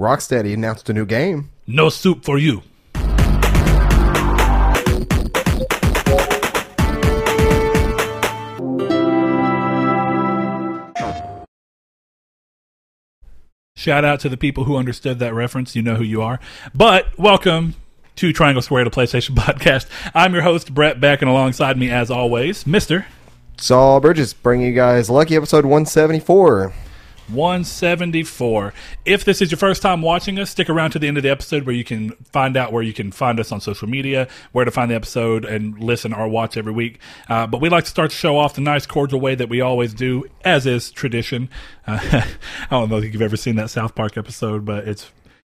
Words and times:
Rocksteady 0.00 0.54
announced 0.54 0.88
a 0.88 0.94
new 0.94 1.04
game. 1.04 1.50
No 1.66 1.90
soup 1.90 2.24
for 2.24 2.38
you. 2.38 2.62
Shout 13.76 14.06
out 14.06 14.20
to 14.20 14.30
the 14.30 14.38
people 14.38 14.64
who 14.64 14.76
understood 14.76 15.18
that 15.18 15.34
reference. 15.34 15.76
You 15.76 15.82
know 15.82 15.96
who 15.96 16.04
you 16.04 16.22
are. 16.22 16.40
But 16.74 17.18
welcome 17.18 17.74
to 18.16 18.32
Triangle 18.32 18.62
Square 18.62 18.84
to 18.84 18.90
PlayStation 18.90 19.30
Podcast. 19.34 19.86
I'm 20.14 20.32
your 20.32 20.42
host, 20.42 20.72
Brett 20.72 20.98
Beck, 20.98 21.20
and 21.20 21.30
alongside 21.30 21.76
me, 21.76 21.90
as 21.90 22.10
always, 22.10 22.64
Mr. 22.64 23.04
Saul 23.58 24.00
Bridges 24.00 24.32
bringing 24.32 24.68
you 24.68 24.74
guys 24.74 25.10
lucky 25.10 25.36
episode 25.36 25.66
174. 25.66 26.72
174. 27.32 28.72
If 29.04 29.24
this 29.24 29.40
is 29.40 29.50
your 29.50 29.58
first 29.58 29.82
time 29.82 30.02
watching 30.02 30.38
us, 30.38 30.50
stick 30.50 30.68
around 30.68 30.90
to 30.92 30.98
the 30.98 31.08
end 31.08 31.16
of 31.16 31.22
the 31.22 31.30
episode 31.30 31.64
where 31.64 31.74
you 31.74 31.84
can 31.84 32.10
find 32.32 32.56
out 32.56 32.72
where 32.72 32.82
you 32.82 32.92
can 32.92 33.12
find 33.12 33.40
us 33.40 33.52
on 33.52 33.60
social 33.60 33.88
media, 33.88 34.28
where 34.52 34.64
to 34.64 34.70
find 34.70 34.90
the 34.90 34.94
episode, 34.94 35.44
and 35.44 35.78
listen 35.78 36.12
or 36.12 36.28
watch 36.28 36.56
every 36.56 36.72
week. 36.72 36.98
Uh, 37.28 37.46
but 37.46 37.60
we 37.60 37.68
like 37.68 37.84
to 37.84 37.90
start 37.90 38.10
the 38.10 38.16
show 38.16 38.38
off 38.38 38.54
the 38.54 38.60
nice, 38.60 38.86
cordial 38.86 39.20
way 39.20 39.34
that 39.34 39.48
we 39.48 39.60
always 39.60 39.94
do, 39.94 40.24
as 40.44 40.66
is 40.66 40.90
tradition. 40.90 41.48
Uh, 41.86 41.98
I 42.12 42.26
don't 42.70 42.90
know 42.90 42.98
if 42.98 43.12
you've 43.12 43.22
ever 43.22 43.36
seen 43.36 43.56
that 43.56 43.70
South 43.70 43.94
Park 43.94 44.16
episode, 44.16 44.64
but 44.64 44.86
it's 44.86 45.10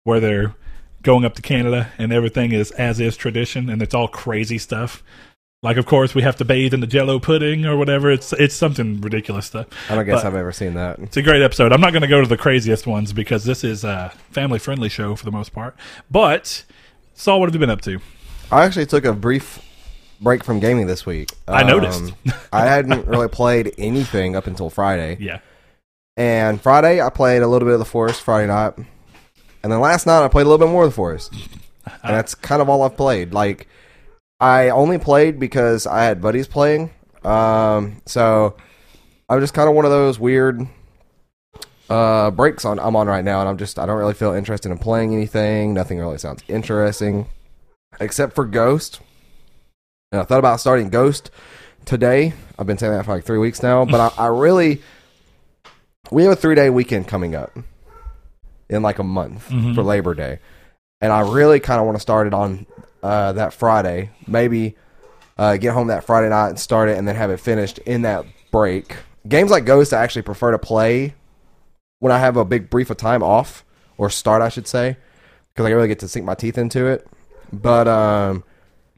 where 0.04 0.20
they're 0.20 0.54
going 1.02 1.24
up 1.24 1.34
to 1.34 1.42
Canada 1.42 1.92
and 1.98 2.12
everything 2.12 2.52
is 2.52 2.70
as 2.72 2.98
is 3.00 3.16
tradition, 3.16 3.68
and 3.68 3.82
it's 3.82 3.94
all 3.94 4.08
crazy 4.08 4.58
stuff. 4.58 5.02
Like, 5.64 5.78
of 5.78 5.86
course, 5.86 6.14
we 6.14 6.20
have 6.20 6.36
to 6.36 6.44
bathe 6.44 6.74
in 6.74 6.80
the 6.80 6.86
Jello 6.86 7.18
pudding 7.18 7.64
or 7.64 7.74
whatever. 7.78 8.10
It's 8.10 8.34
it's 8.34 8.54
something 8.54 9.00
ridiculous 9.00 9.46
stuff. 9.46 9.66
I 9.90 9.94
don't 9.94 10.04
guess 10.04 10.20
But- 10.22 10.26
I've 10.26 10.34
ever 10.34 10.52
seen 10.52 10.74
that. 10.74 10.98
it's 10.98 11.16
a 11.16 11.22
great 11.22 11.40
episode. 11.40 11.72
I'm 11.72 11.80
not 11.80 11.92
going 11.94 12.02
to 12.02 12.06
go 12.08 12.20
to 12.20 12.28
the 12.28 12.36
craziest 12.36 12.86
ones 12.86 13.14
because 13.14 13.44
this 13.44 13.64
is 13.64 13.82
a 13.82 14.12
family 14.30 14.58
friendly 14.58 14.90
show 14.90 15.16
for 15.16 15.24
the 15.24 15.30
most 15.30 15.54
part. 15.54 15.74
But 16.10 16.64
Saul, 17.14 17.40
what 17.40 17.48
have 17.48 17.54
you 17.54 17.60
been 17.60 17.70
up 17.70 17.80
to? 17.80 17.98
I 18.52 18.66
actually 18.66 18.84
took 18.84 19.06
a 19.06 19.14
brief 19.14 19.58
break 20.20 20.44
from 20.44 20.60
gaming 20.60 20.86
this 20.86 21.06
week. 21.06 21.30
I 21.48 21.62
um, 21.62 21.68
noticed. 21.68 22.12
I 22.52 22.66
hadn't 22.66 23.06
really 23.06 23.28
played 23.28 23.72
anything 23.78 24.36
up 24.36 24.46
until 24.46 24.68
Friday. 24.68 25.16
Yeah, 25.18 25.38
And 26.18 26.60
Friday, 26.60 27.00
I 27.00 27.08
played 27.08 27.40
a 27.40 27.46
little 27.46 27.66
bit 27.66 27.72
of 27.72 27.78
The 27.78 27.86
Forest 27.86 28.20
Friday 28.20 28.48
night. 28.48 28.74
And 29.62 29.72
then 29.72 29.80
last 29.80 30.06
night, 30.06 30.22
I 30.22 30.28
played 30.28 30.44
a 30.44 30.48
little 30.50 30.66
bit 30.66 30.70
more 30.70 30.84
of 30.84 30.90
The 30.90 30.94
Forest. 30.94 31.32
And 31.86 32.14
that's 32.14 32.34
kind 32.34 32.60
of 32.60 32.68
all 32.68 32.82
I've 32.82 32.98
played. 32.98 33.32
Like, 33.32 33.66
I 34.44 34.68
only 34.68 34.98
played 34.98 35.38
because 35.40 35.86
I 35.86 36.04
had 36.04 36.20
buddies 36.20 36.46
playing. 36.46 36.90
Um, 37.24 38.02
so 38.04 38.56
I'm 39.28 39.40
just 39.40 39.54
kind 39.54 39.68
of 39.70 39.74
one 39.74 39.86
of 39.86 39.90
those 39.90 40.18
weird 40.18 40.66
uh, 41.88 42.30
breaks 42.30 42.64
on 42.64 42.78
I'm 42.78 42.94
on 42.96 43.06
right 43.06 43.24
now, 43.24 43.40
and 43.40 43.48
I'm 43.48 43.56
just 43.56 43.78
I 43.78 43.86
don't 43.86 43.98
really 43.98 44.12
feel 44.14 44.32
interested 44.32 44.70
in 44.70 44.78
playing 44.78 45.14
anything. 45.14 45.72
Nothing 45.72 45.98
really 45.98 46.18
sounds 46.18 46.42
interesting, 46.48 47.26
except 48.00 48.34
for 48.34 48.44
Ghost. 48.44 49.00
And 50.12 50.20
I 50.20 50.24
thought 50.24 50.38
about 50.38 50.60
starting 50.60 50.90
Ghost 50.90 51.30
today. 51.86 52.34
I've 52.58 52.66
been 52.66 52.78
saying 52.78 52.92
that 52.92 53.04
for 53.06 53.14
like 53.14 53.24
three 53.24 53.38
weeks 53.38 53.62
now, 53.62 53.84
but 53.86 54.12
I, 54.18 54.24
I 54.24 54.26
really 54.28 54.82
we 56.10 56.22
have 56.24 56.32
a 56.32 56.36
three 56.36 56.54
day 56.54 56.68
weekend 56.68 57.08
coming 57.08 57.34
up 57.34 57.56
in 58.68 58.82
like 58.82 58.98
a 58.98 59.04
month 59.04 59.48
Mhm. 59.48 59.74
for 59.74 59.82
Labor 59.82 60.14
Day, 60.14 60.38
and 61.00 61.12
I 61.12 61.20
really 61.20 61.60
kind 61.60 61.80
of 61.80 61.86
want 61.86 61.96
to 61.96 62.00
start 62.02 62.26
it 62.26 62.34
on 62.34 62.66
uh, 63.04 63.32
that 63.34 63.52
Friday. 63.52 64.10
Maybe 64.26 64.76
uh, 65.38 65.56
get 65.58 65.72
home 65.74 65.88
that 65.88 66.04
Friday 66.04 66.28
night 66.30 66.48
and 66.48 66.58
start 66.58 66.88
it, 66.88 66.98
and 66.98 67.06
then 67.06 67.14
have 67.16 67.30
it 67.30 67.38
finished 67.38 67.78
in 67.78 68.02
that 68.02 68.24
break. 68.50 68.96
Games 69.28 69.50
like 69.50 69.64
Ghost, 69.64 69.92
I 69.92 70.02
actually 70.02 70.22
prefer 70.22 70.50
to 70.50 70.58
play 70.58 71.14
when 72.00 72.12
I 72.12 72.18
have 72.18 72.36
a 72.36 72.44
big 72.44 72.68
brief 72.70 72.90
of 72.90 72.96
time 72.96 73.22
off 73.22 73.64
or 73.96 74.10
start, 74.10 74.42
I 74.42 74.48
should 74.48 74.66
say, 74.66 74.96
because 75.52 75.66
I 75.66 75.70
really 75.70 75.88
get 75.88 76.00
to 76.00 76.08
sink 76.08 76.24
my 76.26 76.34
teeth 76.34 76.58
into 76.58 76.86
it. 76.86 77.06
But 77.52 77.86
um, 77.88 78.44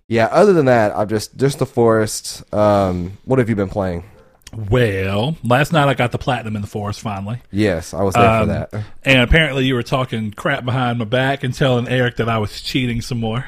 yeah, 0.09 0.27
other 0.27 0.53
than 0.53 0.67
that, 0.67 0.97
I've 0.97 1.09
just 1.09 1.37
just 1.37 1.59
the 1.59 1.67
forest. 1.67 2.43
Um, 2.55 3.19
what 3.25 3.39
have 3.39 3.49
you 3.49 3.56
been 3.56 3.69
playing? 3.69 4.05
Well, 4.53 5.37
last 5.43 5.72
night 5.72 5.89
I 5.89 5.95
got 5.95 6.12
the 6.12 6.19
platinum 6.19 6.56
in 6.56 6.62
the 6.62 6.69
forest 6.69 7.00
finally, 7.00 7.41
Yes, 7.50 7.93
I 7.93 8.03
was 8.03 8.15
there 8.15 8.25
Um, 8.25 8.41
for 8.43 8.47
that. 8.47 8.84
and 9.05 9.19
apparently 9.21 9.66
you 9.66 9.75
were 9.75 9.83
talking 9.83 10.31
crap 10.31 10.65
behind 10.65 10.99
my 10.99 11.05
back 11.05 11.43
and 11.45 11.53
telling 11.53 11.89
Eric 11.89 12.16
that 12.16 12.28
I 12.28 12.39
was 12.39 12.62
cheating 12.62 13.03
some 13.03 13.19
more, 13.19 13.47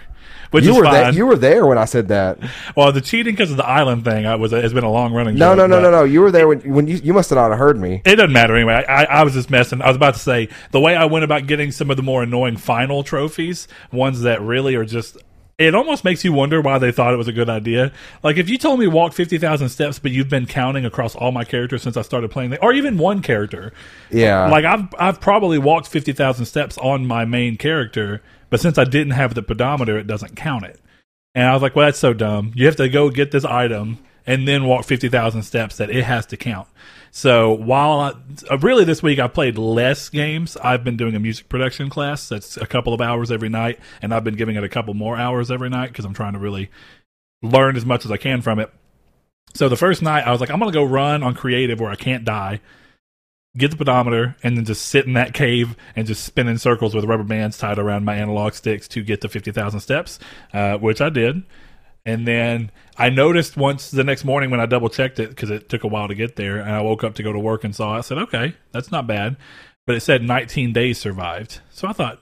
which 0.50 0.64
You 0.64 0.74
were 0.76 0.84
fine. 0.84 0.92
there. 0.94 1.12
You 1.12 1.26
were 1.26 1.36
there 1.36 1.66
when 1.66 1.78
I 1.78 1.84
said 1.84 2.08
that. 2.08 2.38
well, 2.76 2.90
the 2.92 3.00
cheating 3.00 3.34
because 3.34 3.50
of 3.50 3.56
the 3.56 3.66
island 3.66 4.04
thing 4.04 4.26
I 4.26 4.34
was 4.36 4.52
has 4.52 4.72
been 4.72 4.84
a 4.84 4.90
long 4.90 5.12
running. 5.12 5.34
No, 5.36 5.50
joke, 5.54 5.58
no, 5.58 5.66
no, 5.66 5.80
no, 5.80 5.90
no. 5.90 6.04
You 6.04 6.20
were 6.20 6.30
there 6.30 6.48
when 6.48 6.60
when 6.74 6.86
you 6.86 6.96
you 6.96 7.12
must 7.12 7.30
have 7.30 7.36
not 7.36 7.56
heard 7.58 7.78
me. 7.78 8.02
It 8.04 8.16
doesn't 8.16 8.32
matter 8.32 8.54
anyway. 8.56 8.84
I, 8.88 9.04
I 9.04 9.22
was 9.24 9.34
just 9.34 9.50
messing. 9.50 9.82
I 9.82 9.88
was 9.88 9.96
about 9.96 10.14
to 10.14 10.20
say 10.20 10.48
the 10.70 10.80
way 10.80 10.96
I 10.96 11.04
went 11.06 11.24
about 11.24 11.46
getting 11.46 11.70
some 11.72 11.90
of 11.90 11.96
the 11.96 12.02
more 12.02 12.22
annoying 12.22 12.56
final 12.56 13.02
trophies, 13.02 13.68
ones 13.92 14.22
that 14.22 14.40
really 14.42 14.74
are 14.74 14.84
just. 14.84 15.16
It 15.58 15.74
almost 15.74 16.04
makes 16.04 16.24
you 16.24 16.32
wonder 16.32 16.60
why 16.60 16.78
they 16.78 16.92
thought 16.92 17.12
it 17.12 17.16
was 17.16 17.26
a 17.26 17.32
good 17.32 17.48
idea. 17.50 17.90
Like 18.22 18.36
if 18.36 18.48
you 18.48 18.58
told 18.58 18.78
me 18.78 18.86
walk 18.86 19.12
fifty 19.12 19.38
thousand 19.38 19.70
steps, 19.70 19.98
but 19.98 20.12
you've 20.12 20.28
been 20.28 20.46
counting 20.46 20.86
across 20.86 21.16
all 21.16 21.32
my 21.32 21.42
characters 21.42 21.82
since 21.82 21.96
I 21.96 22.02
started 22.02 22.30
playing, 22.30 22.56
or 22.58 22.72
even 22.72 22.96
one 22.96 23.22
character. 23.22 23.72
Yeah. 24.08 24.48
Like 24.48 24.64
I've 24.64 24.86
I've 25.00 25.20
probably 25.20 25.58
walked 25.58 25.88
fifty 25.88 26.12
thousand 26.12 26.46
steps 26.46 26.78
on 26.78 27.06
my 27.08 27.24
main 27.24 27.56
character, 27.56 28.22
but 28.50 28.60
since 28.60 28.78
I 28.78 28.84
didn't 28.84 29.12
have 29.12 29.34
the 29.34 29.42
pedometer, 29.42 29.98
it 29.98 30.06
doesn't 30.06 30.36
count 30.36 30.64
it. 30.64 30.80
And 31.34 31.46
I 31.46 31.52
was 31.52 31.62
like, 31.62 31.76
well, 31.76 31.86
that's 31.86 31.98
so 31.98 32.12
dumb. 32.12 32.52
You 32.54 32.66
have 32.66 32.76
to 32.76 32.88
go 32.88 33.10
get 33.10 33.30
this 33.30 33.44
item 33.44 33.98
and 34.26 34.46
then 34.46 34.64
walk 34.64 34.84
50,000 34.84 35.42
steps 35.42 35.76
that 35.78 35.90
it 35.90 36.04
has 36.04 36.26
to 36.26 36.36
count. 36.36 36.68
So 37.10 37.52
while 37.52 38.00
I, 38.00 38.12
uh, 38.50 38.58
really 38.58 38.84
this 38.84 39.02
week 39.02 39.18
I've 39.18 39.32
played 39.32 39.56
less 39.56 40.08
games, 40.08 40.56
I've 40.58 40.84
been 40.84 40.96
doing 40.96 41.14
a 41.14 41.18
music 41.18 41.48
production 41.48 41.88
class 41.88 42.28
that's 42.28 42.56
a 42.58 42.66
couple 42.66 42.92
of 42.92 43.00
hours 43.00 43.32
every 43.32 43.48
night, 43.48 43.78
and 44.02 44.12
I've 44.12 44.24
been 44.24 44.36
giving 44.36 44.56
it 44.56 44.64
a 44.64 44.68
couple 44.68 44.92
more 44.94 45.16
hours 45.16 45.50
every 45.50 45.70
night 45.70 45.88
because 45.88 46.04
I'm 46.04 46.12
trying 46.12 46.34
to 46.34 46.38
really 46.38 46.70
learn 47.42 47.76
as 47.76 47.86
much 47.86 48.04
as 48.04 48.10
I 48.10 48.18
can 48.18 48.42
from 48.42 48.58
it. 48.58 48.70
So 49.54 49.68
the 49.68 49.76
first 49.76 50.02
night 50.02 50.26
I 50.26 50.30
was 50.30 50.40
like, 50.40 50.50
I'm 50.50 50.58
gonna 50.58 50.72
go 50.72 50.84
run 50.84 51.22
on 51.22 51.34
creative 51.34 51.80
where 51.80 51.90
I 51.90 51.96
can't 51.96 52.24
die, 52.24 52.60
get 53.56 53.70
the 53.70 53.76
pedometer, 53.76 54.36
and 54.42 54.56
then 54.56 54.64
just 54.64 54.86
sit 54.86 55.06
in 55.06 55.14
that 55.14 55.34
cave 55.34 55.76
and 55.96 56.06
just 56.06 56.24
spin 56.24 56.48
in 56.48 56.58
circles 56.58 56.94
with 56.94 57.04
rubber 57.04 57.24
bands 57.24 57.58
tied 57.58 57.78
around 57.78 58.04
my 58.04 58.16
analog 58.16 58.52
sticks 58.52 58.86
to 58.88 59.02
get 59.02 59.20
to 59.22 59.28
50,000 59.28 59.80
steps, 59.80 60.18
uh, 60.52 60.76
which 60.78 61.00
I 61.00 61.08
did. 61.08 61.42
And 62.04 62.26
then 62.26 62.70
I 62.96 63.10
noticed 63.10 63.56
once 63.56 63.90
the 63.90 64.04
next 64.04 64.24
morning 64.24 64.50
when 64.50 64.60
I 64.60 64.66
double 64.66 64.88
checked 64.88 65.18
it 65.18 65.30
because 65.30 65.50
it 65.50 65.68
took 65.68 65.84
a 65.84 65.88
while 65.88 66.08
to 66.08 66.14
get 66.14 66.36
there, 66.36 66.58
and 66.58 66.70
I 66.70 66.80
woke 66.80 67.04
up 67.04 67.14
to 67.16 67.22
go 67.22 67.32
to 67.32 67.38
work 67.38 67.64
and 67.64 67.74
saw. 67.74 67.96
it, 67.96 67.98
I 67.98 68.00
said, 68.02 68.18
"Okay, 68.18 68.54
that's 68.72 68.90
not 68.90 69.06
bad," 69.06 69.36
but 69.86 69.96
it 69.96 70.00
said 70.00 70.22
19 70.22 70.72
days 70.72 70.98
survived. 70.98 71.60
So 71.70 71.86
I 71.86 71.92
thought, 71.92 72.20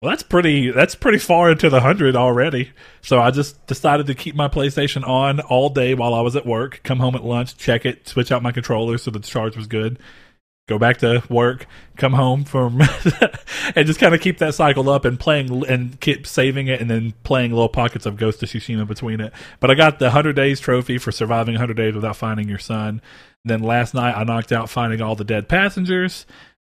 well, 0.00 0.10
that's 0.10 0.22
pretty. 0.22 0.70
That's 0.70 0.94
pretty 0.94 1.18
far 1.18 1.50
into 1.50 1.68
the 1.68 1.80
hundred 1.80 2.14
already. 2.14 2.70
So 3.00 3.20
I 3.20 3.32
just 3.32 3.66
decided 3.66 4.06
to 4.06 4.14
keep 4.14 4.36
my 4.36 4.46
PlayStation 4.46 5.06
on 5.06 5.40
all 5.40 5.70
day 5.70 5.94
while 5.94 6.14
I 6.14 6.20
was 6.20 6.36
at 6.36 6.46
work. 6.46 6.80
Come 6.84 7.00
home 7.00 7.16
at 7.16 7.24
lunch, 7.24 7.56
check 7.56 7.84
it, 7.84 8.08
switch 8.08 8.30
out 8.30 8.42
my 8.42 8.52
controller 8.52 8.96
so 8.98 9.10
the 9.10 9.18
charge 9.18 9.56
was 9.56 9.66
good. 9.66 9.98
Go 10.68 10.78
back 10.78 10.98
to 10.98 11.22
work, 11.30 11.66
come 11.96 12.12
home 12.12 12.44
from, 12.44 12.80
and 13.74 13.86
just 13.86 13.98
kind 13.98 14.14
of 14.14 14.20
keep 14.20 14.36
that 14.38 14.54
cycle 14.54 14.90
up 14.90 15.06
and 15.06 15.18
playing 15.18 15.64
and 15.66 15.98
keep 15.98 16.26
saving 16.26 16.68
it 16.68 16.80
and 16.80 16.90
then 16.90 17.14
playing 17.24 17.52
little 17.52 17.70
pockets 17.70 18.04
of 18.04 18.18
Ghost 18.18 18.42
of 18.42 18.50
Tsushima 18.50 18.86
between 18.86 19.18
it. 19.18 19.32
But 19.60 19.70
I 19.70 19.74
got 19.74 19.98
the 19.98 20.06
100 20.06 20.36
days 20.36 20.60
trophy 20.60 20.98
for 20.98 21.10
surviving 21.10 21.54
100 21.54 21.74
days 21.74 21.94
without 21.94 22.16
finding 22.16 22.50
your 22.50 22.58
son. 22.58 23.00
Then 23.46 23.62
last 23.62 23.94
night 23.94 24.14
I 24.14 24.24
knocked 24.24 24.52
out 24.52 24.68
finding 24.68 25.00
all 25.00 25.16
the 25.16 25.24
dead 25.24 25.48
passengers 25.48 26.26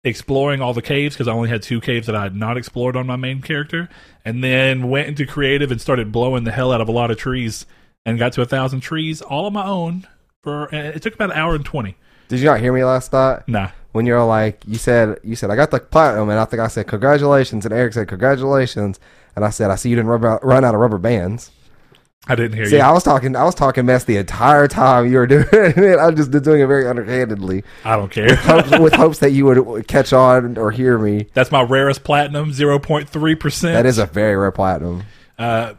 exploring 0.04 0.62
all 0.62 0.74
the 0.74 0.82
caves 0.82 1.16
because 1.16 1.28
I 1.28 1.32
only 1.32 1.50
had 1.50 1.62
two 1.62 1.80
caves 1.80 2.08
that 2.08 2.16
I 2.16 2.24
had 2.24 2.36
not 2.36 2.58
explored 2.58 2.96
on 2.96 3.08
my 3.08 3.16
main 3.16 3.42
character, 3.42 3.90
and 4.26 4.44
then 4.44 4.90
went 4.90 5.08
into 5.08 5.26
creative 5.26 5.72
and 5.72 5.80
started 5.80 6.12
blowing 6.12 6.44
the 6.44 6.52
hell 6.52 6.72
out 6.72 6.82
of 6.82 6.90
a 6.90 6.92
lot 6.92 7.12
of 7.12 7.18
trees 7.18 7.66
and 8.06 8.20
got 8.20 8.34
to 8.34 8.42
a 8.42 8.46
thousand 8.46 8.82
trees 8.82 9.22
all 9.22 9.46
on 9.46 9.54
my 9.54 9.66
own. 9.66 10.08
For 10.42 10.66
and 10.66 10.96
it 10.96 11.02
took 11.02 11.16
about 11.16 11.32
an 11.32 11.38
hour 11.38 11.56
and 11.56 11.64
twenty. 11.64 11.96
Did 12.28 12.40
you 12.40 12.46
not 12.46 12.60
hear 12.60 12.74
me 12.74 12.84
last 12.84 13.14
night? 13.14 13.48
Nah, 13.48 13.70
when 13.94 14.06
you're 14.06 14.24
like 14.26 14.62
you 14.68 14.78
said 14.78 15.20
you 15.24 15.36
said 15.36 15.50
I 15.50 15.56
got 15.56 15.72
the 15.72 15.80
platinum 15.80 16.30
and 16.30 16.40
I 16.40 16.46
think 16.46 16.60
I 16.60 16.68
said 16.68 16.88
congratulations 16.88 17.66
and 17.66 17.74
Eric 17.74 17.94
said 17.94 18.08
congratulations 18.08 19.00
and 19.36 19.46
I 19.46 19.50
said 19.52 19.72
I 19.72 19.76
see 19.76 19.90
you 19.90 19.96
didn't 19.96 20.10
rub 20.10 20.26
out, 20.26 20.44
run 20.44 20.66
out 20.66 20.76
of 20.76 20.82
rubber 20.82 20.98
bands. 20.98 21.52
I 22.28 22.36
didn't 22.36 22.54
hear 22.54 22.66
See, 22.68 22.78
you. 22.78 22.82
I 22.82 22.92
was 22.92 23.04
talking 23.04 23.36
I 23.36 23.44
was 23.44 23.54
talking 23.54 23.86
mess 23.86 24.06
the 24.06 24.16
entire 24.18 24.68
time 24.68 25.12
you 25.12 25.18
were 25.18 25.28
doing 25.28 25.46
it. 25.52 26.00
I 26.00 26.10
was 26.10 26.16
just 26.28 26.44
doing 26.44 26.62
it 26.62 26.68
very 26.68 26.88
underhandedly, 26.88 27.64
I 27.84 27.98
don't 27.98 28.12
care. 28.12 28.36
hopes, 28.36 28.70
with 28.80 28.94
hopes 28.94 29.20
that 29.20 29.32
you 29.32 29.46
would 29.46 29.88
catch 29.88 30.14
on 30.14 30.58
or 30.58 30.72
hear 30.72 30.98
me. 30.98 31.28
That's 31.34 31.52
my 31.52 31.62
rarest 31.62 32.04
platinum, 32.04 32.54
zero 32.54 32.80
point 32.80 33.10
three 33.10 33.36
percent. 33.36 33.74
That 33.74 33.86
is 33.86 33.98
a 33.98 34.06
very 34.06 34.36
rare 34.38 34.52
platinum. 34.52 35.04
uh, 35.38 35.74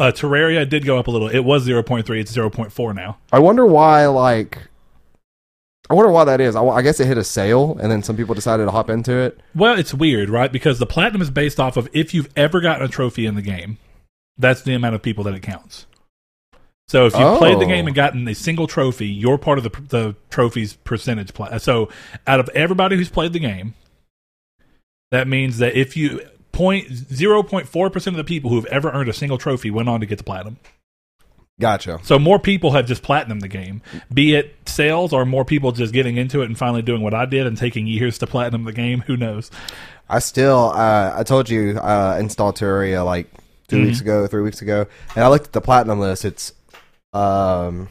uh, 0.00 0.10
Terraria 0.10 0.68
did 0.68 0.84
go 0.84 0.98
up 0.98 1.06
a 1.06 1.10
little. 1.12 1.28
It 1.28 1.44
was 1.44 1.62
zero 1.62 1.82
point 1.84 2.06
three. 2.06 2.20
It's 2.20 2.32
zero 2.32 2.50
point 2.50 2.72
four 2.72 2.92
now. 2.92 3.18
I 3.32 3.38
wonder 3.38 3.64
why 3.64 4.06
like. 4.06 4.58
I 5.90 5.94
wonder 5.94 6.10
why 6.10 6.24
that 6.24 6.40
is. 6.40 6.56
I, 6.56 6.64
I 6.64 6.82
guess 6.82 6.98
it 6.98 7.06
hit 7.06 7.18
a 7.18 7.22
sale, 7.24 7.78
and 7.80 7.92
then 7.92 8.02
some 8.02 8.16
people 8.16 8.34
decided 8.34 8.64
to 8.64 8.70
hop 8.72 8.88
into 8.90 9.14
it. 9.14 9.38
Well, 9.54 9.78
it's 9.78 9.92
weird, 9.94 10.30
right? 10.30 10.50
Because 10.50 10.78
the 10.78 10.86
platinum 10.86 11.20
is 11.22 11.30
based 11.30 11.60
off 11.60 11.76
of 11.76 11.88
if 11.92 12.14
you've 12.14 12.30
ever 12.36 12.60
gotten 12.60 12.84
a 12.84 12.88
trophy 12.88 13.26
in 13.26 13.34
the 13.34 13.42
game, 13.42 13.76
that's 14.38 14.62
the 14.62 14.74
amount 14.74 14.94
of 14.94 15.02
people 15.02 15.24
that 15.24 15.34
it 15.34 15.40
counts. 15.42 15.86
So 16.88 17.06
if 17.06 17.16
you've 17.18 17.38
played 17.38 17.58
the 17.58 17.64
Oh. 17.64 17.68
game 17.68 17.86
and 17.86 17.94
gotten 17.96 18.28
a 18.28 18.34
single 18.34 18.66
trophy, 18.66 19.06
you're 19.06 19.38
part 19.38 19.58
of 19.58 19.64
the 19.64 19.70
the 19.88 20.16
trophy's 20.30 20.74
percentage. 20.74 21.32
Pla- 21.32 21.56
so 21.58 21.88
out 22.26 22.40
of 22.40 22.48
everybody 22.50 22.96
who's 22.96 23.08
played 23.10 23.32
the 23.32 23.38
game, 23.38 23.74
That 25.10 25.28
means 25.28 25.58
that 25.58 25.74
if 25.76 25.96
you 25.96 26.20
point 26.52 26.90
zero 26.92 27.42
point 27.42 27.68
four 27.68 27.88
percent 27.90 28.14
of 28.14 28.18
the 28.18 28.24
people 28.24 28.50
who 28.50 28.56
have 28.56 28.66
ever 28.66 28.90
earned 28.90 29.08
a 29.08 29.12
single 29.12 29.38
trophy 29.38 29.70
went 29.70 29.88
on 29.88 30.00
to 30.00 30.06
get 30.06 30.18
the 30.18 30.24
platinum. 30.24 30.56
Gotcha. 31.60 32.00
So 32.02 32.18
more 32.18 32.40
people 32.40 32.72
have 32.72 32.84
just 32.86 33.02
platinum 33.04 33.38
the 33.38 33.46
game, 33.48 33.80
be 34.12 34.34
it 34.34 34.56
sales 34.66 35.12
or 35.12 35.24
more 35.24 35.44
people 35.44 35.70
just 35.70 35.92
getting 35.92 36.16
into 36.16 36.42
it 36.42 36.46
and 36.46 36.58
finally 36.58 36.82
doing 36.82 37.00
what 37.00 37.14
I 37.14 37.26
did 37.26 37.46
and 37.46 37.56
taking 37.56 37.86
years 37.86 38.18
to 38.18 38.26
platinum 38.26 38.64
the 38.64 38.72
game. 38.72 39.02
Who 39.06 39.16
knows? 39.16 39.52
I 40.08 40.18
still, 40.18 40.72
uh, 40.74 41.14
I 41.16 41.22
told 41.22 41.48
you, 41.48 41.78
uh, 41.78 42.16
installed 42.18 42.56
Terraria 42.56 43.04
like 43.04 43.30
2 43.68 43.76
Mhm. 43.76 43.86
weeks 43.86 44.00
ago, 44.00 44.26
three 44.26 44.42
weeks 44.42 44.60
ago, 44.62 44.86
and 45.16 45.24
I 45.24 45.28
looked 45.28 45.46
at 45.46 45.52
the 45.52 45.60
platinum 45.60 46.00
list. 46.00 46.24
It's, 46.24 46.52
um, 47.12 47.88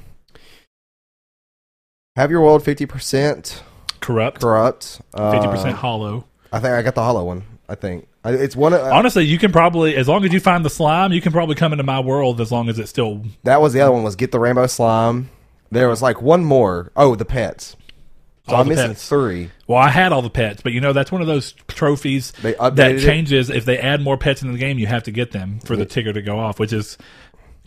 have 2.15 2.29
your 2.31 2.41
world 2.41 2.63
fifty 2.63 2.85
percent 2.85 3.63
Corrupt, 3.99 4.41
corrupt. 4.41 5.01
fifty 5.17 5.47
percent 5.47 5.73
Uh, 5.73 5.77
hollow. 5.77 6.25
I 6.51 6.59
think 6.59 6.73
I 6.73 6.81
got 6.81 6.95
the 6.95 7.01
hollow 7.03 7.23
one. 7.23 7.43
I 7.67 7.75
think 7.75 8.07
it's 8.25 8.55
one. 8.55 8.73
Of, 8.73 8.81
uh, 8.81 8.91
Honestly, 8.93 9.25
you 9.25 9.39
can 9.39 9.51
probably, 9.51 9.95
as 9.95 10.07
long 10.07 10.23
as 10.23 10.31
you 10.31 10.39
find 10.39 10.63
the 10.63 10.69
slime, 10.69 11.11
you 11.11 11.21
can 11.21 11.31
probably 11.31 11.55
come 11.55 11.71
into 11.71 11.83
my 11.83 11.99
world 11.99 12.39
as 12.39 12.51
long 12.51 12.69
as 12.69 12.77
it's 12.77 12.89
still. 12.89 13.21
that 13.43 13.61
was 13.61 13.73
the 13.73 13.81
other 13.81 13.91
one. 13.91 14.03
Was 14.03 14.15
get 14.15 14.31
the 14.31 14.39
rainbow 14.39 14.67
slime. 14.67 15.29
There 15.71 15.89
was 15.89 16.01
like 16.03 16.21
one 16.21 16.43
more. 16.45 16.91
Oh, 16.95 17.15
the 17.15 17.25
pets. 17.25 17.75
So 18.47 18.55
All 18.55 18.61
I'm 18.61 18.67
missing 18.67 18.89
pets. 18.89 19.07
three. 19.07 19.51
Well, 19.67 19.77
I 19.77 19.89
had 19.89 20.11
all 20.11 20.21
the 20.21 20.29
pets, 20.29 20.61
but 20.61 20.73
you 20.73 20.81
know 20.81 20.91
that's 20.91 21.11
one 21.13 21.21
of 21.21 21.27
those 21.27 21.53
trophies 21.69 22.31
that 22.41 22.57
updated 22.57 22.97
it? 22.97 23.05
changes 23.05 23.49
if 23.49 23.63
they 23.63 23.77
add 23.77 24.01
more 24.01 24.17
pets 24.17 24.41
into 24.41 24.51
the 24.51 24.59
game. 24.59 24.77
You 24.79 24.87
have 24.87 25.03
to 25.03 25.11
get 25.11 25.31
them 25.31 25.59
for 25.61 25.77
the 25.77 25.85
ticker 25.85 26.11
to 26.11 26.21
go 26.21 26.39
off, 26.39 26.59
which 26.59 26.73
is 26.73 26.97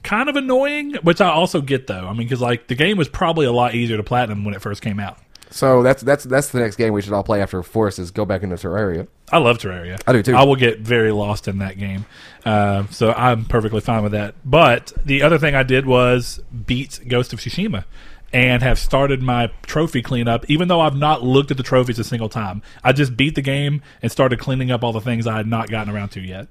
kind 0.03 0.29
of 0.29 0.37
annoying. 0.37 0.97
Which 0.97 1.23
I 1.23 1.31
also 1.31 1.63
get 1.63 1.87
though. 1.87 2.07
I 2.07 2.11
mean, 2.13 2.27
because 2.29 2.43
like 2.43 2.67
the 2.67 2.75
game 2.75 2.99
was 2.99 3.09
probably 3.09 3.47
a 3.47 3.53
lot 3.53 3.75
easier 3.75 3.97
to 3.97 4.03
platinum 4.03 4.45
when 4.45 4.53
it 4.55 4.61
first 4.61 4.83
came 4.83 5.01
out. 5.01 5.19
So 5.49 5.83
that's 5.83 6.03
that's 6.03 6.25
that's 6.25 6.49
the 6.51 6.59
next 6.59 6.77
game 6.77 6.93
we 6.93 7.01
should 7.01 7.15
all 7.15 7.23
play 7.23 7.41
after 7.41 7.63
Forest 7.63 7.99
is 7.99 8.11
go 8.11 8.27
back 8.27 8.43
into 8.43 8.57
Terraria. 8.57 9.09
I 9.33 9.39
love 9.39 9.57
Terraria. 9.59 9.99
I 10.07 10.13
do 10.13 10.23
too. 10.23 10.35
I 10.37 10.45
will 10.45 10.57
get 10.57 10.81
very 10.81 11.13
lost 11.13 11.49
in 11.49 11.59
that 11.59 11.79
game, 11.79 12.05
uh, 12.45 12.87
so 12.89 13.13
I'm 13.13 13.45
perfectly 13.45 13.81
fine 13.81 14.03
with 14.03 14.13
that. 14.13 14.35
But 14.45 14.93
the 15.05 15.23
other 15.23 15.39
thing 15.39 15.55
I 15.55 15.63
did 15.63 15.87
was 15.87 16.41
beat 16.67 17.01
Ghost 17.09 17.33
of 17.33 17.39
Tsushima 17.41 17.85
and 18.33 18.63
have 18.63 18.79
started 18.79 19.23
my 19.23 19.51
trophy 19.63 20.03
cleanup. 20.03 20.45
Even 20.49 20.69
though 20.69 20.81
I've 20.81 20.97
not 20.97 21.23
looked 21.23 21.51
at 21.51 21.57
the 21.57 21.63
trophies 21.63 21.99
a 21.99 22.05
single 22.05 22.29
time, 22.29 22.63
I 22.83 22.93
just 22.93 23.17
beat 23.17 23.35
the 23.35 23.43
game 23.43 23.83
and 24.03 24.11
started 24.11 24.39
cleaning 24.39 24.71
up 24.71 24.83
all 24.85 24.93
the 24.93 25.01
things 25.01 25.27
I 25.27 25.37
had 25.37 25.47
not 25.47 25.71
gotten 25.71 25.95
around 25.95 26.11
to 26.11 26.21
yet. 26.21 26.49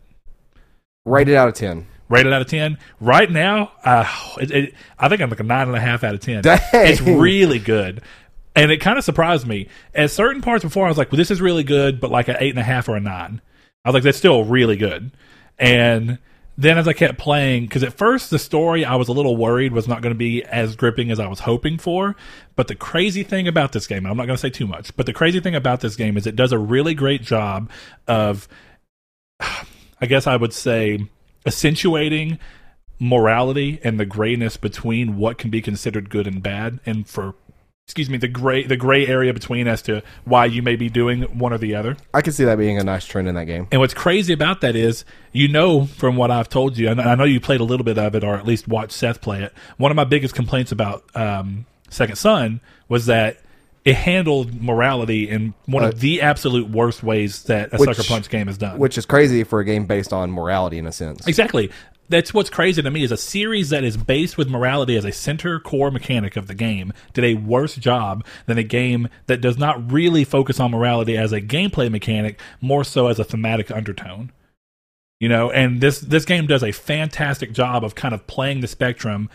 Rated 1.05 1.35
out 1.35 1.47
of 1.47 1.53
ten. 1.53 1.87
Rated 2.09 2.33
out 2.33 2.41
of 2.41 2.47
ten. 2.47 2.77
Right 2.99 3.29
now, 3.29 3.71
uh, 3.83 4.05
it, 4.39 4.51
it, 4.51 4.73
I 4.97 5.09
think 5.09 5.21
I'm 5.21 5.29
like 5.29 5.39
a 5.39 5.43
nine 5.43 5.67
and 5.67 5.77
a 5.77 5.81
half 5.81 6.03
out 6.03 6.15
of 6.15 6.21
ten. 6.21 6.41
Dang. 6.41 6.59
It's 6.73 7.01
really 7.01 7.59
good. 7.59 8.01
And 8.55 8.71
it 8.71 8.77
kind 8.77 8.97
of 8.97 9.03
surprised 9.03 9.45
me. 9.45 9.67
At 9.93 10.11
certain 10.11 10.41
parts 10.41 10.63
before, 10.63 10.85
I 10.85 10.89
was 10.89 10.97
like, 10.97 11.11
well, 11.11 11.17
this 11.17 11.29
is 11.29 11.41
really 11.41 11.63
good, 11.63 11.99
but 11.99 12.09
like 12.09 12.27
an 12.29 12.37
eight 12.39 12.51
and 12.51 12.59
a 12.59 12.63
half 12.63 12.87
or 12.87 12.95
a 12.95 13.01
nine. 13.01 13.41
I 13.83 13.89
was 13.89 13.93
like, 13.95 14.03
that's 14.03 14.17
still 14.17 14.45
really 14.45 14.77
good. 14.77 15.11
And 15.59 16.19
then 16.57 16.77
as 16.77 16.87
I 16.87 16.93
kept 16.93 17.17
playing, 17.17 17.65
because 17.65 17.83
at 17.83 17.97
first 17.97 18.29
the 18.29 18.39
story 18.39 18.85
I 18.85 18.95
was 18.95 19.07
a 19.07 19.13
little 19.13 19.35
worried 19.35 19.73
was 19.73 19.87
not 19.87 20.01
going 20.01 20.13
to 20.13 20.17
be 20.17 20.43
as 20.43 20.75
gripping 20.75 21.11
as 21.11 21.19
I 21.19 21.27
was 21.27 21.41
hoping 21.41 21.77
for. 21.77 22.15
But 22.55 22.67
the 22.67 22.75
crazy 22.75 23.23
thing 23.23 23.47
about 23.47 23.73
this 23.73 23.87
game, 23.87 24.05
I'm 24.05 24.15
not 24.15 24.25
going 24.25 24.37
to 24.37 24.41
say 24.41 24.49
too 24.49 24.67
much, 24.67 24.95
but 24.95 25.05
the 25.05 25.13
crazy 25.13 25.39
thing 25.39 25.55
about 25.55 25.81
this 25.81 25.95
game 25.95 26.15
is 26.15 26.25
it 26.25 26.35
does 26.35 26.51
a 26.51 26.57
really 26.57 26.93
great 26.93 27.21
job 27.21 27.69
of, 28.07 28.47
I 29.39 30.05
guess 30.07 30.27
I 30.27 30.37
would 30.37 30.53
say, 30.53 31.09
accentuating 31.45 32.39
morality 32.99 33.79
and 33.83 33.99
the 33.99 34.05
grayness 34.05 34.55
between 34.55 35.17
what 35.17 35.37
can 35.37 35.49
be 35.49 35.61
considered 35.61 36.09
good 36.09 36.27
and 36.27 36.41
bad 36.41 36.79
and 36.85 37.07
for 37.07 37.35
excuse 37.87 38.09
me 38.09 38.17
the 38.17 38.27
gray 38.27 38.63
the 38.65 38.75
gray 38.75 39.05
area 39.05 39.31
between 39.31 39.67
as 39.67 39.79
to 39.83 40.01
why 40.23 40.43
you 40.45 40.63
may 40.63 40.75
be 40.75 40.89
doing 40.89 41.21
one 41.37 41.53
or 41.53 41.59
the 41.59 41.75
other 41.75 41.95
I 42.15 42.21
can 42.23 42.33
see 42.33 42.43
that 42.43 42.57
being 42.57 42.79
a 42.79 42.83
nice 42.83 43.05
trend 43.05 43.27
in 43.27 43.35
that 43.35 43.45
game. 43.45 43.67
and 43.71 43.79
what's 43.79 43.93
crazy 43.93 44.33
about 44.33 44.61
that 44.61 44.75
is 44.75 45.05
you 45.31 45.47
know 45.47 45.85
from 45.85 46.15
what 46.15 46.31
i've 46.31 46.49
told 46.49 46.79
you 46.79 46.89
and 46.89 46.99
i 46.99 47.13
know 47.13 47.25
you 47.25 47.39
played 47.39 47.59
a 47.61 47.63
little 47.63 47.83
bit 47.83 47.99
of 47.99 48.15
it 48.15 48.23
or 48.23 48.35
at 48.37 48.45
least 48.47 48.67
watched 48.67 48.91
seth 48.93 49.21
play 49.21 49.43
it 49.43 49.53
one 49.77 49.91
of 49.91 49.95
my 49.95 50.03
biggest 50.03 50.33
complaints 50.33 50.71
about 50.71 51.03
um, 51.15 51.67
second 51.91 52.15
son 52.15 52.59
was 52.89 53.05
that 53.05 53.37
it 53.83 53.95
handled 53.95 54.59
morality 54.59 55.29
in 55.29 55.53
one 55.67 55.83
Uh, 55.83 55.89
of 55.89 55.99
the 55.99 56.23
absolute 56.23 56.67
worst 56.67 57.03
ways 57.03 57.43
that 57.43 57.71
a 57.71 57.77
which- 57.77 57.95
sucker 57.95 58.07
punch 58.07 58.29
game 58.31 58.47
has 58.47 58.57
done 58.57 58.79
Which 58.79 58.97
is 58.97 59.05
crazy 59.05 59.43
for 59.43 59.59
a 59.59 59.63
game 59.65 59.85
based 59.85 60.11
on 60.11 60.31
morality 60.31 60.79
in 60.79 60.87
a 60.87 60.91
sense. 60.91 61.27
Exactly. 61.27 61.69
That's 62.07 62.33
what's 62.33 62.49
crazy 62.49 62.81
to 62.81 62.91
me 62.91 63.03
is 63.03 63.11
a 63.11 63.17
series 63.17 63.69
that 63.69 63.83
is 63.83 63.97
based 63.97 64.37
with 64.37 64.49
morality 64.49 64.95
as 64.95 65.05
a 65.05 65.11
center 65.11 65.59
core 65.59 65.89
mechanic 65.91 66.35
of 66.35 66.47
the 66.47 66.53
game 66.53 66.93
did 67.13 67.23
a 67.23 67.35
worse 67.35 67.75
job 67.75 68.23
than 68.45 68.57
a 68.57 68.63
game 68.63 69.09
that 69.25 69.41
does 69.41 69.57
not 69.57 69.91
really 69.91 70.23
focus 70.23 70.59
on 70.59 70.71
morality 70.71 71.17
as 71.17 71.31
a 71.31 71.41
gameplay 71.41 71.89
mechanic, 71.89 72.39
more 72.61 72.83
so 72.83 73.07
as 73.07 73.17
a 73.17 73.23
thematic 73.23 73.71
undertone. 73.71 74.31
You 75.19 75.29
know, 75.29 75.49
and 75.49 75.81
this 75.81 75.99
this 75.99 76.25
game 76.25 76.45
does 76.45 76.63
a 76.63 76.71
fantastic 76.71 77.53
job 77.53 77.83
of 77.83 77.95
kind 77.95 78.13
of 78.13 78.27
playing 78.27 78.59
the 78.59 78.67
spectrum, 78.67 79.29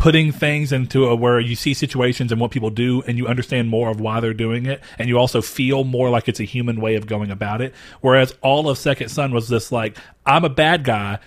putting 0.00 0.32
things 0.32 0.72
into 0.72 1.06
a 1.06 1.14
where 1.14 1.38
you 1.38 1.54
see 1.54 1.74
situations 1.74 2.32
and 2.32 2.40
what 2.40 2.50
people 2.50 2.70
do 2.70 3.02
and 3.02 3.18
you 3.18 3.26
understand 3.26 3.68
more 3.68 3.90
of 3.90 4.00
why 4.00 4.18
they're 4.18 4.32
doing 4.32 4.64
it 4.64 4.80
and 4.98 5.08
you 5.08 5.18
also 5.18 5.42
feel 5.42 5.84
more 5.84 6.08
like 6.08 6.26
it's 6.26 6.40
a 6.40 6.44
human 6.44 6.80
way 6.80 6.94
of 6.94 7.06
going 7.06 7.30
about 7.30 7.60
it 7.60 7.74
whereas 8.00 8.34
all 8.40 8.70
of 8.70 8.78
second 8.78 9.10
son 9.10 9.30
was 9.30 9.48
this 9.48 9.70
like 9.70 9.98
i'm 10.24 10.42
a 10.42 10.48
bad 10.48 10.84
guy 10.84 11.18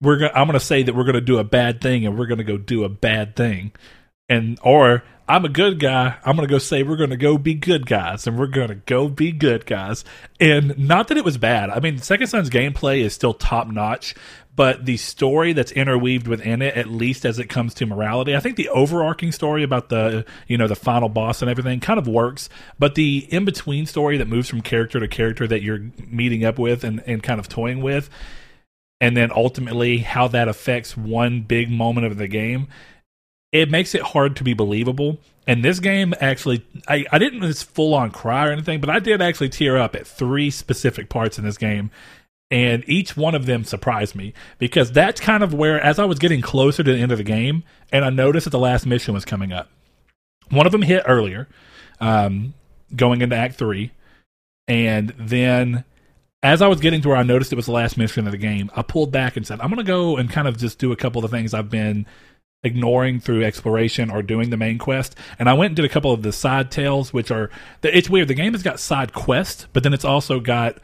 we're 0.00 0.18
gonna 0.18 0.32
i'm 0.34 0.46
gonna 0.46 0.60
say 0.60 0.82
that 0.82 0.94
we're 0.94 1.04
gonna 1.04 1.20
do 1.20 1.38
a 1.38 1.44
bad 1.44 1.80
thing 1.80 2.06
and 2.06 2.18
we're 2.18 2.26
gonna 2.26 2.44
go 2.44 2.56
do 2.56 2.84
a 2.84 2.88
bad 2.88 3.36
thing. 3.36 3.72
And 4.28 4.58
or 4.62 5.02
i'm 5.28 5.44
a 5.44 5.48
good 5.48 5.78
guy 5.80 6.16
i'm 6.24 6.36
gonna 6.36 6.48
go 6.48 6.58
say 6.58 6.82
we're 6.82 6.96
gonna 6.96 7.16
go 7.16 7.36
be 7.38 7.54
good 7.54 7.86
guys 7.86 8.26
and 8.26 8.38
we're 8.38 8.46
gonna 8.46 8.76
go 8.76 9.08
be 9.08 9.32
good 9.32 9.66
guys. 9.66 10.04
And 10.38 10.78
not 10.78 11.08
that 11.08 11.18
it 11.18 11.24
was 11.24 11.38
bad. 11.38 11.70
I 11.70 11.80
mean 11.80 11.98
second 11.98 12.28
son's 12.28 12.50
gameplay 12.50 13.00
is 13.00 13.14
still 13.14 13.34
top 13.34 13.68
notch 13.68 14.14
but 14.56 14.84
the 14.84 14.96
story 14.96 15.52
that's 15.52 15.72
interweaved 15.72 16.26
within 16.26 16.60
it 16.60 16.76
at 16.76 16.88
least 16.88 17.24
as 17.24 17.38
it 17.38 17.46
comes 17.46 17.72
to 17.72 17.86
morality 17.86 18.34
i 18.34 18.40
think 18.40 18.56
the 18.56 18.68
overarching 18.70 19.32
story 19.32 19.62
about 19.62 19.88
the 19.88 20.24
you 20.48 20.58
know 20.58 20.66
the 20.66 20.74
final 20.74 21.08
boss 21.08 21.40
and 21.40 21.50
everything 21.50 21.78
kind 21.80 21.98
of 21.98 22.08
works 22.08 22.48
but 22.78 22.94
the 22.94 23.26
in 23.32 23.44
between 23.44 23.86
story 23.86 24.18
that 24.18 24.28
moves 24.28 24.48
from 24.48 24.60
character 24.60 24.98
to 24.98 25.08
character 25.08 25.46
that 25.46 25.62
you're 25.62 25.90
meeting 26.08 26.44
up 26.44 26.58
with 26.58 26.84
and, 26.84 27.02
and 27.06 27.22
kind 27.22 27.38
of 27.38 27.48
toying 27.48 27.80
with 27.80 28.10
and 29.00 29.16
then 29.16 29.30
ultimately 29.34 29.98
how 29.98 30.28
that 30.28 30.48
affects 30.48 30.96
one 30.96 31.42
big 31.42 31.70
moment 31.70 32.06
of 32.06 32.16
the 32.18 32.28
game 32.28 32.68
it 33.52 33.68
makes 33.68 33.96
it 33.96 34.02
hard 34.02 34.36
to 34.36 34.44
be 34.44 34.54
believable. 34.54 35.18
And 35.44 35.64
this 35.64 35.80
game 35.80 36.14
actually 36.20 36.64
i, 36.88 37.04
I 37.10 37.18
didn't 37.18 37.40
just 37.42 37.68
full 37.70 37.94
on 37.94 38.10
cry 38.10 38.48
or 38.48 38.52
anything 38.52 38.80
but 38.80 38.90
i 38.90 38.98
did 38.98 39.20
actually 39.20 39.48
tear 39.48 39.78
up 39.78 39.94
at 39.94 40.06
three 40.06 40.50
specific 40.50 41.08
parts 41.08 41.38
in 41.38 41.44
this 41.44 41.58
game. 41.58 41.90
And 42.52 42.82
each 42.88 43.16
one 43.16 43.36
of 43.36 43.46
them 43.46 43.62
surprised 43.62 44.16
me 44.16 44.34
because 44.58 44.90
that's 44.90 45.20
kind 45.20 45.42
of 45.42 45.54
where 45.54 45.80
as 45.80 45.98
i 45.98 46.04
was 46.04 46.18
getting 46.18 46.40
closer 46.40 46.82
to 46.82 46.92
the 46.92 46.98
end 46.98 47.12
of 47.12 47.18
the 47.18 47.24
game 47.24 47.64
and 47.92 48.04
i 48.04 48.10
noticed 48.10 48.44
that 48.44 48.50
the 48.50 48.58
last 48.58 48.86
mission 48.86 49.14
was 49.14 49.24
coming 49.24 49.52
up 49.52 49.70
one 50.50 50.66
of 50.66 50.72
them 50.72 50.82
hit 50.82 51.04
earlier 51.06 51.48
um, 52.00 52.54
going 52.94 53.20
into 53.20 53.36
act 53.36 53.56
three. 53.56 53.92
And 54.66 55.14
then 55.18 55.84
as 56.42 56.62
I 56.62 56.68
was 56.68 56.80
getting 56.80 57.02
to 57.02 57.08
where 57.08 57.16
I 57.16 57.22
noticed 57.22 57.52
it 57.52 57.56
was 57.56 57.66
the 57.66 57.72
last 57.72 57.96
mission 57.96 58.26
of 58.26 58.32
the 58.32 58.38
game, 58.38 58.70
I 58.74 58.82
pulled 58.82 59.12
back 59.12 59.36
and 59.36 59.46
said, 59.46 59.60
I'm 59.60 59.68
going 59.68 59.78
to 59.78 59.84
go 59.84 60.16
and 60.16 60.30
kind 60.30 60.48
of 60.48 60.56
just 60.56 60.78
do 60.78 60.92
a 60.92 60.96
couple 60.96 61.22
of 61.22 61.30
the 61.30 61.36
things 61.36 61.52
I've 61.52 61.70
been 61.70 62.06
ignoring 62.62 63.20
through 63.20 63.44
exploration 63.44 64.10
or 64.10 64.22
doing 64.22 64.50
the 64.50 64.56
main 64.56 64.78
quest. 64.78 65.16
And 65.38 65.48
I 65.48 65.54
went 65.54 65.70
and 65.70 65.76
did 65.76 65.84
a 65.84 65.90
couple 65.90 66.12
of 66.12 66.22
the 66.22 66.32
side 66.32 66.70
tales, 66.70 67.12
which 67.12 67.30
are, 67.30 67.50
it's 67.82 68.10
weird. 68.10 68.28
The 68.28 68.34
game 68.34 68.52
has 68.52 68.62
got 68.62 68.80
side 68.80 69.12
quests, 69.12 69.66
but 69.72 69.82
then 69.82 69.92
it's 69.92 70.04
also 70.04 70.40
got 70.40 70.78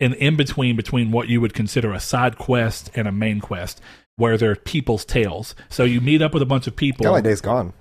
an 0.00 0.14
in 0.14 0.36
between 0.36 0.76
between 0.76 1.10
what 1.10 1.28
you 1.28 1.40
would 1.40 1.54
consider 1.54 1.92
a 1.92 2.00
side 2.00 2.38
quest 2.38 2.90
and 2.94 3.06
a 3.06 3.12
main 3.12 3.40
quest. 3.40 3.80
Where 4.16 4.36
they're 4.36 4.54
people's 4.54 5.06
tales, 5.06 5.54
so 5.70 5.82
you 5.84 6.02
meet 6.02 6.20
up 6.20 6.34
with 6.34 6.42
a 6.42 6.46
bunch 6.46 6.66
of 6.66 6.76
people. 6.76 7.04
Kind 7.04 7.08
of 7.08 7.14
like 7.14 7.24
Days 7.24 7.40
Gone. 7.40 7.72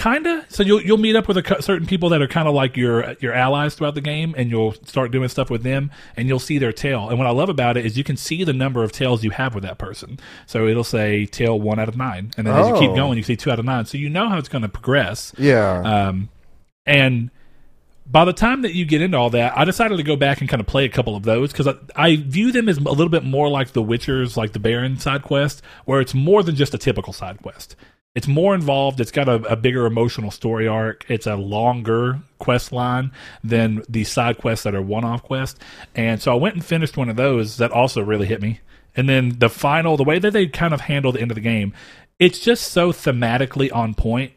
Kinda. 0.00 0.46
So 0.48 0.62
you'll 0.62 0.80
you'll 0.80 0.96
meet 0.96 1.14
up 1.14 1.28
with 1.28 1.36
a, 1.36 1.62
certain 1.62 1.86
people 1.86 2.08
that 2.08 2.22
are 2.22 2.26
kind 2.26 2.48
of 2.48 2.54
like 2.54 2.74
your 2.74 3.16
your 3.20 3.34
allies 3.34 3.74
throughout 3.74 3.94
the 3.94 4.00
game, 4.00 4.34
and 4.36 4.50
you'll 4.50 4.72
start 4.72 5.10
doing 5.10 5.28
stuff 5.28 5.50
with 5.50 5.62
them, 5.62 5.90
and 6.16 6.26
you'll 6.26 6.38
see 6.38 6.56
their 6.56 6.72
tale. 6.72 7.10
And 7.10 7.18
what 7.18 7.26
I 7.26 7.30
love 7.30 7.50
about 7.50 7.76
it 7.76 7.84
is 7.84 7.98
you 7.98 8.04
can 8.04 8.16
see 8.16 8.42
the 8.42 8.54
number 8.54 8.82
of 8.82 8.92
tales 8.92 9.22
you 9.22 9.30
have 9.30 9.54
with 9.54 9.62
that 9.64 9.76
person. 9.76 10.18
So 10.46 10.66
it'll 10.66 10.84
say 10.84 11.26
tale 11.26 11.60
one 11.60 11.78
out 11.78 11.88
of 11.90 11.98
nine, 11.98 12.30
and 12.38 12.46
then 12.46 12.56
as 12.56 12.68
you 12.68 12.78
keep 12.78 12.90
Oh. 12.92 12.96
going, 12.96 13.18
you 13.18 13.22
see 13.22 13.36
two 13.36 13.50
out 13.50 13.58
of 13.58 13.66
nine. 13.66 13.84
So 13.84 13.98
you 13.98 14.08
know 14.08 14.28
how 14.30 14.38
it's 14.38 14.48
going 14.48 14.62
to 14.62 14.70
progress. 14.70 15.34
Yeah. 15.36 15.82
Um, 15.82 16.30
and 16.86 17.30
by 18.10 18.24
the 18.24 18.32
time 18.32 18.62
that 18.62 18.74
you 18.74 18.86
get 18.86 19.02
into 19.02 19.18
all 19.18 19.28
that, 19.30 19.52
I 19.56 19.66
decided 19.66 19.98
to 19.98 20.02
go 20.02 20.16
back 20.16 20.40
and 20.40 20.48
kind 20.48 20.60
of 20.62 20.66
play 20.66 20.86
a 20.86 20.88
couple 20.88 21.14
of 21.14 21.24
those 21.24 21.52
because 21.52 21.68
I, 21.68 21.74
I 21.94 22.16
view 22.16 22.52
them 22.52 22.70
as 22.70 22.78
a 22.78 22.80
little 22.80 23.10
bit 23.10 23.22
more 23.22 23.48
like 23.50 23.72
the 23.72 23.82
Witcher's, 23.82 24.36
like 24.36 24.52
the 24.52 24.58
Baron 24.58 24.98
side 24.98 25.22
quest, 25.22 25.60
where 25.84 26.00
it's 26.00 26.14
more 26.14 26.42
than 26.42 26.56
just 26.56 26.72
a 26.72 26.78
typical 26.78 27.12
side 27.12 27.42
quest. 27.42 27.76
It's 28.14 28.26
more 28.26 28.54
involved. 28.54 29.00
It's 29.00 29.12
got 29.12 29.28
a, 29.28 29.34
a 29.44 29.56
bigger 29.56 29.86
emotional 29.86 30.30
story 30.30 30.66
arc. 30.66 31.04
It's 31.08 31.26
a 31.26 31.36
longer 31.36 32.20
quest 32.38 32.72
line 32.72 33.12
than 33.44 33.82
the 33.88 34.04
side 34.04 34.38
quests 34.38 34.64
that 34.64 34.74
are 34.74 34.82
one-off 34.82 35.22
quests. 35.22 35.60
And 35.94 36.20
so 36.20 36.32
I 36.32 36.34
went 36.34 36.56
and 36.56 36.64
finished 36.64 36.96
one 36.96 37.08
of 37.08 37.16
those 37.16 37.58
that 37.58 37.70
also 37.70 38.02
really 38.02 38.26
hit 38.26 38.42
me. 38.42 38.60
And 38.96 39.08
then 39.08 39.38
the 39.38 39.48
final, 39.48 39.96
the 39.96 40.02
way 40.02 40.18
that 40.18 40.32
they 40.32 40.48
kind 40.48 40.74
of 40.74 40.80
handle 40.82 41.12
the 41.12 41.20
end 41.20 41.30
of 41.30 41.36
the 41.36 41.40
game, 41.40 41.72
it's 42.18 42.40
just 42.40 42.72
so 42.72 42.92
thematically 42.92 43.72
on 43.72 43.94
point 43.94 44.32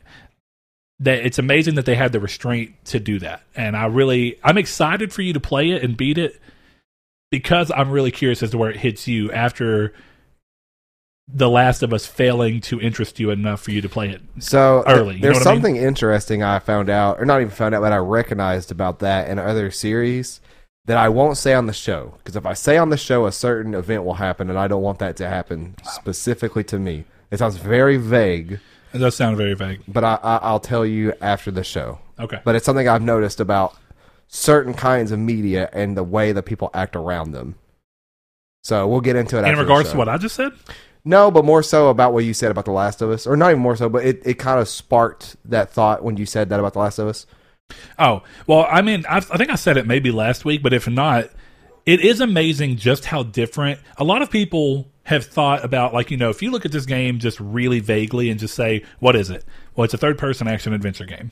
that 0.99 1.25
it's 1.25 1.39
amazing 1.39 1.73
that 1.75 1.85
they 1.85 1.95
had 1.95 2.11
the 2.11 2.19
restraint 2.19 2.75
to 2.85 2.99
do 2.99 3.17
that. 3.19 3.41
And 3.55 3.75
I 3.75 3.87
really, 3.87 4.39
I'm 4.43 4.59
excited 4.59 5.11
for 5.11 5.23
you 5.23 5.33
to 5.33 5.39
play 5.39 5.71
it 5.71 5.83
and 5.83 5.97
beat 5.97 6.19
it 6.19 6.39
because 7.31 7.71
I'm 7.75 7.89
really 7.89 8.11
curious 8.11 8.43
as 8.43 8.51
to 8.51 8.57
where 8.59 8.69
it 8.69 8.77
hits 8.77 9.07
you 9.07 9.31
after 9.31 9.93
The 11.35 11.49
Last 11.49 11.81
of 11.81 11.91
Us 11.93 12.05
failing 12.05 12.61
to 12.61 12.79
interest 12.79 13.19
you 13.19 13.31
enough 13.31 13.61
for 13.61 13.71
you 13.71 13.81
to 13.81 13.89
play 13.89 14.09
it. 14.11 14.21
So 14.39 14.83
th- 14.85 14.97
Early, 14.97 15.15
you 15.15 15.21
know 15.21 15.27
there's 15.29 15.39
what 15.39 15.47
I 15.47 15.51
mean? 15.53 15.63
something 15.63 15.75
interesting 15.77 16.43
I 16.43 16.59
found 16.59 16.89
out, 16.89 17.19
or 17.19 17.25
not 17.25 17.41
even 17.41 17.49
found 17.51 17.73
out, 17.73 17.81
but 17.81 17.91
I 17.91 17.97
recognized 17.97 18.71
about 18.71 18.99
that 18.99 19.27
in 19.29 19.39
other 19.39 19.71
series 19.71 20.41
that 20.85 20.97
I 20.97 21.09
won't 21.09 21.37
say 21.37 21.53
on 21.53 21.65
the 21.65 21.73
show 21.73 22.13
because 22.17 22.35
if 22.35 22.45
I 22.45 22.53
say 22.53 22.77
on 22.77 22.89
the 22.89 22.97
show 22.97 23.25
a 23.25 23.31
certain 23.31 23.73
event 23.73 24.03
will 24.03 24.15
happen, 24.15 24.49
and 24.49 24.59
I 24.59 24.67
don't 24.67 24.83
want 24.83 24.99
that 24.99 25.15
to 25.17 25.27
happen 25.27 25.75
specifically 25.83 26.63
to 26.65 26.77
me. 26.77 27.05
It 27.31 27.39
sounds 27.39 27.55
very 27.57 27.97
vague, 27.97 28.59
It 28.93 28.99
does 28.99 29.15
sound 29.15 29.37
very 29.37 29.55
vague. 29.55 29.81
but 29.87 30.03
I, 30.03 30.19
I, 30.21 30.35
I'll 30.37 30.59
tell 30.59 30.85
you 30.85 31.13
after 31.19 31.49
the 31.49 31.63
show. 31.63 31.97
Okay. 32.19 32.39
But 32.43 32.53
it's 32.55 32.65
something 32.65 32.87
I've 32.87 33.01
noticed 33.01 33.39
about 33.39 33.75
certain 34.27 34.75
kinds 34.75 35.11
of 35.11 35.17
media 35.17 35.67
and 35.73 35.97
the 35.97 36.03
way 36.03 36.31
that 36.31 36.43
people 36.43 36.69
act 36.75 36.95
around 36.95 37.31
them. 37.31 37.55
So 38.63 38.87
we'll 38.87 39.01
get 39.01 39.15
into 39.15 39.37
it. 39.37 39.39
in 39.39 39.45
after 39.45 39.55
the 39.57 39.61
regards 39.63 39.91
to 39.91 39.97
what 39.97 40.07
I 40.09 40.17
just 40.17 40.35
said, 40.35 40.51
No, 41.05 41.29
but 41.31 41.43
more 41.43 41.61
so 41.61 41.89
about 41.89 42.13
what 42.13 42.23
you 42.23 42.33
said 42.33 42.51
about 42.51 42.65
The 42.65 42.71
Last 42.71 43.01
of 43.01 43.09
Us, 43.09 43.27
or 43.27 43.35
not 43.35 43.51
even 43.51 43.61
more 43.61 43.75
so, 43.75 43.89
but 43.89 44.05
it, 44.05 44.21
it 44.25 44.35
kind 44.35 44.59
of 44.59 44.69
sparked 44.69 45.35
that 45.45 45.69
thought 45.69 46.03
when 46.03 46.15
you 46.15 46.25
said 46.25 46.49
that 46.49 46.59
about 46.59 46.73
The 46.73 46.79
Last 46.79 46.99
of 46.99 47.07
Us. 47.07 47.25
Oh, 47.99 48.23
well, 48.47 48.67
I 48.69 48.81
mean, 48.81 49.05
I, 49.09 49.17
I 49.17 49.19
think 49.37 49.49
I 49.49 49.55
said 49.55 49.77
it 49.77 49.85
maybe 49.87 50.11
last 50.11 50.45
week, 50.45 50.63
but 50.63 50.73
if 50.73 50.87
not, 50.87 51.29
it 51.85 51.99
is 51.99 52.21
amazing 52.21 52.77
just 52.77 53.05
how 53.05 53.23
different. 53.23 53.79
A 53.97 54.03
lot 54.03 54.21
of 54.21 54.29
people 54.29 54.87
have 55.03 55.25
thought 55.25 55.65
about, 55.65 55.93
like, 55.93 56.09
you 56.09 56.17
know, 56.17 56.29
if 56.29 56.41
you 56.41 56.51
look 56.51 56.65
at 56.65 56.71
this 56.71 56.85
game 56.85 57.19
just 57.19 57.39
really 57.39 57.81
vaguely 57.81 58.29
and 58.29 58.39
just 58.39 58.55
say, 58.55 58.83
what 58.99 59.15
is 59.15 59.29
it? 59.29 59.43
Well, 59.75 59.83
it's 59.83 59.93
a 59.93 59.97
third 59.97 60.17
person 60.17 60.47
action 60.47 60.71
adventure 60.71 61.05
game. 61.05 61.31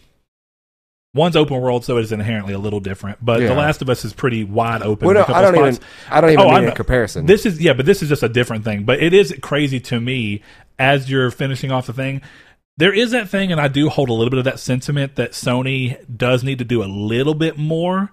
One's 1.13 1.35
open 1.35 1.59
world, 1.59 1.83
so 1.83 1.97
it 1.97 2.03
is 2.03 2.11
inherently 2.13 2.53
a 2.53 2.57
little 2.57 2.79
different, 2.79 3.17
but 3.23 3.41
Yeah. 3.41 3.49
The 3.49 3.55
Last 3.55 3.81
of 3.81 3.89
Us 3.89 4.05
is 4.05 4.13
pretty 4.13 4.45
wide 4.45 4.81
open. 4.81 5.05
Well, 5.07 5.15
no, 5.15 5.21
a 5.23 5.33
I 5.37 5.41
don't 5.41 5.55
even. 5.57 5.77
I 6.09 6.21
don't 6.21 6.29
even 6.31 6.45
Oh, 6.45 6.51
mean 6.53 6.65
know. 6.65 6.71
comparison. 6.71 7.25
This 7.25 7.45
is 7.45 7.59
yeah, 7.59 7.73
but 7.73 7.85
this 7.85 8.01
is 8.01 8.07
just 8.07 8.23
a 8.23 8.29
different 8.29 8.63
thing. 8.63 8.83
But 8.85 9.01
it 9.03 9.13
is 9.13 9.35
crazy 9.41 9.81
to 9.81 9.99
me 9.99 10.41
as 10.79 11.09
you're 11.11 11.29
finishing 11.29 11.69
off 11.69 11.87
the 11.87 11.93
thing. 11.93 12.21
There 12.77 12.93
is 12.93 13.11
that 13.11 13.27
thing, 13.27 13.51
and 13.51 13.59
I 13.59 13.67
do 13.67 13.89
hold 13.89 14.07
a 14.09 14.13
little 14.13 14.29
bit 14.29 14.39
of 14.39 14.45
that 14.45 14.57
sentiment 14.59 15.17
that 15.17 15.31
Sony 15.33 15.97
does 16.15 16.43
need 16.45 16.59
to 16.59 16.65
do 16.65 16.81
a 16.81 16.85
little 16.87 17.33
bit 17.35 17.57
more 17.57 18.11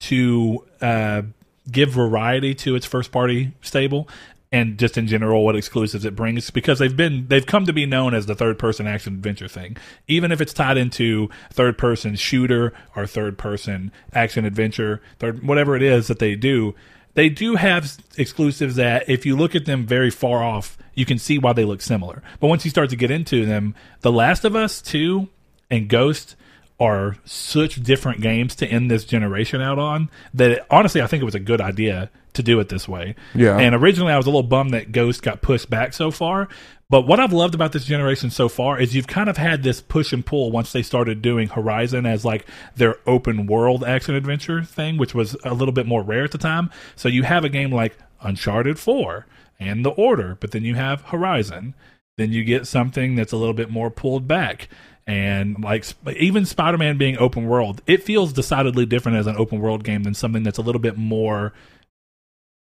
to 0.00 0.64
uh, 0.80 1.22
give 1.70 1.90
variety 1.90 2.54
to 2.56 2.74
its 2.74 2.84
first 2.84 3.12
party 3.12 3.52
stable 3.62 4.08
and 4.52 4.78
just 4.78 4.98
in 4.98 5.06
general 5.06 5.44
what 5.44 5.54
exclusives 5.54 6.04
it 6.04 6.16
brings 6.16 6.50
because 6.50 6.78
they've 6.78 6.96
been 6.96 7.26
they've 7.28 7.46
come 7.46 7.66
to 7.66 7.72
be 7.72 7.86
known 7.86 8.14
as 8.14 8.26
the 8.26 8.34
third 8.34 8.58
person 8.58 8.86
action 8.86 9.14
adventure 9.14 9.48
thing. 9.48 9.76
Even 10.08 10.32
if 10.32 10.40
it's 10.40 10.52
tied 10.52 10.76
into 10.76 11.28
third 11.52 11.78
person 11.78 12.16
shooter 12.16 12.72
or 12.96 13.06
third 13.06 13.38
person 13.38 13.92
action 14.12 14.44
adventure 14.44 15.00
third 15.18 15.46
whatever 15.46 15.76
it 15.76 15.82
is 15.82 16.08
that 16.08 16.18
they 16.18 16.34
do 16.34 16.74
they 17.14 17.28
do 17.28 17.56
have 17.56 17.96
exclusives 18.16 18.76
that 18.76 19.08
if 19.08 19.26
you 19.26 19.36
look 19.36 19.54
at 19.54 19.66
them 19.66 19.86
very 19.86 20.10
far 20.10 20.42
off 20.42 20.76
you 20.94 21.04
can 21.04 21.18
see 21.18 21.38
why 21.38 21.52
they 21.52 21.64
look 21.64 21.80
similar. 21.80 22.22
But 22.40 22.48
once 22.48 22.64
you 22.64 22.70
start 22.70 22.90
to 22.90 22.96
get 22.96 23.10
into 23.10 23.46
them 23.46 23.74
the 24.00 24.12
last 24.12 24.44
of 24.44 24.56
us 24.56 24.82
2 24.82 25.28
and 25.70 25.88
ghost 25.88 26.34
are 26.80 27.16
such 27.24 27.82
different 27.82 28.22
games 28.22 28.56
to 28.56 28.66
end 28.66 28.90
this 28.90 29.04
generation 29.04 29.60
out 29.60 29.78
on 29.78 30.10
that 30.34 30.66
honestly 30.70 31.02
I 31.02 31.06
think 31.06 31.20
it 31.20 31.26
was 31.26 31.34
a 31.34 31.40
good 31.40 31.60
idea 31.60 32.10
to 32.32 32.42
do 32.42 32.58
it 32.60 32.68
this 32.68 32.88
way. 32.88 33.14
Yeah. 33.34 33.58
And 33.58 33.74
originally 33.74 34.12
I 34.12 34.16
was 34.16 34.26
a 34.26 34.30
little 34.30 34.42
bummed 34.42 34.72
that 34.72 34.92
Ghost 34.92 35.22
got 35.22 35.42
pushed 35.42 35.68
back 35.68 35.92
so 35.92 36.10
far, 36.10 36.48
but 36.90 37.06
what 37.06 37.20
I've 37.20 37.32
loved 37.32 37.54
about 37.54 37.72
this 37.72 37.84
generation 37.84 38.30
so 38.30 38.48
far 38.48 38.80
is 38.80 38.96
you've 38.96 39.06
kind 39.06 39.28
of 39.28 39.36
had 39.36 39.62
this 39.62 39.80
push 39.80 40.12
and 40.12 40.26
pull 40.26 40.50
once 40.50 40.72
they 40.72 40.82
started 40.82 41.22
doing 41.22 41.48
Horizon 41.48 42.04
as 42.04 42.24
like 42.24 42.46
their 42.74 42.96
open 43.06 43.46
world 43.46 43.84
action 43.84 44.16
adventure 44.16 44.64
thing, 44.64 44.98
which 44.98 45.14
was 45.14 45.36
a 45.44 45.54
little 45.54 45.72
bit 45.72 45.86
more 45.86 46.02
rare 46.02 46.24
at 46.24 46.32
the 46.32 46.38
time. 46.38 46.68
So 46.96 47.08
you 47.08 47.22
have 47.22 47.44
a 47.44 47.48
game 47.48 47.70
like 47.70 47.96
Uncharted 48.22 48.78
4 48.78 49.24
and 49.60 49.84
The 49.84 49.90
Order, 49.90 50.36
but 50.40 50.50
then 50.50 50.64
you 50.64 50.74
have 50.74 51.02
Horizon. 51.02 51.74
Then 52.16 52.32
you 52.32 52.42
get 52.42 52.66
something 52.66 53.14
that's 53.14 53.32
a 53.32 53.36
little 53.36 53.54
bit 53.54 53.70
more 53.70 53.90
pulled 53.90 54.26
back 54.26 54.68
and 55.10 55.60
like 55.64 55.84
even 56.16 56.46
spider-man 56.46 56.96
being 56.96 57.18
open 57.18 57.48
world 57.48 57.82
it 57.88 58.00
feels 58.04 58.32
decidedly 58.32 58.86
different 58.86 59.18
as 59.18 59.26
an 59.26 59.34
open 59.36 59.58
world 59.58 59.82
game 59.82 60.04
than 60.04 60.14
something 60.14 60.44
that's 60.44 60.58
a 60.58 60.62
little 60.62 60.80
bit 60.80 60.96
more 60.96 61.52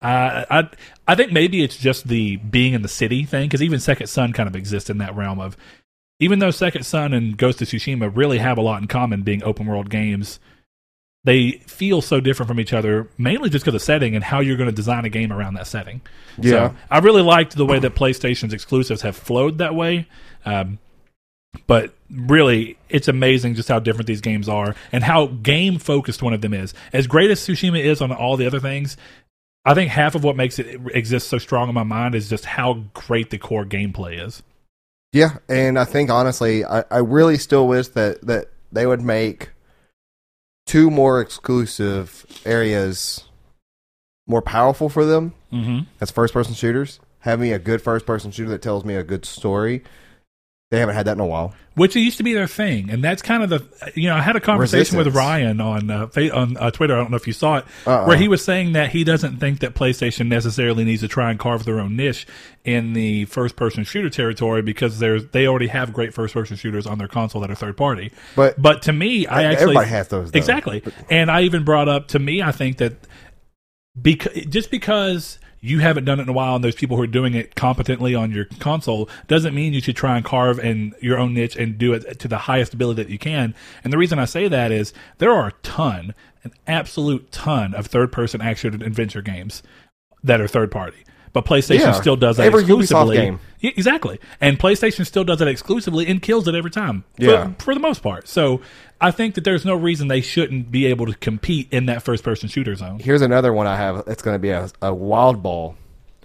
uh, 0.01 0.43
I 0.49 0.69
I 1.07 1.15
think 1.15 1.31
maybe 1.31 1.63
it's 1.63 1.77
just 1.77 2.07
the 2.07 2.37
being 2.37 2.73
in 2.73 2.81
the 2.81 2.89
city 2.89 3.23
thing 3.23 3.47
because 3.47 3.61
even 3.61 3.79
Second 3.79 4.07
Son 4.07 4.33
kind 4.33 4.49
of 4.49 4.55
exists 4.55 4.89
in 4.89 4.97
that 4.97 5.15
realm 5.15 5.39
of 5.39 5.55
even 6.19 6.39
though 6.39 6.51
Second 6.51 6.83
Son 6.83 7.13
and 7.13 7.37
Ghost 7.37 7.61
of 7.61 7.69
Tsushima 7.69 8.11
really 8.13 8.39
have 8.39 8.57
a 8.57 8.61
lot 8.61 8.81
in 8.81 8.87
common 8.87 9.21
being 9.21 9.41
open 9.43 9.65
world 9.65 9.89
games, 9.89 10.39
they 11.23 11.51
feel 11.67 12.01
so 12.01 12.19
different 12.19 12.49
from 12.49 12.59
each 12.59 12.73
other 12.73 13.07
mainly 13.17 13.49
just 13.49 13.63
because 13.63 13.75
of 13.75 13.81
setting 13.81 14.13
and 14.13 14.25
how 14.25 14.41
you're 14.41 14.57
going 14.57 14.69
to 14.69 14.75
design 14.75 15.05
a 15.05 15.09
game 15.09 15.31
around 15.31 15.53
that 15.53 15.67
setting. 15.67 16.01
Yeah. 16.37 16.51
so, 16.51 16.75
I 16.91 16.99
really 16.99 17.21
liked 17.21 17.55
the 17.55 17.65
way 17.65 17.79
that 17.79 17.95
PlayStation's 17.95 18.53
exclusives 18.53 19.03
have 19.03 19.15
flowed 19.15 19.59
that 19.59 19.73
way. 19.73 20.07
Um, 20.45 20.79
but 21.67 21.93
really, 22.11 22.77
it's 22.89 23.07
amazing 23.07 23.55
just 23.55 23.69
how 23.69 23.79
different 23.79 24.07
these 24.07 24.21
games 24.21 24.49
are 24.49 24.75
and 24.91 25.03
how 25.03 25.27
game 25.27 25.79
focused 25.79 26.21
one 26.21 26.33
of 26.33 26.41
them 26.41 26.53
is. 26.53 26.73
As 26.91 27.07
great 27.07 27.31
as 27.31 27.39
Tsushima 27.39 27.79
is 27.83 28.01
on 28.01 28.11
all 28.11 28.37
the 28.37 28.47
other 28.47 28.59
things, 28.59 28.97
I 29.65 29.73
think 29.73 29.89
half 29.91 30.15
of 30.15 30.23
what 30.23 30.35
makes 30.35 30.59
it 30.59 30.79
exist 30.93 31.29
so 31.29 31.37
strong 31.37 31.69
in 31.69 31.75
my 31.75 31.83
mind 31.83 32.15
is 32.15 32.29
just 32.29 32.45
how 32.45 32.83
great 32.93 33.29
the 33.29 33.37
core 33.37 33.65
gameplay 33.65 34.25
is. 34.25 34.43
Yeah, 35.13 35.37
and 35.47 35.77
I 35.77 35.85
think 35.85 36.09
honestly, 36.09 36.65
I, 36.65 36.83
I 36.89 36.97
really 36.97 37.37
still 37.37 37.67
wish 37.67 37.87
that 37.89 38.21
that 38.25 38.47
they 38.71 38.85
would 38.87 39.01
make 39.01 39.51
two 40.65 40.89
more 40.89 41.21
exclusive 41.21 42.25
areas 42.45 43.25
more 44.25 44.41
powerful 44.41 44.89
for 44.89 45.05
them 45.05 45.33
Mm-hmm. 45.51 45.81
as 46.01 46.09
first 46.09 46.33
person 46.33 46.55
shooters. 46.55 46.99
Have 47.19 47.39
me 47.39 47.51
a 47.51 47.59
good 47.59 47.79
first 47.81 48.07
person 48.07 48.31
shooter 48.31 48.49
that 48.49 48.63
tells 48.63 48.83
me 48.83 48.95
a 48.95 49.03
good 49.03 49.23
story. 49.23 49.83
They 50.73 50.79
haven't 50.79 50.95
had 50.95 51.05
that 51.05 51.11
in 51.11 51.19
a 51.19 51.25
while. 51.27 51.53
Which 51.75 51.95
used 51.95 52.17
to 52.17 52.23
be 52.23 52.33
their 52.33 52.47
thing, 52.47 52.89
and 52.89 53.03
that's 53.03 53.21
kind 53.21 53.43
of 53.43 53.49
the 53.51 53.91
you 53.93 54.09
know 54.09 54.15
I 54.15 54.21
had 54.21 54.35
a 54.35 54.39
conversation 54.39 54.97
with 54.97 55.15
Ryan 55.15 55.61
on 55.61 55.91
uh, 55.91 56.07
on 56.33 56.57
uh, 56.57 56.71
Twitter. 56.71 56.95
I 56.95 56.97
don't 56.97 57.11
know 57.11 57.15
if 57.15 57.27
you 57.27 57.33
saw 57.33 57.57
it, 57.57 57.65
Uh-uh. 57.85 58.05
where 58.07 58.17
he 58.17 58.27
was 58.27 58.43
saying 58.43 58.73
that 58.73 58.89
he 58.89 59.03
doesn't 59.03 59.37
think 59.37 59.59
that 59.59 59.75
PlayStation 59.75 60.29
necessarily 60.29 60.83
needs 60.83 61.01
to 61.01 61.07
try 61.07 61.29
and 61.29 61.37
carve 61.39 61.63
their 61.63 61.79
own 61.79 61.95
niche 61.95 62.25
in 62.65 62.93
the 62.93 63.25
first 63.25 63.55
person 63.55 63.83
shooter 63.83 64.09
territory 64.09 64.63
because 64.63 64.97
there's 64.97 65.27
they 65.27 65.45
already 65.45 65.67
have 65.67 65.93
great 65.93 66.11
first 66.11 66.33
person 66.33 66.57
shooters 66.57 66.87
on 66.87 66.97
their 66.97 67.07
console 67.07 67.39
that 67.41 67.51
are 67.51 67.55
third 67.55 67.77
party. 67.77 68.11
But 68.35 68.59
But 68.59 68.81
to 68.83 68.93
me, 68.93 69.27
I 69.27 69.43
actually 69.43 69.75
everybody 69.75 69.89
has 69.89 70.07
those. 70.07 70.31
Though. 70.31 70.37
Exactly. 70.39 70.81
And 71.11 71.29
I 71.29 71.41
even 71.43 71.63
brought 71.63 71.87
up 71.87 72.07
to 72.09 72.19
me, 72.19 72.41
I 72.41 72.51
think 72.51 72.77
that 72.77 72.93
because 74.01 74.33
just 74.45 74.71
because 74.71 75.37
you 75.65 75.79
haven't 75.79 76.03
done 76.03 76.19
it 76.19 76.23
in 76.23 76.29
a 76.29 76.33
while 76.33 76.55
and 76.55 76.63
those 76.63 76.75
people 76.75 76.97
who 76.97 77.03
are 77.03 77.07
doing 77.07 77.33
it 77.33 77.55
competently 77.55 78.13
on 78.13 78.31
your 78.31 78.43
console 78.59 79.07
doesn't 79.27 79.55
mean 79.55 79.71
you 79.71 79.79
should 79.79 79.95
try 79.95 80.17
and 80.17 80.25
carve 80.25 80.59
in 80.59 80.93
your 81.01 81.17
own 81.17 81.33
niche 81.33 81.55
and 81.55 81.77
do 81.77 81.93
it 81.93 82.19
to 82.19 82.27
the 82.27 82.37
highest 82.39 82.73
ability 82.73 83.01
that 83.01 83.09
you 83.09 83.17
can. 83.17 83.55
And 83.81 83.93
the 83.93 83.97
reason 83.97 84.19
I 84.19 84.25
say 84.25 84.49
that 84.49 84.73
is 84.73 84.93
there 85.19 85.31
are 85.31 85.47
a 85.47 85.51
ton, 85.63 86.13
an 86.43 86.51
absolute 86.67 87.31
ton 87.31 87.73
of 87.75 87.87
third 87.87 88.11
person 88.11 88.41
action 88.41 88.81
adventure 88.83 89.21
games 89.21 89.63
that 90.21 90.41
are 90.41 90.47
third 90.49 90.69
party. 90.69 90.97
But 91.31 91.45
PlayStation 91.45 91.79
Yeah. 91.79 91.91
still 91.93 92.15
does 92.17 92.37
that 92.37 92.53
exclusively. 92.53 93.15
game. 93.15 93.39
Yeah, 93.59 93.71
exactly. 93.75 94.19
And 94.41 94.59
PlayStation 94.59 95.05
still 95.05 95.23
does 95.23 95.41
it 95.41 95.47
exclusively 95.47 96.05
and 96.07 96.21
kills 96.21 96.47
it 96.47 96.55
every 96.55 96.69
time. 96.71 97.05
for- 97.17 97.23
Yeah. 97.23 97.51
For, 97.57 97.73
the 97.73 97.79
most 97.79 98.03
part. 98.03 98.27
So 98.27 98.61
I 99.03 99.11
think 99.11 99.35
that 99.35 99.43
there's 99.43 99.65
no 99.65 99.75
reason 99.75 100.07
they 100.07 100.21
shouldn't 100.21 100.71
be 100.71 100.85
able 100.85 101.07
to 101.07 101.13
compete 101.13 101.67
in 101.71 101.87
that 101.87 102.03
first 102.03 102.23
person 102.23 102.47
shooter 102.47 102.73
zone. 102.73 102.99
Here's 102.99 103.21
another 103.21 103.51
one 103.51 103.67
I 103.67 103.75
have. 103.75 104.05
It's 104.07 104.21
going 104.21 104.35
to 104.35 104.39
be 104.39 104.51
a, 104.51 104.69
a 104.81 104.93
wild 104.93 105.43
ball. 105.43 105.75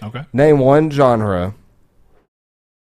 Okay. 0.01 0.25
Name 0.33 0.61
one 0.61 0.89
genre 0.89 1.57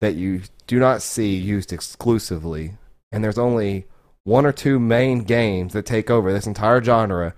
that 0.01 0.17
you 0.17 0.43
do 0.67 0.81
not 0.81 1.01
see 1.01 1.37
used 1.37 1.73
exclusively, 1.73 2.73
and 3.13 3.23
there's 3.23 3.39
only 3.39 3.87
one 4.25 4.45
or 4.45 4.51
two 4.51 4.81
main 4.81 5.21
games 5.21 5.75
that 5.75 5.87
take 5.87 6.11
over 6.11 6.33
this 6.33 6.49
entire 6.49 6.83
genre 6.83 7.35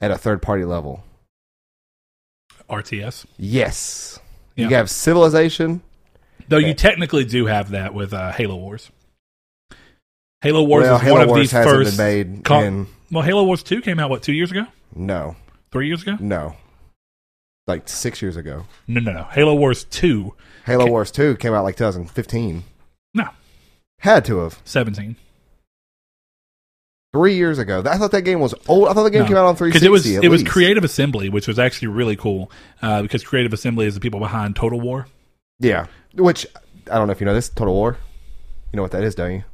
at 0.00 0.12
a 0.12 0.16
third 0.16 0.40
party 0.42 0.64
level. 0.64 1.02
RTS. 2.70 3.26
Yes. 3.36 4.20
Yeah. 4.54 4.68
You 4.68 4.76
have 4.76 4.88
Civilization. 4.88 5.82
Though 6.46 6.58
you 6.58 6.74
technically 6.74 7.24
do 7.24 7.46
have 7.46 7.70
that 7.70 7.94
with 7.94 8.14
uh, 8.14 8.30
Halo 8.30 8.54
Wars. 8.54 8.92
Halo 10.44 10.62
Wars 10.62 10.84
well, 10.84 10.96
is 10.96 11.02
Halo 11.02 11.12
one 11.14 11.22
of 11.22 11.28
Wars 11.30 11.50
the 11.50 11.56
hasn't 11.56 11.74
first. 11.86 11.98
made 11.98 12.26
in 12.50 12.86
well, 13.10 13.22
Halo 13.24 13.44
Wars 13.44 13.62
2 13.62 13.80
came 13.80 13.98
out, 13.98 14.10
what, 14.10 14.22
two 14.22 14.32
years 14.32 14.50
ago? 14.50 14.66
no, 14.94 15.34
Three 15.72 15.88
years 15.88 16.02
ago? 16.02 16.16
no, 16.20 16.54
like 17.66 17.88
six 17.88 18.22
years 18.22 18.36
ago. 18.36 18.66
No, 18.86 19.00
no, 19.00 19.12
no. 19.12 19.22
Halo 19.24 19.54
Wars 19.54 19.84
2, 19.84 20.34
Halo 20.66 20.82
Okay. 20.84 20.90
Wars 20.90 21.10
Two 21.10 21.36
came 21.36 21.52
out 21.54 21.64
like 21.64 21.76
2015. 21.76 22.62
No. 23.14 23.28
had 24.00 24.24
to 24.26 24.38
have 24.38 24.60
17. 24.64 25.16
three 27.14 27.34
years 27.36 27.58
ago. 27.58 27.82
I 27.86 27.96
thought 27.96 28.10
that 28.12 28.22
game 28.22 28.40
was 28.40 28.54
old. 28.68 28.88
I 28.88 28.92
thought 28.92 29.04
the 29.04 29.10
game 29.10 29.22
No. 29.22 29.28
came 29.28 29.36
out 29.36 29.46
on 29.46 29.54
Because 29.54 29.80
360. 29.80 29.86
it 29.86 29.90
was 29.90 30.24
it 30.24 30.28
was. 30.28 30.42
Creative 30.42 30.82
Assembly, 30.84 31.28
which 31.28 31.46
was 31.46 31.58
actually 31.58 31.88
really 31.88 32.16
cool. 32.16 32.50
Uh, 32.82 33.02
because 33.02 33.22
Creative 33.24 33.52
Assembly 33.52 33.86
is 33.86 33.94
the 33.94 34.00
people 34.00 34.20
behind 34.20 34.56
Total 34.56 34.80
War. 34.80 35.06
Yeah, 35.60 35.86
which 36.14 36.46
I 36.90 36.96
don't 36.98 37.06
know 37.06 37.12
if 37.12 37.20
you 37.20 37.24
know 37.26 37.34
this. 37.34 37.48
Total 37.48 37.72
War. 37.72 37.96
You 38.72 38.76
know 38.78 38.82
what 38.82 38.90
that 38.92 39.04
is, 39.04 39.14
don't 39.14 39.32
you? 39.32 39.44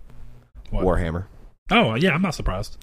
What? 0.70 0.84
Warhammer. 0.84 1.24
Oh 1.70 1.94
yeah, 1.94 2.14
I'm 2.14 2.22
not 2.22 2.34
surprised. 2.34 2.76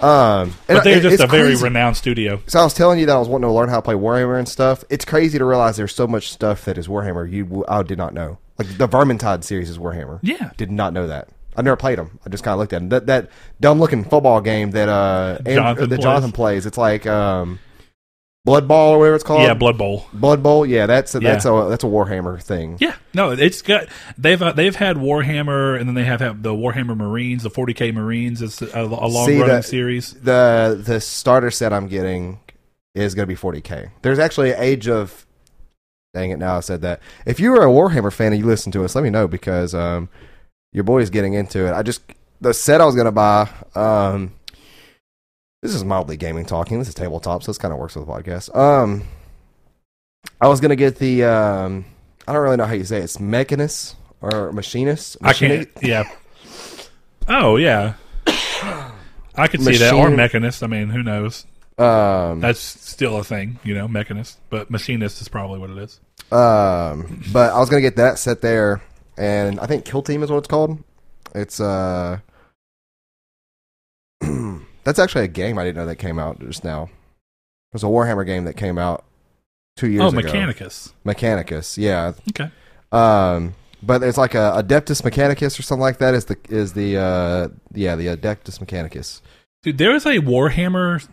Um, 0.00 0.54
and 0.68 0.76
But 0.78 0.84
they're 0.84 1.00
just 1.00 1.20
a 1.20 1.26
very 1.26 1.48
crazy. 1.48 1.64
renowned 1.64 1.96
studio. 1.96 2.40
So 2.46 2.60
I 2.60 2.64
was 2.64 2.72
telling 2.72 3.00
you 3.00 3.06
that 3.06 3.16
I 3.16 3.18
was 3.18 3.26
wanting 3.28 3.48
to 3.48 3.52
learn 3.52 3.68
how 3.68 3.76
to 3.76 3.82
play 3.82 3.94
Warhammer 3.96 4.38
and 4.38 4.48
stuff. 4.48 4.84
It's 4.90 5.04
crazy 5.04 5.38
to 5.38 5.44
realize 5.44 5.76
there's 5.76 5.94
so 5.94 6.06
much 6.06 6.30
stuff 6.30 6.64
that 6.66 6.78
is 6.78 6.86
Warhammer 6.86 7.28
you 7.30 7.64
I 7.68 7.82
did 7.82 7.98
not 7.98 8.14
know. 8.14 8.38
Like 8.58 8.78
the 8.78 8.86
Vermintide 8.88 9.42
series 9.42 9.68
is 9.70 9.78
Warhammer. 9.78 10.20
Yeah. 10.22 10.50
did 10.56 10.70
not 10.70 10.92
know 10.92 11.08
that. 11.08 11.28
I 11.56 11.62
never 11.62 11.76
played 11.76 11.98
them. 11.98 12.20
I 12.24 12.28
just 12.28 12.44
kind 12.44 12.52
of 12.52 12.60
looked 12.60 12.72
at 12.72 12.78
them. 12.78 12.88
That 12.90 13.06
that 13.06 13.30
dumb 13.60 13.80
looking 13.80 14.04
football 14.04 14.40
game 14.40 14.70
that 14.72 14.88
uh 14.88 15.38
Jonathan 15.44 15.88
that 15.88 15.96
plays. 15.96 16.04
Jonathan 16.04 16.32
plays. 16.32 16.66
It's 16.66 16.78
like 16.78 17.04
um 17.08 17.58
Blood 18.48 18.66
Ball 18.68 18.94
or 18.94 18.98
whatever 18.98 19.14
it's 19.14 19.24
called. 19.24 19.42
yeah, 19.42 19.54
Blood 19.54 19.76
Bowl. 19.78 20.06
Blood 20.12 20.42
Bowl. 20.42 20.64
Yeah, 20.66 20.86
that's 20.86 21.14
a, 21.14 21.20
Yeah. 21.20 21.32
that's 21.32 21.44
a 21.44 21.66
that's 21.68 21.84
a 21.84 21.86
Warhammer 21.86 22.42
thing. 22.42 22.76
Yeah, 22.80 22.94
no, 23.14 23.30
it's 23.30 23.62
got 23.62 23.86
they've 24.16 24.40
uh, 24.40 24.52
they've 24.52 24.74
had 24.76 24.96
Warhammer, 24.96 25.78
and 25.78 25.88
then 25.88 25.94
they 25.94 26.04
have, 26.04 26.20
the 26.42 26.50
Warhammer 26.54 26.96
Marines, 26.96 27.42
the 27.42 27.50
40k 27.50 27.92
Marines. 27.94 28.40
It's 28.42 28.60
a, 28.62 28.82
a 28.82 28.84
long 28.84 29.26
See, 29.26 29.34
running 29.38 29.46
that- 29.56 29.64
series. 29.64 30.14
The 30.14 30.80
the 30.84 31.00
starter 31.00 31.50
set 31.50 31.72
I'm 31.72 31.86
getting 31.88 32.40
is 32.94 33.14
going 33.14 33.28
to 33.28 33.32
be 33.32 33.36
40k. 33.36 33.90
There's 34.02 34.18
actually 34.18 34.52
an 34.52 34.60
age 34.60 34.88
of. 34.88 35.24
Dang 36.14 36.30
it! 36.30 36.38
Now 36.38 36.56
I 36.56 36.60
said 36.60 36.80
that. 36.82 37.00
If 37.26 37.38
you 37.38 37.50
were 37.52 37.62
a 37.62 37.70
Warhammer 37.70 38.12
fan 38.12 38.32
and 38.32 38.40
you 38.40 38.46
listen 38.46 38.72
to 38.72 38.84
us, 38.84 38.94
let 38.94 39.04
me 39.04 39.10
know 39.10 39.28
because 39.28 39.74
um, 39.74 40.08
your 40.72 40.82
boy 40.84 41.00
is 41.02 41.10
getting 41.10 41.34
into 41.34 41.66
it. 41.68 41.72
I 41.72 41.82
just 41.82 42.00
the 42.40 42.54
set 42.54 42.80
I 42.80 42.86
was 42.86 42.94
going 42.94 43.04
to 43.04 43.12
buy. 43.12 43.48
Um, 43.74 44.32
this 45.62 45.74
is 45.74 45.84
mildly 45.84 46.16
gaming 46.16 46.44
talking. 46.46 46.78
This 46.78 46.88
is 46.88 46.94
tabletop, 46.94 47.42
so 47.42 47.50
this 47.50 47.58
kind 47.58 47.72
of 47.72 47.80
works 47.80 47.96
with 47.96 48.06
the 48.06 48.12
podcast. 48.12 48.54
Um, 48.56 49.04
I 50.40 50.48
was 50.48 50.60
going 50.60 50.70
to 50.70 50.76
get 50.76 50.96
the. 50.96 51.24
Um, 51.24 51.84
I 52.26 52.32
don't 52.32 52.42
really 52.42 52.56
know 52.56 52.66
how 52.66 52.74
you 52.74 52.84
say 52.84 52.98
it. 52.98 53.04
It's 53.04 53.18
Mechanist 53.18 53.96
or 54.20 54.52
Machinist. 54.52 55.16
I 55.22 55.32
can't. 55.32 55.68
Yeah. 55.82 56.04
Oh 57.28 57.56
yeah. 57.56 57.94
I 59.34 59.46
could 59.48 59.62
see 59.62 59.76
that 59.76 59.94
or 59.94 60.08
mechanist. 60.10 60.62
I 60.62 60.66
mean, 60.66 60.88
who 60.88 61.02
knows? 61.02 61.46
Um, 61.78 62.40
That's 62.40 62.58
still 62.58 63.18
a 63.18 63.24
thing, 63.24 63.60
you 63.62 63.74
know, 63.74 63.86
mechanist. 63.86 64.36
But 64.50 64.68
machinist 64.70 65.20
is 65.20 65.28
probably 65.28 65.60
what 65.60 65.70
it 65.70 65.78
is. 65.78 66.00
Um, 66.32 67.22
but 67.32 67.52
I 67.52 67.58
was 67.60 67.70
gonna 67.70 67.82
get 67.82 67.96
that 67.96 68.18
set 68.18 68.40
there, 68.40 68.82
and 69.16 69.60
I 69.60 69.66
think 69.66 69.84
Kill 69.84 70.02
Team 70.02 70.22
is 70.22 70.30
what 70.30 70.38
it's 70.38 70.48
called. 70.48 70.82
It's 71.34 71.60
uh, 71.60 72.18
that's 74.88 74.98
actually 74.98 75.24
a 75.24 75.28
game 75.28 75.58
I 75.58 75.64
didn't 75.64 75.76
know 75.76 75.86
that 75.86 75.96
came 75.96 76.18
out 76.18 76.40
just 76.40 76.64
now. 76.64 76.88
There's 77.72 77.84
a 77.84 77.88
Warhammer 77.88 78.24
game 78.24 78.44
that 78.44 78.56
came 78.56 78.78
out 78.78 79.04
two 79.76 79.88
years 79.90 80.12
ago. 80.12 80.16
oh, 80.16 80.18
ago. 80.18 80.32
Mechanicus. 80.32 80.92
Mechanicus, 81.04 81.76
yeah. 81.76 82.14
Okay. 82.30 82.50
Um, 82.90 83.54
but 83.82 84.02
it's 84.02 84.16
like 84.16 84.34
a 84.34 84.62
Adeptus 84.64 85.02
Mechanicus 85.02 85.58
or 85.58 85.62
something 85.62 85.82
like 85.82 85.98
that. 85.98 86.14
Is 86.14 86.24
the 86.24 86.38
is 86.48 86.72
the 86.72 86.96
uh 86.96 87.48
yeah 87.74 87.96
the 87.96 88.06
Adeptus 88.06 88.58
Mechanicus. 88.60 89.20
Dude, 89.62 89.76
there 89.76 89.94
is 89.94 90.06
a 90.06 90.16
Warhammer. 90.20 91.06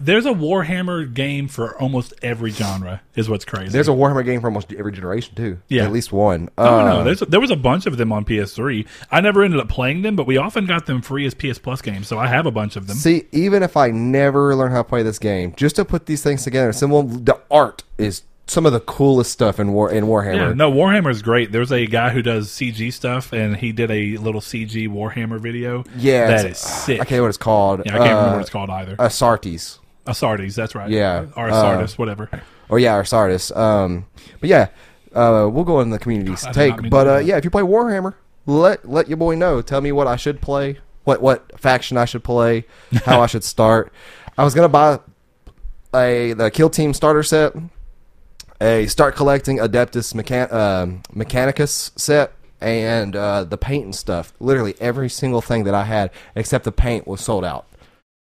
There's 0.00 0.24
a 0.26 0.30
Warhammer 0.32 1.12
game 1.12 1.48
for 1.48 1.78
almost 1.80 2.14
every 2.22 2.50
genre. 2.50 3.02
Is 3.14 3.28
what's 3.28 3.44
crazy. 3.44 3.70
There's 3.70 3.88
a 3.88 3.92
Warhammer 3.92 4.24
game 4.24 4.40
for 4.40 4.46
almost 4.46 4.72
every 4.72 4.92
generation 4.92 5.34
too. 5.34 5.60
Yeah. 5.68 5.84
at 5.84 5.92
least 5.92 6.12
one. 6.12 6.48
Oh 6.56 6.80
Uh, 6.80 6.84
no, 6.84 7.04
there's 7.04 7.20
there 7.20 7.40
was 7.40 7.50
a 7.50 7.56
bunch 7.56 7.86
of 7.86 7.96
them 7.96 8.12
on 8.12 8.24
PS3. 8.24 8.86
I 9.10 9.20
never 9.20 9.42
ended 9.42 9.60
up 9.60 9.68
playing 9.68 10.02
them, 10.02 10.16
but 10.16 10.26
we 10.26 10.36
often 10.38 10.66
got 10.66 10.86
them 10.86 11.02
free 11.02 11.26
as 11.26 11.34
PS 11.34 11.58
Plus 11.58 11.82
games, 11.82 12.08
so 12.08 12.18
I 12.18 12.26
have 12.26 12.46
a 12.46 12.50
bunch 12.50 12.76
of 12.76 12.86
them. 12.86 12.96
See, 12.96 13.24
even 13.32 13.62
if 13.62 13.76
I 13.76 13.90
never 13.90 14.54
learn 14.54 14.70
how 14.72 14.78
to 14.82 14.88
play 14.88 15.02
this 15.02 15.18
game, 15.18 15.54
just 15.56 15.76
to 15.76 15.84
put 15.84 16.06
these 16.06 16.22
things 16.22 16.42
together, 16.44 16.72
some 16.72 16.92
of 16.92 17.24
the 17.26 17.38
art 17.50 17.84
is 17.98 18.22
some 18.46 18.64
of 18.66 18.72
the 18.72 18.80
coolest 18.80 19.32
stuff 19.32 19.58
in 19.58 19.72
War 19.72 19.90
in 19.90 20.04
Yeah, 20.04 20.10
Warhammer. 20.10 20.56
no, 20.56 20.70
Warhammer 20.70 21.10
is 21.10 21.20
great. 21.22 21.50
There's 21.52 21.72
a 21.72 21.86
guy 21.86 22.10
who 22.10 22.22
does 22.22 22.48
CG 22.48 22.92
stuff, 22.92 23.32
and 23.32 23.56
he 23.56 23.72
did 23.72 23.90
a 23.90 24.16
little 24.18 24.40
CG 24.40 24.88
Warhammer 24.88 25.40
video. 25.40 25.82
Yeah, 25.96 26.28
that 26.28 26.46
is 26.46 26.58
sick. 26.58 27.00
I 27.00 27.04
can't 27.04 27.18
know 27.18 27.22
what 27.22 27.28
it's 27.28 27.36
called. 27.38 27.82
Yeah, 27.84 27.94
I 27.94 27.98
can't 27.98 28.10
remember 28.10 28.28
Uh, 28.28 28.32
what 28.34 28.40
it's 28.42 28.50
called 28.50 28.70
either. 28.70 28.96
Astartes. 28.96 29.78
Astartes, 30.06 30.54
that's 30.54 30.74
right. 30.76 30.88
yeah, 30.90 31.26
or 31.36 31.50
uh, 31.50 31.86
whatever. 31.96 32.30
Or 32.68 32.78
yeah, 32.78 33.00
Astartes. 33.02 33.54
Um, 33.56 34.06
but 34.40 34.48
yeah, 34.48 34.68
uh, 35.14 35.48
we'll 35.50 35.64
go 35.64 35.80
in 35.80 35.90
the 35.90 35.98
community's 35.98 36.44
did 36.44 36.52
take. 36.52 36.88
But 36.90 37.06
uh, 37.08 37.18
yeah, 37.18 37.36
if 37.36 37.44
you 37.44 37.50
play 37.50 37.62
Warhammer, 37.62 38.14
let 38.46 38.88
let 38.88 39.08
your 39.08 39.16
boy 39.16 39.34
know. 39.34 39.60
Tell 39.62 39.80
me 39.80 39.90
what 39.90 40.06
I 40.06 40.14
should 40.14 40.40
play, 40.40 40.78
what 41.02 41.20
what 41.20 41.58
faction 41.60 41.96
I 41.96 42.04
should 42.04 42.22
play, 42.22 42.64
how 43.04 43.20
I 43.24 43.26
should 43.26 43.42
start. 43.42 43.92
I 44.38 44.44
was 44.44 44.54
gonna 44.54 44.68
buy 44.68 45.00
a 45.94 46.32
the 46.34 46.50
Kill 46.52 46.70
Team 46.70 46.94
starter 46.94 47.24
set, 47.24 47.52
a 48.60 48.86
start 48.86 49.16
collecting 49.16 49.58
Adeptus 49.58 50.14
Mechan- 50.14 50.52
um, 50.52 51.02
Mechanicus 51.14 51.90
set, 51.98 52.32
and 52.60 53.14
uh, 53.14 53.44
the 53.44 53.58
paint 53.58 53.84
and 53.84 53.94
stuff. 53.94 54.32
Literally 54.40 54.74
every 54.80 55.08
single 55.10 55.40
thing 55.42 55.64
that 55.64 55.74
I 55.74 55.84
had 55.84 56.10
except 56.34 56.64
the 56.64 56.72
paint 56.72 57.06
was 57.06 57.20
sold 57.20 57.44
out 57.44 57.66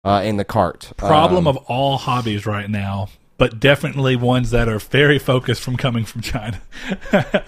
uh, 0.05 0.23
in 0.25 0.37
the 0.37 0.45
cart. 0.45 0.93
Problem 0.97 1.47
Um, 1.47 1.57
of 1.57 1.57
all 1.69 1.97
hobbies 1.99 2.45
right 2.47 2.69
now, 2.69 3.09
but 3.39 3.59
definitely 3.59 4.17
ones 4.17 4.51
that 4.51 4.69
are 4.69 4.79
very 4.79 5.19
focused 5.19 5.63
from 5.63 5.77
coming 5.77 6.05
from 6.05 6.21
China. 6.21 6.61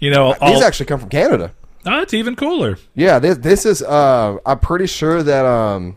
you 0.00 0.10
know, 0.10 0.34
all, 0.40 0.52
these 0.52 0.62
actually 0.62 0.86
come 0.86 1.00
from 1.00 1.08
Canada. 1.08 1.52
oh, 1.86 2.00
it's 2.02 2.14
even 2.14 2.36
cooler. 2.36 2.78
Yeah, 2.94 3.18
this 3.18 3.38
this 3.38 3.64
is. 3.66 3.82
Uh, 3.82 4.36
I'm 4.44 4.58
pretty 4.58 4.86
sure 4.86 5.22
that 5.22 5.44
um, 5.46 5.96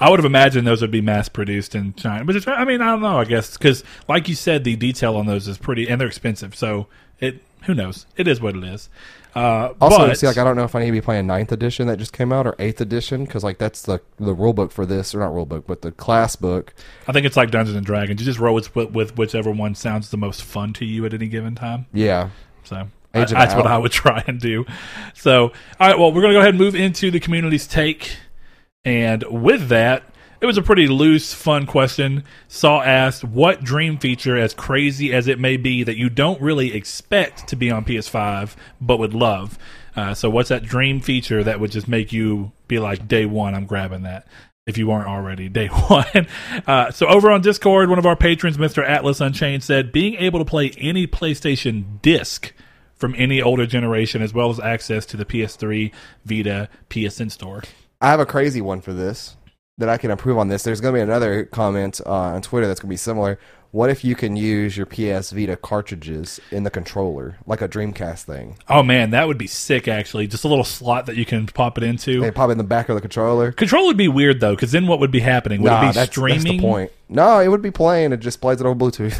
I 0.00 0.10
would 0.10 0.18
have 0.18 0.24
imagined 0.24 0.66
those 0.66 0.80
would 0.80 0.90
be 0.90 1.00
mass 1.00 1.28
produced 1.28 1.74
in 1.74 1.94
China, 1.94 2.24
but 2.24 2.34
it's, 2.36 2.46
I 2.48 2.64
mean, 2.64 2.80
I 2.80 2.86
don't 2.86 3.02
know. 3.02 3.18
I 3.20 3.24
guess 3.24 3.56
because, 3.56 3.84
like 4.08 4.28
you 4.28 4.34
said, 4.34 4.64
the 4.64 4.76
detail 4.76 5.16
on 5.16 5.26
those 5.26 5.46
is 5.48 5.58
pretty, 5.58 5.88
and 5.88 6.00
they're 6.00 6.08
expensive. 6.08 6.54
So 6.54 6.88
it, 7.20 7.40
who 7.64 7.74
knows? 7.74 8.06
It 8.16 8.26
is 8.28 8.40
what 8.40 8.56
it 8.56 8.64
is. 8.64 8.88
Uh, 9.34 9.72
also 9.80 10.06
but, 10.06 10.16
see 10.16 10.28
like 10.28 10.38
I 10.38 10.44
don't 10.44 10.54
know 10.54 10.62
if 10.62 10.76
I 10.76 10.80
need 10.80 10.86
to 10.86 10.92
be 10.92 11.00
playing 11.00 11.26
ninth 11.26 11.50
edition 11.50 11.88
that 11.88 11.98
just 11.98 12.12
came 12.12 12.32
out 12.32 12.46
or 12.46 12.54
eighth 12.60 12.80
edition 12.80 13.24
because 13.24 13.42
like 13.42 13.58
that's 13.58 13.82
the 13.82 14.00
the 14.18 14.32
rule 14.32 14.52
book 14.52 14.70
for 14.70 14.86
this 14.86 15.12
or 15.12 15.18
not 15.18 15.34
rule 15.34 15.44
book 15.44 15.66
but 15.66 15.82
the 15.82 15.90
class 15.90 16.36
book. 16.36 16.72
I 17.08 17.12
think 17.12 17.26
it's 17.26 17.36
like 17.36 17.50
Dungeons 17.50 17.76
and 17.76 17.84
Dragons. 17.84 18.20
You 18.20 18.24
just 18.26 18.38
roll 18.38 18.54
with, 18.54 18.74
with 18.76 19.16
whichever 19.18 19.50
one 19.50 19.74
sounds 19.74 20.10
the 20.10 20.16
most 20.16 20.44
fun 20.44 20.72
to 20.74 20.84
you 20.84 21.04
at 21.04 21.14
any 21.14 21.26
given 21.26 21.56
time. 21.56 21.86
Yeah, 21.92 22.30
So 22.62 22.76
I- 23.12 23.24
that's 23.24 23.54
what 23.54 23.66
I 23.66 23.76
would 23.78 23.92
try 24.04 24.22
and 24.26 24.40
do. 24.40 24.66
So, 25.14 25.52
all 25.80 25.88
right, 25.88 25.98
well, 25.98 26.12
we're 26.12 26.20
going 26.20 26.32
to 26.32 26.36
go 26.36 26.40
ahead 26.40 26.50
and 26.50 26.58
move 26.58 26.74
into 26.74 27.10
the 27.10 27.20
community's 27.20 27.66
take. 27.66 28.16
And 28.84 29.24
with 29.24 29.68
that, 29.68 30.04
it 30.40 30.46
was 30.46 30.58
a 30.58 30.62
pretty 30.62 30.88
loose, 30.88 31.32
fun 31.32 31.64
question. 31.64 32.24
Saul 32.48 32.82
asked, 32.82 33.24
What 33.24 33.64
dream 33.64 33.98
feature, 33.98 34.36
as 34.36 34.52
crazy 34.52 35.12
as 35.12 35.26
it 35.26 35.40
may 35.40 35.56
be, 35.56 35.82
that 35.84 35.96
you 35.96 36.10
don't 36.10 36.40
really 36.40 36.74
expect 36.74 37.48
to 37.48 37.56
be 37.56 37.70
on 37.70 37.84
PS5 37.84 38.54
but 38.80 38.98
would 38.98 39.14
love? 39.14 39.58
Uh, 39.96 40.12
so, 40.12 40.28
what's 40.28 40.50
that 40.50 40.64
dream 40.64 41.00
feature 41.00 41.42
that 41.42 41.60
would 41.60 41.70
just 41.70 41.88
make 41.88 42.12
you 42.12 42.52
be 42.68 42.78
like, 42.78 43.08
day 43.08 43.24
one, 43.24 43.54
I'm 43.54 43.66
grabbing 43.66 44.02
that? 44.02 44.26
if 44.66 44.78
you 44.78 44.86
weren't 44.86 45.06
already 45.06 45.48
day 45.48 45.66
one. 45.88 46.26
Uh, 46.66 46.90
so 46.90 47.06
over 47.06 47.30
on 47.30 47.42
Discord, 47.42 47.90
one 47.90 47.98
of 47.98 48.06
our 48.06 48.16
patrons, 48.16 48.56
Mr. 48.56 48.86
Atlas 48.86 49.20
Unchained, 49.20 49.62
said 49.62 49.92
being 49.92 50.14
able 50.14 50.38
to 50.38 50.44
play 50.44 50.72
any 50.78 51.06
PlayStation 51.06 52.00
disc 52.00 52.52
from 52.94 53.14
any 53.18 53.42
older 53.42 53.66
generation, 53.66 54.22
as 54.22 54.32
well 54.32 54.50
as 54.50 54.58
access 54.60 55.04
to 55.06 55.16
the 55.16 55.24
PS3, 55.24 55.92
Vita, 56.24 56.68
PSN 56.88 57.30
store. 57.30 57.62
I 58.04 58.08
have 58.08 58.20
a 58.20 58.26
crazy 58.26 58.60
one 58.60 58.82
for 58.82 58.92
this 58.92 59.34
that 59.78 59.88
I 59.88 59.96
can 59.96 60.10
improve 60.10 60.36
on 60.36 60.48
this. 60.48 60.62
There's 60.62 60.82
going 60.82 60.92
to 60.92 60.98
be 60.98 61.02
another 61.02 61.46
comment 61.46 62.02
uh, 62.04 62.10
on 62.10 62.42
Twitter 62.42 62.66
that's 62.66 62.78
going 62.78 62.88
to 62.88 62.92
be 62.92 62.98
similar. 62.98 63.38
What 63.70 63.88
if 63.88 64.04
you 64.04 64.14
can 64.14 64.36
use 64.36 64.76
your 64.76 64.84
PS 64.84 65.30
Vita 65.30 65.56
cartridges 65.56 66.38
in 66.50 66.64
the 66.64 66.70
controller, 66.70 67.38
like 67.46 67.62
a 67.62 67.68
Dreamcast 67.68 68.24
thing? 68.24 68.58
Oh 68.68 68.82
man, 68.82 69.08
that 69.10 69.26
would 69.26 69.38
be 69.38 69.46
sick. 69.46 69.88
Actually, 69.88 70.26
just 70.26 70.44
a 70.44 70.48
little 70.48 70.64
slot 70.64 71.06
that 71.06 71.16
you 71.16 71.24
can 71.24 71.46
pop 71.46 71.78
it 71.78 71.82
into. 71.82 72.20
They 72.20 72.30
pop 72.30 72.50
it 72.50 72.52
in 72.52 72.58
the 72.58 72.64
back 72.64 72.90
of 72.90 72.94
the 72.94 73.00
controller. 73.00 73.52
Control 73.52 73.86
would 73.86 73.96
be 73.96 74.06
weird 74.06 74.38
though, 74.38 74.54
because 74.54 74.70
then 74.70 74.86
what 74.86 75.00
would 75.00 75.10
be 75.10 75.20
happening? 75.20 75.62
Would 75.62 75.70
nah, 75.70 75.84
it 75.84 75.86
be 75.88 75.92
that's, 75.94 76.10
streaming? 76.10 76.42
that's 76.42 76.56
the 76.56 76.60
point. 76.60 76.92
No, 77.08 77.40
it 77.40 77.48
would 77.48 77.62
be 77.62 77.70
playing. 77.70 78.12
It 78.12 78.18
just 78.18 78.42
plays 78.42 78.60
it 78.60 78.66
over 78.66 78.78
Bluetooth. 78.78 79.18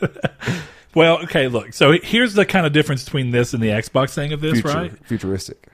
Well, 0.94 1.18
okay, 1.24 1.46
look. 1.46 1.74
So 1.74 1.92
here's 2.02 2.34
the 2.34 2.44
kind 2.44 2.66
of 2.66 2.72
difference 2.72 3.04
between 3.04 3.30
this 3.30 3.54
and 3.54 3.62
the 3.62 3.68
Xbox 3.68 4.14
thing 4.14 4.32
of 4.32 4.40
this, 4.40 4.54
Future- 4.54 4.68
right? 4.68 5.06
Futuristic. 5.06 5.68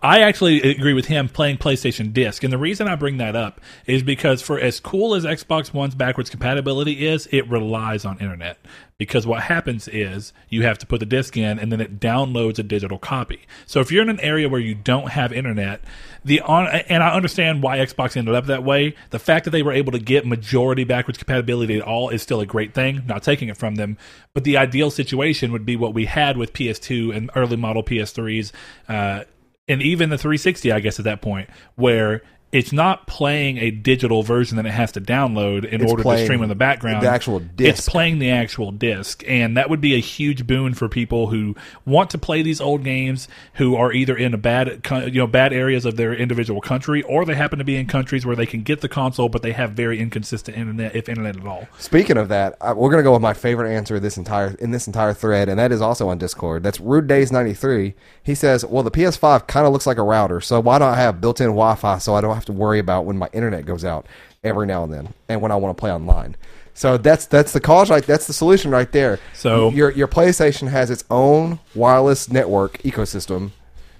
I 0.00 0.20
actually 0.20 0.62
agree 0.62 0.92
with 0.92 1.06
him 1.06 1.28
playing 1.28 1.56
PlayStation 1.56 2.12
Disc. 2.12 2.44
And 2.44 2.52
the 2.52 2.58
reason 2.58 2.86
I 2.86 2.94
bring 2.94 3.16
that 3.16 3.34
up 3.34 3.60
is 3.84 4.04
because 4.04 4.40
for 4.40 4.58
as 4.58 4.78
cool 4.78 5.12
as 5.14 5.24
Xbox 5.24 5.74
One's 5.74 5.96
backwards 5.96 6.30
compatibility 6.30 7.04
is, 7.04 7.28
it 7.32 7.48
relies 7.48 8.04
on 8.04 8.16
internet. 8.20 8.58
Because 8.96 9.26
what 9.26 9.42
happens 9.42 9.88
is 9.88 10.32
you 10.48 10.62
have 10.62 10.78
to 10.78 10.86
put 10.86 11.00
the 11.00 11.06
disc 11.06 11.36
in 11.36 11.58
and 11.58 11.72
then 11.72 11.80
it 11.80 11.98
downloads 11.98 12.60
a 12.60 12.62
digital 12.62 12.98
copy. 12.98 13.40
So 13.66 13.80
if 13.80 13.90
you're 13.90 14.02
in 14.02 14.08
an 14.08 14.20
area 14.20 14.48
where 14.48 14.60
you 14.60 14.76
don't 14.76 15.10
have 15.10 15.32
internet, 15.32 15.80
the 16.24 16.40
on 16.42 16.66
and 16.66 17.02
I 17.02 17.12
understand 17.14 17.62
why 17.62 17.78
Xbox 17.78 18.16
ended 18.16 18.34
up 18.34 18.46
that 18.46 18.62
way. 18.64 18.94
The 19.10 19.18
fact 19.18 19.44
that 19.46 19.50
they 19.50 19.62
were 19.62 19.72
able 19.72 19.92
to 19.92 19.98
get 19.98 20.26
majority 20.26 20.84
backwards 20.84 21.18
compatibility 21.18 21.76
at 21.76 21.82
all 21.82 22.08
is 22.08 22.22
still 22.22 22.40
a 22.40 22.46
great 22.46 22.72
thing. 22.72 23.02
Not 23.06 23.24
taking 23.24 23.48
it 23.48 23.56
from 23.56 23.76
them, 23.76 23.98
but 24.32 24.44
the 24.44 24.56
ideal 24.56 24.90
situation 24.92 25.50
would 25.50 25.66
be 25.66 25.76
what 25.76 25.94
we 25.94 26.06
had 26.06 26.36
with 26.36 26.52
PS2 26.52 27.16
and 27.16 27.30
early 27.34 27.56
model 27.56 27.82
PS3s. 27.82 28.52
Uh, 28.88 29.24
and 29.68 29.82
even 29.82 30.10
the 30.10 30.18
360 30.18 30.72
i 30.72 30.80
guess 30.80 30.98
at 30.98 31.04
that 31.04 31.20
point 31.20 31.48
where 31.76 32.22
it's 32.50 32.72
not 32.72 33.06
playing 33.06 33.58
a 33.58 33.70
digital 33.70 34.22
version 34.22 34.56
that 34.56 34.64
it 34.64 34.70
has 34.70 34.92
to 34.92 35.00
download 35.00 35.66
in 35.66 35.82
It's 35.82 35.90
order 35.90 36.02
to 36.02 36.24
stream 36.24 36.42
in 36.42 36.48
the 36.48 36.54
background. 36.54 37.02
the 37.02 37.10
actual 37.10 37.42
It's 37.58 37.86
playing 37.86 38.20
the 38.20 38.30
actual 38.30 38.72
disc, 38.72 39.22
and 39.28 39.56
that 39.58 39.68
would 39.68 39.82
be 39.82 39.94
a 39.94 40.00
huge 40.00 40.46
boon 40.46 40.72
for 40.72 40.88
people 40.88 41.26
who 41.26 41.54
want 41.84 42.08
to 42.10 42.18
play 42.18 42.40
these 42.40 42.58
old 42.60 42.84
games, 42.84 43.28
who 43.54 43.76
are 43.76 43.92
either 43.92 44.16
in 44.16 44.32
a 44.32 44.38
bad, 44.38 44.80
you 44.90 45.20
know, 45.20 45.26
bad 45.26 45.52
areas 45.52 45.84
of 45.84 45.96
their 45.96 46.14
individual 46.14 46.62
country, 46.62 47.02
or 47.02 47.26
they 47.26 47.34
happen 47.34 47.58
to 47.58 47.64
be 47.66 47.76
in 47.76 47.86
countries 47.86 48.24
where 48.24 48.36
they 48.36 48.46
can 48.46 48.62
get 48.62 48.80
the 48.80 48.88
console, 48.88 49.28
but 49.28 49.42
they 49.42 49.52
have 49.52 49.72
very 49.72 50.00
inconsistent 50.00 50.56
internet, 50.56 50.96
if 50.96 51.08
internet 51.08 51.36
at 51.36 51.46
all. 51.46 51.68
Speaking 51.78 52.16
of 52.16 52.28
that, 52.28 52.56
we're 52.76 52.90
gonna 52.90 53.02
go 53.02 53.12
with 53.12 53.22
my 53.22 53.34
favorite 53.34 53.70
answer 53.74 54.00
this 54.00 54.16
entire 54.16 54.54
in 54.58 54.70
this 54.70 54.86
entire 54.86 55.12
thread, 55.12 55.50
and 55.50 55.58
that 55.58 55.70
is 55.70 55.82
also 55.82 56.08
on 56.08 56.16
Discord. 56.16 56.62
That's 56.62 56.80
Rude 56.80 57.06
Days 57.06 57.30
ninety 57.30 57.52
three. 57.52 57.94
He 58.22 58.34
says, 58.34 58.64
"Well, 58.64 58.82
the 58.82 58.90
PS5 58.90 59.46
kind 59.46 59.66
of 59.66 59.72
looks 59.74 59.86
like 59.86 59.98
a 59.98 60.02
router, 60.02 60.40
so 60.40 60.60
why 60.60 60.78
don't 60.78 60.88
I 60.88 60.96
have 60.96 61.20
built-in 61.20 61.48
Wi-Fi 61.48 61.98
so 61.98 62.14
I 62.14 62.22
don't 62.22 62.37
have 62.38 62.46
to 62.46 62.52
worry 62.52 62.78
about 62.78 63.04
when 63.04 63.18
my 63.18 63.28
internet 63.32 63.66
goes 63.66 63.84
out 63.84 64.06
every 64.42 64.66
now 64.66 64.84
and 64.84 64.92
then, 64.92 65.14
and 65.28 65.40
when 65.42 65.52
I 65.52 65.56
want 65.56 65.76
to 65.76 65.80
play 65.80 65.92
online." 65.92 66.36
So 66.74 66.96
that's 66.96 67.26
that's 67.26 67.52
the 67.52 67.60
cause 67.60 67.90
right. 67.90 68.04
That's 68.06 68.26
the 68.26 68.32
solution 68.32 68.70
right 68.70 68.90
there. 68.92 69.18
So- 69.34 69.70
your 69.70 69.90
your 69.90 70.08
PlayStation 70.08 70.68
has 70.68 70.90
its 70.90 71.04
own 71.10 71.58
wireless 71.74 72.30
network 72.30 72.78
ecosystem 72.78 73.50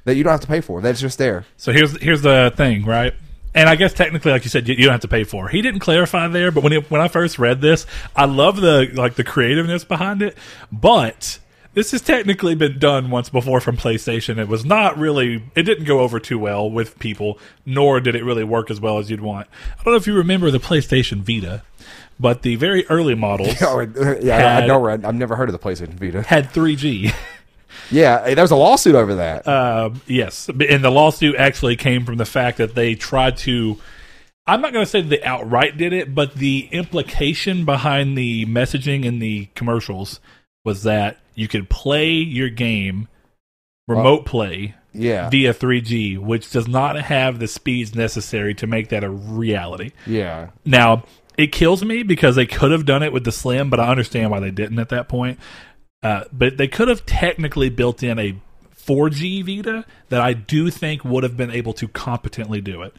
that 0.04 0.14
you 0.14 0.22
don't 0.24 0.30
have 0.30 0.40
to 0.40 0.46
pay 0.46 0.60
for. 0.60 0.80
That's 0.80 1.00
just 1.00 1.18
there. 1.18 1.44
So 1.56 1.72
here's 1.72 2.00
here's 2.00 2.22
the 2.22 2.52
thing, 2.56 2.84
right? 2.84 3.12
And 3.54 3.68
I 3.68 3.74
guess 3.76 3.92
technically, 3.92 4.30
like 4.30 4.44
you 4.44 4.50
said, 4.50 4.68
you, 4.68 4.74
you 4.74 4.84
don't 4.84 4.92
have 4.92 5.00
to 5.00 5.08
pay 5.08 5.24
for. 5.24 5.48
it. 5.48 5.52
He 5.52 5.62
didn't 5.62 5.80
clarify 5.80 6.28
there, 6.28 6.52
but 6.52 6.62
when 6.62 6.72
it, 6.72 6.90
when 6.90 7.00
I 7.00 7.08
first 7.08 7.38
read 7.38 7.60
this, 7.60 7.86
I 8.14 8.26
love 8.26 8.60
the 8.60 8.88
like 8.94 9.14
the 9.14 9.24
creativeness 9.24 9.84
behind 9.84 10.22
it. 10.22 10.36
But 10.70 11.40
this 11.78 11.92
has 11.92 12.00
technically 12.02 12.56
been 12.56 12.76
done 12.80 13.08
once 13.08 13.28
before 13.28 13.60
from 13.60 13.76
PlayStation. 13.76 14.36
It 14.38 14.48
was 14.48 14.64
not 14.64 14.98
really. 14.98 15.44
It 15.54 15.62
didn't 15.62 15.84
go 15.84 16.00
over 16.00 16.18
too 16.18 16.36
well 16.36 16.68
with 16.68 16.98
people, 16.98 17.38
nor 17.64 18.00
did 18.00 18.16
it 18.16 18.24
really 18.24 18.42
work 18.42 18.68
as 18.68 18.80
well 18.80 18.98
as 18.98 19.08
you'd 19.12 19.20
want. 19.20 19.46
I 19.78 19.84
don't 19.84 19.92
know 19.92 19.96
if 19.96 20.08
you 20.08 20.14
remember 20.14 20.50
the 20.50 20.58
PlayStation 20.58 21.18
Vita, 21.20 21.62
but 22.18 22.42
the 22.42 22.56
very 22.56 22.84
early 22.88 23.14
models 23.14 23.54
Oh, 23.62 23.78
yeah, 24.20 24.36
I 24.36 24.40
Had- 24.40 24.66
know. 24.66 24.80
Red. 24.80 25.04
I've 25.04 25.14
never 25.14 25.36
heard 25.36 25.48
of 25.48 25.52
the 25.52 25.58
PlayStation 25.60 25.94
Vita. 25.94 26.22
had 26.22 26.50
3G. 26.50 27.14
Yeah, 27.92 28.34
there 28.34 28.42
was 28.42 28.50
a 28.50 28.56
lawsuit 28.56 28.96
over 28.96 29.14
that. 29.14 29.46
Um, 29.48 30.00
yes, 30.08 30.48
and 30.48 30.82
the 30.82 30.90
lawsuit 30.90 31.36
actually 31.36 31.76
came 31.76 32.04
from 32.04 32.16
the 32.16 32.26
fact 32.26 32.58
that 32.58 32.74
they 32.74 32.96
tried 32.96 33.36
to. 33.38 33.78
I'm 34.48 34.60
not 34.60 34.72
going 34.72 34.84
to 34.84 34.90
say 34.90 35.00
that 35.02 35.08
they 35.08 35.22
outright 35.22 35.76
did 35.76 35.92
it, 35.92 36.12
but 36.12 36.34
the 36.34 36.68
implication 36.72 37.64
behind 37.64 38.18
the 38.18 38.46
messaging 38.46 39.04
in 39.04 39.20
the 39.20 39.46
commercials 39.54 40.18
was 40.64 40.82
that 40.82 41.18
you 41.38 41.46
could 41.46 41.70
play 41.70 42.10
your 42.10 42.50
game 42.50 43.06
remote 43.86 44.26
play 44.26 44.74
yeah, 44.92 45.30
via 45.30 45.54
3G, 45.54 46.18
which 46.18 46.50
does 46.50 46.66
not 46.66 47.00
have 47.00 47.38
the 47.38 47.46
speeds 47.46 47.94
necessary 47.94 48.54
to 48.54 48.66
make 48.66 48.88
that 48.88 49.04
a 49.04 49.10
reality. 49.10 49.92
yeah. 50.06 50.50
Now, 50.64 51.04
it 51.36 51.52
kills 51.52 51.84
me 51.84 52.02
because 52.02 52.34
they 52.34 52.46
could 52.46 52.72
have 52.72 52.84
done 52.84 53.04
it 53.04 53.12
with 53.12 53.22
the 53.22 53.30
Slim, 53.30 53.70
but 53.70 53.78
I 53.78 53.88
understand 53.88 54.32
why 54.32 54.40
they 54.40 54.50
didn't 54.50 54.80
at 54.80 54.88
that 54.88 55.08
point. 55.08 55.38
Uh, 56.02 56.24
but 56.32 56.56
they 56.56 56.66
could 56.66 56.88
have 56.88 57.06
technically 57.06 57.70
built 57.70 58.02
in 58.02 58.18
a 58.18 58.36
4G 58.76 59.44
Vita 59.44 59.84
that 60.08 60.20
I 60.20 60.32
do 60.32 60.70
think 60.70 61.04
would 61.04 61.22
have 61.22 61.36
been 61.36 61.52
able 61.52 61.72
to 61.74 61.86
competently 61.86 62.60
do 62.60 62.82
it, 62.82 62.92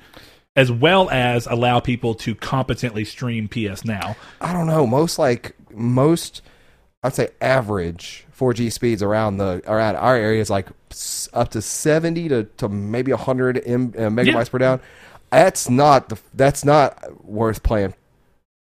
as 0.55 0.71
well 0.71 1.09
as 1.09 1.45
allow 1.47 1.81
people 1.81 2.15
to 2.15 2.33
competently 2.33 3.03
stream 3.03 3.49
PS 3.49 3.83
Now. 3.83 4.15
I 4.39 4.53
don't 4.53 4.67
know. 4.67 4.87
Most 4.87 5.19
like 5.19 5.57
most, 5.71 6.41
I'd 7.03 7.15
say 7.15 7.29
average 7.41 8.25
4G 8.39 8.71
speeds 8.71 9.03
around 9.03 9.37
the 9.37 9.61
around 9.67 9.97
our 9.97 10.15
area 10.15 10.41
is 10.41 10.49
like 10.49 10.67
up 11.33 11.49
to 11.49 11.61
70 11.61 12.29
to, 12.29 12.43
to 12.45 12.69
maybe 12.69 13.11
100 13.11 13.61
M, 13.65 13.93
uh, 13.97 14.01
megabytes 14.03 14.25
Yeah. 14.25 14.43
per 14.45 14.57
down. 14.57 14.81
That's 15.31 15.69
not 15.69 16.09
the 16.09 16.17
that's 16.33 16.63
not 16.65 17.23
worth 17.25 17.61
playing, 17.61 17.93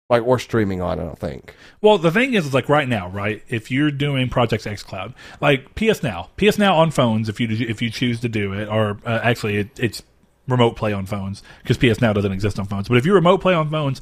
like 0.09 0.23
or 0.23 0.39
streaming 0.39 0.81
on. 0.81 0.99
I 0.99 1.03
don't 1.03 1.19
think. 1.19 1.53
Well, 1.81 1.97
the 1.97 2.11
thing 2.11 2.33
is, 2.33 2.45
is 2.45 2.53
like 2.53 2.69
right 2.69 2.87
now, 2.87 3.09
right? 3.09 3.43
If 3.49 3.71
you're 3.71 3.91
doing 3.91 4.29
Project 4.29 4.65
X 4.65 4.81
Cloud, 4.83 5.13
like 5.41 5.75
PS 5.75 6.01
Now, 6.03 6.29
PS 6.37 6.57
Now 6.57 6.77
on 6.77 6.91
phones, 6.91 7.27
if 7.27 7.39
you 7.41 7.47
if 7.49 7.81
you 7.81 7.89
choose 7.89 8.21
to 8.21 8.29
do 8.29 8.53
it, 8.53 8.69
or 8.69 8.99
uh, 9.05 9.19
actually 9.23 9.57
it, 9.57 9.69
it's 9.77 10.01
remote 10.47 10.75
play 10.77 10.93
on 10.93 11.05
phones 11.07 11.43
because 11.63 11.77
PS 11.77 11.99
Now 11.99 12.13
doesn't 12.13 12.31
exist 12.31 12.57
on 12.59 12.65
phones. 12.67 12.87
But 12.87 12.97
if 12.97 13.05
you 13.05 13.13
remote 13.13 13.41
play 13.41 13.53
on 13.53 13.69
phones, 13.69 13.99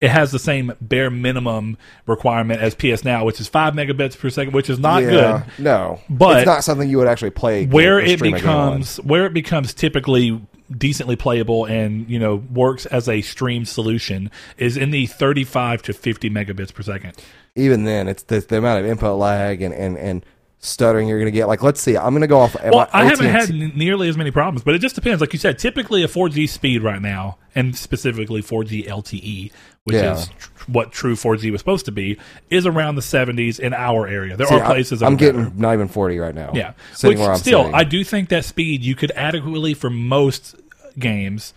it 0.00 0.10
has 0.10 0.30
the 0.32 0.38
same 0.38 0.72
bare 0.80 1.10
minimum 1.10 1.76
requirement 2.06 2.60
as 2.60 2.74
PS 2.74 3.04
Now, 3.04 3.24
which 3.24 3.40
is 3.40 3.48
five 3.48 3.74
megabits 3.74 4.18
per 4.18 4.30
second, 4.30 4.54
which 4.54 4.70
is 4.70 4.78
not 4.78 5.02
yeah, 5.02 5.42
good. 5.56 5.64
No, 5.64 6.00
But- 6.08 6.38
it's 6.38 6.46
not 6.46 6.64
something 6.64 6.88
you 6.88 6.98
would 6.98 7.08
actually 7.08 7.30
play. 7.30 7.66
Where 7.66 7.98
it 8.00 8.18
stream 8.18 8.34
a 8.34 8.40
game 8.40 8.48
on. 8.48 8.70
becomes 8.78 8.96
where 9.00 9.26
it 9.26 9.34
becomes 9.34 9.74
typically 9.74 10.40
decently 10.76 11.16
playable 11.16 11.64
and 11.64 12.08
you 12.08 12.16
know 12.18 12.36
works 12.36 12.86
as 12.86 13.08
a 13.08 13.20
stream 13.22 13.64
solution 13.64 14.30
is 14.56 14.76
in 14.76 14.92
the 14.92 15.04
35 15.06 15.82
to 15.82 15.92
50 15.92 16.30
megabits 16.30 16.72
per 16.72 16.82
second. 16.82 17.12
even 17.56 17.82
then, 17.84 18.06
it's 18.06 18.22
the, 18.22 18.38
the 18.40 18.58
amount 18.58 18.78
of 18.78 18.86
input 18.90 19.18
lag 19.18 19.60
and 19.62 19.74
and 19.74 19.98
and 19.98 20.24
stuttering 20.62 21.08
you're 21.08 21.18
going 21.18 21.32
to 21.32 21.36
get. 21.36 21.48
Like, 21.48 21.62
let's 21.62 21.80
see. 21.80 21.96
I'm 21.96 22.10
going 22.10 22.20
to 22.20 22.26
go 22.26 22.38
off. 22.38 22.54
Well, 22.62 22.86
I 22.92 23.04
haven't 23.04 23.26
had 23.28 23.50
nearly 23.50 24.08
as 24.10 24.16
many 24.18 24.30
problems, 24.30 24.62
but 24.62 24.74
it 24.74 24.78
just 24.80 24.94
depends. 24.94 25.20
Like 25.22 25.32
you 25.32 25.38
said, 25.38 25.58
typically 25.58 26.02
a 26.04 26.06
4G 26.06 26.48
speed 26.50 26.82
right 26.82 27.00
now, 27.00 27.38
and 27.54 27.74
specifically 27.74 28.42
4G 28.42 28.86
LTE, 28.86 29.52
which 29.84 29.96
Yeah. 29.96 30.14
is 30.14 30.28
tr- 30.38 30.50
what 30.66 30.92
true 30.92 31.16
4G 31.16 31.50
was 31.50 31.60
supposed 31.60 31.86
to 31.86 31.92
be, 31.92 32.18
is 32.50 32.66
around 32.66 32.94
the 32.96 33.00
70s 33.02 33.58
in 33.58 33.72
our 33.72 34.06
area. 34.06 34.36
There 34.36 34.46
See, 34.46 34.54
are 34.54 34.64
places. 34.64 35.02
I'm 35.02 35.14
are 35.14 35.16
getting 35.16 35.44
better. 35.44 35.56
not 35.56 35.72
even 35.74 35.88
40 35.88 36.18
right 36.18 36.34
now. 36.34 36.50
yeah. 36.54 36.72
sitting 36.94 37.16
Which 37.18 37.22
where 37.22 37.32
I'm 37.32 37.38
still, 37.38 37.60
sitting. 37.60 37.74
I 37.74 37.84
do 37.84 38.04
think 38.04 38.28
that 38.28 38.44
speed 38.44 38.82
you 38.82 38.94
could 38.94 39.10
adequately 39.12 39.74
for 39.74 39.90
most 39.90 40.54
games. 40.98 41.54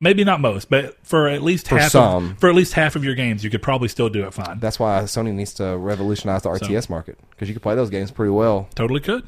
Maybe 0.00 0.22
not 0.24 0.40
most, 0.40 0.68
but 0.68 0.96
for 1.02 1.28
at 1.28 1.42
least 1.42 1.68
For 1.68 1.78
half 1.78 1.92
some. 1.92 2.32
Of, 2.32 2.38
for 2.38 2.48
at 2.50 2.54
least 2.54 2.74
half 2.74 2.94
of 2.94 3.04
your 3.04 3.14
games, 3.14 3.42
you 3.42 3.48
could 3.48 3.62
probably 3.62 3.88
still 3.88 4.08
do 4.10 4.24
it 4.26 4.34
fine. 4.34 4.58
That's 4.60 4.78
why 4.78 5.00
Sony 5.04 5.32
needs 5.32 5.54
to 5.54 5.76
revolutionize 5.78 6.42
the 6.42 6.50
RTS 6.50 6.90
market 6.90 7.18
because 7.30 7.48
you 7.48 7.54
can 7.54 7.60
play 7.62 7.74
those 7.74 7.90
games 7.90 8.10
pretty 8.10 8.30
well. 8.32 8.68
totally 8.74 9.00
could. 9.00 9.24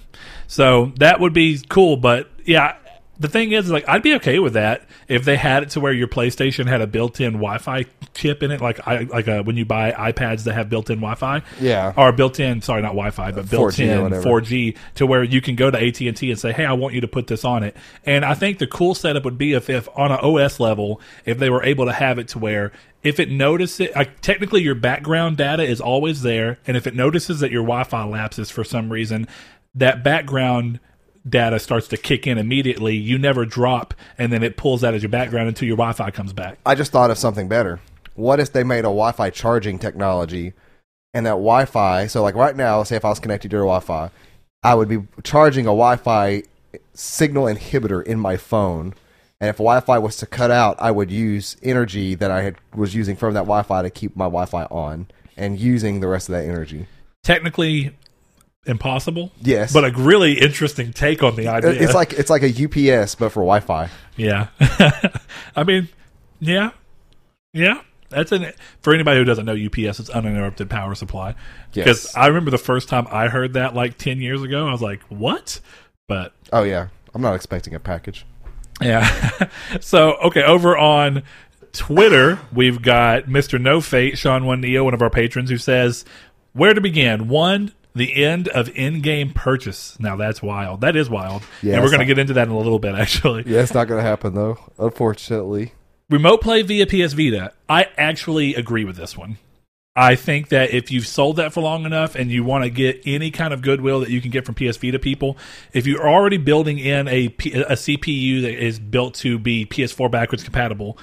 So 0.49 0.93
that 0.99 1.19
would 1.21 1.33
be 1.33 1.61
cool. 1.69 1.97
But 1.97 2.29
yeah, 2.45 2.77
the 3.19 3.29
thing 3.29 3.53
is, 3.53 3.71
like, 3.71 3.89
I'd 3.89 4.03
be 4.03 4.15
okay 4.15 4.39
with 4.39 4.55
that 4.55 4.87
if 5.09 5.25
they 5.25 5.37
had 5.37 5.63
it 5.63 5.71
to 5.71 5.81
where 5.81 5.93
your 5.93 6.09
PlayStation 6.09 6.67
had 6.67 6.81
a 6.81 6.87
built-in 6.87 7.35
Wi-Fi 7.35 7.85
chip 8.15 8.43
in 8.43 8.51
it, 8.51 8.61
like 8.61 8.87
I 8.87 9.05
like 9.05 9.29
uh 9.29 9.43
when 9.43 9.57
you 9.57 9.65
buy 9.65 9.93
iPads 9.93 10.45
that 10.45 10.55
have 10.55 10.69
built-in 10.69 10.99
Wi-Fi. 10.99 11.43
Yeah. 11.61 11.93
Or 11.97 12.13
built-in, 12.13 12.63
sorry, 12.63 12.83
not 12.83 12.89
Wi-Fi, 12.89 13.33
but 13.33 13.49
built-in 13.49 14.03
whatever. 14.03 14.23
4G 14.23 14.77
to 14.97 15.07
where 15.07 15.25
you 15.25 15.41
can 15.41 15.57
go 15.57 15.71
to 15.71 15.79
AT 15.79 16.01
and 16.01 16.17
T 16.17 16.31
and 16.31 16.39
say, 16.39 16.53
"Hey, 16.53 16.65
I 16.65 16.73
want 16.73 16.95
you 16.95 17.01
to 17.01 17.09
put 17.09 17.27
this 17.27 17.45
on 17.45 17.63
it." 17.63 17.77
And 18.05 18.25
I 18.25 18.35
think 18.35 18.59
the 18.59 18.67
cool 18.67 18.95
setup 18.95 19.25
would 19.25 19.39
be 19.39 19.55
if, 19.55 19.71
if 19.71 19.89
on 19.97 20.13
an 20.13 20.19
OS 20.19 20.61
level, 20.61 21.01
if 21.25 21.39
they 21.39 21.51
were 21.51 21.65
able 21.65 21.87
to 21.87 21.93
have 21.93 22.19
it 22.19 22.29
to 22.29 22.39
where 22.39 22.73
if 23.03 23.21
it 23.21 23.31
notices 23.31 23.89
like 23.95 24.21
technically 24.21 24.63
your 24.63 24.75
background 24.75 25.37
data 25.37 25.63
is 25.63 25.81
always 25.81 26.23
there, 26.23 26.59
and 26.67 26.77
if 26.77 26.87
it 26.87 26.95
notices 26.95 27.41
that 27.41 27.51
your 27.51 27.63
Wi-Fi 27.63 28.05
lapses 28.05 28.51
for 28.51 28.65
some 28.65 28.91
reason, 28.91 29.29
that 29.75 30.03
background 30.03 30.81
data 31.29 31.59
starts 31.59 31.89
to 31.89 31.97
kick 31.97 32.27
in 32.27 32.39
immediately. 32.39 32.97
You 32.97 33.19
never 33.19 33.45
drop, 33.45 33.95
and 34.19 34.33
then 34.33 34.43
it 34.43 34.57
pulls 34.57 34.81
that 34.81 34.95
as 34.95 35.03
your 35.03 35.11
background 35.11 35.49
until 35.49 35.67
your 35.67 35.77
Wi-Fi 35.77 36.11
comes 36.11 36.33
back. 36.33 36.59
I 36.65 36.75
just 36.75 36.93
thought 36.93 37.11
of 37.11 37.19
something 37.19 37.49
better. 37.49 37.81
What 38.15 38.41
if 38.41 38.53
they 38.53 38.65
made 38.65 38.81
a 38.81 38.83
Wi-Fi 38.83 39.31
charging 39.31 39.79
technology, 39.79 40.53
and 41.13 41.27
that 41.27 41.31
Wi-Fi? 41.31 42.07
So, 42.07 42.23
like 42.23 42.35
right 42.35 42.57
now, 42.57 42.83
say 42.83 42.97
if 42.97 43.05
I 43.05 43.11
was 43.11 43.21
connected 43.21 43.51
to 43.51 43.57
your 43.57 43.65
Wi-Fi, 43.65 44.11
I 44.63 44.75
would 44.75 44.89
be 44.89 45.03
charging 45.23 45.67
a 45.67 45.69
Wi-Fi 45.69 46.43
signal 46.95 47.45
inhibitor 47.45 48.05
in 48.05 48.19
my 48.19 48.37
phone, 48.37 48.95
and 49.41 49.51
if 49.51 49.57
Wi-Fi 49.57 49.99
was 49.99 50.17
to 50.19 50.27
cut 50.27 50.51
out, 50.51 50.77
I 50.79 50.91
would 50.91 51.11
use 51.11 51.57
energy 51.63 52.15
that 52.15 52.31
I 52.31 52.43
had 52.43 52.57
was 52.75 52.95
using 52.95 53.17
from 53.17 53.35
that 53.35 53.41
Wi-Fi 53.41 53.83
to 53.83 53.91
keep 53.91 54.17
my 54.17 54.25
Wi-Fi 54.27 54.65
on, 54.65 55.09
and 55.37 55.59
using 55.59 56.01
the 56.01 56.09
rest 56.09 56.29
of 56.29 56.35
that 56.35 56.45
energy. 56.45 56.87
Technically 57.23 57.97
impossible, 58.67 59.33
Yes, 59.41 59.73
but 59.73 59.85
a 59.85 59.93
really 59.97 60.35
interesting 60.41 60.93
take 60.93 61.23
on 61.23 61.37
the 61.37 61.49
uh, 61.49 61.53
idea. 61.55 61.71
it's 61.83 61.95
like 61.95 62.13
it's 62.15 62.31
like 62.31 62.43
a 62.43 62.49
UPS 62.51 63.15
but 63.15 63.31
for 63.31 63.41
Wi-Fi. 63.41 63.89
Yeah. 64.17 64.49
I 65.57 65.65
mean, 65.65 65.89
yeah. 66.41 66.71
Yeah. 67.53 67.83
That's 68.09 68.31
an 68.33 68.53
for 68.83 68.95
anybody 68.95 69.19
who 69.19 69.25
doesn't 69.25 69.45
know 69.47 69.55
UPS 69.57 69.99
it's 70.01 70.11
uninterrupted 70.11 70.71
power 70.71 70.95
supply. 70.95 71.35
Because 71.73 72.05
Yes. 72.05 72.17
I 72.17 72.27
remember 72.29 72.51
the 72.51 72.59
first 72.59 72.89
time 72.89 73.07
I 73.11 73.29
heard 73.29 73.55
that 73.55 73.75
like 73.75 73.99
10 73.99 74.21
years 74.21 74.43
ago, 74.43 74.67
I 74.69 74.73
was 74.73 74.81
like, 74.83 75.03
"What?" 75.09 75.61
But 76.09 76.33
Oh 76.53 76.63
yeah, 76.63 76.89
I'm 77.15 77.23
not 77.23 77.35
expecting 77.35 77.75
a 77.75 77.81
package. 77.81 78.25
yeah. 78.81 79.49
so, 79.81 80.15
okay, 80.25 80.43
over 80.45 80.77
on 80.79 81.23
Twitter, 81.73 82.39
we've 82.53 82.81
got 82.81 83.25
Mr. 83.25 83.61
No 83.61 83.81
Fate, 83.81 84.17
Sean 84.19 84.47
One 84.47 84.61
Neo, 84.61 84.85
one 84.85 84.95
of 84.95 85.03
our 85.03 85.11
patrons, 85.11 85.51
who 85.51 85.59
says, 85.59 86.05
Where 86.53 86.75
to 86.75 86.81
begin? 86.81 87.29
One, 87.29 87.73
the 87.97 88.23
end 88.25 88.49
of 88.49 88.69
in 88.77 89.01
game 89.01 89.33
purchase. 89.33 89.99
Now 89.99 90.17
that's 90.17 90.43
wild. 90.43 90.83
That 90.83 90.95
is 90.97 91.09
wild. 91.11 91.43
Yeah, 91.63 91.75
and 91.75 91.83
we're 91.83 91.91
going 91.91 92.01
to 92.01 92.07
get 92.07 92.19
into 92.19 92.35
that 92.35 92.47
in 92.47 92.53
a 92.53 92.59
little 92.59 92.79
bit, 92.79 92.95
actually. 92.99 93.45
Yeah, 93.47 93.63
it's 93.63 93.75
not 93.75 93.89
going 93.89 94.03
to 94.03 94.09
happen 94.09 94.35
though, 94.35 94.59
unfortunately. 94.79 95.73
Remote 96.09 96.41
play 96.41 96.63
via 96.63 96.87
PS 96.87 97.15
Vita. 97.15 97.53
I 97.69 97.89
actually 97.99 98.55
agree 98.55 98.85
with 98.85 98.97
this 98.97 99.17
one. 99.17 99.39
I 99.99 100.15
think 100.15 100.51
that 100.51 100.75
if 100.75 100.93
you've 100.93 101.07
sold 101.07 101.37
that 101.37 101.55
for 101.55 101.63
long 101.63 101.87
enough 101.87 102.15
and 102.15 102.31
you 102.31 102.45
want 102.45 102.65
to 102.65 102.71
get 102.71 103.01
any 103.07 103.31
kind 103.31 103.55
of 103.55 103.63
goodwill 103.63 104.01
that 104.01 104.11
you 104.11 104.21
can 104.21 104.31
get 104.31 104.45
from 104.45 104.55
PS 104.55 104.77
Vita 104.77 104.99
people, 104.99 105.39
if 105.73 105.87
you're 105.87 106.07
already 106.07 106.37
building 106.37 106.79
in 106.79 107.09
a, 107.09 107.31
P- 107.31 107.55
a 107.55 107.73
CPU 107.73 108.43
that 108.43 108.63
is 108.63 108.79
built 108.79 109.15
to 109.15 109.39
be 109.39 109.65
PS4 109.65 110.11
backwards 110.11 110.45
compatible, 110.45 110.99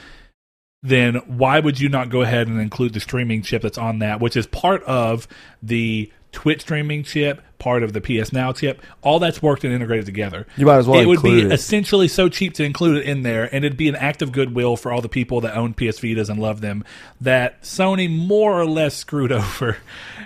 then 0.83 1.15
why 1.25 1.59
would 1.59 1.79
you 1.79 1.89
not 1.89 2.09
go 2.09 2.21
ahead 2.21 2.47
and 2.47 2.61
include 2.61 2.93
the 2.93 2.99
streaming 2.99 3.41
chip 3.41 3.63
that's 3.63 3.79
on 3.79 3.97
that, 3.99 4.21
which 4.21 4.37
is 4.37 4.45
part 4.45 4.83
of 4.83 5.27
the 5.63 6.11
Twitch 6.33 6.61
streaming 6.61 7.03
chip, 7.03 7.41
part 7.59 7.83
of 7.83 7.93
the 7.93 8.01
PS 8.01 8.33
Now 8.33 8.51
chip? 8.51 8.81
All 9.01 9.19
that's 9.19 9.41
worked 9.41 9.63
and 9.63 9.73
integrated 9.73 10.05
together. 10.05 10.45
You 10.57 10.65
might 10.65 10.77
as 10.79 10.87
well 10.87 10.99
It 10.99 11.05
would 11.05 11.21
be 11.23 11.41
it. 11.41 11.51
essentially 11.53 12.09
so 12.09 12.27
cheap 12.27 12.53
to 12.55 12.63
include 12.65 12.97
it 12.97 13.05
in 13.07 13.23
there, 13.23 13.45
and 13.55 13.63
it'd 13.63 13.77
be 13.77 13.87
an 13.87 13.95
act 13.95 14.21
of 14.21 14.31
goodwill 14.33 14.75
for 14.75 14.91
all 14.91 14.99
the 15.01 15.07
people 15.07 15.39
that 15.41 15.55
own 15.55 15.73
PS 15.73 15.99
Vitas 16.01 16.27
and 16.29 16.39
love 16.41 16.59
them 16.59 16.83
that 17.21 17.61
Sony 17.61 18.09
more 18.13 18.59
or 18.59 18.65
less 18.65 18.95
screwed 18.95 19.31
over 19.31 19.77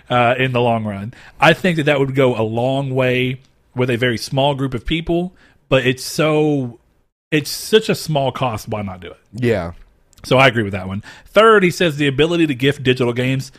uh, 0.09 0.33
in 0.39 0.51
the 0.53 0.61
long 0.61 0.83
run. 0.85 1.13
I 1.39 1.53
think 1.53 1.77
that 1.77 1.83
that 1.83 1.99
would 1.99 2.15
go 2.15 2.35
a 2.35 2.41
long 2.43 2.95
way 2.95 3.41
with 3.75 3.89
a 3.91 3.97
very 3.97 4.17
small 4.17 4.55
group 4.55 4.73
of 4.73 4.85
people, 4.85 5.35
but 5.69 5.85
it's 5.85 6.03
so 6.03 6.79
it's 7.29 7.49
such 7.51 7.89
a 7.89 7.95
small 7.95 8.31
cost. 8.31 8.67
Why 8.67 8.81
not 8.81 9.01
do 9.01 9.11
it? 9.11 9.19
Yeah. 9.33 9.73
So 10.23 10.37
I 10.37 10.47
agree 10.47 10.63
with 10.63 10.73
that 10.73 10.87
one. 10.87 11.03
Third, 11.25 11.61
he 11.63 11.69
says 11.69 11.97
the 11.97 12.07
ability 12.07 12.47
to 12.47 12.55
gift 12.55 12.81
digital 12.83 13.13
games. 13.13 13.51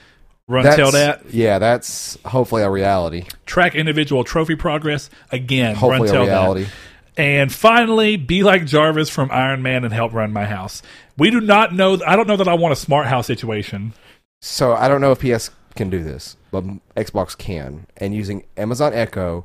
Run 0.48 0.64
That's, 0.64 0.92
that. 0.92 1.30
Yeah, 1.30 1.58
that's 1.58 2.16
hopefully 2.24 2.62
a 2.62 2.70
reality. 2.70 3.26
Track 3.44 3.74
individual 3.74 4.24
trophy 4.24 4.56
progress. 4.56 5.11
Again, 5.30 5.76
Hopefully 5.76 6.11
run 6.11 6.26
reality. 6.26 6.64
that. 6.64 6.72
And 7.18 7.52
finally, 7.52 8.16
be 8.16 8.42
like 8.42 8.64
Jarvis 8.64 9.11
from 9.11 9.30
Iron 9.30 9.61
Man 9.61 9.84
and 9.84 9.92
help 9.92 10.14
run 10.14 10.32
my 10.32 10.46
house. 10.46 10.82
We 11.18 11.30
do 11.30 11.40
not 11.40 11.74
know. 11.74 12.00
I 12.06 12.16
don't 12.16 12.26
know 12.26 12.37
that 12.37 12.48
I 12.48 12.54
want 12.54 12.72
a 12.72 12.76
smart 12.76 13.08
house 13.08 13.26
situation. 13.26 13.92
So 14.40 14.72
I 14.72 14.88
don't 14.88 15.02
know 15.02 15.12
if 15.12 15.18
PS 15.20 15.50
can 15.74 15.90
do 15.90 16.02
this, 16.02 16.37
but 16.50 16.64
Xbox 16.96 17.37
can. 17.37 17.87
And 17.98 18.14
using 18.14 18.44
Amazon 18.56 18.94
Echo, 18.94 19.44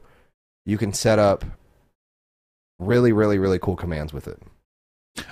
you 0.66 0.78
can 0.78 0.94
set 0.94 1.20
up 1.20 1.44
really, 2.80 3.12
really, 3.12 3.40
really 3.40 3.60
cool 3.60 3.76
commands 3.76 4.14
with 4.14 4.28
it. 4.28 4.40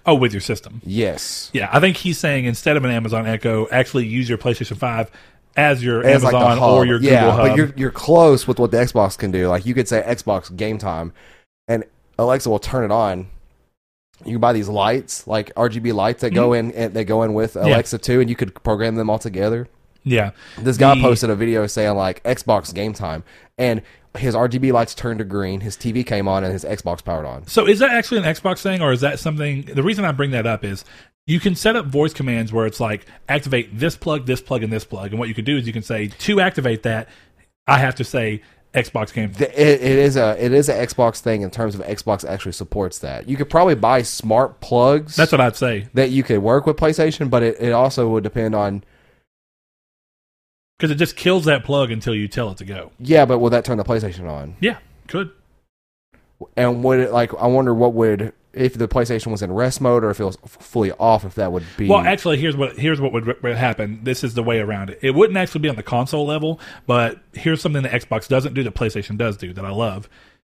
Oh, 0.05 0.15
with 0.15 0.34
your 0.34 0.41
system. 0.41 0.81
Yes. 0.84 1.49
Yeah, 1.53 1.69
I 1.71 1.79
think 1.79 1.97
he's 1.97 2.17
saying 2.17 2.45
instead 2.45 2.77
of 2.77 2.84
an 2.86 2.91
Amazon 2.91 3.25
Echo, 3.25 3.67
actually 3.71 4.05
use 4.05 4.27
your 4.27 4.38
PlayStation 4.38 4.77
5 4.77 5.10
as 5.55 5.83
your 5.83 6.03
As 6.03 6.23
like 6.23 6.33
Amazon 6.33 6.57
hub. 6.57 6.71
or 6.71 6.85
your 6.85 6.99
Google 6.99 7.13
yeah, 7.13 7.31
Hub. 7.31 7.47
but 7.47 7.57
you're 7.57 7.73
you're 7.75 7.91
close 7.91 8.47
with 8.47 8.59
what 8.59 8.71
the 8.71 8.77
Xbox 8.77 9.17
can 9.17 9.31
do. 9.31 9.47
Like 9.47 9.65
you 9.65 9.73
could 9.73 9.87
say 9.87 10.03
Xbox 10.05 10.55
Game 10.55 10.77
Time, 10.77 11.13
and 11.67 11.83
Alexa 12.17 12.49
will 12.49 12.59
turn 12.59 12.83
it 12.83 12.91
on. 12.91 13.27
You 14.23 14.33
can 14.33 14.39
buy 14.39 14.53
these 14.53 14.69
lights, 14.69 15.25
like 15.25 15.53
RGB 15.55 15.93
lights 15.93 16.21
that 16.21 16.29
go 16.31 16.49
mm-hmm. 16.49 16.69
in 16.69 16.75
eh, 16.75 16.85
and 16.85 16.93
they 16.93 17.03
go 17.03 17.23
in 17.23 17.33
with 17.33 17.55
Alexa 17.55 17.97
too, 17.97 18.21
and 18.21 18.29
you 18.29 18.35
could 18.35 18.53
program 18.63 18.95
them 18.95 19.09
all 19.09 19.19
together. 19.19 19.67
yeah. 20.03 20.31
This 20.59 20.77
guy 20.77 20.95
The- 20.95 21.01
posted 21.01 21.29
a 21.29 21.35
video 21.35 21.65
saying 21.67 21.95
like 21.95 22.23
Xbox 22.23 22.73
Game 22.73 22.93
Time, 22.93 23.23
and 23.57 23.81
his 24.17 24.35
RGB 24.35 24.73
lights 24.73 24.93
turned 24.93 25.19
to 25.19 25.25
green, 25.25 25.61
his 25.61 25.77
TV 25.77 26.05
came 26.05 26.27
on, 26.27 26.43
and 26.43 26.51
his 26.51 26.65
Xbox 26.65 27.03
powered 27.03 27.25
on. 27.25 27.47
So 27.47 27.65
is 27.65 27.79
that 27.79 27.91
actually 27.91 28.17
an 28.19 28.25
Xbox 28.25 28.61
thing, 28.61 28.81
or 28.81 28.91
is 28.91 29.01
that 29.01 29.19
something? 29.19 29.63
The 29.63 29.83
reason 29.83 30.05
I 30.05 30.11
bring 30.11 30.31
that 30.31 30.45
up 30.45 30.63
is 30.63 30.83
you 31.27 31.39
can 31.39 31.55
set 31.55 31.75
up 31.75 31.86
voice 31.86 32.13
commands 32.13 32.51
where 32.51 32.65
it's 32.65 32.79
like 32.79 33.05
activate 33.29 33.77
this 33.77 33.95
plug, 33.95 34.25
this 34.25 34.41
plug, 34.41 34.63
and 34.63 34.71
this 34.73 34.84
plug. 34.86 35.12
And 35.12 35.19
what 35.19 35.29
you 35.29 35.36
can 35.36 35.45
do 35.45 35.57
is 35.57 35.67
you 35.67 35.73
can 35.73 35.84
say 35.84 36.07
to 36.07 36.41
activate 36.41 36.84
that, 36.84 37.07
I 37.67 37.77
have 37.77 37.95
to 37.95 38.03
say 38.03 38.41
Xbox 38.73 39.13
game. 39.13 39.31
The- 39.34 39.49
It, 39.51 39.81
it 39.81 39.99
is 39.99 40.15
a 40.17 40.36
it 40.43 40.51
is 40.53 40.67
an 40.69 40.77
Xbox 40.77 41.19
thing 41.19 41.41
in 41.41 41.51
terms 41.51 41.75
of 41.75 41.81
Xbox 41.81 42.27
actually 42.27 42.53
supports 42.53 42.99
that. 42.99 43.27
You 43.29 43.38
could 43.38 43.49
probably 43.49 43.75
buy 43.75 44.01
smart 44.01 44.62
plugs 44.62 45.15
That's 45.15 45.31
what 45.31 45.41
I'd 45.41 45.55
say 45.55 45.88
that 45.93 46.10
you 46.10 46.23
could 46.23 46.39
work 46.39 46.65
with 46.65 46.77
PlayStation, 46.77 47.29
but 47.29 47.43
it, 47.43 47.57
it 47.60 47.71
also 47.73 48.07
would 48.10 48.23
depend 48.23 48.55
on 48.55 48.84
because 50.77 50.89
it 50.91 50.95
just 50.95 51.15
kills 51.15 51.45
that 51.45 51.63
plug 51.63 51.91
until 51.91 52.15
you 52.15 52.27
tell 52.27 52.49
it 52.49 52.57
to 52.57 52.65
go. 52.65 52.91
yeah, 52.99 53.25
but 53.25 53.38
will 53.39 53.51
that 53.51 53.63
turn 53.65 53.77
the 53.77 53.84
PlayStation 53.84 54.27
on? 54.29 54.55
Yeah, 54.60 54.77
could. 55.07 55.31
And 56.56 56.84
would 56.84 56.99
it 56.99 57.12
like 57.12 57.34
I 57.36 57.47
wonder 57.47 57.73
what 57.73 57.93
would 57.93 58.34
if 58.54 58.73
the 58.73 58.88
PlayStation 58.88 59.32
was 59.32 59.41
in 59.41 59.51
rest 59.51 59.80
mode 59.80 60.04
or 60.04 60.10
if 60.10 60.19
it 60.19 60.25
was 60.25 60.38
fully 60.45 60.91
off, 60.93 61.23
if 61.23 61.36
that 61.36 61.51
would 61.51 61.63
be 61.77 61.88
Well, 61.88 61.99
actually, 61.99 62.38
here's 62.38 62.58
what 62.58 62.77
here's 62.77 62.99
what 62.99 63.13
would, 63.13 63.41
would 63.41 63.56
happen. 63.56 64.01
This 64.04 64.23
is 64.23 64.34
the 64.34 64.43
way 64.43 64.60
around 64.60 64.89
it. 64.89 64.99
It 65.01 65.12
wouldn't 65.12 65.38
actually 65.38 65.62
be 65.62 65.69
on 65.69 65.75
the 65.75 65.84
console 65.84 66.25
level, 66.25 66.60
but 66.86 67.19
here's 67.34 67.62
something 67.62 67.84
that 67.84 67.91
Xbox 67.91 68.27
doesn't 68.27 68.54
do 68.54 68.63
that 68.63 68.75
PlayStation 68.75 69.17
does 69.17 69.38
do 69.38 69.54
that 69.54 69.65
I 69.65 69.71
love. 69.71 70.10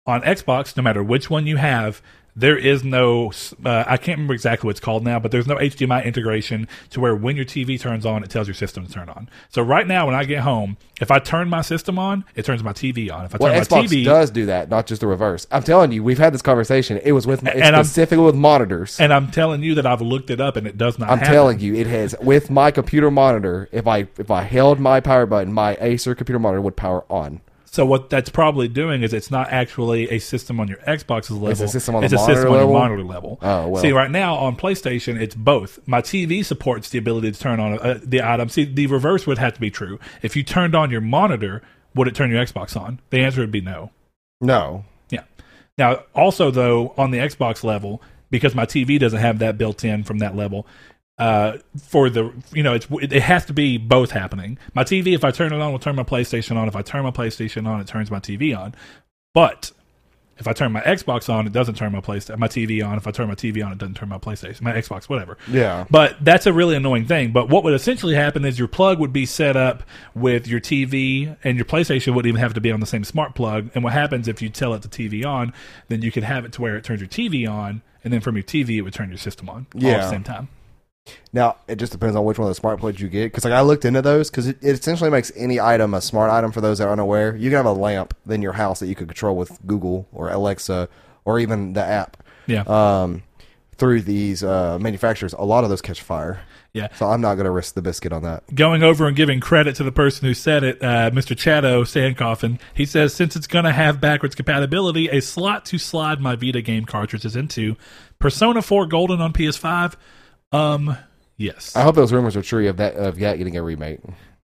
On 0.08 0.22
Xbox, 0.22 0.76
no 0.76 0.84
matter 0.84 1.04
which 1.04 1.30
one 1.30 1.46
you 1.46 1.58
have, 1.58 2.02
there 2.36 2.58
is 2.58 2.84
no 2.84 3.32
uh, 3.66 3.84
I 3.88 3.98
can't 3.98 4.18
remember 4.18 4.34
exactly 4.34 4.68
what 4.68 4.72
it's 4.72 4.80
called 4.80 5.04
now, 5.04 5.20
but 5.20 5.32
there's 5.32 5.48
no 5.48 5.56
HDMI 5.56 6.06
integration 6.06 6.68
to 6.92 7.00
where 7.00 7.16
when 7.16 7.36
your 7.36 7.46
TV 7.46 7.80
turns 7.80 8.06
on, 8.06 8.24
it 8.24 8.30
tells 8.30 8.48
your 8.48 8.54
system 8.56 8.86
to 8.86 8.92
turn 8.92 9.10
on. 9.10 9.30
So 9.50 9.62
right 9.62 9.86
now, 9.86 10.06
when 10.06 10.16
I 10.16 10.24
get 10.24 10.40
home, 10.42 10.78
if 11.02 11.12
I 11.12 11.20
turn 11.20 11.50
my 11.50 11.62
system 11.62 12.00
on, 12.00 12.24
it 12.36 12.46
turns 12.46 12.64
my 12.64 12.74
TV 12.74 13.12
on. 13.12 13.26
If 13.26 13.36
I 13.36 13.38
well, 13.40 13.52
turn 13.52 13.60
my 13.60 13.66
Xbox 13.66 13.88
TV, 13.90 14.06
does 14.06 14.32
do 14.32 14.46
that, 14.46 14.70
not 14.70 14.88
just 14.88 15.02
the 15.02 15.08
reverse. 15.08 15.46
I'm 15.52 15.64
telling 15.64 15.92
you, 15.92 16.04
we've 16.04 16.18
had 16.20 16.34
this 16.34 16.42
conversation. 16.42 17.00
It 17.04 17.12
was 17.12 17.28
with 17.28 17.46
it's 17.46 17.56
And 17.56 17.76
I'm- 17.76 17.84
specifically 17.84 18.26
with 18.26 18.36
monitors. 18.36 19.00
and 19.00 19.14
I'm 19.14 19.30
telling 19.32 19.62
you 19.64 19.76
that 19.76 19.86
I've 19.86 20.02
looked 20.02 20.30
it 20.30 20.40
up 20.40 20.56
and 20.56 20.66
it 20.68 20.78
does 20.78 20.98
not. 21.00 21.10
I'm 21.10 21.18
happen. 21.20 21.34
telling 21.34 21.60
you, 21.60 21.76
it 21.76 21.88
has 21.88 22.16
with 22.22 22.50
my 22.50 22.72
computer 22.72 23.12
monitor. 23.12 23.68
If 23.72 23.88
I 23.88 24.08
if 24.18 24.32
I 24.32 24.44
held 24.44 24.80
my 24.80 25.00
power 25.00 25.26
button, 25.26 25.52
my 25.54 25.78
Acer 25.82 26.16
computer 26.16 26.40
monitor 26.40 26.62
would 26.62 26.76
power 26.76 27.04
on. 27.10 27.42
So 27.72 27.86
what 27.86 28.10
that's 28.10 28.30
probably 28.30 28.68
doing 28.68 29.02
is 29.02 29.14
it's 29.14 29.32
not 29.32 29.50
actually 29.50 30.12
a 30.12 30.20
system 30.20 30.60
on 30.60 30.68
your 30.68 30.80
Xbox's 30.80 31.32
level. 31.32 31.52
It's 31.52 31.62
a 31.62 31.68
system 31.70 31.96
on 31.96 32.02
the 32.02 32.06
it's 32.06 32.14
a 32.14 32.18
monitor 32.18 32.36
system 32.36 32.52
level? 32.52 32.68
on 32.68 32.72
your 32.74 32.80
monitor 32.80 33.04
level. 33.06 33.40
Oh, 33.42 33.68
well. 33.70 33.82
See, 33.82 33.94
right 33.94 34.12
now 34.12 34.36
on 34.36 34.58
PlayStation, 34.58 35.20
it's 35.20 35.36
both. 35.36 35.80
My 35.88 36.02
TV 36.02 36.44
supports 36.44 36.90
the 36.90 36.98
ability 36.98 37.32
to 37.32 37.40
turn 37.40 37.62
on 37.62 37.80
uh, 37.80 37.98
the 38.04 38.22
item. 38.22 38.50
See, 38.50 38.66
the 38.66 38.88
reverse 38.88 39.26
would 39.26 39.38
have 39.38 39.54
to 39.54 39.62
be 39.62 39.72
true. 39.72 40.00
If 40.22 40.36
you 40.36 40.44
turned 40.44 40.76
on 40.76 40.92
your 40.92 41.00
monitor, 41.00 41.62
would 41.96 42.10
it 42.10 42.16
turn 42.16 42.30
your 42.30 42.46
Xbox 42.46 42.76
on? 42.76 43.00
The 43.10 43.22
answer 43.22 43.40
would 43.40 43.52
be 43.52 43.62
no. 43.62 43.92
No, 44.42 44.84
Yeah. 45.10 45.24
Now, 45.78 46.04
also 46.14 46.52
though, 46.52 46.94
on 46.98 47.12
the 47.12 47.20
Xbox 47.20 47.64
level, 47.64 48.02
because 48.30 48.54
my 48.54 48.66
TV 48.66 49.00
doesn't 49.00 49.20
have 49.20 49.40
that 49.40 49.58
built 49.58 49.86
in 49.86 50.04
from 50.04 50.18
that 50.20 50.36
level, 50.36 50.68
uh, 51.22 51.58
for 51.80 52.10
the 52.10 52.34
you 52.52 52.64
know, 52.64 52.74
it's 52.74 52.88
it 53.02 53.22
has 53.22 53.46
to 53.46 53.54
be 53.54 53.78
both 53.78 54.12
happening. 54.12 54.58
My 54.74 54.84
TV, 54.84 55.14
if 55.14 55.24
I 55.24 55.32
turn 55.32 55.54
it 55.54 55.62
on, 55.62 55.72
will 55.72 55.80
turn 55.80 55.96
my 55.96 56.04
PlayStation 56.04 56.58
on. 56.58 56.68
If 56.68 56.76
I 56.76 56.82
turn 56.82 57.04
my 57.04 57.12
PlayStation 57.12 57.68
on, 57.68 57.80
it 57.80 57.88
turns 57.88 58.10
my 58.10 58.20
TV 58.20 58.58
on. 58.58 58.74
But 59.34 59.72
if 60.38 60.48
I 60.48 60.54
turn 60.54 60.72
my 60.72 60.82
Xbox 60.82 61.32
on, 61.32 61.46
it 61.46 61.54
doesn't 61.54 61.76
turn 61.76 61.92
my 61.92 62.02
PlayStation, 62.02 62.40
my 62.40 62.48
TV 62.48 62.84
on. 62.84 62.98
If 62.98 63.06
I 63.06 63.12
turn 63.12 63.28
my 63.28 63.36
TV 63.36 63.64
on, 63.64 63.72
it 63.72 63.78
doesn't 63.78 63.94
turn 63.94 64.10
my 64.10 64.18
PlayStation, 64.18 64.62
my 64.64 64.72
Xbox, 64.74 65.04
whatever. 65.08 65.38
yeah, 65.48 65.86
But 65.92 66.18
that's 66.26 66.48
a 66.48 66.54
really 66.54 66.76
annoying 66.76 67.06
thing. 67.06 67.32
But 67.32 67.48
what 67.50 67.64
would 67.64 67.76
essentially 67.76 68.16
happen 68.16 68.44
is 68.44 68.58
your 68.58 68.68
plug 68.68 68.98
would 68.98 69.14
be 69.14 69.28
set 69.28 69.56
up 69.56 69.84
with 70.16 70.48
your 70.48 70.60
TV, 70.60 71.38
and 71.44 71.56
your 71.58 71.66
PlayStation 71.66 72.16
wouldn't 72.16 72.30
even 72.30 72.42
have 72.42 72.56
to 72.56 72.62
be 72.62 72.72
on 72.72 72.80
the 72.80 72.88
same 72.88 73.04
smart 73.04 73.36
plug. 73.36 73.70
And 73.76 73.84
what 73.84 73.94
happens 73.94 74.28
if 74.28 74.42
you 74.42 74.50
tell 74.50 74.74
it 74.74 74.82
the 74.82 74.88
TV 74.88 75.24
on, 75.24 75.54
then 75.90 76.02
you 76.02 76.12
could 76.12 76.24
have 76.24 76.44
it 76.44 76.54
to 76.54 76.62
where 76.62 76.76
it 76.76 76.84
turns 76.84 77.02
your 77.02 77.10
TV 77.10 77.48
on, 77.48 77.84
and 78.04 78.12
then 78.12 78.20
from 78.22 78.36
your 78.36 78.44
TV 78.44 78.78
it 78.78 78.82
would 78.82 78.94
turn 78.96 79.10
your 79.10 79.20
system 79.20 79.48
on 79.48 79.68
all 79.76 79.82
at 79.82 79.84
Yeah. 79.88 79.98
the 79.98 80.10
same 80.10 80.24
time. 80.24 80.48
Now 81.34 81.58
it 81.68 81.78
just 81.78 81.92
depends 81.92 82.16
on 82.16 82.26
which 82.26 82.38
one 82.38 82.48
of 82.48 82.52
the 82.52 82.60
smart 82.60 82.80
plugs 82.80 83.00
you 83.00 83.08
get. 83.08 83.26
Because 83.26 83.46
like 83.46 83.54
I 83.54 83.62
looked 83.62 83.86
into 83.86 84.02
those 84.02 84.30
because 84.30 84.48
it, 84.48 84.58
it 84.62 84.80
essentially 84.80 85.10
makes 85.10 85.32
any 85.36 85.60
item 85.60 85.94
a 85.94 86.02
smart 86.02 86.32
item 86.32 86.52
for 86.52 86.62
those 86.62 86.78
that 86.78 86.88
are 86.88 86.92
unaware. 86.92 87.36
You 87.36 87.50
can 87.50 87.58
have 87.58 87.66
a 87.66 87.72
lamp 87.72 88.16
in 88.30 88.42
your 88.42 88.54
house 88.54 88.80
that 88.80 88.88
you 88.88 88.96
could 88.96 89.08
control 89.08 89.36
with 89.36 89.66
Google 89.66 90.08
or 90.12 90.30
Alexa 90.30 90.90
or 91.26 91.40
even 91.40 91.74
the 91.74 91.84
app 91.84 92.18
Yeah, 92.48 92.62
um, 92.64 93.24
through 93.78 94.02
these 94.02 94.44
uh, 94.44 94.78
manufacturers. 94.80 95.34
A 95.34 95.46
lot 95.46 95.64
of 95.64 95.70
those 95.70 95.82
catch 95.82 96.02
fire, 96.02 96.42
yeah. 96.74 96.90
so 96.96 97.08
I'm 97.08 97.22
not 97.22 97.36
going 97.36 97.46
to 97.46 97.52
risk 97.52 97.76
the 97.76 97.82
biscuit 97.82 98.12
on 98.12 98.24
that. 98.24 98.44
Going 98.54 98.84
over 98.84 99.08
and 99.08 99.16
giving 99.16 99.40
credit 99.40 99.76
to 99.78 99.84
the 99.84 99.92
person 99.92 100.28
who 100.28 100.34
said 100.34 100.64
it, 100.64 100.84
uh, 100.84 101.12
Mr. 101.12 101.38
Chato 101.38 101.84
Sandcoffin. 101.84 102.60
He 102.74 102.86
says 102.86 103.14
since 103.14 103.36
it's 103.36 103.48
going 103.48 103.66
to 103.66 103.72
have 103.72 104.02
backwards 104.02 104.36
compatibility, 104.36 105.08
a 105.10 105.22
slot 105.22 105.66
to 105.66 105.78
slide 105.78 106.20
my 106.20 106.36
Vita 106.36 106.62
game 106.62 106.86
cartridges 106.86 107.36
into. 107.36 107.76
Persona 108.20 108.62
4 108.62 108.86
Golden 108.88 109.22
on 109.22 109.34
PS5. 109.34 109.96
Um, 110.52 110.98
yes. 111.38 111.76
I 111.76 111.84
hope 111.84 111.96
those 111.96 112.14
rumors 112.14 112.36
are 112.36 112.42
true 112.42 112.68
of 112.70 112.78
that 112.78 112.96
of 112.96 113.20
that 113.20 113.38
getting 113.38 113.58
a 113.58 113.64
remake. 113.64 114.00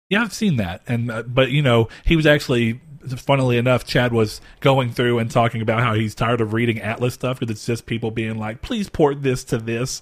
Yeah, 0.10 0.22
I've 0.22 0.34
seen 0.34 0.58
that, 0.58 0.82
and 0.88 1.10
uh, 1.10 1.24
but 1.24 1.50
you 1.50 1.62
know, 1.62 1.88
he 2.06 2.16
was 2.16 2.26
actually, 2.28 2.82
funnily 3.18 3.58
enough, 3.58 3.86
Chad 3.86 4.14
was 4.14 4.42
going 4.60 4.92
through 4.92 5.18
and 5.20 5.32
talking 5.32 5.62
about 5.62 5.80
how 5.82 5.94
he's 5.94 6.14
tired 6.14 6.42
of 6.42 6.54
reading 6.54 6.78
Atlus 6.78 7.14
stuff 7.14 7.40
because 7.40 7.56
it's 7.56 7.66
just 7.66 7.86
people 7.86 8.12
being 8.12 8.38
like, 8.38 8.62
"Please 8.62 8.90
port 8.90 9.24
this 9.24 9.44
to 9.46 9.58
this." 9.58 10.02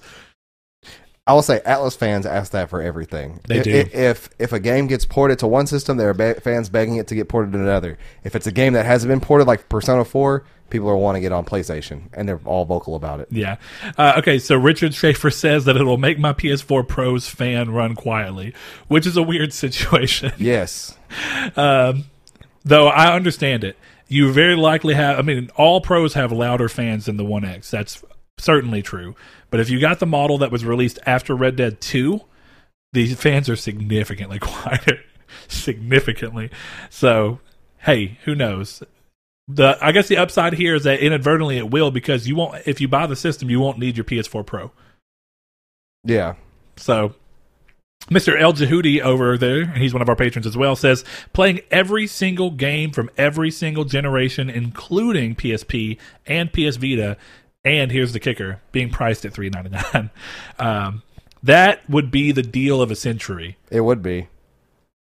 I 1.32 1.34
will 1.34 1.42
say 1.42 1.62
Atlus 1.66 1.96
fans 1.98 2.26
ask 2.26 2.52
that 2.52 2.70
for 2.70 2.82
everything. 2.82 3.40
They 3.48 3.62
I- 3.62 3.64
do. 3.64 3.72
If 3.94 4.30
if 4.38 4.52
a 4.52 4.60
game 4.60 4.88
gets 4.88 5.06
ported 5.06 5.40
to 5.40 5.48
one 5.48 5.66
system, 5.66 5.96
there 5.96 6.10
are 6.10 6.14
ba- 6.14 6.42
fans 6.42 6.68
begging 6.68 6.98
it 6.98 7.08
to 7.08 7.16
get 7.16 7.30
ported 7.30 7.54
to 7.54 7.60
another. 7.60 7.98
If 8.26 8.36
it's 8.36 8.48
a 8.48 8.52
game 8.52 8.74
that 8.74 8.86
hasn't 8.86 9.10
been 9.10 9.22
ported, 9.22 9.48
like 9.48 9.70
Persona 9.70 10.04
Four, 10.04 10.44
people 10.70 10.90
are 10.90 10.98
wanting 10.98 11.24
it 11.24 11.32
on 11.32 11.46
PlayStation, 11.46 12.02
and 12.14 12.28
they're 12.28 12.42
all 12.44 12.66
vocal 12.66 12.96
about 12.98 13.22
it. 13.22 13.30
Yeah. 13.32 13.56
Uh, 13.98 14.16
okay, 14.18 14.40
so 14.40 14.58
Richard 14.58 14.94
Schaefer 14.94 15.32
says 15.32 15.64
that 15.64 15.78
it'll 15.78 15.98
make 15.98 16.20
my 16.20 16.34
PS4 16.34 16.86
Pro's 16.86 17.30
fan 17.30 17.70
run 17.72 17.96
quietly, 17.96 18.54
which 18.90 19.08
is 19.08 19.16
a 19.16 19.24
weird 19.24 19.54
situation. 19.64 20.34
Yes, 20.38 20.98
Um, 21.56 22.06
though 22.66 22.88
I 22.90 23.16
understand 23.16 23.64
it. 23.64 23.78
You 24.10 24.34
very 24.34 24.58
likely 24.58 24.94
have, 24.96 25.18
I 25.18 25.22
mean, 25.22 25.50
all 25.56 25.80
pros 25.80 26.16
have 26.16 26.34
louder 26.34 26.68
fans 26.68 27.06
than 27.06 27.16
the 27.16 27.24
One 27.24 27.46
X. 27.46 27.72
That's 27.72 28.04
certainly 28.38 28.82
true. 28.82 29.16
But 29.52 29.60
if 29.60 29.70
you 29.70 29.80
got 29.80 30.00
the 30.00 30.08
model 30.08 30.40
that 30.40 30.52
was 30.52 30.66
released 30.66 30.98
after 31.06 31.36
Red 31.36 31.56
Dead 31.56 31.80
2, 31.80 32.22
these 32.94 33.16
fans 33.16 33.50
are 33.50 33.56
significantly 33.56 34.40
quieter. 34.42 35.00
significantly. 35.48 36.50
So, 36.90 37.40
hey, 37.80 38.18
who 38.26 38.34
knows? 38.34 38.82
The 39.48 39.78
I 39.82 39.92
guess 39.92 40.08
the 40.08 40.18
upside 40.18 40.54
here 40.54 40.76
is 40.76 40.84
that 40.84 41.00
inadvertently 41.00 41.58
it 41.58 41.70
will 41.70 41.92
because 41.92 42.28
you 42.28 42.36
won't 42.36 42.66
if 42.66 42.80
you 42.80 42.88
buy 42.88 43.06
the 43.06 43.16
system 43.16 43.50
you 43.50 43.60
won't 43.60 43.80
need 43.80 43.98
your 43.98 44.06
PS4 44.06 44.46
Pro. 44.46 44.72
Yeah. 46.06 46.36
So, 46.78 47.16
Mr. 48.10 48.40
El 48.40 48.54
Jehudi 48.54 49.02
over 49.02 49.38
there, 49.38 49.62
and 49.62 49.78
he's 49.78 49.94
one 49.94 50.02
of 50.02 50.10
our 50.10 50.16
patrons 50.16 50.48
as 50.48 50.58
well, 50.58 50.76
says 50.76 51.04
playing 51.34 51.62
every 51.70 52.08
single 52.08 52.52
game 52.52 52.92
from 52.92 53.10
every 53.18 53.52
single 53.52 53.84
generation, 53.84 54.50
including 54.50 55.36
PSP 55.36 55.98
and 56.26 56.52
PS 56.54 56.78
Vita, 56.78 57.18
and 57.64 57.92
here's 57.92 58.14
the 58.14 58.20
kicker: 58.20 58.62
being 58.72 58.90
priced 58.90 59.26
at 59.26 59.34
three 59.34 59.50
ninety 59.50 59.70
nine. 59.70 60.10
Um, 60.60 61.04
that 61.44 61.90
would 61.90 62.12
be 62.12 62.32
the 62.32 62.44
deal 62.44 62.82
of 62.82 62.92
a 62.92 62.96
century. 62.96 63.58
It 63.72 63.82
would 63.82 64.04
be. 64.04 64.28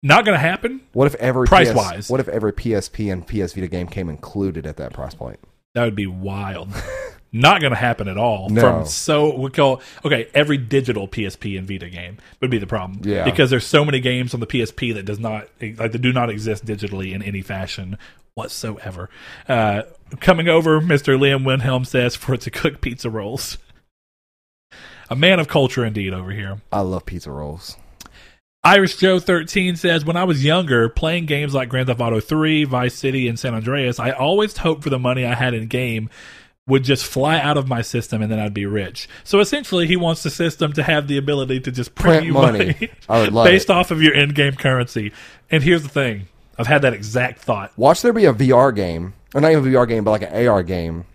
Not 0.01 0.25
going 0.25 0.35
to 0.35 0.39
happen. 0.39 0.81
What 0.91 1.07
if 1.07 1.15
every 1.15 1.47
Price-wise. 1.47 2.09
What 2.09 2.19
if 2.19 2.27
every 2.27 2.51
PSP 2.51 3.11
and 3.11 3.25
PS 3.25 3.53
Vita 3.53 3.67
game 3.67 3.87
came 3.87 4.09
included 4.09 4.65
at 4.65 4.77
that 4.77 4.91
price 4.91 5.13
point? 5.13 5.39
That 5.75 5.85
would 5.85 5.95
be 5.95 6.07
wild. 6.07 6.69
Not 7.35 7.61
going 7.61 7.71
to 7.71 7.79
happen 7.79 8.07
at 8.07 8.17
all. 8.17 8.49
No. 8.49 8.61
From 8.61 8.85
so 8.85 9.35
we 9.35 9.49
call 9.49 9.81
okay 10.05 10.27
every 10.35 10.57
digital 10.57 11.07
PSP 11.07 11.57
and 11.57 11.67
Vita 11.67 11.89
game 11.89 12.17
would 12.41 12.51
be 12.51 12.59
the 12.59 12.67
problem. 12.67 13.01
Yeah. 13.03 13.23
because 13.23 13.49
there's 13.49 13.65
so 13.65 13.83
many 13.83 13.99
games 13.99 14.35
on 14.35 14.39
the 14.39 14.45
PSP 14.45 14.93
that 14.93 15.05
does 15.05 15.19
not 15.19 15.47
like 15.59 15.77
that 15.77 15.99
do 15.99 16.13
not 16.13 16.29
exist 16.29 16.63
digitally 16.65 17.11
in 17.11 17.23
any 17.23 17.41
fashion 17.41 17.97
whatsoever. 18.35 19.09
Uh, 19.47 19.83
coming 20.19 20.47
over, 20.47 20.79
Mister 20.81 21.17
Liam 21.17 21.43
Winhelm 21.43 21.85
says 21.85 22.15
for 22.15 22.33
it 22.35 22.41
to 22.41 22.51
cook 22.51 22.81
pizza 22.81 23.09
rolls. 23.09 23.57
A 25.09 25.15
man 25.15 25.39
of 25.39 25.47
culture 25.47 25.85
indeed 25.85 26.13
over 26.13 26.31
here. 26.31 26.61
I 26.71 26.81
love 26.81 27.05
pizza 27.05 27.31
rolls. 27.31 27.77
Irish 28.63 28.95
Joe 28.95 29.19
13 29.19 29.75
says, 29.75 30.05
When 30.05 30.15
I 30.15 30.23
was 30.23 30.43
younger, 30.45 30.87
playing 30.87 31.25
games 31.25 31.53
like 31.53 31.67
Grand 31.67 31.87
Theft 31.87 31.99
Auto 31.99 32.21
3, 32.21 32.63
Vice 32.63 32.95
City, 32.95 33.27
and 33.27 33.37
San 33.37 33.53
Andreas, 33.53 33.99
I 33.99 34.11
always 34.11 34.55
hoped 34.55 34.83
for 34.83 34.89
the 34.89 34.97
money 34.97 35.25
I 35.25 35.35
had 35.35 35.53
in 35.53 35.67
game 35.67 36.09
would 36.65 36.85
just 36.85 37.05
fly 37.05 37.37
out 37.39 37.57
of 37.57 37.67
my 37.67 37.81
system 37.81 38.21
and 38.21 38.31
then 38.31 38.39
I'd 38.39 38.53
be 38.53 38.65
rich. 38.65 39.09
So 39.25 39.41
essentially, 39.41 39.85
he 39.85 39.97
wants 39.97 40.23
the 40.23 40.29
system 40.29 40.71
to 40.73 40.83
have 40.83 41.09
the 41.09 41.17
ability 41.17 41.59
to 41.59 41.71
just 41.71 41.93
print, 41.93 42.19
Print 42.19 42.25
you 42.27 42.33
money. 42.33 42.57
money, 42.67 42.89
I 43.09 43.19
would 43.19 43.33
love 43.33 43.45
based 43.47 43.69
it. 43.69 43.73
off 43.73 43.91
of 43.91 44.01
your 44.01 44.13
in 44.13 44.29
game 44.29 44.53
currency. 44.55 45.11
And 45.51 45.61
here's 45.61 45.83
the 45.83 45.89
thing 45.89 46.27
I've 46.57 46.67
had 46.67 46.83
that 46.83 46.93
exact 46.93 47.39
thought. 47.39 47.77
Watch 47.77 48.01
there 48.01 48.13
be 48.13 48.23
a 48.23 48.33
VR 48.33 48.73
game, 48.73 49.13
or 49.33 49.41
not 49.41 49.51
even 49.51 49.65
a 49.65 49.67
VR 49.67 49.87
game, 49.87 50.03
but 50.03 50.11
like 50.11 50.23
an 50.23 50.47
AR 50.47 50.63
game, 50.63 51.05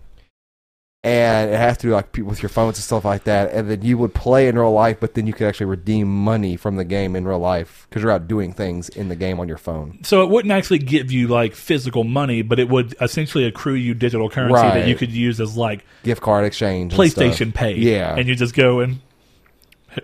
and 1.03 1.49
it 1.49 1.57
has 1.57 1.77
to 1.77 1.87
do 1.87 1.93
like 1.93 2.15
with 2.17 2.41
your 2.41 2.49
phones 2.49 2.77
and 2.77 2.83
stuff 2.83 3.05
like 3.05 3.23
that. 3.23 3.53
And 3.53 3.69
then 3.69 3.81
you 3.81 3.97
would 3.97 4.13
play 4.13 4.49
in 4.49 4.57
real 4.57 4.73
life, 4.73 4.99
but 4.99 5.13
then 5.13 5.27
you 5.27 5.33
could 5.33 5.47
actually 5.47 5.67
redeem 5.67 6.07
money 6.09 6.57
from 6.57 6.75
the 6.75 6.83
game 6.83 7.15
in 7.15 7.25
real 7.25 7.39
life 7.39 7.87
because 7.89 8.03
you're 8.03 8.11
out 8.11 8.27
doing 8.27 8.51
things 8.51 8.89
in 8.89 9.07
the 9.07 9.15
game 9.15 9.39
on 9.39 9.47
your 9.47 9.57
phone. 9.57 10.03
So 10.03 10.23
it 10.23 10.29
wouldn't 10.29 10.51
actually 10.51 10.79
give 10.79 11.09
you 11.11 11.29
like 11.29 11.55
physical 11.55 12.03
money, 12.03 12.41
but 12.41 12.59
it 12.59 12.67
would 12.67 12.95
essentially 12.99 13.45
accrue 13.45 13.75
you 13.75 13.93
digital 13.93 14.29
currency 14.29 14.61
that 14.61 14.87
you 14.87 14.95
could 14.95 15.11
use 15.11 15.39
as 15.39 15.55
like 15.55 15.85
Gift 16.03 16.21
card 16.21 16.45
exchange, 16.45 16.93
and 16.93 17.01
PlayStation 17.01 17.51
stuff. 17.51 17.53
Pay. 17.53 17.75
Yeah, 17.75 18.15
And 18.15 18.27
you 18.27 18.35
just 18.35 18.53
go 18.53 18.81
and 18.81 18.99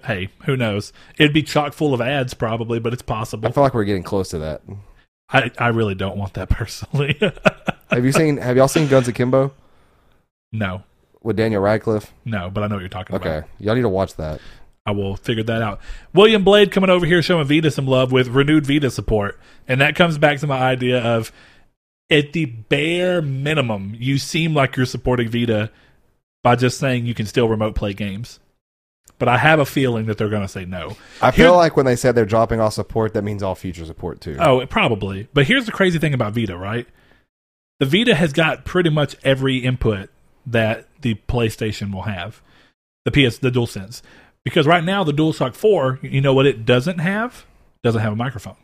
hey, 0.06 0.30
who 0.46 0.56
knows? 0.56 0.94
It'd 1.18 1.34
be 1.34 1.44
chock 1.44 1.74
full 1.74 1.94
of 1.94 2.00
ads 2.00 2.34
probably, 2.34 2.80
but 2.80 2.94
it's 2.94 3.02
possible. 3.02 3.46
I 3.46 3.50
possible. 3.50 3.54
feel 3.54 3.64
like 3.64 3.74
we're 3.74 3.84
getting 3.84 4.04
close 4.04 4.30
to 4.30 4.40
that. 4.40 4.62
I, 5.30 5.52
I 5.58 5.68
really 5.70 5.96
don't 5.96 6.18
want 6.18 6.36
that 6.36 6.50
personally. 6.52 7.20
Have 7.90 8.06
you 8.06 8.12
seen? 8.12 8.38
Have 8.38 8.58
y'all 8.58 8.68
seen 8.68 8.88
Guns 8.88 9.08
Akimbo 9.08 9.54
no. 10.52 10.84
with 11.22 11.36
Daniel 11.36 11.62
Radcliffe? 11.62 12.14
No, 12.24 12.50
but 12.50 12.64
I 12.64 12.68
know 12.68 12.76
what 12.76 12.82
you're 12.82 12.90
talking 12.90 13.16
about. 13.16 13.28
Okay, 13.28 13.48
y'all 13.60 13.76
need 13.76 13.82
to 13.82 13.90
watch 13.90 14.16
that. 14.16 14.42
I 14.86 14.92
will 14.92 15.16
figure 15.16 15.44
that 15.44 15.62
out. 15.62 15.80
William 16.14 16.44
Blade 16.44 16.72
coming 16.72 16.92
over 16.92 17.06
here 17.06 17.22
showing 17.22 17.48
Vita 17.48 17.72
some 17.72 17.88
love 17.88 18.12
with 18.12 18.28
renewed 18.28 18.68
Vita 18.68 18.92
support. 18.92 19.40
And 19.68 19.82
that 19.82 19.96
comes 19.96 20.20
back 20.20 20.40
to 20.40 20.48
my 20.48 20.60
idea 20.60 21.02
of 21.02 21.32
at 22.12 22.34
the 22.34 22.46
bare 22.46 23.20
minimum, 23.22 23.96
you 23.98 24.20
seem 24.20 24.54
like 24.54 24.76
you're 24.76 24.86
supporting 24.86 25.30
Vita 25.30 25.72
by 26.44 26.56
just 26.56 26.78
saying 26.78 27.08
you 27.08 27.16
can 27.16 27.26
still 27.26 27.50
remote 27.50 27.74
play 27.74 27.94
games. 27.94 28.40
But 29.18 29.28
I 29.28 29.38
have 29.38 29.60
a 29.60 29.66
feeling 29.66 30.06
that 30.06 30.20
they're 30.20 30.30
going 30.30 30.44
to 30.44 30.48
say 30.48 30.66
no. 30.66 30.96
I 31.20 31.32
feel 31.32 31.52
Here- 31.52 31.58
like 31.58 31.76
when 31.76 31.88
they 31.88 31.96
said 31.96 32.14
they're 32.14 32.26
dropping 32.26 32.60
all 32.60 32.70
support, 32.70 33.14
that 33.14 33.24
means 33.24 33.42
all 33.42 33.56
future 33.56 33.86
support 33.86 34.22
too. 34.22 34.38
Oh, 34.40 34.66
probably. 34.68 35.28
But 35.34 35.48
here's 35.48 35.66
the 35.66 35.72
crazy 35.72 35.98
thing 35.98 36.14
about 36.14 36.34
Vita, 36.34 36.56
right? 36.56 36.86
The 37.80 37.86
Vita 37.86 38.16
has 38.16 38.32
got 38.34 38.66
pretty 38.66 38.90
much 38.90 39.16
every 39.24 39.58
input 39.58 40.10
that 40.46 40.88
the 41.02 41.16
PlayStation 41.28 41.94
will 41.94 42.04
have. 42.04 42.42
The 43.04 43.12
PS, 43.12 43.38
the 43.38 43.52
DualSense. 43.52 44.02
Because 44.44 44.66
right 44.68 44.84
now, 44.84 45.04
the 45.04 45.12
DualShock 45.12 45.56
4, 45.56 46.00
you 46.04 46.22
know 46.22 46.34
what 46.34 46.46
it 46.46 46.66
doesn't 46.66 47.00
have? 47.00 47.46
Doesn't 47.84 48.02
have 48.02 48.14
a 48.14 48.16
microphone. 48.16 48.56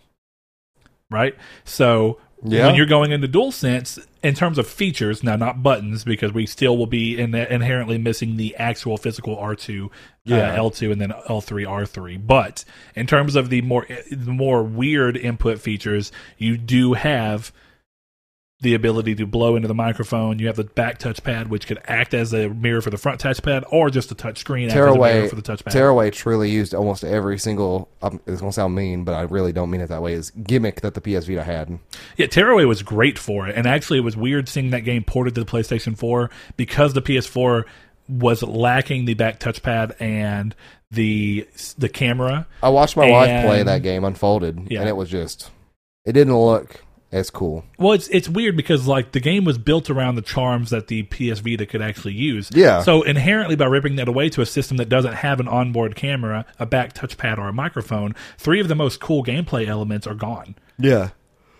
Right? 1.10 1.36
So 1.66 2.20
Yeah. 2.44 2.68
when 2.68 2.76
you're 2.76 2.86
going 2.86 3.12
into 3.12 3.28
DualSense, 3.28 4.04
in 4.24 4.34
terms 4.34 4.58
of 4.58 4.66
features, 4.68 5.24
now 5.24 5.36
not 5.36 5.62
buttons, 5.62 6.04
because 6.04 6.32
we 6.34 6.46
still 6.46 6.78
will 6.78 6.88
be 6.88 7.20
in 7.20 7.36
inherently 7.36 7.98
missing 7.98 8.38
the 8.38 8.56
actual 8.56 8.98
physical 8.98 9.36
R2, 9.38 9.90
Yeah. 10.24 10.54
uh, 10.54 10.56
L2, 10.58 10.92
and 10.92 11.02
then 11.02 11.12
L3, 11.28 11.66
R3. 11.66 12.18
But 12.18 12.64
in 12.96 13.08
terms 13.08 13.36
of 13.36 13.50
the 13.50 13.62
more 13.62 13.86
the 14.10 14.32
more 14.32 14.64
weird 14.64 15.18
input 15.18 15.60
features, 15.60 16.12
you 16.38 16.58
do 16.58 16.94
have 16.94 17.52
the 18.62 18.76
ability 18.76 19.16
to 19.16 19.26
blow 19.26 19.56
into 19.56 19.68
the 19.68 19.74
microphone. 19.74 20.38
You 20.38 20.46
have 20.48 20.56
the 20.56 20.64
back 20.64 21.00
touchpad, 21.00 21.48
which 21.50 21.66
could 21.66 21.80
act 21.86 22.14
as 22.14 22.32
a 22.32 22.48
mirror 22.50 22.80
for 22.82 22.92
the 22.92 22.98
front 22.98 23.20
touchpad, 23.20 23.64
or 23.72 23.90
just 23.90 24.12
a 24.12 24.16
touch 24.16 24.38
screen 24.38 24.70
act 24.70 24.76
as 24.78 24.78
a 24.78 24.86
mirror 24.86 24.94
Tearaway, 24.94 25.28
for 25.30 25.36
the 25.36 25.42
touchpad. 25.42 25.72
Tearaway 25.72 26.12
truly 26.12 26.50
used 26.52 26.76
almost 26.76 27.04
every 27.04 27.40
single. 27.40 27.90
Um, 28.04 28.22
it's 28.28 28.40
gonna 28.40 28.54
sound 28.54 28.76
mean, 28.76 29.04
but 29.04 29.14
I 29.14 29.22
really 29.24 29.52
don't 29.52 29.70
mean 29.72 29.82
it 29.82 29.88
that 29.88 30.02
way. 30.04 30.14
Is 30.14 30.30
gimmick 30.32 30.82
that 30.82 30.94
the 30.94 31.02
PS 31.02 31.26
Vita 31.26 31.44
had. 31.44 31.80
Yeah, 32.18 32.28
Tearaway 32.28 32.66
was 32.66 32.84
great 32.84 33.18
for 33.18 33.48
it, 33.48 33.56
and 33.56 33.66
actually, 33.66 33.98
it 33.98 34.04
was 34.04 34.16
weird 34.16 34.48
seeing 34.48 34.70
that 34.70 34.82
game 34.82 35.04
ported 35.04 35.34
to 35.36 35.44
the 35.44 35.52
PlayStation 35.52 35.98
4 35.98 36.30
because 36.56 36.94
the 36.94 37.02
PS4 37.02 37.64
was 38.08 38.44
lacking 38.44 39.06
the 39.06 39.14
back 39.16 39.40
touchpad 39.40 40.00
and 40.00 40.54
the 40.92 41.48
the 41.80 41.90
camera. 41.90 42.46
I 42.62 42.70
watched 42.70 42.96
my 42.96 43.10
wife 43.10 43.46
play 43.46 43.64
that 43.64 43.82
game 43.82 44.04
unfolded, 44.04 44.68
Yeah. 44.70 44.82
and 44.82 44.90
it 44.90 44.96
was 44.96 45.10
just. 45.10 45.50
It 46.06 46.12
didn't 46.14 46.38
look 46.38 46.84
as 47.12 47.30
cool. 47.30 47.66
Well, 47.78 47.94
it's 47.94 48.08
it's 48.08 48.30
weird 48.30 48.56
because 48.56 48.88
like 48.88 49.12
the 49.12 49.20
game 49.20 49.44
was 49.44 49.58
built 49.58 49.90
around 49.90 50.16
the 50.16 50.22
charms 50.22 50.70
that 50.70 50.88
the 50.88 51.04
PS 51.04 51.40
Vita 51.40 51.66
could 51.66 51.82
actually 51.82 52.14
use. 52.14 52.50
Yeah. 52.54 52.82
So 52.82 53.02
inherently, 53.02 53.56
by 53.56 53.66
ripping 53.66 53.98
that 53.98 54.08
away 54.08 54.30
to 54.30 54.42
a 54.42 54.46
system 54.46 54.78
that 54.78 54.90
doesn't 54.90 55.14
have 55.16 55.40
an 55.40 55.48
onboard 55.48 55.96
camera, 55.96 56.46
a 56.58 56.66
back 56.66 56.94
touchpad, 56.94 57.38
or 57.38 57.50
a 57.50 57.54
microphone, 57.54 58.16
three 58.38 58.62
of 58.62 58.68
the 58.68 58.76
most 58.76 59.00
cool 59.00 59.24
gameplay 59.24 59.68
elements 59.68 60.08
are 60.08 60.16
gone. 60.16 60.56
Yeah. 60.78 61.10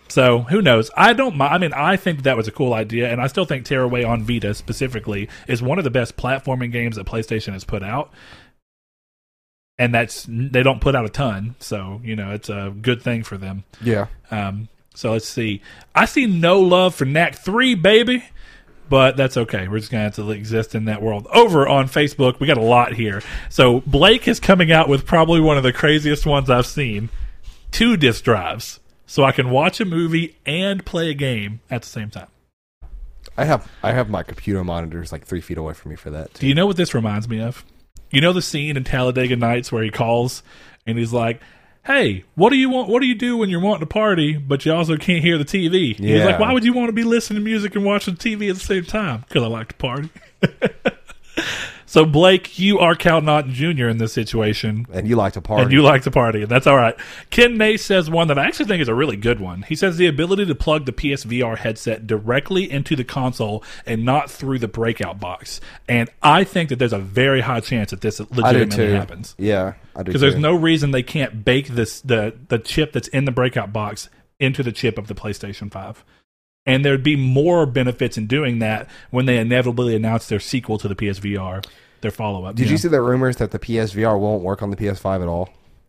So 0.08 0.40
who 0.40 0.60
knows? 0.62 0.90
I 0.96 1.12
don't. 1.12 1.40
I 1.40 1.58
mean, 1.58 1.72
I 1.72 1.96
think 1.96 2.22
that 2.22 2.36
was 2.36 2.48
a 2.48 2.52
cool 2.52 2.74
idea, 2.74 3.10
and 3.10 3.20
I 3.20 3.26
still 3.26 3.44
think 3.44 3.64
Tearaway 3.64 4.04
on 4.04 4.22
Vita 4.22 4.54
specifically 4.54 5.28
is 5.48 5.62
one 5.62 5.78
of 5.78 5.84
the 5.84 5.90
best 5.90 6.16
platforming 6.16 6.72
games 6.72 6.96
that 6.96 7.06
PlayStation 7.06 7.52
has 7.52 7.64
put 7.64 7.82
out. 7.82 8.12
And 9.78 9.94
that's 9.94 10.26
they 10.28 10.62
don't 10.62 10.82
put 10.82 10.94
out 10.94 11.06
a 11.06 11.08
ton, 11.08 11.56
so 11.60 12.00
you 12.04 12.14
know 12.14 12.30
it's 12.32 12.50
a 12.50 12.74
good 12.78 13.02
thing 13.02 13.22
for 13.22 13.38
them. 13.38 13.64
Yeah. 13.82 14.06
Um, 14.30 14.68
so 14.94 15.12
let's 15.12 15.28
see. 15.28 15.62
I 15.94 16.04
see 16.04 16.26
no 16.26 16.60
love 16.60 16.94
for 16.94 17.04
Knack 17.04 17.36
three, 17.36 17.74
baby, 17.74 18.24
but 18.88 19.16
that's 19.16 19.36
okay. 19.36 19.68
We're 19.68 19.78
just 19.78 19.90
gonna 19.90 20.04
have 20.04 20.16
to 20.16 20.30
exist 20.30 20.74
in 20.74 20.84
that 20.86 21.02
world. 21.02 21.26
Over 21.32 21.66
on 21.66 21.88
Facebook, 21.88 22.40
we 22.40 22.46
got 22.46 22.58
a 22.58 22.62
lot 22.62 22.94
here. 22.94 23.22
So 23.48 23.80
Blake 23.80 24.28
is 24.28 24.40
coming 24.40 24.70
out 24.70 24.88
with 24.88 25.06
probably 25.06 25.40
one 25.40 25.56
of 25.56 25.62
the 25.62 25.72
craziest 25.72 26.26
ones 26.26 26.50
I've 26.50 26.66
seen. 26.66 27.08
Two 27.70 27.96
disc 27.96 28.22
drives, 28.22 28.80
so 29.06 29.24
I 29.24 29.32
can 29.32 29.50
watch 29.50 29.80
a 29.80 29.84
movie 29.84 30.36
and 30.44 30.84
play 30.84 31.10
a 31.10 31.14
game 31.14 31.60
at 31.70 31.82
the 31.82 31.88
same 31.88 32.10
time. 32.10 32.28
I 33.36 33.44
have 33.44 33.70
I 33.82 33.92
have 33.92 34.10
my 34.10 34.22
computer 34.22 34.62
monitors 34.62 35.10
like 35.10 35.24
three 35.24 35.40
feet 35.40 35.58
away 35.58 35.74
from 35.74 35.90
me 35.90 35.96
for 35.96 36.10
that 36.10 36.34
Do 36.34 36.46
you 36.46 36.54
know 36.54 36.66
what 36.66 36.76
this 36.76 36.92
reminds 36.94 37.28
me 37.28 37.40
of? 37.40 37.64
You 38.10 38.20
know 38.20 38.34
the 38.34 38.42
scene 38.42 38.76
in 38.76 38.84
Talladega 38.84 39.36
Nights 39.36 39.72
where 39.72 39.82
he 39.82 39.90
calls 39.90 40.42
and 40.86 40.98
he's 40.98 41.14
like, 41.14 41.40
"Hey, 41.84 42.24
what 42.34 42.50
do 42.50 42.56
you 42.56 42.70
want? 42.70 42.88
What 42.88 43.00
do 43.00 43.06
you 43.06 43.14
do 43.14 43.36
when 43.36 43.50
you're 43.50 43.60
wanting 43.60 43.80
to 43.80 43.86
party, 43.86 44.36
but 44.36 44.64
you 44.64 44.72
also 44.72 44.96
can't 44.96 45.22
hear 45.22 45.38
the 45.38 45.44
TV?" 45.44 45.96
He's 45.96 46.24
like, 46.24 46.38
"Why 46.38 46.52
would 46.52 46.64
you 46.64 46.72
want 46.72 46.88
to 46.88 46.92
be 46.92 47.04
listening 47.04 47.40
to 47.40 47.44
music 47.44 47.74
and 47.74 47.84
watching 47.84 48.16
TV 48.16 48.48
at 48.50 48.56
the 48.56 48.60
same 48.60 48.84
time?" 48.84 49.24
Because 49.28 49.42
I 49.42 49.46
like 49.46 49.68
to 49.68 49.74
party. 49.74 50.08
so 51.86 52.04
Blake, 52.04 52.58
you 52.58 52.78
are 52.78 52.94
Cal 52.94 53.20
Naughton 53.20 53.52
Jr. 53.52 53.88
in 53.88 53.98
this 53.98 54.12
situation. 54.12 54.86
And 54.92 55.08
you 55.08 55.16
like 55.16 55.34
to 55.34 55.40
party. 55.40 55.64
And 55.64 55.72
you 55.72 55.82
like 55.82 56.02
to 56.02 56.10
party, 56.10 56.42
and 56.42 56.50
that's 56.50 56.66
all 56.66 56.76
right. 56.76 56.94
Ken 57.30 57.56
Nace 57.56 57.84
says 57.84 58.10
one 58.10 58.28
that 58.28 58.38
I 58.38 58.46
actually 58.46 58.66
think 58.66 58.82
is 58.82 58.88
a 58.88 58.94
really 58.94 59.16
good 59.16 59.40
one. 59.40 59.62
He 59.62 59.74
says 59.74 59.96
the 59.96 60.06
ability 60.06 60.46
to 60.46 60.54
plug 60.54 60.86
the 60.86 60.92
PSVR 60.92 61.58
headset 61.58 62.06
directly 62.06 62.70
into 62.70 62.96
the 62.96 63.04
console 63.04 63.64
and 63.86 64.04
not 64.04 64.30
through 64.30 64.58
the 64.58 64.68
breakout 64.68 65.20
box. 65.20 65.60
And 65.88 66.10
I 66.22 66.44
think 66.44 66.68
that 66.68 66.78
there's 66.78 66.92
a 66.92 66.98
very 66.98 67.40
high 67.40 67.60
chance 67.60 67.90
that 67.90 68.00
this 68.00 68.20
legitimately 68.20 68.92
happens. 68.92 69.34
Yeah, 69.38 69.74
I 69.94 70.02
do. 70.02 70.04
Because 70.04 70.20
there's 70.20 70.36
no 70.36 70.54
reason 70.54 70.90
they 70.90 71.02
can't 71.02 71.44
bake 71.44 71.68
this 71.68 72.00
the 72.00 72.34
the 72.48 72.58
chip 72.58 72.92
that's 72.92 73.08
in 73.08 73.24
the 73.24 73.32
breakout 73.32 73.72
box 73.72 74.08
into 74.40 74.62
the 74.62 74.72
chip 74.72 74.98
of 74.98 75.06
the 75.06 75.14
PlayStation 75.14 75.70
5. 75.70 76.04
And 76.64 76.84
there'd 76.84 77.02
be 77.02 77.16
more 77.16 77.66
benefits 77.66 78.16
in 78.16 78.26
doing 78.26 78.60
that 78.60 78.88
when 79.10 79.26
they 79.26 79.38
inevitably 79.38 79.96
announce 79.96 80.28
their 80.28 80.38
sequel 80.40 80.78
to 80.78 80.88
the 80.88 80.94
PSVR, 80.94 81.64
their 82.02 82.10
follow 82.10 82.44
up. 82.44 82.54
Did 82.56 82.70
you 82.70 82.76
see 82.76 82.88
the 82.88 83.00
rumors 83.00 83.36
that 83.36 83.50
the 83.50 83.58
PSVR 83.58 84.18
won't 84.18 84.42
work 84.42 84.62
on 84.62 84.70
the 84.70 84.76
PS5 84.76 85.22
at 85.22 85.28
all? 85.28 85.48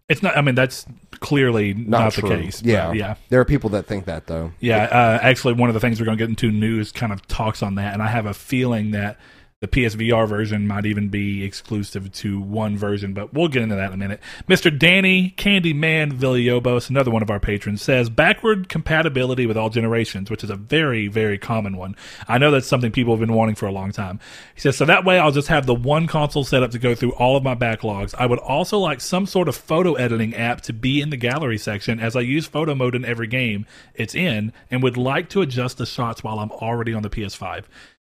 It's 0.10 0.22
not. 0.22 0.38
I 0.38 0.42
mean, 0.42 0.56
that's 0.56 0.86
clearly 1.22 1.74
not, 1.74 1.88
Not, 1.88 2.14
the 2.14 2.22
case. 2.24 2.62
Yeah, 2.62 2.92
yeah. 2.92 3.16
There 3.30 3.40
are 3.40 3.46
people 3.46 3.70
that 3.72 3.86
think 3.86 4.06
that 4.06 4.28
though. 4.28 4.52
Yeah, 4.60 4.84
uh, 4.84 5.20
actually, 5.22 5.54
one 5.54 5.70
of 5.70 5.74
the 5.74 5.80
things 5.80 6.00
we're 6.00 6.06
going 6.06 6.18
to 6.18 6.22
get 6.22 6.30
into 6.30 6.52
news 6.52 6.92
kind 6.92 7.14
of 7.14 7.26
talks 7.28 7.64
on 7.64 7.76
that, 7.76 7.94
and 7.94 8.04
I 8.04 8.08
have 8.08 8.26
a 8.26 8.34
feeling 8.34 8.92
that 8.92 9.18
the 9.64 9.70
PSVR 9.70 10.28
version 10.28 10.68
might 10.68 10.86
even 10.86 11.08
be 11.08 11.46
exclusive 11.46 12.12
to 12.12 12.42
one 12.42 12.76
version, 12.76 13.14
but 13.14 13.34
we'll 13.34 13.48
get 13.48 13.62
into 13.62 13.76
that 13.76 13.88
in 13.88 13.94
a 13.94 13.98
minute. 13.98 14.20
Mr. 14.46 14.78
Danny 14.78 15.34
Candyman 15.38 16.12
Villobos, 16.12 16.90
another 16.90 17.10
one 17.10 17.24
of 17.24 17.30
our 17.30 17.40
patrons, 17.40 17.82
says 17.82 18.10
backward 18.10 18.68
compatibility 18.68 19.46
with 19.46 19.56
all 19.56 19.70
generations, 19.70 20.30
which 20.30 20.44
is 20.44 20.50
a 20.50 20.58
very, 20.58 21.08
very 21.08 21.38
common 21.38 21.78
one. 21.78 21.96
I 22.28 22.40
know 22.40 22.52
that's 22.52 22.68
something 22.68 22.92
people 22.92 23.14
have 23.14 23.22
been 23.22 23.32
wanting 23.32 23.56
for 23.56 23.66
a 23.66 23.72
long 23.72 23.94
time. 23.94 24.20
He 24.54 24.60
says, 24.60 24.76
so 24.76 24.84
that 24.84 25.06
way 25.06 25.18
I'll 25.18 25.32
just 25.32 25.48
have 25.48 25.66
the 25.66 25.74
one 25.74 26.08
console 26.08 26.44
set 26.44 26.62
up 26.62 26.72
to 26.72 26.78
go 26.78 26.94
through 26.94 27.14
all 27.14 27.38
of 27.38 27.44
my 27.44 27.56
backlogs. 27.56 28.14
I 28.20 28.26
would 28.26 28.40
also 28.40 28.78
like 28.80 29.00
some 29.00 29.26
sort 29.26 29.48
of 29.48 29.56
photo 29.56 29.94
editing 29.94 30.36
app 30.36 30.60
to 30.64 30.74
be 30.74 31.00
in 31.00 31.10
the 31.10 31.16
gallery 31.16 31.58
section 31.58 32.02
as 32.02 32.18
I 32.18 32.20
use 32.20 32.46
photo 32.46 32.76
mode 32.76 32.96
in 32.96 33.06
every 33.06 33.28
game 33.28 33.66
it's 33.94 34.14
in 34.14 34.52
and 34.70 34.84
would 34.84 34.98
like 34.98 35.30
to 35.30 35.42
adjust 35.42 35.78
the 35.78 35.86
shots 35.86 36.22
while 36.22 36.40
I'm 36.40 36.52
already 36.52 36.94
on 36.94 37.02
the 37.02 37.10
PS5 37.10 37.64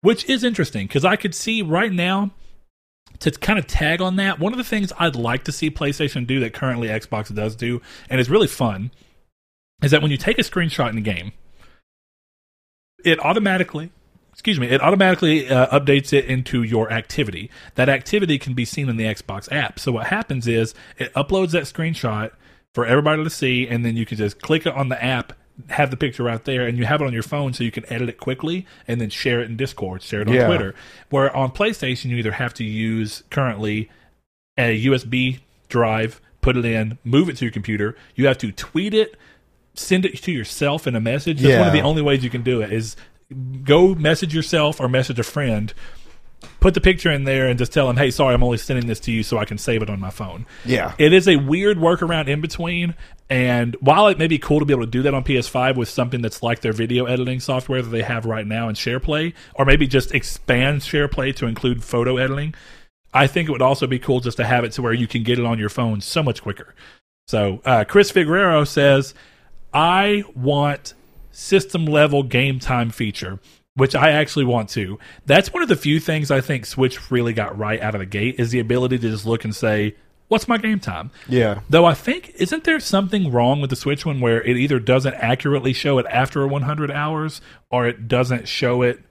which 0.01 0.29
is 0.29 0.43
interesting 0.43 0.87
because 0.87 1.05
I 1.05 1.15
could 1.15 1.35
see 1.35 1.61
right 1.61 1.91
now 1.91 2.31
to 3.19 3.31
kind 3.31 3.59
of 3.59 3.67
tag 3.67 4.01
on 4.01 4.15
that. 4.15 4.39
One 4.39 4.53
of 4.53 4.57
the 4.57 4.63
things 4.63 4.93
I'd 4.97 5.15
like 5.15 5.43
to 5.45 5.51
see 5.51 5.69
PlayStation 5.69 6.25
do 6.25 6.39
that 6.39 6.53
currently 6.53 6.87
Xbox 6.87 7.33
does 7.33 7.55
do, 7.55 7.81
and 8.09 8.19
is 8.19 8.29
really 8.29 8.47
fun, 8.47 8.91
is 9.83 9.91
that 9.91 10.01
when 10.01 10.11
you 10.11 10.17
take 10.17 10.39
a 10.39 10.43
screenshot 10.43 10.89
in 10.89 10.95
the 10.95 11.01
game, 11.01 11.33
it 13.03 13.19
automatically. 13.19 13.91
Excuse 14.31 14.59
me. 14.59 14.67
It 14.67 14.81
automatically 14.81 15.49
uh, 15.49 15.67
updates 15.77 16.13
it 16.13 16.25
into 16.25 16.63
your 16.63 16.91
activity. 16.93 17.51
That 17.75 17.89
activity 17.89 18.37
can 18.37 18.53
be 18.53 18.63
seen 18.63 18.87
in 18.87 18.95
the 18.95 19.03
Xbox 19.03 19.51
app. 19.51 19.79
So 19.79 19.91
what 19.91 20.07
happens 20.07 20.47
is 20.47 20.73
it 20.97 21.13
uploads 21.13 21.51
that 21.51 21.63
screenshot 21.63 22.31
for 22.73 22.85
everybody 22.85 23.23
to 23.23 23.29
see, 23.29 23.67
and 23.67 23.83
then 23.83 23.97
you 23.97 24.05
can 24.05 24.17
just 24.17 24.41
click 24.41 24.65
it 24.65 24.73
on 24.73 24.87
the 24.87 25.03
app, 25.03 25.33
have 25.69 25.91
the 25.91 25.97
picture 25.97 26.23
right 26.23 26.43
there, 26.45 26.65
and 26.67 26.77
you 26.77 26.85
have 26.85 27.01
it 27.01 27.05
on 27.05 27.13
your 27.13 27.23
phone 27.23 27.53
so 27.53 27.63
you 27.63 27.71
can 27.71 27.85
edit 27.91 28.09
it 28.09 28.17
quickly 28.17 28.65
and 28.87 28.99
then 29.01 29.09
share 29.09 29.41
it 29.41 29.49
in 29.49 29.57
Discord, 29.57 30.01
share 30.01 30.21
it 30.21 30.27
on 30.27 30.33
Yeah. 30.33 30.47
Twitter. 30.47 30.75
Where 31.09 31.35
on 31.35 31.51
PlayStation, 31.51 32.05
you 32.05 32.17
either 32.17 32.33
have 32.33 32.53
to 32.55 32.63
use 32.63 33.23
currently 33.29 33.89
a 34.57 34.85
USB 34.85 35.39
drive, 35.67 36.21
put 36.41 36.57
it 36.57 36.65
in, 36.65 36.97
move 37.03 37.29
it 37.29 37.37
to 37.37 37.45
your 37.45 37.51
computer. 37.51 37.95
You 38.15 38.27
have 38.27 38.37
to 38.39 38.51
tweet 38.51 38.93
it, 38.93 39.15
send 39.73 40.05
it 40.05 40.21
to 40.23 40.31
yourself 40.31 40.87
in 40.87 40.95
a 40.95 41.01
message. 41.01 41.41
That's 41.41 41.57
one 41.57 41.67
of 41.67 41.73
the 41.73 41.81
only 41.81 42.01
ways 42.01 42.23
you 42.23 42.29
can 42.29 42.43
do 42.43 42.61
it 42.61 42.71
is 42.71 42.95
go 43.63 43.93
message 43.95 44.33
yourself 44.33 44.79
or 44.79 44.87
message 44.89 45.19
a 45.19 45.23
friend. 45.23 45.73
Put 46.61 46.73
the 46.73 46.81
picture 46.81 47.11
in 47.11 47.25
there 47.25 47.47
and 47.47 47.59
just 47.59 47.73
tell 47.73 47.87
them, 47.87 47.97
"Hey, 47.97 48.11
sorry, 48.11 48.33
I'm 48.33 48.43
only 48.43 48.57
sending 48.57 48.87
this 48.87 48.99
to 49.01 49.11
you 49.11 49.23
so 49.23 49.37
I 49.37 49.45
can 49.45 49.57
save 49.57 49.81
it 49.81 49.89
on 49.89 49.99
my 49.99 50.09
phone." 50.09 50.45
Yeah. 50.65 50.93
It 50.97 51.11
is 51.13 51.27
a 51.27 51.35
weird 51.35 51.77
workaround 51.77 52.27
in 52.27 52.39
between, 52.41 52.95
and 53.29 53.75
while 53.79 54.07
it 54.07 54.17
may 54.17 54.27
be 54.27 54.39
cool 54.39 54.59
to 54.59 54.65
be 54.65 54.73
able 54.73 54.85
to 54.85 54.89
do 54.89 55.03
that 55.03 55.13
on 55.13 55.23
PS5 55.23 55.75
with 55.75 55.87
something 55.87 56.21
that's 56.21 56.41
like 56.41 56.61
their 56.61 56.73
video 56.73 57.05
editing 57.05 57.39
software 57.39 57.81
that 57.81 57.89
they 57.89 58.01
have 58.01 58.25
right 58.25 58.47
now 58.47 58.67
in 58.69 58.75
SharePlay, 58.75 59.33
or 59.53 59.65
maybe 59.65 59.85
just 59.85 60.15
expand 60.15 60.81
SharePlay 60.81 61.35
to 61.35 61.45
include 61.45 61.83
photo 61.83 62.17
editing, 62.17 62.55
I 63.13 63.27
think 63.27 63.47
it 63.47 63.51
would 63.51 63.61
also 63.61 63.85
be 63.85 63.99
cool 63.99 64.19
just 64.19 64.37
to 64.37 64.45
have 64.45 64.63
it 64.63 64.71
to 64.73 64.81
where 64.81 64.93
you 64.93 65.07
can 65.07 65.23
get 65.23 65.37
it 65.37 65.45
on 65.45 65.59
your 65.59 65.69
phone 65.69 66.01
so 66.01 66.23
much 66.23 66.41
quicker. 66.41 66.73
So 67.27 67.61
uh, 67.65 67.85
Chris 67.87 68.09
Figueroa 68.09 68.65
says, 68.65 69.13
"I 69.73 70.23
want 70.35 70.95
system 71.31 71.85
level 71.85 72.23
game 72.23 72.59
time 72.59 72.89
feature." 72.89 73.39
Which 73.75 73.95
I 73.95 74.09
actually 74.09 74.43
want 74.43 74.67
to. 74.71 74.99
That's 75.25 75.53
one 75.53 75.63
of 75.63 75.69
the 75.69 75.75
few 75.75 76.01
things 76.01 76.31
I 76.31 76.41
think 76.41 76.65
Switch 76.65 77.09
really 77.11 77.31
got 77.31 77.57
right 77.57 77.79
out 77.79 77.95
of 77.95 77.99
the 77.99 78.05
gate 78.05 78.35
is 78.37 78.51
the 78.51 78.59
ability 78.59 78.97
to 78.97 79.09
just 79.09 79.25
look 79.25 79.45
and 79.45 79.55
say, 79.55 79.95
"What's 80.29 80.47
my 80.47 80.57
game 80.57 80.79
time?" 80.79 81.11
Yeah. 81.27 81.59
Though 81.69 81.85
I 81.85 81.93
think 81.93 82.33
isn't 82.35 82.63
there 82.63 82.79
something 82.79 83.31
wrong 83.31 83.59
with 83.59 83.69
the 83.69 83.75
Switch 83.75 84.05
one 84.05 84.21
where 84.21 84.41
it 84.41 84.55
either 84.57 84.79
doesn't 84.79 85.15
accurately 85.15 85.73
show 85.73 85.97
it 85.99 86.05
after 86.09 86.47
100 86.47 86.89
hours 86.89 87.41
or 87.69 87.85
it 87.87 88.07
doesn't 88.07 88.47
show 88.47 88.81
it 88.81 89.01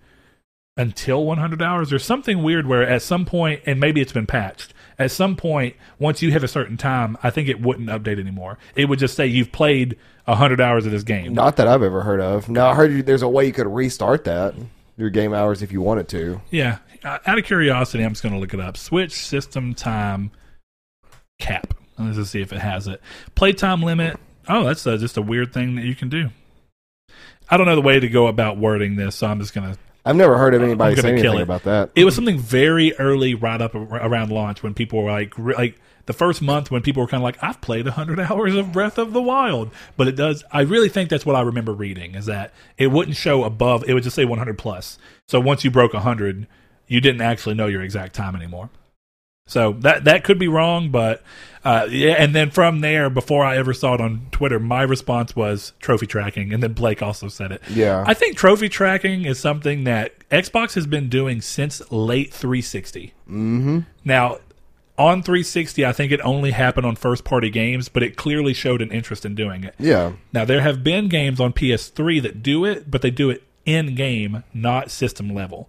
until 0.78 1.24
100 1.24 1.60
hours. 1.60 1.90
There's 1.90 2.04
something 2.04 2.42
weird 2.42 2.66
where 2.66 2.88
at 2.88 3.02
some 3.02 3.24
point, 3.24 3.60
and 3.66 3.80
maybe 3.80 4.00
it's 4.00 4.12
been 4.12 4.26
patched. 4.26 4.72
At 4.98 5.10
some 5.10 5.36
point, 5.36 5.76
once 5.98 6.22
you 6.22 6.30
hit 6.30 6.42
a 6.44 6.48
certain 6.48 6.76
time, 6.76 7.18
I 7.22 7.30
think 7.30 7.48
it 7.48 7.60
wouldn't 7.60 7.88
update 7.88 8.18
anymore. 8.18 8.58
It 8.74 8.86
would 8.86 8.98
just 8.98 9.14
say 9.14 9.26
you've 9.26 9.52
played 9.52 9.96
100 10.24 10.60
hours 10.60 10.86
of 10.86 10.92
this 10.92 11.02
game. 11.02 11.34
Not 11.34 11.56
that 11.56 11.66
I've 11.68 11.82
ever 11.82 12.02
heard 12.02 12.20
of. 12.20 12.48
No, 12.48 12.66
I 12.66 12.74
heard 12.74 12.92
you, 12.92 13.02
there's 13.02 13.22
a 13.22 13.28
way 13.28 13.46
you 13.46 13.52
could 13.52 13.66
restart 13.66 14.24
that 14.24 14.54
your 14.96 15.10
game 15.10 15.32
hours 15.32 15.62
if 15.62 15.72
you 15.72 15.80
wanted 15.80 16.08
to. 16.08 16.40
Yeah. 16.50 16.78
Uh, 17.04 17.18
Out 17.26 17.38
of 17.38 17.44
curiosity, 17.44 18.04
I'm 18.04 18.12
just 18.12 18.22
going 18.22 18.34
to 18.34 18.40
look 18.40 18.52
it 18.52 18.60
up. 18.60 18.76
Switch 18.76 19.12
system 19.12 19.74
time 19.74 20.30
cap. 21.38 21.74
Let's 21.98 22.16
just 22.16 22.32
see 22.32 22.40
if 22.40 22.52
it 22.52 22.60
has 22.60 22.86
it. 22.86 23.00
Playtime 23.34 23.82
limit. 23.82 24.18
Oh, 24.48 24.64
that's 24.64 24.86
uh 24.86 24.96
just 24.96 25.16
a 25.16 25.22
weird 25.22 25.52
thing 25.52 25.74
that 25.76 25.84
you 25.84 25.94
can 25.94 26.08
do. 26.08 26.30
I 27.50 27.56
don't 27.56 27.66
know 27.66 27.74
the 27.74 27.82
way 27.82 27.98
to 27.98 28.08
go 28.08 28.26
about 28.26 28.58
wording 28.58 28.96
this, 28.96 29.16
so 29.16 29.26
I'm 29.26 29.40
just 29.40 29.54
going 29.54 29.72
to. 29.72 29.78
I've 30.04 30.16
never 30.16 30.38
heard 30.38 30.54
of 30.54 30.62
anybody 30.62 30.94
gonna 30.94 31.02
say 31.02 31.12
anything 31.12 31.38
it. 31.38 31.42
about 31.42 31.64
that. 31.64 31.90
It 31.94 32.04
was 32.04 32.14
something 32.14 32.38
very 32.38 32.94
early, 32.94 33.34
right 33.34 33.60
up 33.60 33.74
around 33.74 34.30
launch, 34.30 34.62
when 34.62 34.72
people 34.72 35.02
were 35.02 35.10
like, 35.10 35.38
like 35.38 35.78
the 36.06 36.14
first 36.14 36.40
month 36.40 36.70
when 36.70 36.80
people 36.80 37.02
were 37.02 37.06
kind 37.06 37.20
of 37.20 37.24
like, 37.24 37.36
"I've 37.42 37.60
played 37.60 37.84
100 37.84 38.18
hours 38.30 38.54
of 38.54 38.72
Breath 38.72 38.96
of 38.96 39.12
the 39.12 39.20
Wild," 39.20 39.70
but 39.96 40.08
it 40.08 40.16
does. 40.16 40.44
I 40.50 40.62
really 40.62 40.88
think 40.88 41.10
that's 41.10 41.26
what 41.26 41.36
I 41.36 41.42
remember 41.42 41.72
reading 41.72 42.14
is 42.14 42.26
that 42.26 42.54
it 42.78 42.86
wouldn't 42.86 43.16
show 43.16 43.44
above; 43.44 43.84
it 43.86 43.92
would 43.92 44.02
just 44.02 44.16
say 44.16 44.24
100 44.24 44.56
plus. 44.56 44.98
So 45.26 45.40
once 45.40 45.64
you 45.64 45.70
broke 45.70 45.92
100, 45.92 46.46
you 46.86 47.00
didn't 47.02 47.20
actually 47.20 47.54
know 47.56 47.66
your 47.66 47.82
exact 47.82 48.14
time 48.14 48.34
anymore. 48.34 48.70
So 49.48 49.72
that 49.80 50.04
that 50.04 50.22
could 50.22 50.38
be 50.38 50.46
wrong, 50.46 50.90
but 50.90 51.22
uh, 51.64 51.88
yeah. 51.90 52.12
And 52.12 52.34
then 52.34 52.50
from 52.50 52.80
there, 52.80 53.10
before 53.10 53.44
I 53.44 53.56
ever 53.56 53.74
saw 53.74 53.94
it 53.94 54.00
on 54.00 54.26
Twitter, 54.30 54.60
my 54.60 54.82
response 54.82 55.34
was 55.34 55.72
trophy 55.80 56.06
tracking, 56.06 56.52
and 56.52 56.62
then 56.62 56.74
Blake 56.74 57.02
also 57.02 57.28
said 57.28 57.50
it. 57.50 57.62
Yeah. 57.68 58.04
I 58.06 58.14
think 58.14 58.36
trophy 58.36 58.68
tracking 58.68 59.24
is 59.24 59.40
something 59.40 59.84
that 59.84 60.26
Xbox 60.28 60.74
has 60.74 60.86
been 60.86 61.08
doing 61.08 61.40
since 61.40 61.82
late 61.90 62.32
360. 62.32 63.14
Mm-hmm. 63.28 63.80
Now, 64.04 64.38
on 64.98 65.22
360, 65.22 65.86
I 65.86 65.92
think 65.92 66.12
it 66.12 66.20
only 66.22 66.50
happened 66.50 66.86
on 66.86 66.96
first 66.96 67.24
party 67.24 67.50
games, 67.50 67.88
but 67.88 68.02
it 68.02 68.16
clearly 68.16 68.52
showed 68.52 68.82
an 68.82 68.90
interest 68.90 69.24
in 69.24 69.34
doing 69.34 69.64
it. 69.64 69.74
yeah. 69.78 70.12
Now, 70.32 70.44
there 70.44 70.60
have 70.60 70.84
been 70.84 71.08
games 71.08 71.40
on 71.40 71.52
PS3 71.52 72.22
that 72.22 72.42
do 72.42 72.64
it, 72.64 72.90
but 72.90 73.02
they 73.02 73.10
do 73.10 73.30
it 73.30 73.44
in 73.64 73.94
game, 73.94 74.44
not 74.52 74.90
system 74.90 75.32
level. 75.34 75.68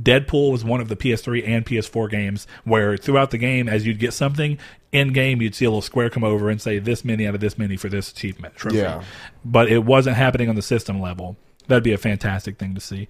Deadpool 0.00 0.52
was 0.52 0.64
one 0.64 0.80
of 0.80 0.88
the 0.88 0.96
PS3 0.96 1.46
and 1.46 1.64
PS4 1.64 2.10
games 2.10 2.46
where 2.64 2.96
throughout 2.96 3.30
the 3.30 3.38
game, 3.38 3.68
as 3.68 3.86
you'd 3.86 3.98
get 3.98 4.12
something 4.12 4.58
in 4.92 5.12
game, 5.12 5.42
you'd 5.42 5.54
see 5.54 5.64
a 5.64 5.70
little 5.70 5.82
square 5.82 6.10
come 6.10 6.24
over 6.24 6.48
and 6.48 6.60
say 6.60 6.78
this 6.78 7.04
many 7.04 7.26
out 7.26 7.34
of 7.34 7.40
this 7.40 7.58
many 7.58 7.76
for 7.76 7.88
this 7.88 8.10
achievement 8.10 8.56
trophy. 8.56 8.78
Yeah. 8.78 9.02
But 9.44 9.70
it 9.70 9.84
wasn't 9.84 10.16
happening 10.16 10.48
on 10.48 10.56
the 10.56 10.62
system 10.62 11.00
level. 11.00 11.36
That'd 11.68 11.84
be 11.84 11.92
a 11.92 11.98
fantastic 11.98 12.58
thing 12.58 12.74
to 12.74 12.80
see. 12.80 13.08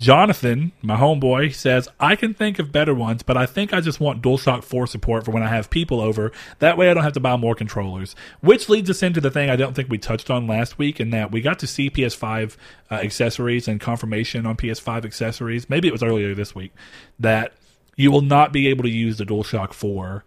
Jonathan, 0.00 0.72
my 0.82 0.96
homeboy, 0.96 1.54
says, 1.54 1.88
I 2.00 2.16
can 2.16 2.34
think 2.34 2.58
of 2.58 2.72
better 2.72 2.94
ones, 2.94 3.22
but 3.22 3.36
I 3.36 3.46
think 3.46 3.72
I 3.72 3.80
just 3.80 4.00
want 4.00 4.22
DualShock 4.22 4.64
4 4.64 4.86
support 4.86 5.24
for 5.24 5.30
when 5.30 5.42
I 5.42 5.48
have 5.48 5.70
people 5.70 6.00
over. 6.00 6.32
That 6.58 6.76
way 6.76 6.90
I 6.90 6.94
don't 6.94 7.04
have 7.04 7.12
to 7.14 7.20
buy 7.20 7.36
more 7.36 7.54
controllers. 7.54 8.16
Which 8.40 8.68
leads 8.68 8.90
us 8.90 9.02
into 9.02 9.20
the 9.20 9.30
thing 9.30 9.48
I 9.48 9.56
don't 9.56 9.74
think 9.74 9.88
we 9.88 9.98
touched 9.98 10.30
on 10.30 10.46
last 10.46 10.78
week, 10.78 11.00
in 11.00 11.10
that 11.10 11.30
we 11.30 11.40
got 11.40 11.60
to 11.60 11.66
see 11.66 11.90
PS5 11.90 12.56
uh, 12.90 12.94
accessories 12.96 13.68
and 13.68 13.80
confirmation 13.80 14.46
on 14.46 14.56
PS5 14.56 15.04
accessories. 15.04 15.70
Maybe 15.70 15.88
it 15.88 15.92
was 15.92 16.02
earlier 16.02 16.34
this 16.34 16.54
week 16.54 16.72
that 17.18 17.54
you 17.96 18.10
will 18.10 18.22
not 18.22 18.52
be 18.52 18.68
able 18.68 18.82
to 18.82 18.90
use 18.90 19.16
the 19.16 19.24
DualShock 19.24 19.72
4 19.72 20.24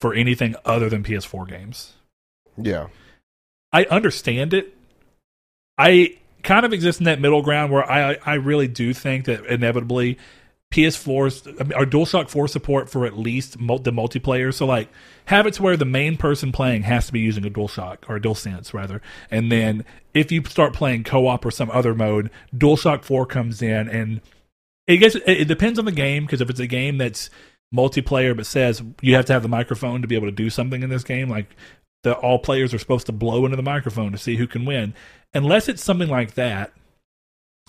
for 0.00 0.14
anything 0.14 0.54
other 0.64 0.88
than 0.90 1.02
PS4 1.02 1.48
games. 1.48 1.94
Yeah. 2.56 2.88
I 3.72 3.84
understand 3.84 4.52
it. 4.52 4.76
I 5.78 6.18
kind 6.42 6.64
of 6.66 6.72
exist 6.72 7.00
in 7.00 7.04
that 7.04 7.20
middle 7.20 7.42
ground 7.42 7.72
where 7.72 7.90
I 7.90 8.16
I 8.24 8.34
really 8.34 8.68
do 8.68 8.92
think 8.92 9.26
that 9.26 9.46
inevitably 9.46 10.18
PS4's 10.72 11.46
I 11.46 11.64
mean, 11.64 11.74
or 11.74 11.84
DualShock 11.84 12.28
4 12.28 12.48
support 12.48 12.88
for 12.88 13.04
at 13.04 13.16
least 13.16 13.52
the 13.52 13.92
multiplayer. 13.92 14.52
So 14.52 14.66
like 14.66 14.88
have 15.26 15.46
it 15.46 15.54
to 15.54 15.62
where 15.62 15.76
the 15.76 15.84
main 15.84 16.16
person 16.16 16.50
playing 16.50 16.82
has 16.82 17.06
to 17.06 17.12
be 17.12 17.20
using 17.20 17.46
a 17.46 17.50
DualShock 17.50 17.98
or 18.08 18.16
a 18.16 18.20
DualSense 18.20 18.72
rather, 18.72 19.00
and 19.30 19.52
then 19.52 19.84
if 20.14 20.32
you 20.32 20.42
start 20.44 20.72
playing 20.72 21.04
co-op 21.04 21.44
or 21.44 21.50
some 21.50 21.70
other 21.70 21.94
mode, 21.94 22.30
DualShock 22.56 23.04
4 23.04 23.26
comes 23.26 23.62
in 23.62 23.88
and 23.88 24.20
it 24.86 24.96
gets 24.96 25.14
it 25.14 25.46
depends 25.46 25.78
on 25.78 25.84
the 25.84 25.92
game 25.92 26.24
because 26.24 26.40
if 26.40 26.50
it's 26.50 26.60
a 26.60 26.66
game 26.66 26.98
that's 26.98 27.30
multiplayer 27.74 28.36
but 28.36 28.46
says 28.46 28.82
you 29.00 29.14
have 29.14 29.24
to 29.24 29.32
have 29.32 29.42
the 29.42 29.48
microphone 29.48 30.02
to 30.02 30.08
be 30.08 30.14
able 30.14 30.26
to 30.26 30.32
do 30.32 30.50
something 30.50 30.82
in 30.82 30.90
this 30.90 31.04
game 31.04 31.28
like 31.28 31.46
the 32.02 32.14
all 32.14 32.38
players 32.38 32.74
are 32.74 32.78
supposed 32.78 33.06
to 33.06 33.12
blow 33.12 33.44
into 33.44 33.56
the 33.56 33.62
microphone 33.62 34.12
to 34.12 34.18
see 34.18 34.36
who 34.36 34.46
can 34.46 34.64
win 34.64 34.94
unless 35.34 35.68
it's 35.68 35.82
something 35.82 36.08
like 36.08 36.34
that 36.34 36.72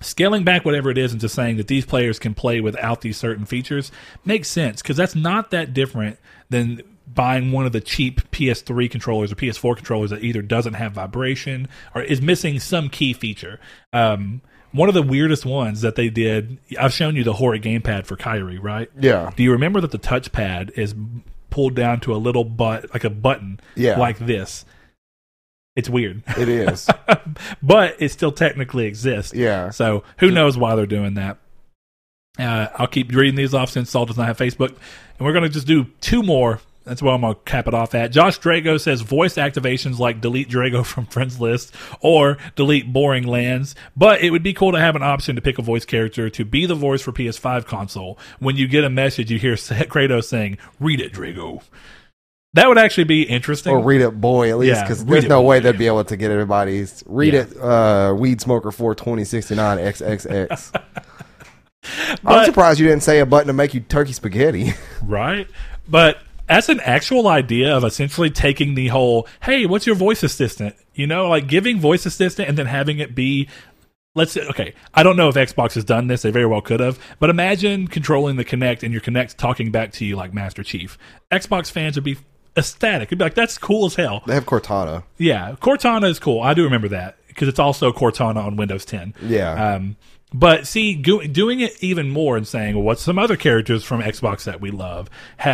scaling 0.02 0.44
back 0.44 0.66
whatever 0.66 0.90
it 0.90 0.98
is 0.98 1.12
and 1.12 1.22
just 1.22 1.36
saying 1.36 1.58
that 1.58 1.68
these 1.68 1.86
players 1.86 2.20
can 2.20 2.34
play 2.34 2.60
without 2.60 3.02
these 3.02 3.18
certain 3.18 3.46
features 3.46 3.92
makes 4.26 4.48
sense 4.48 4.82
because 4.82 4.98
that's 4.98 5.16
not 5.16 5.52
that 5.52 5.74
different 5.74 6.18
than 6.50 6.82
buying 7.08 7.52
one 7.52 7.66
of 7.66 7.72
the 7.72 7.82
cheap 7.82 8.22
PS3 8.32 8.90
controllers 8.90 9.32
or 9.32 9.36
PS4 9.36 9.76
controllers 9.76 10.10
that 10.10 10.24
either 10.24 10.42
doesn't 10.42 10.74
have 10.74 10.94
vibration 10.94 11.68
or 11.94 12.02
is 12.02 12.22
missing 12.22 12.60
some 12.60 12.90
key 12.90 13.14
feature. 13.14 13.60
Um, 13.92 14.42
one 14.72 14.90
of 14.90 14.96
the 14.96 15.04
weirdest 15.04 15.46
ones 15.46 15.82
that 15.82 15.96
they 15.96 16.10
did, 16.10 16.58
I've 16.80 16.94
shown 16.94 17.16
you 17.16 17.24
the 17.24 17.34
Hori 17.34 17.60
gamepad 17.60 18.06
for 18.06 18.16
Kyrie, 18.16 18.58
right? 18.58 18.90
Yeah. 19.00 19.32
Do 19.36 19.44
you 19.44 19.52
remember 19.52 19.82
that 19.82 19.92
the 19.92 20.00
touchpad 20.00 20.78
is 20.78 20.96
pulled 21.54 21.76
down 21.76 22.00
to 22.00 22.14
a 22.14 22.18
little 22.18 22.44
butt, 22.44 22.92
like 22.94 23.04
a 23.04 23.12
button, 23.12 23.60
Yeah. 23.76 24.00
like 24.00 24.18
this. 24.18 24.66
It's 25.76 25.88
weird, 25.88 26.24
It 26.38 26.50
is. 26.50 26.90
but 27.62 27.96
it 28.00 28.10
still 28.10 28.32
technically 28.32 28.86
exists. 28.88 29.34
yeah. 29.36 29.70
So 29.70 30.04
who 30.18 30.32
knows 30.32 30.58
why 30.58 30.76
they're 30.76 30.88
doing 30.88 31.14
that? 31.14 31.38
Uh, 32.40 32.68
I'll 32.76 32.88
keep 32.88 33.14
reading 33.14 33.36
these 33.36 33.54
off 33.54 33.70
since 33.70 33.92
Saul 33.92 34.08
does 34.08 34.18
not 34.18 34.26
have 34.26 34.38
Facebook, 34.38 34.70
and 34.70 35.20
we're 35.20 35.32
going 35.34 35.44
to 35.44 35.50
just 35.50 35.68
do 35.68 35.86
two 36.02 36.24
more. 36.24 36.60
That's 36.86 37.02
what 37.02 37.14
I'm 37.14 37.22
going 37.22 37.36
to 37.36 37.40
cap 37.42 37.68
it 37.68 37.74
off 37.74 37.96
at. 37.96 38.12
Josh 38.12 38.40
Drago 38.40 38.80
says 38.80 39.02
voice 39.02 39.36
activations 39.36 40.00
like 40.00 40.20
delete 40.20 40.50
Drago 40.50 40.86
from 40.86 41.06
friends 41.06 41.40
list 41.40 41.74
or 42.02 42.38
delete 42.56 42.92
boring 42.92 43.26
lands, 43.26 43.74
but 43.96 44.22
it 44.22 44.32
would 44.32 44.44
be 44.44 44.54
cool 44.54 44.72
to 44.74 44.80
have 44.80 44.96
an 44.96 45.04
option 45.04 45.36
to 45.36 45.42
pick 45.42 45.58
a 45.58 45.62
voice 45.62 45.86
character 45.86 46.30
to 46.30 46.44
be 46.46 46.66
the 46.66 46.76
voice 46.76 47.02
for 47.02 47.12
PS5 47.12 47.66
console. 47.66 48.18
When 48.40 48.58
you 48.58 48.68
get 48.68 48.84
a 48.84 48.90
message, 48.90 49.32
you 49.32 49.40
hear 49.40 49.54
Kratos 49.56 50.26
saying, 50.26 50.58
"Read 50.80 51.00
it, 51.00 51.14
Drago." 51.14 51.64
That 52.56 52.68
would 52.68 52.78
actually 52.78 53.06
be 53.06 53.24
interesting. 53.24 53.74
Or 53.74 53.80
read 53.84 54.02
it, 54.02 54.12
boy, 54.22 54.52
at 54.52 54.60
least, 54.60 54.82
because 54.82 55.00
read 55.04 55.12
there's 55.12 55.26
no 55.26 55.42
way 55.42 55.60
they'd 55.60 55.76
be 55.76 55.88
able 55.88 56.04
to 56.04 56.16
get 56.16 56.30
everybody's. 56.30 57.04
Read 57.08 57.34
Yeah. 57.34 57.40
it, 57.42 57.58
uh, 57.60 58.14
Weed 58.16 58.42
Smoker 58.42 58.72
4 58.72 58.94
2069 58.94 59.78
XXX. 59.80 60.84
I'm 62.26 62.46
surprised 62.46 62.80
you 62.80 62.88
didn't 62.88 63.04
say 63.04 63.20
a 63.20 63.26
button 63.26 63.48
to 63.48 63.54
make 63.54 63.74
you 63.74 63.80
turkey 63.80 64.14
spaghetti. 64.14 64.74
right? 65.04 65.48
But 65.88 66.20
as 66.50 66.70
an 66.70 66.80
actual 66.82 67.28
idea 67.28 67.76
of 67.76 67.84
essentially 67.84 68.30
taking 68.30 68.76
the 68.76 68.90
whole, 68.90 69.28
hey, 69.44 69.66
what's 69.66 69.86
your 69.86 69.96
voice 69.96 70.24
assistant? 70.24 70.76
You 70.94 71.08
know, 71.08 71.30
like 71.30 71.48
giving 71.48 71.80
voice 71.80 72.06
assistant 72.06 72.50
and 72.50 72.58
then 72.58 72.66
having 72.68 73.00
it 73.00 73.16
be. 73.16 73.48
Let's 74.16 74.32
say, 74.34 74.46
okay, 74.48 74.76
I 74.94 75.02
don't 75.02 75.18
know 75.18 75.28
if 75.30 75.34
Xbox 75.34 75.74
has 75.74 75.84
done 75.84 76.06
this. 76.06 76.22
They 76.22 76.30
very 76.30 76.46
well 76.46 76.62
could 76.62 76.80
have. 76.80 77.00
But 77.20 77.32
imagine 77.32 77.88
controlling 77.88 78.36
the 78.36 78.46
Kinect 78.46 78.84
and 78.84 78.92
your 78.92 79.02
Kinect 79.02 79.38
talking 79.38 79.72
back 79.72 79.92
to 79.94 80.06
you 80.06 80.16
like 80.16 80.36
Master 80.36 80.62
Chief. 80.62 81.00
Xbox 81.32 81.72
fans 81.72 81.96
would 81.96 82.04
be 82.04 82.18
ecstatic. 82.56 83.08
It'd 83.08 83.18
be 83.18 83.24
like, 83.26 83.34
that's 83.34 83.58
cool 83.58 83.88
as 83.88 83.96
hell. 83.96 84.22
they 84.28 84.36
have 84.36 84.46
Cortana. 84.46 85.04
Yeah, 85.18 85.56
Cortana 85.60 86.08
is 86.10 86.20
cool. 86.20 86.42
I 86.42 86.54
do 86.54 86.64
remember 86.64 86.90
that 86.90 87.18
because 87.28 87.48
it's 87.48 87.58
also 87.58 87.92
Cortana 87.92 88.46
on 88.46 88.56
Windows 88.56 88.86
10. 88.86 89.16
Yeah. 89.24 89.74
Um, 89.76 89.96
but 90.34 90.66
see, 90.68 90.96
go, 90.96 91.22
doing 91.22 91.60
it 91.60 91.82
even 91.84 92.10
more 92.10 92.36
and 92.38 92.48
saying, 92.48 92.76
well, 92.76 92.84
what's 92.84 93.02
some 93.02 93.20
other 93.20 93.36
characters 93.36 93.84
from 93.84 94.02
Xbox 94.02 94.44
that 94.46 94.60
we 94.62 94.72
love? 94.72 95.10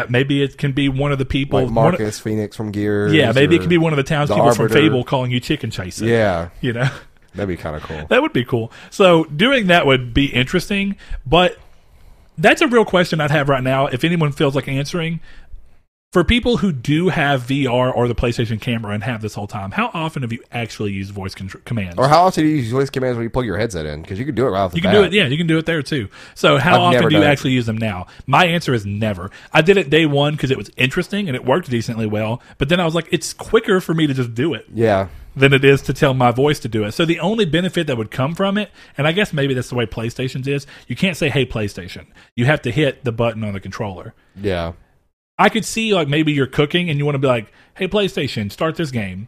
Maybe 0.09 0.41
it 0.41 0.57
can 0.57 0.71
be 0.71 0.87
one 0.89 1.11
of 1.11 1.17
the 1.17 1.25
people. 1.25 1.59
like 1.59 1.65
one 1.75 1.93
of- 1.93 1.99
Marcus 1.99 2.19
Fenix 2.19 2.55
from 2.55 2.71
Gears. 2.71 3.13
yeah, 3.13 3.31
maybe 3.33 3.55
it 3.55 3.59
could 3.59 3.69
be 3.69 3.77
one 3.77 3.91
of 3.93 3.97
the 3.97 4.03
townspeople 4.03 4.53
from 4.53 4.69
Fable 4.69 5.03
calling 5.03 5.31
you 5.31 5.39
Chicken 5.39 5.69
Chaser. 5.71 6.05
Yeah, 6.05 6.49
You 6.61 6.73
know? 6.73 6.89
that'd 7.35 7.47
be 7.49 7.57
kind 7.57 7.75
of 7.75 7.83
cool. 7.83 8.05
That 8.07 8.21
would 8.21 8.33
be 8.33 8.45
cool. 8.45 8.71
So 8.89 9.25
doing 9.25 9.67
that 9.67 9.85
would 9.85 10.13
be 10.13 10.27
interesting, 10.27 10.95
but 11.25 11.57
that's 12.37 12.61
a 12.61 12.67
real 12.67 12.85
question 12.85 13.19
I'd 13.21 13.31
have 13.31 13.49
right 13.49 13.63
now. 13.63 13.87
If 13.87 14.03
anyone 14.03 14.31
feels 14.31 14.55
like 14.55 14.67
answering, 14.67 15.19
for 16.11 16.23
people 16.23 16.57
who 16.57 16.71
do 16.71 17.09
have 17.09 17.43
VR 17.43 17.95
or 17.95 18.07
the 18.07 18.15
PlayStation 18.15 18.59
camera 18.59 18.93
and 18.95 19.03
have 19.03 19.21
this 19.21 19.35
whole 19.35 19.45
time, 19.45 19.69
how 19.69 19.91
often 19.93 20.23
have 20.23 20.33
you 20.33 20.43
actually 20.51 20.91
used 20.91 21.11
voice 21.11 21.35
commands? 21.35 21.95
Or 21.99 22.07
how 22.07 22.23
often 22.23 22.43
do 22.45 22.49
you 22.49 22.55
use 22.57 22.71
voice 22.71 22.89
commands 22.89 23.15
when 23.15 23.23
you 23.25 23.29
plug 23.29 23.45
your 23.45 23.57
headset 23.59 23.85
in? 23.85 24.01
Because 24.01 24.17
you 24.17 24.25
can 24.25 24.33
do 24.33 24.47
it 24.47 24.49
right 24.49 24.61
off 24.61 24.71
the 24.71 24.77
You 24.77 24.81
can 24.81 24.91
bat. 24.91 25.01
do 25.01 25.03
it, 25.03 25.13
yeah. 25.13 25.27
You 25.27 25.37
can 25.37 25.45
do 25.45 25.59
it 25.59 25.67
there 25.67 25.83
too. 25.83 26.07
So, 26.33 26.57
how 26.57 26.81
I've 26.85 26.95
often 26.95 27.09
do 27.09 27.15
you 27.17 27.21
it. 27.21 27.27
actually 27.27 27.51
use 27.51 27.67
them 27.67 27.77
now? 27.77 28.07
My 28.25 28.45
answer 28.47 28.73
is 28.73 28.87
never. 28.87 29.29
I 29.53 29.61
did 29.61 29.77
it 29.77 29.91
day 29.91 30.07
one 30.07 30.33
because 30.33 30.49
it 30.49 30.57
was 30.57 30.71
interesting 30.77 31.27
and 31.27 31.35
it 31.35 31.45
worked 31.45 31.69
decently 31.69 32.07
well. 32.07 32.41
But 32.57 32.69
then 32.69 32.79
I 32.79 32.85
was 32.85 32.95
like, 32.95 33.07
it's 33.11 33.31
quicker 33.31 33.79
for 33.79 33.93
me 33.93 34.07
to 34.07 34.13
just 34.15 34.33
do 34.33 34.55
it 34.55 34.65
Yeah. 34.73 35.09
than 35.35 35.53
it 35.53 35.63
is 35.63 35.83
to 35.83 35.93
tell 35.93 36.15
my 36.15 36.31
voice 36.31 36.57
to 36.61 36.67
do 36.67 36.85
it. 36.85 36.93
So 36.93 37.05
the 37.05 37.19
only 37.19 37.45
benefit 37.45 37.85
that 37.85 37.97
would 37.97 38.09
come 38.09 38.33
from 38.33 38.57
it, 38.57 38.71
and 38.97 39.05
I 39.05 39.11
guess 39.11 39.31
maybe 39.31 39.53
that's 39.53 39.69
the 39.69 39.75
way 39.75 39.85
PlayStation's 39.85 40.47
is, 40.47 40.65
you 40.87 40.95
can't 40.95 41.15
say 41.15 41.29
"Hey 41.29 41.45
PlayStation." 41.45 42.07
You 42.35 42.45
have 42.45 42.63
to 42.63 42.71
hit 42.71 43.03
the 43.03 43.11
button 43.11 43.43
on 43.43 43.53
the 43.53 43.59
controller. 43.59 44.15
Yeah. 44.35 44.71
I 45.39 45.49
could 45.49 45.65
see 45.65 45.93
like 45.93 46.07
maybe 46.07 46.31
you're 46.33 46.45
cooking 46.47 46.89
and 46.89 46.99
you 46.99 47.05
want 47.05 47.15
to 47.15 47.19
be 47.19 47.27
like, 47.27 47.51
"Hey 47.75 47.87
PlayStation, 47.87 48.51
start 48.51 48.75
this 48.75 48.91
game." 48.91 49.27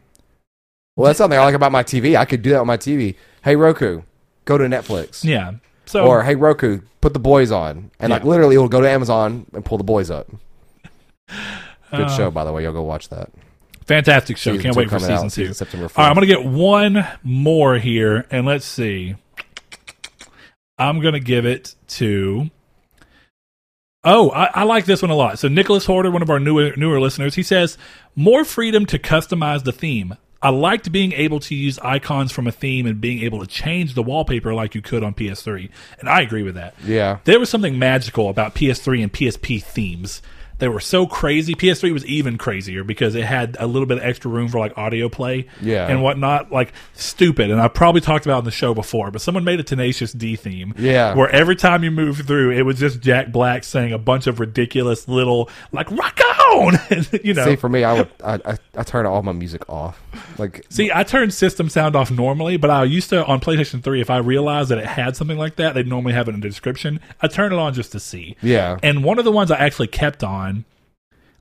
Well, 0.94 1.06
that's 1.06 1.16
something 1.18 1.38
I 1.38 1.42
like 1.42 1.54
about 1.54 1.72
my 1.72 1.82
TV. 1.82 2.16
I 2.16 2.24
could 2.26 2.42
do 2.42 2.50
that 2.50 2.60
on 2.60 2.66
my 2.66 2.76
TV. 2.76 3.16
Hey 3.42 3.56
Roku, 3.56 4.02
go 4.44 4.58
to 4.58 4.64
Netflix. 4.64 5.24
Yeah. 5.24 5.54
So 5.86 6.06
Or 6.06 6.22
hey 6.22 6.34
Roku, 6.36 6.82
put 7.00 7.12
the 7.14 7.18
boys 7.18 7.50
on, 7.50 7.90
and 7.98 8.10
like 8.10 8.24
literally, 8.24 8.54
it'll 8.54 8.68
go 8.68 8.80
to 8.82 8.88
Amazon 8.88 9.46
and 9.54 9.64
pull 9.64 9.78
the 9.78 9.84
boys 9.84 10.10
up. 10.10 10.28
Good 11.90 12.06
Uh, 12.06 12.16
show, 12.16 12.30
by 12.30 12.44
the 12.44 12.52
way. 12.52 12.62
Y'all 12.64 12.72
go 12.72 12.82
watch 12.82 13.08
that. 13.08 13.30
fantastic 13.86 14.36
show. 14.36 14.52
Season 14.52 14.62
Can't 14.62 14.76
wait 14.76 14.84
for 14.90 14.98
coming 14.98 15.10
out 15.10 15.16
season 15.16 15.28
two. 15.28 15.42
season 15.42 15.54
September 15.54 15.86
All 15.86 16.04
right, 16.04 16.08
I'm 16.08 16.14
going 16.14 16.26
to 16.28 16.34
get 16.34 16.44
one 16.44 17.06
more 17.22 17.78
here, 17.78 18.26
and 18.30 18.46
let's 18.46 18.64
see. 18.64 19.16
I'm 20.78 21.00
going 21.00 21.14
to 21.14 21.20
give 21.20 21.44
it 21.46 21.74
to. 21.88 22.50
Oh, 24.04 24.30
I, 24.30 24.50
I 24.52 24.62
like 24.64 24.84
this 24.84 25.00
one 25.02 25.10
a 25.10 25.14
lot. 25.14 25.38
So 25.38 25.48
Nicholas 25.48 25.84
Horder, 25.84 26.10
one 26.10 26.22
of 26.22 26.30
our 26.30 26.40
newer 26.40 26.74
newer 26.76 27.00
listeners, 27.00 27.36
he 27.36 27.42
says 27.42 27.78
more 28.16 28.44
freedom 28.44 28.84
to 28.86 28.98
customize 28.98 29.62
the 29.64 29.72
theme. 29.72 30.16
I 30.42 30.48
liked 30.48 30.90
being 30.90 31.12
able 31.12 31.38
to 31.38 31.54
use 31.54 31.78
icons 31.78 32.32
from 32.32 32.48
a 32.48 32.52
theme 32.52 32.84
and 32.84 33.00
being 33.00 33.22
able 33.22 33.38
to 33.40 33.46
change 33.46 33.94
the 33.94 34.02
wallpaper 34.02 34.52
like 34.52 34.74
you 34.74 34.82
could 34.82 35.04
on 35.04 35.14
PS3, 35.14 35.70
and 36.00 36.08
I 36.08 36.20
agree 36.20 36.42
with 36.42 36.56
that. 36.56 36.74
Yeah. 36.84 37.18
There 37.22 37.38
was 37.38 37.48
something 37.48 37.78
magical 37.78 38.28
about 38.28 38.56
PS3 38.56 39.04
and 39.04 39.12
PSP 39.12 39.62
themes. 39.62 40.20
They 40.58 40.68
were 40.68 40.80
so 40.80 41.06
crazy. 41.06 41.54
PS3 41.54 41.92
was 41.92 42.06
even 42.06 42.38
crazier 42.38 42.84
because 42.84 43.14
it 43.14 43.24
had 43.24 43.56
a 43.58 43.66
little 43.66 43.86
bit 43.86 43.98
of 43.98 44.04
extra 44.04 44.30
room 44.30 44.48
for 44.48 44.58
like 44.58 44.76
audio 44.78 45.08
play 45.08 45.46
Yeah. 45.60 45.88
and 45.88 46.02
whatnot. 46.02 46.52
Like 46.52 46.72
stupid. 46.94 47.50
And 47.50 47.60
I 47.60 47.68
probably 47.68 48.00
talked 48.00 48.26
about 48.26 48.36
it 48.36 48.38
on 48.38 48.44
the 48.44 48.50
show 48.52 48.72
before, 48.74 49.10
but 49.10 49.20
someone 49.20 49.42
made 49.44 49.58
a 49.60 49.64
Tenacious 49.64 50.12
D 50.12 50.36
theme. 50.36 50.74
Yeah. 50.78 51.14
Where 51.14 51.28
every 51.30 51.56
time 51.56 51.82
you 51.82 51.90
moved 51.90 52.26
through, 52.26 52.52
it 52.52 52.62
was 52.62 52.78
just 52.78 53.00
Jack 53.00 53.32
Black 53.32 53.64
saying 53.64 53.92
a 53.92 53.98
bunch 53.98 54.26
of 54.28 54.38
ridiculous 54.40 55.08
little 55.08 55.50
like 55.72 55.90
rock 55.90 56.20
on. 56.52 56.78
you 57.24 57.34
know. 57.34 57.44
See, 57.44 57.56
for 57.56 57.68
me, 57.68 57.82
I 57.82 57.94
would 57.94 58.08
I, 58.22 58.34
I, 58.44 58.58
I 58.76 58.82
turn 58.82 59.06
all 59.06 59.22
my 59.22 59.32
music 59.32 59.68
off. 59.68 60.00
Like 60.38 60.64
See, 60.68 60.90
I 60.94 61.02
turn 61.02 61.30
system 61.30 61.68
sound 61.70 61.96
off 61.96 62.10
normally, 62.10 62.56
but 62.56 62.70
I 62.70 62.84
used 62.84 63.08
to 63.10 63.24
on 63.24 63.40
PlayStation 63.40 63.82
3, 63.82 64.00
if 64.00 64.10
I 64.10 64.18
realized 64.18 64.68
that 64.70 64.78
it 64.78 64.86
had 64.86 65.16
something 65.16 65.38
like 65.38 65.56
that, 65.56 65.74
they'd 65.74 65.86
normally 65.86 66.12
have 66.12 66.28
it 66.28 66.34
in 66.34 66.40
the 66.40 66.48
description. 66.48 67.00
I 67.20 67.28
turn 67.28 67.52
it 67.52 67.58
on 67.58 67.72
just 67.74 67.92
to 67.92 68.00
see. 68.00 68.36
yeah, 68.42 68.76
And 68.82 69.02
one 69.02 69.18
of 69.18 69.24
the 69.24 69.32
ones 69.32 69.50
I 69.50 69.56
actually 69.58 69.86
kept 69.88 70.22
on, 70.22 70.41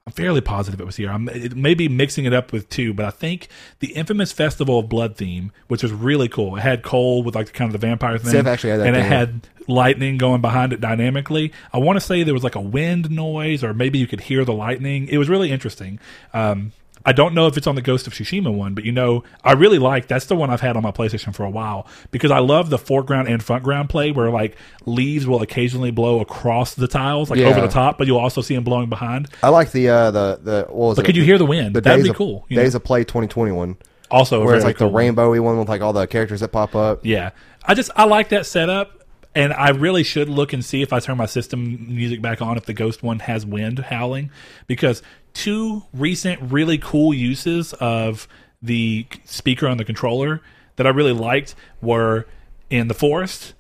I'm 0.08 0.14
fairly 0.14 0.42
positive 0.42 0.82
it 0.82 0.86
was 0.86 0.96
here. 0.96 1.12
I'm 1.12 1.30
it 1.30 1.56
may 1.56 1.76
be 1.76 1.88
mixing 1.88 2.26
it 2.26 2.34
up 2.34 2.52
with 2.52 2.70
two, 2.70 2.94
but 2.94 3.06
I 3.06 3.12
think 3.12 3.48
the 3.80 3.94
infamous 3.94 4.32
Festival 4.32 4.80
of 4.80 4.90
Blood 4.90 5.16
theme, 5.16 5.52
which 5.68 5.84
was 5.84 5.92
really 5.92 6.28
cool. 6.28 6.56
It 6.56 6.62
had 6.62 6.82
Cole 6.82 7.22
with 7.22 7.36
like 7.36 7.48
the 7.48 7.52
kind 7.52 7.74
of 7.74 7.80
the 7.80 7.86
vampire 7.86 8.18
thing, 8.18 8.32
Seth 8.32 8.48
actually 8.48 8.72
and 8.72 8.96
it 8.96 9.04
had 9.04 9.48
lightning 9.68 10.18
going 10.18 10.42
behind 10.42 10.74
it 10.74 10.82
dynamically. 10.82 11.54
I 11.72 11.78
want 11.78 11.98
to 11.98 12.02
say 12.02 12.24
there 12.24 12.34
was 12.34 12.44
like 12.44 12.56
a 12.56 12.62
wind 12.62 13.12
noise, 13.12 13.64
or 13.64 13.76
maybe 13.76 14.00
you 14.00 14.08
could 14.08 14.22
hear 14.22 14.44
the 14.44 14.54
lightning. 14.54 15.08
It 15.08 15.20
was 15.20 15.30
really 15.30 15.52
interesting. 15.52 16.00
Um, 16.34 16.72
I 17.06 17.12
don't 17.14 17.34
know 17.34 17.48
if 17.48 17.58
it's 17.58 17.68
on 17.68 17.76
the 17.76 17.82
Ghost 17.82 18.06
of 18.08 18.14
Tsushima 18.14 18.54
one, 18.54 18.74
but 18.76 18.84
you 18.86 18.92
know, 18.92 19.24
I 19.44 19.54
really 19.54 19.80
like 19.80 20.08
that's 20.08 20.26
the 20.26 20.36
one 20.36 20.50
I've 20.50 20.62
had 20.62 20.78
on 20.78 20.84
my 20.84 20.92
PlayStation 20.92 21.34
for 21.34 21.44
a 21.44 21.50
while 21.50 21.88
because 22.12 22.32
I 22.32 22.40
love 22.40 22.70
the 22.70 22.78
foreground 22.78 23.28
and 23.28 23.42
frontground 23.44 23.90
play 23.90 24.12
where 24.12 24.30
like 24.30 24.56
leaves 24.86 25.26
will 25.26 25.42
occasionally 25.42 25.92
blow 25.92 26.20
across 26.20 26.76
the 26.76 26.88
tiles, 26.88 27.30
like 27.30 27.40
Yeah. 27.40 27.48
over 27.48 27.62
the 27.62 27.68
top, 27.68 27.98
but 27.98 28.08
you'll 28.08 28.20
also 28.20 28.42
see 28.42 28.56
them 28.56 28.64
blowing 28.64 28.90
behind. 28.90 29.30
I 29.42 29.50
like 29.50 29.72
the 29.72 29.90
uh 29.90 30.12
the 30.12 30.40
the 30.44 30.66
what 30.70 30.76
was 30.90 30.96
But 30.98 31.06
it? 31.06 31.08
could 31.08 31.16
you 31.16 31.24
hear 31.24 31.38
the 31.38 31.46
wind? 31.46 31.76
the 31.76 31.82
That'd 31.82 32.04
be 32.04 32.10
of, 32.10 32.16
cool. 32.16 32.46
you 32.50 32.58
know? 32.58 32.64
Days 32.64 32.76
of 32.76 32.84
Play 32.84 33.04
2021, 33.04 33.78
also, 34.10 34.44
where 34.44 34.56
it's 34.56 34.64
like 34.66 34.78
cool 34.78 34.88
the 34.90 34.94
one. 34.94 35.04
rainbowy 35.16 35.40
one 35.40 35.58
with 35.58 35.70
like 35.70 35.82
all 35.82 35.94
the 35.94 36.06
characters 36.08 36.42
that 36.42 36.50
pop 36.50 36.76
up. 36.76 37.06
Yeah, 37.06 37.32
I 37.66 37.74
just 37.74 37.90
I 37.96 38.04
like 38.06 38.30
that 38.30 38.46
setup, 38.46 39.01
and 39.34 39.54
I 39.54 39.70
really 39.70 40.04
should 40.04 40.30
look 40.30 40.54
and 40.54 40.64
see 40.64 40.82
if 40.82 40.92
I 40.92 41.00
turn 41.00 41.18
my 41.18 41.26
system 41.26 41.88
music 41.96 42.22
back 42.22 42.42
on 42.42 42.58
if 42.58 42.66
the 42.66 42.74
Ghost 42.74 43.02
one 43.04 43.20
has 43.20 43.46
wind 43.46 43.80
howling, 43.80 44.32
because 44.68 45.02
two 45.34 45.84
recent 45.94 46.42
really 46.52 46.78
cool 46.78 47.14
uses 47.14 47.74
of 47.74 48.28
the 48.62 49.08
speaker 49.26 49.68
on 49.68 49.78
the 49.78 49.86
controller 49.86 50.42
that 50.76 50.86
I 50.86 50.90
really 50.90 51.14
liked 51.14 51.56
were 51.82 52.28
in 52.70 52.88
the 52.88 52.94
forest. 52.94 53.54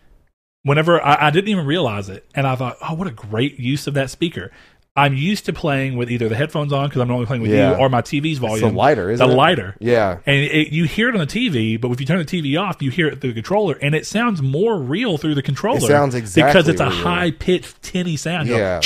Whenever 0.63 1.03
I, 1.03 1.27
I 1.27 1.29
didn't 1.31 1.49
even 1.49 1.65
realize 1.65 2.07
it, 2.07 2.25
and 2.35 2.45
I 2.45 2.55
thought, 2.55 2.77
oh, 2.87 2.93
what 2.93 3.07
a 3.07 3.11
great 3.11 3.59
use 3.59 3.87
of 3.87 3.93
that 3.95 4.09
speaker. 4.09 4.51
I'm 4.95 5.13
used 5.15 5.45
to 5.45 5.53
playing 5.53 5.95
with 5.95 6.11
either 6.11 6.27
the 6.27 6.35
headphones 6.35 6.73
on 6.73 6.89
because 6.89 7.01
I'm 7.01 7.07
normally 7.07 7.25
playing 7.25 7.41
with 7.43 7.51
Yeah. 7.51 7.71
you 7.71 7.77
or 7.77 7.87
my 7.87 8.01
TV's 8.01 8.39
volume. 8.39 8.71
The 8.71 8.75
lighter, 8.77 9.09
isn't 9.09 9.25
the 9.25 9.31
it? 9.33 9.35
lighter. 9.37 9.77
Yeah, 9.79 10.17
And 10.25 10.35
it, 10.35 10.73
you 10.73 10.83
hear 10.83 11.07
it 11.07 11.15
on 11.15 11.21
the 11.21 11.27
TV, 11.27 11.79
but 11.79 11.89
if 11.91 12.01
you 12.01 12.05
turn 12.05 12.17
the 12.17 12.25
TV 12.25 12.59
off, 12.61 12.81
you 12.81 12.91
hear 12.91 13.07
it 13.07 13.21
through 13.21 13.29
the 13.31 13.41
controller, 13.41 13.77
and 13.81 13.95
it 13.95 14.05
sounds 14.05 14.41
more 14.41 14.77
real 14.77 15.17
through 15.17 15.35
the 15.35 15.41
controller. 15.41 15.77
It 15.77 15.81
sounds 15.83 16.13
exactly 16.13 16.49
because 16.51 16.67
it's 16.67 16.81
a 16.81 16.89
high 16.89 17.31
pitched, 17.31 17.81
tinny 17.81 18.17
sound. 18.17 18.49
You 18.49 18.57
Yeah. 18.57 18.81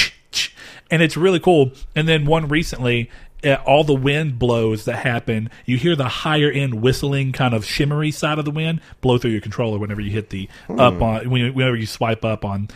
And 0.91 1.01
it's 1.01 1.18
really 1.18 1.39
cool. 1.39 1.72
And 1.95 2.08
then 2.08 2.26
one 2.26 2.49
recently, 2.49 3.10
uh, 3.43 3.56
all 3.66 3.84
the 3.84 3.95
wind 3.95 4.38
blows 4.38 4.86
that 4.86 4.97
happen, 4.97 5.49
you 5.66 5.78
hear 5.78 5.95
the 5.95 6.08
higher 6.08 6.51
end 6.51 6.76
whistling, 6.84 7.32
kind 7.32 7.56
of 7.56 7.66
shimmery 7.66 8.12
side 8.12 8.38
of 8.38 8.45
the 8.45 8.51
wind 8.51 8.80
blow 9.01 9.18
through 9.18 9.32
your 9.32 9.41
controller 9.41 9.80
whenever 9.80 10.01
you 10.01 10.12
hit 10.12 10.30
the 10.30 10.47
Hmm. 10.68 10.80
up 10.80 11.01
on 11.01 11.30
whenever 11.32 11.76
you 11.76 11.88
swipe 11.88 12.24
up 12.24 12.45
on. 12.45 12.68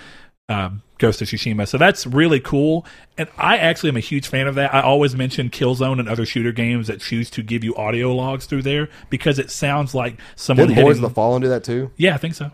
Um, 0.47 0.81
Ghost 0.99 1.21
of 1.21 1.27
Tsushima. 1.27 1.67
So 1.67 1.77
that's 1.79 2.05
really 2.05 2.39
cool. 2.39 2.85
And 3.17 3.27
I 3.37 3.57
actually 3.57 3.89
am 3.89 3.97
a 3.97 4.01
huge 4.01 4.27
fan 4.27 4.45
of 4.47 4.55
that. 4.55 4.73
I 4.73 4.81
always 4.81 5.15
mention 5.15 5.49
Killzone 5.49 5.99
and 5.99 6.07
other 6.07 6.25
shooter 6.25 6.51
games 6.51 6.87
that 6.87 6.99
choose 7.01 7.29
to 7.31 7.41
give 7.41 7.63
you 7.63 7.75
audio 7.75 8.13
logs 8.13 8.45
through 8.45 8.61
there 8.61 8.89
because 9.09 9.39
it 9.39 9.49
sounds 9.49 9.95
like 9.95 10.19
someone 10.35 10.69
hitting. 10.69 10.83
Boys 10.83 10.97
of 10.97 11.01
the 11.01 11.09
Fallen 11.09 11.41
do 11.41 11.49
that 11.49 11.63
too? 11.63 11.89
yeah, 11.97 12.13
I 12.13 12.17
think 12.17 12.35
so. 12.35 12.51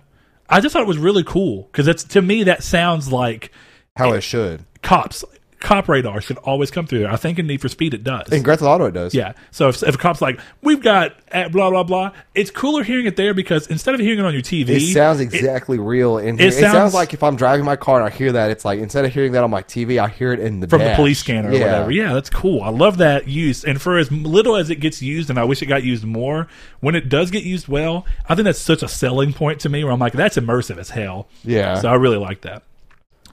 I 0.50 0.62
just 0.62 0.74
thought 0.74 0.84
it 0.84 0.88
was 0.88 0.98
really 1.00 1.24
cool 1.24 1.64
because 1.72 1.88
it's 1.88 2.04
to 2.06 2.22
me 2.22 2.43
that 2.43 2.64
sounds 2.64 3.12
like 3.12 3.52
How 3.98 4.14
it 4.14 4.22
should. 4.22 4.64
cops 4.84 5.26
cop 5.66 5.89
radar 5.89 6.22
should 6.22 6.38
always 6.38 6.70
come 6.70 6.86
through 6.86 6.99
there. 6.99 7.11
I 7.11 7.16
think 7.16 7.39
in 7.39 7.47
Need 7.47 7.59
for 7.59 7.70
Speed 7.70 7.95
it 7.95 8.03
does. 8.03 8.32
In 8.32 8.43
Grand 8.43 8.59
Theft 8.59 8.68
Auto, 8.70 8.86
it 8.86 8.93
does. 8.93 9.16
Yeah. 9.16 9.34
So 9.49 9.68
if, 9.70 9.82
if 9.82 9.95
a 9.95 9.97
cop's 9.97 10.22
like, 10.22 10.39
we've 10.61 10.82
got 10.82 11.16
at 11.30 11.51
blah, 11.51 11.72
blah, 11.72 11.82
blah, 11.82 12.11
it's 12.36 12.51
cooler 12.51 12.84
hearing 12.84 13.07
it 13.07 13.16
there 13.16 13.34
because 13.34 13.66
instead 13.68 13.95
of 13.95 13.99
hearing 13.99 14.20
it 14.20 14.26
on 14.26 14.34
your 14.34 14.43
TV, 14.43 14.70
It 14.70 14.93
sounds 14.93 15.20
exactly 15.20 15.80
real 15.80 16.20
in 16.20 16.38
here. 16.38 16.49
It, 16.49 16.51
sounds- 16.53 16.74
sounds, 16.74 16.93
like 16.93 17.13
if 17.16 17.24
I'm 17.24 17.36
driving 17.36 17.66
my 17.66 17.76
car 17.76 17.99
and 17.99 18.05
I 18.05 18.16
hear 18.16 18.32
that, 18.34 18.51
it's 18.51 18.63
like 18.63 18.80
instead 18.80 19.05
of 19.05 19.13
hearing 19.13 19.32
that 19.32 19.43
on 19.43 19.49
my 19.49 19.63
TV, 19.63 19.97
I 19.97 20.07
hear 20.07 20.32
it 20.34 20.39
in 20.39 20.59
the 20.59 20.68
from 20.68 20.82
the 20.82 20.93
police 20.95 21.20
scanner 21.20 21.49
or 21.49 21.53
whatever. 21.53 21.91
Yeah, 21.91 22.13
that's 22.13 22.30
cool. 22.30 22.61
I 22.61 22.70
love 22.70 22.97
that 22.99 23.28
use. 23.28 23.63
And 23.66 23.82
for 23.82 23.97
as 23.97 24.11
little 24.11 24.55
as 24.55 24.70
it 24.70 24.76
gets 24.76 25.01
used, 25.01 25.32
and 25.32 25.39
I 25.39 25.45
wish 25.45 25.63
it 25.63 25.66
got 25.66 25.84
used 25.84 26.03
more, 26.03 26.47
when 26.80 26.93
it 26.93 27.09
does 27.09 27.32
get 27.32 27.43
used 27.43 27.68
well, 27.68 28.05
I 28.30 28.36
think 28.36 28.45
that's 28.45 28.59
such 28.59 28.84
a 28.84 28.88
selling 28.88 29.34
point 29.34 29.61
to 29.61 29.70
me 29.70 29.84
where 29.84 29.91
I'm 29.91 29.99
like, 29.99 30.13
that's 30.13 30.38
immersive 30.38 30.78
as 30.78 30.91
hell. 30.91 31.28
Yeah. 31.43 31.80
So 31.80 31.89
I 31.89 31.95
really 31.95 32.18
like 32.18 32.41
that. 32.41 32.61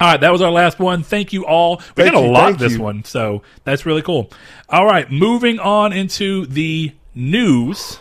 All 0.02 0.08
right, 0.08 0.20
that 0.20 0.32
was 0.32 0.42
our 0.42 0.50
last 0.50 0.80
one. 0.80 1.04
Thank 1.04 1.32
you 1.32 1.46
all. 1.46 1.76
We 1.76 2.02
Thank 2.02 2.14
got 2.14 2.24
a 2.24 2.26
you, 2.26 2.32
lot 2.32 2.58
this 2.58 2.72
you. 2.72 2.82
one, 2.82 3.04
so 3.04 3.42
that's 3.62 3.86
really 3.86 4.02
cool. 4.02 4.32
All 4.68 4.84
right, 4.84 5.08
moving 5.08 5.60
on 5.60 5.92
into 5.92 6.44
the 6.46 6.92
news. 7.14 8.00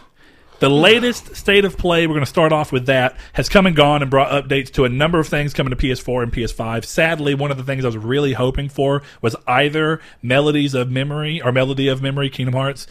The 0.57 0.69
latest 0.69 1.35
state 1.35 1.63
of 1.63 1.77
play, 1.77 2.07
we're 2.07 2.15
going 2.15 2.25
to 2.25 2.29
start 2.29 2.51
off 2.51 2.71
with 2.71 2.87
that, 2.87 3.17
has 3.33 3.49
come 3.49 3.67
and 3.67 3.75
gone 3.75 4.01
and 4.01 4.09
brought 4.09 4.31
updates 4.31 4.71
to 4.73 4.85
a 4.85 4.89
number 4.89 5.19
of 5.19 5.27
things 5.27 5.53
coming 5.53 5.69
to 5.69 5.75
PS4 5.75 6.23
and 6.23 6.33
PS5. 6.33 6.85
Sadly, 6.85 7.35
one 7.35 7.51
of 7.51 7.57
the 7.57 7.63
things 7.63 7.85
I 7.85 7.89
was 7.89 7.97
really 7.97 8.33
hoping 8.33 8.67
for 8.67 9.03
was 9.21 9.35
either 9.45 10.01
Melodies 10.23 10.73
of 10.73 10.89
Memory 10.89 11.39
or 11.39 11.51
Melody 11.51 11.87
of 11.87 12.01
Memory 12.01 12.31
Kingdom 12.31 12.55
Hearts 12.55 12.87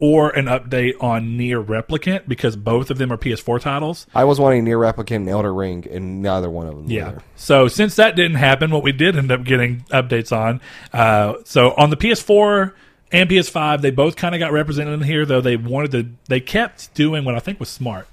or 0.00 0.30
an 0.30 0.46
update 0.46 1.00
on 1.00 1.38
NieR 1.38 1.64
Replicant 1.64 2.26
because 2.26 2.56
both 2.56 2.90
of 2.90 2.98
them 2.98 3.12
are 3.12 3.16
PS4 3.16 3.60
titles. 3.60 4.06
I 4.14 4.24
was 4.24 4.40
wanting 4.40 4.64
Near 4.64 4.78
Replicant 4.78 5.16
and 5.16 5.28
Elden 5.28 5.54
Ring, 5.54 5.86
and 5.90 6.20
neither 6.20 6.50
one 6.50 6.66
of 6.66 6.74
them. 6.74 6.90
Yeah. 6.90 7.12
were. 7.12 7.22
So 7.36 7.68
since 7.68 7.96
that 7.96 8.16
didn't 8.16 8.36
happen, 8.36 8.70
what 8.70 8.82
we 8.82 8.92
did 8.92 9.16
end 9.16 9.30
up 9.30 9.44
getting 9.44 9.80
updates 9.90 10.36
on. 10.36 10.60
Uh, 10.92 11.34
so 11.44 11.74
on 11.76 11.90
the 11.90 11.96
PS4 11.96 12.72
and 13.12 13.30
PS5, 13.30 13.82
they 13.82 13.90
both 13.90 14.16
kind 14.16 14.34
of 14.34 14.40
got 14.40 14.52
represented 14.52 14.94
in 14.94 15.02
here, 15.06 15.24
though 15.24 15.40
they 15.40 15.56
wanted 15.56 15.92
to. 15.92 16.10
They 16.26 16.40
kept 16.40 16.92
doing 16.94 17.24
what 17.24 17.36
I 17.36 17.38
think 17.38 17.60
was 17.60 17.68
smart. 17.68 18.08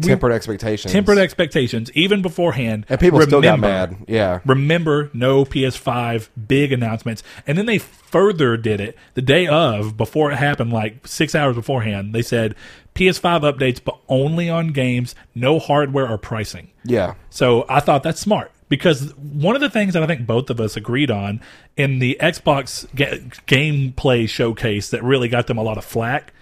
Tempered 0.00 0.32
expectations. 0.32 0.92
tempered 0.92 1.18
expectations, 1.18 1.90
even 1.92 2.22
beforehand. 2.22 2.86
and 2.88 2.98
people 2.98 3.20
still 3.20 3.42
got 3.42 3.56
Remember- 3.56 3.66
mad. 3.96 3.96
Yeah. 4.08 4.40
Remember, 4.46 5.10
no 5.12 5.44
PS5 5.44 6.28
big 6.48 6.72
announcements. 6.72 7.22
And 7.46 7.58
then 7.58 7.66
they 7.66 7.78
further 7.78 8.56
did 8.56 8.80
it 8.80 8.96
the 9.14 9.22
day 9.22 9.46
of, 9.46 9.96
before 9.96 10.32
it 10.32 10.36
happened, 10.36 10.72
like 10.72 11.06
six 11.06 11.34
hours 11.34 11.54
beforehand. 11.54 12.14
They 12.14 12.22
said 12.22 12.54
PS5 12.94 13.42
updates, 13.42 13.80
but 13.84 13.98
only 14.08 14.48
on 14.48 14.68
games, 14.68 15.14
no 15.34 15.58
hardware 15.58 16.08
or 16.08 16.16
pricing. 16.16 16.70
Yeah. 16.84 17.14
So 17.28 17.66
I 17.68 17.80
thought 17.80 18.02
that's 18.02 18.20
smart 18.20 18.52
because 18.70 19.12
one 19.16 19.54
of 19.54 19.60
the 19.60 19.68
things 19.70 19.92
that 19.92 20.02
I 20.02 20.06
think 20.06 20.26
both 20.26 20.48
of 20.48 20.60
us 20.60 20.76
agreed 20.76 21.10
on 21.10 21.40
in 21.76 21.98
the 21.98 22.16
Xbox 22.22 22.86
ga- 22.94 23.18
gameplay 23.46 24.28
showcase 24.28 24.88
that 24.90 25.02
really 25.02 25.28
got 25.28 25.46
them 25.46 25.58
a 25.58 25.62
lot 25.62 25.76
of 25.76 25.84
flack. 25.84 26.32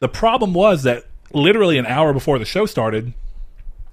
The 0.00 0.08
problem 0.08 0.54
was 0.54 0.84
that 0.84 1.04
literally 1.32 1.78
an 1.78 1.86
hour 1.86 2.12
before 2.12 2.38
the 2.38 2.44
show 2.44 2.66
started, 2.66 3.12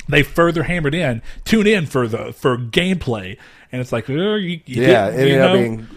they 0.08 0.24
further 0.24 0.64
hammered 0.64 0.94
in 0.94 1.22
tune 1.44 1.68
in 1.68 1.86
for 1.86 2.08
the 2.08 2.34
for 2.34 2.58
gameplay, 2.58 3.38
and 3.72 3.82
it's 3.82 3.92
like, 3.92 4.10
uh, 4.10 4.14
you, 4.14 4.62
you 4.66 4.84
Yeah. 4.84 5.08
It 5.08 5.20
ended 5.20 5.42
up 5.42 5.54
being 5.54 5.88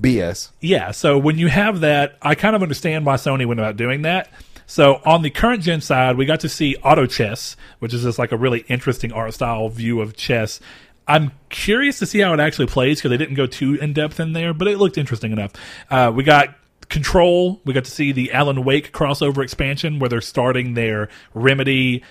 BS. 0.00 0.50
Yeah, 0.60 0.90
so 0.90 1.18
when 1.18 1.38
you 1.38 1.48
have 1.48 1.80
that, 1.80 2.18
I 2.20 2.34
kind 2.34 2.56
of 2.56 2.62
understand 2.62 3.06
why 3.06 3.14
Sony 3.14 3.46
went 3.46 3.60
about 3.60 3.76
doing 3.76 4.02
that. 4.02 4.28
So 4.66 5.00
on 5.04 5.22
the 5.22 5.30
current 5.30 5.62
gen 5.62 5.80
side, 5.80 6.16
we 6.16 6.24
got 6.24 6.40
to 6.40 6.48
see 6.48 6.76
auto 6.76 7.06
chess, 7.06 7.56
which 7.80 7.92
is 7.92 8.02
just 8.02 8.18
like 8.18 8.32
a 8.32 8.36
really 8.36 8.60
interesting 8.68 9.12
art 9.12 9.34
style 9.34 9.68
view 9.68 10.00
of 10.00 10.16
chess. 10.16 10.58
I'm 11.06 11.32
curious 11.50 11.98
to 11.98 12.06
see 12.06 12.20
how 12.20 12.32
it 12.32 12.40
actually 12.40 12.66
plays 12.66 12.98
because 12.98 13.10
they 13.10 13.18
didn't 13.18 13.34
go 13.34 13.46
too 13.46 13.74
in 13.74 13.92
depth 13.92 14.18
in 14.20 14.32
there, 14.32 14.54
but 14.54 14.66
it 14.68 14.78
looked 14.78 14.96
interesting 14.96 15.32
enough. 15.32 15.52
Uh, 15.90 16.10
we 16.14 16.24
got 16.24 16.54
control. 16.88 17.60
We 17.64 17.72
got 17.72 17.84
to 17.84 17.90
see 17.90 18.12
the 18.12 18.32
Alan 18.32 18.64
Wake 18.64 18.92
crossover 18.92 19.42
expansion 19.42 19.98
where 19.98 20.08
they're 20.08 20.20
starting 20.20 20.74
their 20.74 21.08
Remedy 21.32 22.02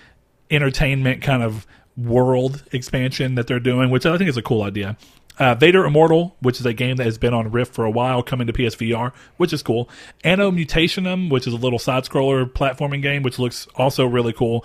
entertainment 0.49 1.21
kind 1.21 1.43
of 1.43 1.65
world 1.95 2.63
expansion 2.71 3.35
that 3.35 3.47
they're 3.47 3.59
doing, 3.59 3.89
which 3.89 4.05
I 4.05 4.17
think 4.17 4.29
is 4.29 4.37
a 4.37 4.41
cool 4.41 4.63
idea. 4.63 4.97
Uh, 5.39 5.55
Vader 5.55 5.83
Immortal, 5.83 6.35
which 6.41 6.59
is 6.59 6.65
a 6.65 6.73
game 6.73 6.97
that 6.97 7.05
has 7.05 7.17
been 7.17 7.33
on 7.33 7.49
Rift 7.49 7.73
for 7.73 7.85
a 7.85 7.91
while, 7.91 8.21
coming 8.21 8.45
to 8.45 8.53
PSVR, 8.53 9.11
which 9.37 9.51
is 9.51 9.63
cool. 9.63 9.89
Anno 10.23 10.51
Mutationum, 10.51 11.31
which 11.31 11.47
is 11.47 11.53
a 11.53 11.57
little 11.57 11.79
side 11.79 12.03
scroller 12.03 12.45
platforming 12.45 13.01
game, 13.01 13.23
which 13.23 13.39
looks 13.39 13.67
also 13.75 14.05
really 14.05 14.33
cool. 14.33 14.63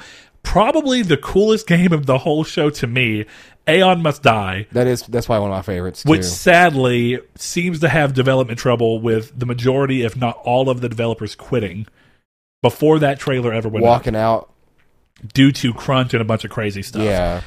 Probably 0.52 1.02
the 1.02 1.16
coolest 1.18 1.66
game 1.66 1.92
of 1.92 2.06
the 2.06 2.18
whole 2.18 2.42
show 2.42 2.70
to 2.70 2.86
me, 2.86 3.26
Aeon 3.68 4.00
Must 4.02 4.22
Die, 4.22 4.66
That 4.72 4.86
is 4.86 5.02
that's 5.02 5.26
probably 5.26 5.42
one 5.42 5.50
of 5.50 5.58
my 5.58 5.62
favorites 5.62 6.02
too. 6.02 6.10
which 6.10 6.24
sadly 6.24 7.18
seems 7.34 7.80
to 7.80 7.88
have 7.88 8.14
development 8.14 8.58
trouble 8.58 8.98
with 9.00 9.38
the 9.38 9.44
majority, 9.44 10.02
if 10.04 10.16
not 10.16 10.38
all, 10.44 10.70
of 10.70 10.80
the 10.80 10.88
developers 10.88 11.34
quitting 11.34 11.86
before 12.62 12.98
that 13.00 13.18
trailer 13.18 13.52
ever 13.52 13.68
went 13.68 13.84
out 13.84 14.14
out. 14.16 14.50
due 15.34 15.52
to 15.52 15.74
crunch 15.74 16.14
and 16.14 16.22
a 16.22 16.24
bunch 16.24 16.44
of 16.44 16.50
crazy 16.50 16.82
stuff. 16.82 17.02
Yeah. 17.02 17.42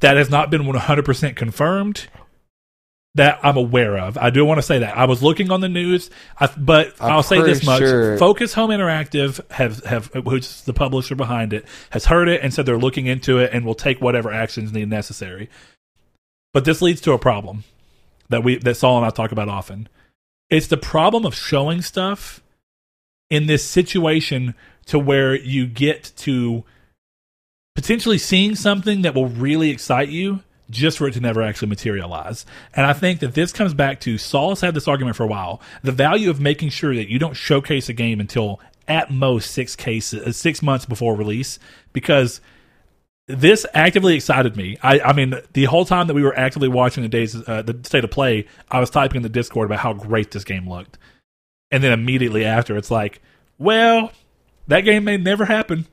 That 0.00 0.16
has 0.16 0.30
not 0.30 0.50
been 0.50 0.62
100% 0.62 1.36
confirmed 1.36 2.08
that 3.16 3.40
I'm 3.42 3.56
aware 3.56 3.98
of. 3.98 4.16
I 4.16 4.30
do 4.30 4.44
want 4.44 4.58
to 4.58 4.62
say 4.62 4.78
that. 4.80 4.96
I 4.96 5.06
was 5.06 5.22
looking 5.22 5.50
on 5.50 5.60
the 5.60 5.68
news, 5.68 6.10
I, 6.38 6.48
but 6.56 6.94
I'm 7.00 7.12
I'll 7.12 7.22
say 7.22 7.42
this 7.42 7.64
much. 7.64 7.80
sure- 7.80 8.16
Focus 8.18 8.54
Home 8.54 8.70
Interactive 8.70 9.40
have, 9.50 9.84
have, 9.84 10.10
is 10.14 10.62
the 10.62 10.72
publisher 10.72 11.16
behind 11.16 11.52
it, 11.52 11.66
has 11.90 12.06
heard 12.06 12.28
it 12.28 12.40
and 12.42 12.54
said 12.54 12.66
they're 12.66 12.78
looking 12.78 13.06
into 13.06 13.38
it 13.38 13.52
and 13.52 13.64
will 13.64 13.74
take 13.74 14.00
whatever 14.00 14.32
actions 14.32 14.72
need 14.72 14.88
necessary. 14.88 15.50
But 16.52 16.64
this 16.64 16.80
leads 16.82 17.00
to 17.02 17.12
a 17.12 17.18
problem 17.18 17.64
that 18.28 18.44
we 18.44 18.58
that 18.58 18.76
Saul 18.76 18.98
and 18.98 19.06
I 19.06 19.10
talk 19.10 19.32
about 19.32 19.48
often. 19.48 19.88
It's 20.48 20.66
the 20.66 20.76
problem 20.76 21.24
of 21.24 21.34
showing 21.34 21.82
stuff 21.82 22.42
in 23.28 23.46
this 23.46 23.64
situation 23.64 24.54
to 24.86 24.98
where 24.98 25.34
you 25.36 25.66
get 25.66 26.12
to 26.16 26.64
potentially 27.76 28.18
seeing 28.18 28.56
something 28.56 29.02
that 29.02 29.14
will 29.14 29.28
really 29.28 29.70
excite 29.70 30.08
you 30.08 30.42
just 30.70 30.98
for 30.98 31.08
it 31.08 31.12
to 31.12 31.20
never 31.20 31.42
actually 31.42 31.68
materialize. 31.68 32.46
And 32.74 32.86
I 32.86 32.92
think 32.92 33.20
that 33.20 33.34
this 33.34 33.52
comes 33.52 33.74
back 33.74 34.00
to 34.00 34.16
Saul's 34.18 34.60
had 34.60 34.74
this 34.74 34.88
argument 34.88 35.16
for 35.16 35.24
a 35.24 35.28
while. 35.28 35.60
The 35.82 35.92
value 35.92 36.30
of 36.30 36.40
making 36.40 36.70
sure 36.70 36.94
that 36.94 37.10
you 37.10 37.18
don't 37.18 37.34
showcase 37.34 37.88
a 37.88 37.92
game 37.92 38.20
until 38.20 38.60
at 38.88 39.10
most 39.10 39.50
six 39.50 39.76
cases, 39.76 40.26
uh, 40.26 40.32
six 40.32 40.62
months 40.62 40.86
before 40.86 41.14
release, 41.14 41.58
because 41.92 42.40
this 43.26 43.64
actively 43.74 44.14
excited 44.16 44.56
me. 44.56 44.76
I, 44.82 45.00
I 45.00 45.12
mean, 45.12 45.34
the 45.52 45.64
whole 45.64 45.84
time 45.84 46.08
that 46.08 46.14
we 46.14 46.22
were 46.22 46.36
actively 46.36 46.68
watching 46.68 47.02
the 47.02 47.08
days, 47.08 47.36
uh, 47.48 47.62
the 47.62 47.78
state 47.84 48.02
of 48.02 48.10
play, 48.10 48.46
I 48.70 48.80
was 48.80 48.90
typing 48.90 49.18
in 49.18 49.22
the 49.22 49.28
Discord 49.28 49.66
about 49.66 49.78
how 49.78 49.92
great 49.92 50.32
this 50.32 50.44
game 50.44 50.68
looked, 50.68 50.98
and 51.70 51.84
then 51.84 51.92
immediately 51.92 52.44
after, 52.44 52.76
it's 52.76 52.90
like, 52.90 53.22
well, 53.58 54.10
that 54.66 54.80
game 54.80 55.04
may 55.04 55.16
never 55.16 55.44
happen. 55.44 55.86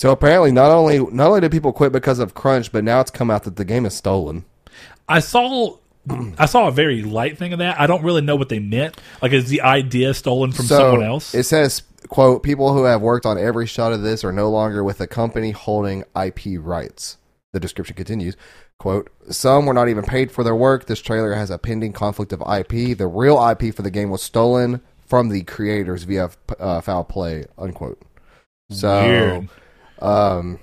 So 0.00 0.12
apparently, 0.12 0.50
not 0.50 0.70
only 0.70 0.98
not 0.98 1.28
only 1.28 1.42
did 1.42 1.52
people 1.52 1.74
quit 1.74 1.92
because 1.92 2.20
of 2.20 2.32
crunch, 2.32 2.72
but 2.72 2.84
now 2.84 3.00
it's 3.00 3.10
come 3.10 3.30
out 3.30 3.42
that 3.42 3.56
the 3.56 3.66
game 3.66 3.84
is 3.84 3.92
stolen. 3.92 4.46
I 5.06 5.20
saw 5.20 5.76
I 6.38 6.46
saw 6.46 6.68
a 6.68 6.72
very 6.72 7.02
light 7.02 7.36
thing 7.36 7.52
of 7.52 7.58
that. 7.58 7.78
I 7.78 7.86
don't 7.86 8.02
really 8.02 8.22
know 8.22 8.34
what 8.34 8.48
they 8.48 8.60
meant. 8.60 8.98
Like, 9.20 9.32
is 9.32 9.50
the 9.50 9.60
idea 9.60 10.14
stolen 10.14 10.52
from 10.52 10.64
so 10.64 10.78
someone 10.78 11.02
else? 11.02 11.34
It 11.34 11.42
says, 11.42 11.82
"quote 12.08 12.42
People 12.42 12.72
who 12.72 12.84
have 12.84 13.02
worked 13.02 13.26
on 13.26 13.36
every 13.36 13.66
shot 13.66 13.92
of 13.92 14.00
this 14.00 14.24
are 14.24 14.32
no 14.32 14.48
longer 14.48 14.82
with 14.82 14.96
the 14.96 15.06
company 15.06 15.50
holding 15.50 16.04
IP 16.16 16.58
rights." 16.58 17.18
The 17.52 17.60
description 17.60 17.94
continues. 17.94 18.38
"Quote: 18.78 19.10
Some 19.28 19.66
were 19.66 19.74
not 19.74 19.90
even 19.90 20.04
paid 20.04 20.32
for 20.32 20.42
their 20.42 20.56
work. 20.56 20.86
This 20.86 21.02
trailer 21.02 21.34
has 21.34 21.50
a 21.50 21.58
pending 21.58 21.92
conflict 21.92 22.32
of 22.32 22.40
IP. 22.40 22.96
The 22.96 23.06
real 23.06 23.36
IP 23.36 23.70
for 23.70 23.82
the 23.82 23.90
game 23.90 24.08
was 24.08 24.22
stolen 24.22 24.80
from 25.06 25.28
the 25.28 25.42
creators 25.42 26.04
via 26.04 26.30
uh, 26.58 26.80
foul 26.80 27.04
play." 27.04 27.44
Unquote. 27.58 28.00
So, 28.70 29.02
Weird. 29.02 29.48
Um, 30.02 30.58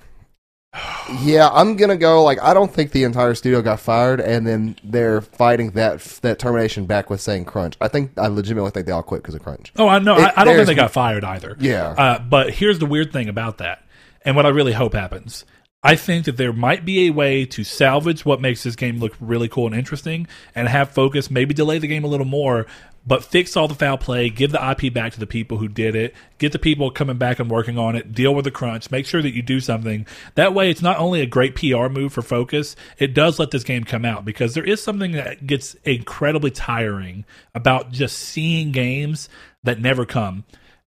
yeah, 1.20 1.48
I'm 1.50 1.76
gonna 1.76 1.96
go. 1.96 2.22
Like, 2.22 2.40
I 2.42 2.52
don't 2.54 2.72
think 2.72 2.92
the 2.92 3.04
entire 3.04 3.34
studio 3.34 3.62
got 3.62 3.80
fired, 3.80 4.20
and 4.20 4.46
then 4.46 4.76
they're 4.84 5.20
fighting 5.22 5.70
that 5.72 6.00
that 6.22 6.38
termination 6.38 6.84
back 6.86 7.08
with 7.10 7.20
saying 7.20 7.46
crunch. 7.46 7.76
I 7.80 7.88
think 7.88 8.12
I 8.18 8.26
legitimately 8.26 8.70
think 8.70 8.86
they 8.86 8.92
all 8.92 9.02
quit 9.02 9.22
because 9.22 9.34
of 9.34 9.42
crunch. 9.42 9.72
Oh, 9.76 9.88
I 9.88 9.98
know. 9.98 10.16
It- 10.18 10.22
I, 10.36 10.42
I 10.42 10.44
don't 10.44 10.54
think 10.56 10.66
they 10.68 10.74
got 10.74 10.92
fired 10.92 11.24
either. 11.24 11.56
Yeah. 11.58 11.88
Uh, 11.96 12.18
but 12.18 12.50
here's 12.52 12.78
the 12.78 12.86
weird 12.86 13.12
thing 13.12 13.28
about 13.28 13.58
that, 13.58 13.82
and 14.24 14.36
what 14.36 14.44
I 14.46 14.50
really 14.50 14.72
hope 14.72 14.92
happens. 14.92 15.44
I 15.82 15.94
think 15.94 16.24
that 16.24 16.36
there 16.36 16.52
might 16.52 16.84
be 16.84 17.06
a 17.06 17.12
way 17.12 17.44
to 17.46 17.62
salvage 17.62 18.24
what 18.24 18.40
makes 18.40 18.64
this 18.64 18.74
game 18.74 18.98
look 18.98 19.14
really 19.20 19.48
cool 19.48 19.66
and 19.66 19.76
interesting, 19.76 20.26
and 20.54 20.68
have 20.68 20.90
focus. 20.90 21.30
Maybe 21.30 21.54
delay 21.54 21.78
the 21.78 21.86
game 21.86 22.02
a 22.02 22.08
little 22.08 22.26
more, 22.26 22.66
but 23.06 23.22
fix 23.22 23.56
all 23.56 23.68
the 23.68 23.76
foul 23.76 23.96
play. 23.96 24.28
Give 24.28 24.50
the 24.50 24.70
IP 24.70 24.92
back 24.92 25.12
to 25.12 25.20
the 25.20 25.26
people 25.26 25.58
who 25.58 25.68
did 25.68 25.94
it. 25.94 26.16
Get 26.38 26.50
the 26.50 26.58
people 26.58 26.90
coming 26.90 27.16
back 27.16 27.38
and 27.38 27.48
working 27.48 27.78
on 27.78 27.94
it. 27.94 28.12
Deal 28.12 28.34
with 28.34 28.44
the 28.44 28.50
crunch. 28.50 28.90
Make 28.90 29.06
sure 29.06 29.22
that 29.22 29.34
you 29.34 29.40
do 29.40 29.60
something. 29.60 30.04
That 30.34 30.52
way, 30.52 30.68
it's 30.68 30.82
not 30.82 30.98
only 30.98 31.20
a 31.20 31.26
great 31.26 31.54
PR 31.54 31.86
move 31.88 32.12
for 32.12 32.22
focus. 32.22 32.74
It 32.98 33.14
does 33.14 33.38
let 33.38 33.52
this 33.52 33.64
game 33.64 33.84
come 33.84 34.04
out 34.04 34.24
because 34.24 34.54
there 34.54 34.66
is 34.66 34.82
something 34.82 35.12
that 35.12 35.46
gets 35.46 35.74
incredibly 35.84 36.50
tiring 36.50 37.24
about 37.54 37.92
just 37.92 38.18
seeing 38.18 38.72
games 38.72 39.28
that 39.62 39.80
never 39.80 40.04
come 40.04 40.44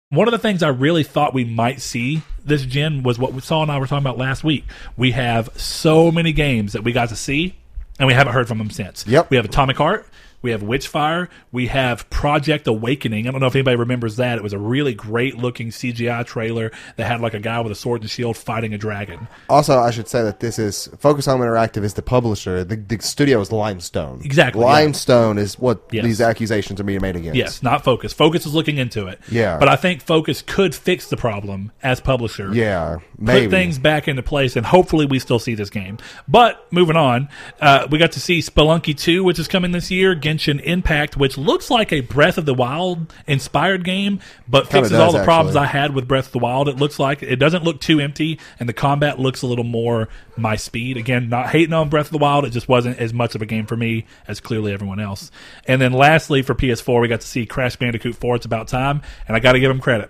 one 0.10 0.28
of 0.28 0.32
the 0.32 0.38
things 0.38 0.64
I 0.64 0.70
really 0.70 1.04
thought 1.04 1.34
we 1.34 1.44
might 1.44 1.82
see 1.82 2.22
this 2.44 2.66
gen 2.66 3.04
was 3.04 3.20
what 3.20 3.44
Saul 3.44 3.64
and 3.64 3.72
I 3.72 3.78
were 3.78 3.88
talking 3.88 4.06
about 4.06 4.18
last 4.18 4.44
week. 4.44 4.64
We 4.96 5.12
have 5.12 5.50
so 5.60 6.12
many 6.12 6.32
games 6.32 6.74
that 6.74 6.84
we 6.84 6.94
got 6.94 7.10
to 7.10 7.16
see, 7.16 7.56
and 8.00 8.08
we 8.08 8.14
haven't 8.14 8.34
heard 8.34 8.48
from 8.48 8.58
them 8.58 8.70
since. 8.70 9.06
Yep. 9.06 9.30
We 9.30 9.36
have 9.36 9.46
Atomic 9.46 9.78
Heart, 9.78 10.08
we 10.42 10.52
have 10.52 10.62
Witchfire, 10.62 11.30
we 11.52 11.68
have 11.68 12.10
Project 12.10 12.68
Awakening. 12.68 13.28
I 13.28 13.32
don't 13.32 13.42
know 13.42 13.48
if 13.48 13.56
anybody 13.56 13.76
remembers 13.76 14.18
that. 14.18 14.38
It 14.38 14.44
was 14.44 14.54
a 14.54 14.60
really 14.60 14.94
great 14.94 15.38
looking 15.38 15.70
CGI 15.70 16.26
trailer 16.26 16.72
that 16.96 17.08
had 17.08 17.22
like 17.22 17.34
a 17.34 17.40
guy 17.40 17.60
with 17.62 17.72
a 17.72 17.76
sword 17.76 18.02
and 18.02 18.10
shield 18.10 18.38
fighting 18.38 18.74
a 18.74 18.78
dragon. 18.78 19.28
Also, 19.50 19.80
I 19.80 19.90
should 19.92 20.08
say 20.08 20.22
that 20.24 20.40
this 20.40 20.60
is 20.60 20.90
Focus 21.00 21.26
Home 21.26 21.42
Interactive 21.42 21.84
is 21.84 21.96
the 21.96 22.02
publisher. 22.02 22.64
The, 22.64 22.76
the 22.76 23.00
studio 23.00 23.42
is 23.42 23.52
Limestone. 23.52 24.22
Exactly, 24.24 24.62
yeah. 24.62 24.68
Limestone 24.68 25.38
is 25.38 25.58
what 25.60 25.82
Yes. 25.92 26.06
these 26.06 26.22
accusations 26.22 26.80
are 26.80 26.84
being 26.84 27.02
made 27.02 27.16
against. 27.16 27.36
Yes, 27.38 27.64
not 27.64 27.84
Focus. 27.84 28.14
Focus 28.14 28.46
is 28.46 28.54
looking 28.54 28.78
into 28.78 29.08
it. 29.08 29.20
Yeah. 29.32 29.58
But 29.58 29.70
I 29.70 29.76
think 29.76 30.02
Focus 30.02 30.42
could 30.42 30.76
fix 30.76 31.10
the 31.10 31.18
problem 31.18 31.72
as 31.82 32.00
publisher. 32.00 32.54
Yeah. 32.54 32.98
Maybe. 33.18 33.48
Put 33.48 33.52
things 33.52 33.80
back 33.80 34.08
into 34.08 34.22
place, 34.22 34.56
and 34.56 34.66
hopefully 34.66 35.06
we 35.06 35.18
still 35.20 35.40
see 35.40 35.56
this 35.56 35.70
game. 35.70 35.98
But 36.28 36.66
moving 36.72 36.96
on, 36.96 37.30
uh, 37.60 37.88
we 37.90 37.98
got 37.98 38.12
to 38.14 38.20
see 38.20 38.40
Spelunky 38.40 38.96
2, 38.98 39.24
which 39.24 39.40
is 39.40 39.48
coming 39.48 39.72
this 39.72 39.90
year, 39.90 40.14
Genshin 40.28 40.62
Impact, 40.62 41.16
which 41.16 41.38
looks 41.38 41.70
like 41.70 41.94
a 41.94 42.02
Breath 42.02 42.38
of 42.38 42.46
the 42.46 42.54
Wild 42.54 43.14
inspired 43.28 43.86
game, 43.86 44.20
but 44.48 44.70
Kinda 44.70 44.90
fixes 44.90 45.00
all 45.00 45.12
the 45.14 45.24
problems 45.24 45.56
actually. 45.56 45.68
I 45.68 45.82
had 45.82 45.96
with 45.96 46.08
Breath 46.08 46.28
of 46.28 46.32
the 46.34 46.40
Wild. 46.40 46.68
It 46.68 46.76
looks 46.76 47.00
like 47.00 47.24
it 47.24 47.38
doesn't 47.38 47.64
look 47.64 47.80
too 47.80 48.00
empty, 48.00 48.40
and 48.60 48.68
the 48.68 48.74
combat 48.74 49.20
looks 49.20 49.42
a 49.42 49.48
little 49.48 49.64
more 49.64 50.10
my 50.36 50.56
speed. 50.56 50.98
Again, 50.98 51.30
not 51.30 51.50
hating 51.50 51.74
on 51.74 51.90
Breath 51.90 52.08
of 52.08 52.12
the 52.12 52.18
Wild, 52.18 52.46
it 52.46 52.50
just 52.50 52.68
wasn't 52.68 53.00
as 53.00 53.14
much 53.14 53.36
of 53.36 53.42
a 53.42 53.46
game 53.46 53.66
for 53.66 53.78
me 53.78 54.06
as 54.28 54.40
clearly 54.40 54.74
everyone 54.74 55.00
else. 55.00 55.32
And 55.66 55.82
then 55.82 55.94
lastly, 55.94 56.42
for 56.42 56.54
PS4, 56.54 57.02
we 57.02 57.08
got 57.08 57.22
to 57.22 57.28
see 57.28 57.46
Crash 57.46 57.78
Bandicoot 57.78 58.16
4. 58.16 58.36
It's 58.36 58.46
about 58.46 58.68
time, 58.68 59.02
and 59.28 59.36
I 59.38 59.40
got 59.40 59.54
to 59.54 59.60
give 59.60 59.70
them 59.70 59.80
credit. 59.80 60.10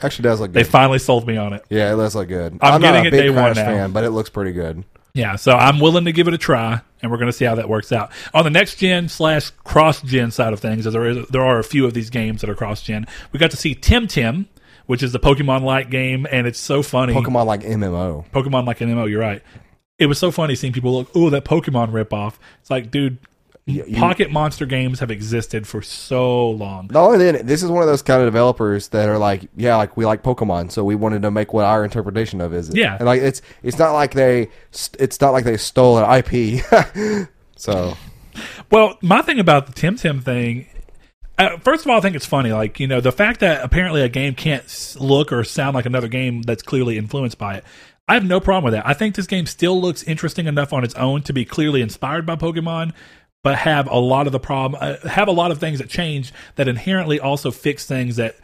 Actually, 0.00 0.22
does 0.22 0.40
look 0.40 0.52
good. 0.52 0.64
They 0.64 0.64
finally 0.68 0.98
sold 0.98 1.26
me 1.26 1.36
on 1.36 1.52
it. 1.52 1.64
yeah, 1.68 1.92
it 1.92 1.96
does 1.96 2.14
look 2.14 2.28
good. 2.28 2.58
I'm 2.62 2.80
not 2.80 2.92
getting 2.92 3.04
a 3.04 3.08
it 3.08 3.10
big 3.10 3.20
day 3.20 3.30
one 3.30 3.54
now. 3.54 3.64
fan, 3.64 3.92
but 3.92 4.04
it 4.04 4.10
looks 4.10 4.30
pretty 4.30 4.52
good. 4.52 4.84
Yeah, 5.18 5.34
so 5.34 5.50
I'm 5.56 5.80
willing 5.80 6.04
to 6.04 6.12
give 6.12 6.28
it 6.28 6.34
a 6.34 6.38
try, 6.38 6.80
and 7.02 7.10
we're 7.10 7.16
going 7.16 7.26
to 7.26 7.36
see 7.36 7.44
how 7.44 7.56
that 7.56 7.68
works 7.68 7.90
out. 7.90 8.12
On 8.34 8.44
the 8.44 8.50
next 8.50 8.76
gen 8.76 9.08
slash 9.08 9.50
cross 9.50 10.00
gen 10.00 10.30
side 10.30 10.52
of 10.52 10.60
things, 10.60 10.86
as 10.86 10.92
there 10.92 11.06
is, 11.06 11.26
there 11.26 11.42
are 11.42 11.58
a 11.58 11.64
few 11.64 11.84
of 11.84 11.92
these 11.92 12.08
games 12.08 12.40
that 12.40 12.48
are 12.48 12.54
cross 12.54 12.82
gen. 12.82 13.04
We 13.32 13.40
got 13.40 13.50
to 13.50 13.56
see 13.56 13.74
Temtem, 13.74 14.46
which 14.86 15.02
is 15.02 15.10
the 15.10 15.18
Pokemon 15.18 15.62
like 15.62 15.90
game, 15.90 16.24
and 16.30 16.46
it's 16.46 16.60
so 16.60 16.84
funny. 16.84 17.14
Pokemon 17.14 17.46
like 17.46 17.62
MMO. 17.62 18.30
Pokemon 18.30 18.64
like 18.64 18.78
MMO. 18.78 19.10
You're 19.10 19.20
right. 19.20 19.42
It 19.98 20.06
was 20.06 20.20
so 20.20 20.30
funny 20.30 20.54
seeing 20.54 20.72
people 20.72 20.92
look, 20.92 21.10
oh, 21.16 21.30
that 21.30 21.44
Pokemon 21.44 21.90
ripoff. 21.90 22.34
It's 22.60 22.70
like, 22.70 22.92
dude, 22.92 23.18
you- 23.68 23.96
Pocket 23.96 24.30
Monster 24.30 24.66
games 24.66 25.00
have 25.00 25.10
existed 25.10 25.66
for 25.66 25.82
so 25.82 26.50
long. 26.50 26.88
Not 26.90 27.06
only 27.06 27.18
then, 27.32 27.46
this 27.46 27.62
is 27.62 27.70
one 27.70 27.82
of 27.82 27.88
those 27.88 28.02
kind 28.02 28.20
of 28.22 28.26
developers 28.26 28.88
that 28.88 29.08
are 29.08 29.18
like, 29.18 29.48
yeah, 29.56 29.76
like 29.76 29.96
we 29.96 30.04
like 30.06 30.22
Pokemon, 30.22 30.70
so 30.72 30.82
we 30.84 30.94
wanted 30.94 31.22
to 31.22 31.30
make 31.30 31.52
what 31.52 31.64
our 31.64 31.84
interpretation 31.84 32.40
of 32.40 32.52
is. 32.54 32.70
Yeah. 32.74 32.96
and 32.98 33.06
like 33.06 33.20
it's 33.22 33.42
it's 33.62 33.78
not 33.78 33.92
like 33.92 34.12
they 34.14 34.48
it's 34.72 35.20
not 35.20 35.30
like 35.32 35.44
they 35.44 35.56
stole 35.56 35.98
an 35.98 36.24
IP. 36.24 36.64
so 37.56 37.94
Well, 38.70 38.98
my 39.02 39.22
thing 39.22 39.38
about 39.38 39.66
the 39.66 39.72
Temtem 39.72 40.22
thing, 40.22 40.66
uh, 41.38 41.56
first 41.58 41.84
of 41.84 41.90
all, 41.90 41.98
I 41.98 42.00
think 42.00 42.16
it's 42.16 42.26
funny. 42.26 42.52
Like, 42.52 42.80
you 42.80 42.86
know, 42.86 43.00
the 43.00 43.12
fact 43.12 43.40
that 43.40 43.62
apparently 43.64 44.02
a 44.02 44.08
game 44.08 44.34
can't 44.34 44.96
look 44.98 45.32
or 45.32 45.44
sound 45.44 45.74
like 45.74 45.86
another 45.86 46.08
game 46.08 46.42
that's 46.42 46.62
clearly 46.62 46.98
influenced 46.98 47.38
by 47.38 47.56
it. 47.58 47.64
I 48.10 48.14
have 48.14 48.24
no 48.24 48.40
problem 48.40 48.64
with 48.64 48.72
that. 48.72 48.86
I 48.88 48.94
think 48.94 49.14
this 49.14 49.26
game 49.26 49.44
still 49.44 49.78
looks 49.80 50.02
interesting 50.02 50.46
enough 50.46 50.72
on 50.72 50.82
its 50.82 50.94
own 50.94 51.22
to 51.24 51.32
be 51.34 51.44
clearly 51.44 51.82
inspired 51.82 52.24
by 52.24 52.36
Pokemon, 52.36 52.92
but 53.42 53.56
have 53.58 53.88
a 53.88 53.98
lot 53.98 54.26
of 54.26 54.32
the 54.32 54.40
problem, 54.40 54.80
uh, 54.82 55.08
have 55.08 55.28
a 55.28 55.32
lot 55.32 55.50
of 55.50 55.58
things 55.58 55.78
that 55.78 55.88
change 55.88 56.32
that 56.56 56.68
inherently 56.68 57.20
also 57.20 57.50
fix 57.50 57.86
things 57.86 58.16
that 58.16 58.36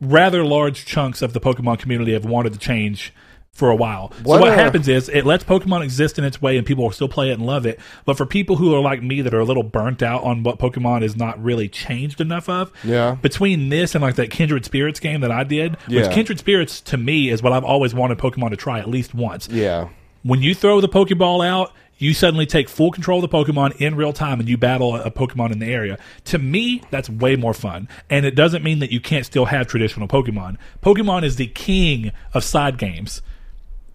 rather 0.00 0.44
large 0.44 0.84
chunks 0.84 1.22
of 1.22 1.32
the 1.32 1.40
Pokemon 1.40 1.78
community 1.78 2.12
have 2.12 2.24
wanted 2.24 2.52
to 2.52 2.58
change 2.58 3.12
for 3.52 3.70
a 3.70 3.76
while. 3.76 4.12
so 4.12 4.22
What 4.24 4.40
what 4.42 4.50
are- 4.50 4.54
happens 4.54 4.86
is 4.86 5.08
it 5.08 5.24
lets 5.24 5.42
Pokemon 5.42 5.82
exist 5.82 6.18
in 6.18 6.24
its 6.24 6.42
way 6.42 6.58
and 6.58 6.66
people 6.66 6.84
will 6.84 6.90
still 6.92 7.08
play 7.08 7.30
it 7.30 7.34
and 7.34 7.46
love 7.46 7.64
it. 7.64 7.80
But 8.04 8.18
for 8.18 8.26
people 8.26 8.56
who 8.56 8.74
are 8.74 8.80
like 8.80 9.02
me 9.02 9.22
that 9.22 9.32
are 9.32 9.40
a 9.40 9.44
little 9.46 9.62
burnt 9.62 10.02
out 10.02 10.22
on 10.24 10.42
what 10.42 10.58
Pokemon 10.58 11.02
is 11.02 11.16
not 11.16 11.42
really 11.42 11.66
changed 11.66 12.20
enough 12.20 12.50
of, 12.50 12.70
Yeah. 12.84 13.12
between 13.22 13.70
this 13.70 13.94
and 13.94 14.02
like 14.02 14.16
that 14.16 14.30
Kindred 14.30 14.66
Spirits 14.66 15.00
game 15.00 15.22
that 15.22 15.30
I 15.30 15.42
did, 15.42 15.78
Yeah. 15.88 16.02
which 16.02 16.10
Kindred 16.10 16.38
Spirits 16.38 16.82
to 16.82 16.98
me 16.98 17.30
is 17.30 17.42
what 17.42 17.54
I've 17.54 17.64
always 17.64 17.94
wanted 17.94 18.18
Pokemon 18.18 18.50
to 18.50 18.56
try 18.56 18.78
at 18.78 18.90
least 18.90 19.14
once 19.14 19.48
yeah, 19.50 19.88
when 20.22 20.42
you 20.42 20.54
throw 20.54 20.82
the 20.82 20.88
Pokeball 20.88 21.46
out, 21.46 21.72
you 21.98 22.12
suddenly 22.14 22.46
take 22.46 22.68
full 22.68 22.90
control 22.90 23.24
of 23.24 23.30
the 23.30 23.36
Pokemon 23.36 23.76
in 23.80 23.94
real 23.94 24.12
time 24.12 24.38
and 24.40 24.48
you 24.48 24.56
battle 24.56 24.96
a, 24.96 25.10
Pokemon 25.10 25.52
in 25.52 25.58
the 25.60 25.66
area. 25.72 25.98
To 26.26 26.38
me, 26.38 26.82
that's 26.90 27.08
way 27.08 27.36
more 27.36 27.54
fun. 27.54 27.88
And 28.10 28.26
it 28.26 28.34
doesn't 28.34 28.62
mean 28.62 28.80
that 28.80 28.92
you 28.92 29.00
can't 29.00 29.24
still 29.24 29.46
have 29.46 29.66
traditional 29.66 30.06
Pokemon. 30.08 30.56
Pokemon 30.82 31.24
is 31.24 31.36
the 31.36 31.46
king 31.46 32.12
of 32.34 32.44
side 32.44 32.76
games. 32.78 33.22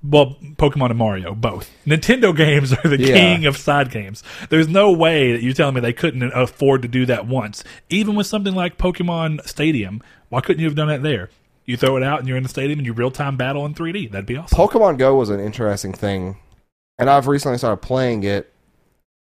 Well, 0.03 0.35
Pokemon 0.55 0.89
and 0.89 0.97
Mario, 0.97 1.35
both. 1.35 1.69
Nintendo 1.85 2.35
games 2.35 2.73
are 2.73 2.87
the 2.89 2.97
Yeah. 2.99 3.13
king 3.13 3.45
of 3.45 3.55
side 3.55 3.91
games. 3.91 4.23
There's 4.49 4.67
no 4.67 4.91
way 4.91 5.31
that 5.31 5.43
you're 5.43 5.53
telling 5.53 5.75
me 5.75 5.81
they 5.81 5.93
couldn't 5.93 6.23
afford 6.33 6.81
to 6.81 6.87
do 6.87 7.05
that 7.05 7.27
once. 7.27 7.63
Even 7.89 8.15
with 8.15 8.25
something 8.25 8.55
like 8.55 8.79
Pokemon 8.79 9.47
Stadium, 9.47 10.01
why 10.29 10.41
couldn't 10.41 10.59
you 10.59 10.65
have 10.65 10.75
done 10.75 10.87
that 10.87 11.03
there? 11.03 11.29
You 11.65 11.77
throw 11.77 11.97
it 11.97 12.03
out 12.03 12.17
and 12.17 12.27
you're 12.27 12.37
in 12.37 12.41
the 12.43 12.49
stadium 12.49 12.79
and 12.79 12.85
you 12.87 12.93
real 12.93 13.11
time 13.11 13.37
battle 13.37 13.63
in 13.67 13.75
3D. 13.75 14.09
That'd 14.09 14.25
be 14.25 14.37
awesome. 14.37 14.57
Pokemon 14.57 14.97
Go 14.97 15.13
was 15.15 15.29
an 15.29 15.39
interesting 15.39 15.93
thing, 15.93 16.37
and 16.99 17.09
I've 17.09 17.27
recently 17.27 17.57
started 17.57 17.77
playing 17.77 18.23
it 18.23 18.53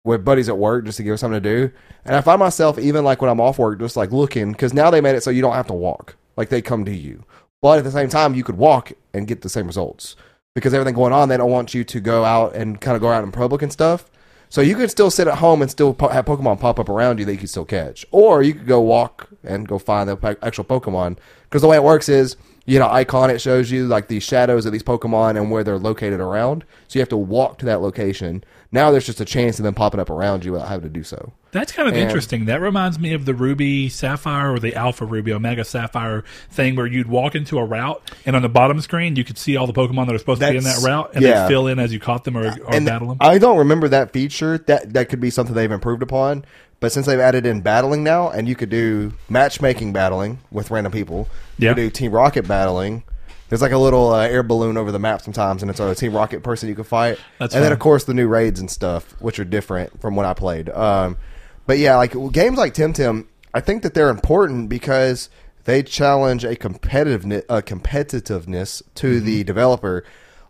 with 0.04 0.24
buddies 0.24 0.50
at 0.50 0.58
work 0.58 0.86
just 0.86 0.98
to 0.98 1.04
give 1.04 1.16
us 1.16 1.22
something 1.22 1.42
to 1.42 1.50
do. 1.68 1.72
And 2.06 2.16
I 2.16 2.22
find 2.22 2.40
myself 2.40 2.78
even 2.78 3.04
like 3.04 3.22
when 3.22 3.30
I'm 3.30 3.42
off 3.42 3.58
work, 3.58 3.80
just 3.80 3.98
like 3.98 4.12
looking 4.12 4.52
because 4.52 4.74
now 4.74 4.92
they 4.92 5.02
made 5.02 5.16
it 5.16 5.24
so 5.24 5.32
you 5.32 5.42
don't 5.42 5.54
have 5.54 5.68
to 5.68 5.74
walk; 5.74 6.16
like 6.38 6.50
they 6.50 6.62
come 6.62 6.86
to 6.86 6.96
you. 6.96 7.24
But 7.62 7.80
at 7.80 7.84
the 7.84 7.92
same 7.92 8.10
time, 8.10 8.36
you 8.36 8.44
could 8.44 8.58
walk 8.58 8.94
and 9.14 9.28
get 9.28 9.42
the 9.42 9.50
same 9.50 9.66
results 9.66 10.16
because 10.54 10.74
everything 10.74 10.96
going 10.96 11.14
on, 11.14 11.30
they 11.30 11.38
don't 11.38 11.52
want 11.52 11.74
you 11.74 11.84
to 11.84 12.00
go 12.00 12.24
out 12.24 12.56
and 12.56 12.80
kind 12.80 12.96
of 12.96 13.02
go 13.02 13.10
out 13.10 13.24
in 13.24 13.32
public 13.32 13.62
and 13.62 13.74
stuff. 13.74 14.10
So 14.50 14.62
you 14.62 14.76
could 14.76 14.92
still 14.92 15.12
sit 15.12 15.28
at 15.28 15.40
home 15.40 15.62
and 15.62 15.70
still 15.70 15.94
po- 15.94 16.10
have 16.10 16.26
Pokemon 16.26 16.60
pop 16.60 16.80
up 16.80 16.88
around 16.88 17.20
you 17.20 17.26
that 17.26 17.34
you 17.34 17.40
could 17.40 17.50
still 17.50 17.66
catch, 17.66 18.06
or 18.12 18.44
you 18.44 18.54
could 18.54 18.68
go 18.68 18.80
walk 18.80 19.30
and 19.46 19.68
go 19.68 19.78
find 19.80 20.10
the 20.10 20.38
actual 20.42 20.64
Pokemon. 20.64 21.18
Because 21.44 21.62
the 21.62 21.68
way 21.68 21.78
it 21.78 21.84
works 21.84 22.10
is 22.10 22.36
you 22.66 22.80
know, 22.80 22.90
icon, 22.90 23.30
it 23.30 23.40
shows 23.40 23.70
you 23.70 23.88
like 23.88 24.08
the 24.08 24.20
shadows 24.20 24.66
of 24.66 24.72
these 24.72 24.84
Pokemon 24.84 25.38
and 25.38 25.52
where 25.52 25.64
they're 25.64 25.78
located 25.78 26.20
around. 26.20 26.66
So 26.88 26.98
you 26.98 27.02
have 27.02 27.10
to 27.10 27.18
walk 27.18 27.60
to 27.60 27.66
that 27.66 27.80
location. 27.80 28.44
Now 28.72 28.90
there's 28.90 29.06
just 29.06 29.22
a 29.22 29.26
chance 29.26 29.60
of 29.60 29.64
them 29.64 29.76
popping 29.76 30.00
up 30.00 30.10
around 30.10 30.44
you 30.44 30.52
without 30.52 30.68
having 30.68 30.90
to 30.90 30.90
do 30.90 31.04
so. 31.04 31.32
That's 31.52 31.72
kind 31.72 31.88
of 31.88 31.94
And- 31.94 32.04
interesting. 32.04 32.46
That 32.46 32.60
reminds 32.60 33.00
me 33.00 33.14
of 33.14 33.26
the 33.26 33.36
Ruby 33.36 33.88
Sapphire 33.88 34.52
or 34.52 34.60
the 34.60 34.74
Alpha 34.76 35.06
Ruby 35.06 35.32
Omega 35.32 35.64
Sapphire 35.64 36.24
thing 36.50 36.76
where 36.76 36.88
you'd 36.88 37.08
walk 37.08 37.36
into 37.36 37.60
a 37.60 37.64
route 37.64 38.02
and 38.26 38.36
on 38.36 38.42
the 38.42 38.50
bottom 38.50 38.82
screen 38.82 39.16
you 39.16 39.24
could 39.24 39.38
see 39.38 39.56
all 39.56 39.68
the 39.68 39.74
Pokemon 39.74 40.08
that 40.08 40.16
are 40.16 40.20
supposed 40.20 40.42
to 40.42 40.52
be 40.52 40.58
in 40.58 40.64
that 40.64 40.82
route 40.84 41.12
and 41.14 41.24
yeah. 41.24 41.44
they 41.44 41.50
fill 41.50 41.68
in 41.68 41.78
as 41.78 41.94
you 41.94 42.00
caught 42.00 42.24
them 42.24 42.36
or, 42.36 42.48
or 42.48 42.82
battle 42.82 43.10
them. 43.10 43.18
I 43.22 43.38
don't 43.38 43.60
remember 43.60 43.88
that 43.90 44.12
feature. 44.12 44.58
That 44.58 44.94
that 44.94 45.10
could 45.10 45.22
be 45.22 45.30
something 45.30 45.54
they've 45.56 45.72
improved 45.72 46.02
upon. 46.02 46.46
But 46.86 46.92
since 46.92 47.08
they've 47.08 47.20
added 47.20 47.48
in 47.48 47.62
battling 47.62 48.04
now, 48.04 48.30
and 48.30 48.48
you 48.48 48.54
could 48.56 48.70
do 48.70 49.12
matchmaking 49.28 49.92
battling 49.92 50.38
with 50.52 50.70
random 50.70 50.92
people, 50.94 51.28
you 51.58 51.66
Yeah. 51.66 51.72
could 51.74 51.82
do 51.82 51.90
Team 51.90 52.12
Rocket 52.12 52.48
battling. 52.48 53.02
There's 53.50 53.64
like 53.64 53.72
a 53.72 53.78
little 53.80 54.14
uh, 54.14 54.28
air 54.28 54.44
balloon 54.44 54.78
over 54.78 54.92
the 54.92 55.00
map 55.00 55.22
sometimes, 55.24 55.64
and 55.64 55.72
it's 55.72 55.80
a 55.80 55.96
Team 55.96 56.14
Rocket 56.14 56.44
person 56.44 56.70
you 56.70 56.76
can 56.76 56.84
fight. 56.84 57.18
That's 57.40 57.56
and 57.56 57.64
then 57.64 57.70
fun. 57.70 57.74
of 57.74 57.80
course 57.80 58.04
the 58.04 58.14
new 58.14 58.28
raids 58.28 58.60
and 58.60 58.70
stuff, 58.70 59.16
which 59.20 59.40
are 59.40 59.44
different 59.44 60.00
from 60.00 60.16
when 60.16 60.28
I 60.28 60.36
played. 60.36 60.70
Um, 60.70 61.18
but 61.66 61.80
yeah, 61.80 61.96
like 61.98 62.14
games 62.32 62.60
like 62.60 62.76
Temtem, 62.76 63.26
I 63.52 63.62
think 63.62 63.82
that 63.82 63.96
they're 63.96 64.10
important 64.12 64.70
because 64.70 65.32
they 65.64 65.82
challenge 65.82 66.44
a 66.44 66.56
competitiveness, 66.56 67.46
a 67.50 67.64
competitiveness 67.64 68.84
to 68.94 69.08
Mm-hmm. 69.18 69.26
the 69.26 69.44
developer, 69.44 70.04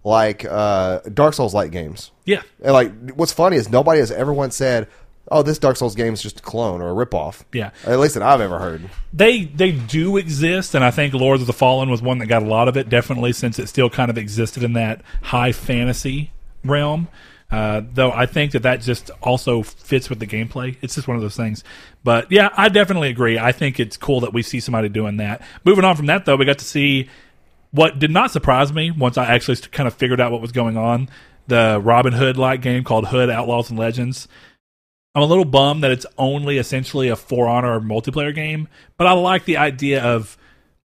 like 0.03 0.43
uh, 0.43 0.99
Dark 1.13 1.33
Souls 1.33 1.53
like 1.53 1.71
games. 1.71 2.11
yeah. 2.25 2.41
And 2.61 2.73
like, 2.73 3.11
what's 3.11 3.31
funny 3.31 3.55
is 3.55 3.69
nobody 3.69 4.01
has 4.01 4.11
ever 4.11 4.33
once 4.33 4.57
said, 4.57 4.89
"Oh, 5.31 5.41
this 5.43 5.57
Dark 5.59 5.77
Souls 5.77 5.95
game 5.95 6.13
is 6.13 6.21
just 6.21 6.39
a 6.39 6.43
clone 6.43 6.81
or 6.81 6.89
a 6.89 7.05
ripoff." 7.05 7.43
Yeah. 7.53 7.71
At 7.85 7.99
least 7.99 8.13
that 8.15 8.23
I've 8.23 8.41
ever 8.41 8.59
heard. 8.59 8.89
They 9.13 9.45
they 9.45 9.71
do 9.71 10.17
exist 10.17 10.75
and 10.75 10.83
I 10.83 10.91
think 10.91 11.13
Lords 11.13 11.41
of 11.41 11.47
the 11.47 11.53
Fallen 11.53 11.89
was 11.89 12.01
one 12.01 12.19
that 12.19 12.27
got 12.27 12.43
a 12.43 12.47
lot 12.47 12.67
of 12.67 12.77
it 12.77 12.89
definitely 12.89 13.33
since 13.33 13.59
it 13.59 13.67
still 13.67 13.89
kind 13.89 14.09
of 14.09 14.17
existed 14.17 14.63
in 14.63 14.73
that 14.73 15.01
high 15.21 15.51
fantasy 15.51 16.31
realm. 16.63 17.07
Uh, 17.51 17.81
though 17.93 18.11
I 18.11 18.25
think 18.25 18.51
that 18.53 18.63
that 18.63 18.81
just 18.81 19.11
also 19.21 19.61
fits 19.63 20.09
with 20.09 20.19
the 20.19 20.27
gameplay. 20.27 20.77
It's 20.81 20.95
just 20.95 21.07
one 21.07 21.15
of 21.15 21.21
those 21.21 21.37
things. 21.37 21.63
But 22.03 22.31
yeah, 22.31 22.49
I 22.57 22.69
definitely 22.69 23.09
agree. 23.09 23.37
I 23.37 23.51
think 23.51 23.79
it's 23.79 23.97
cool 23.97 24.19
that 24.21 24.33
we 24.33 24.41
see 24.41 24.59
somebody 24.59 24.89
doing 24.89 25.17
that. 25.17 25.41
Moving 25.63 25.85
on 25.85 25.95
from 25.95 26.07
that, 26.07 26.25
though, 26.25 26.35
we 26.35 26.45
got 26.45 26.57
to 26.59 26.65
see 26.65 27.07
what 27.71 27.99
did 27.99 28.09
not 28.09 28.31
surprise 28.31 28.73
me 28.73 28.89
once 28.89 29.17
I 29.17 29.25
actually 29.25 29.57
kind 29.57 29.85
of 29.87 29.93
figured 29.93 30.19
out 30.19 30.31
what 30.31 30.41
was 30.41 30.51
going 30.51 30.77
on. 30.77 31.09
The 31.47 31.79
Robin 31.83 32.13
Hood 32.13 32.37
like 32.37 32.61
game 32.61 32.83
called 32.83 33.07
Hood 33.07 33.29
Outlaws 33.29 33.69
and 33.69 33.77
Legends. 33.77 34.27
I'm 35.15 35.23
a 35.23 35.25
little 35.25 35.45
bummed 35.45 35.83
that 35.83 35.91
it's 35.91 36.05
only 36.17 36.57
essentially 36.57 37.07
a 37.07 37.15
For 37.15 37.47
Honor 37.47 37.79
multiplayer 37.79 38.35
game, 38.35 38.67
but 38.97 39.07
I 39.07 39.13
like 39.13 39.45
the 39.45 39.57
idea 39.57 40.03
of 40.03 40.37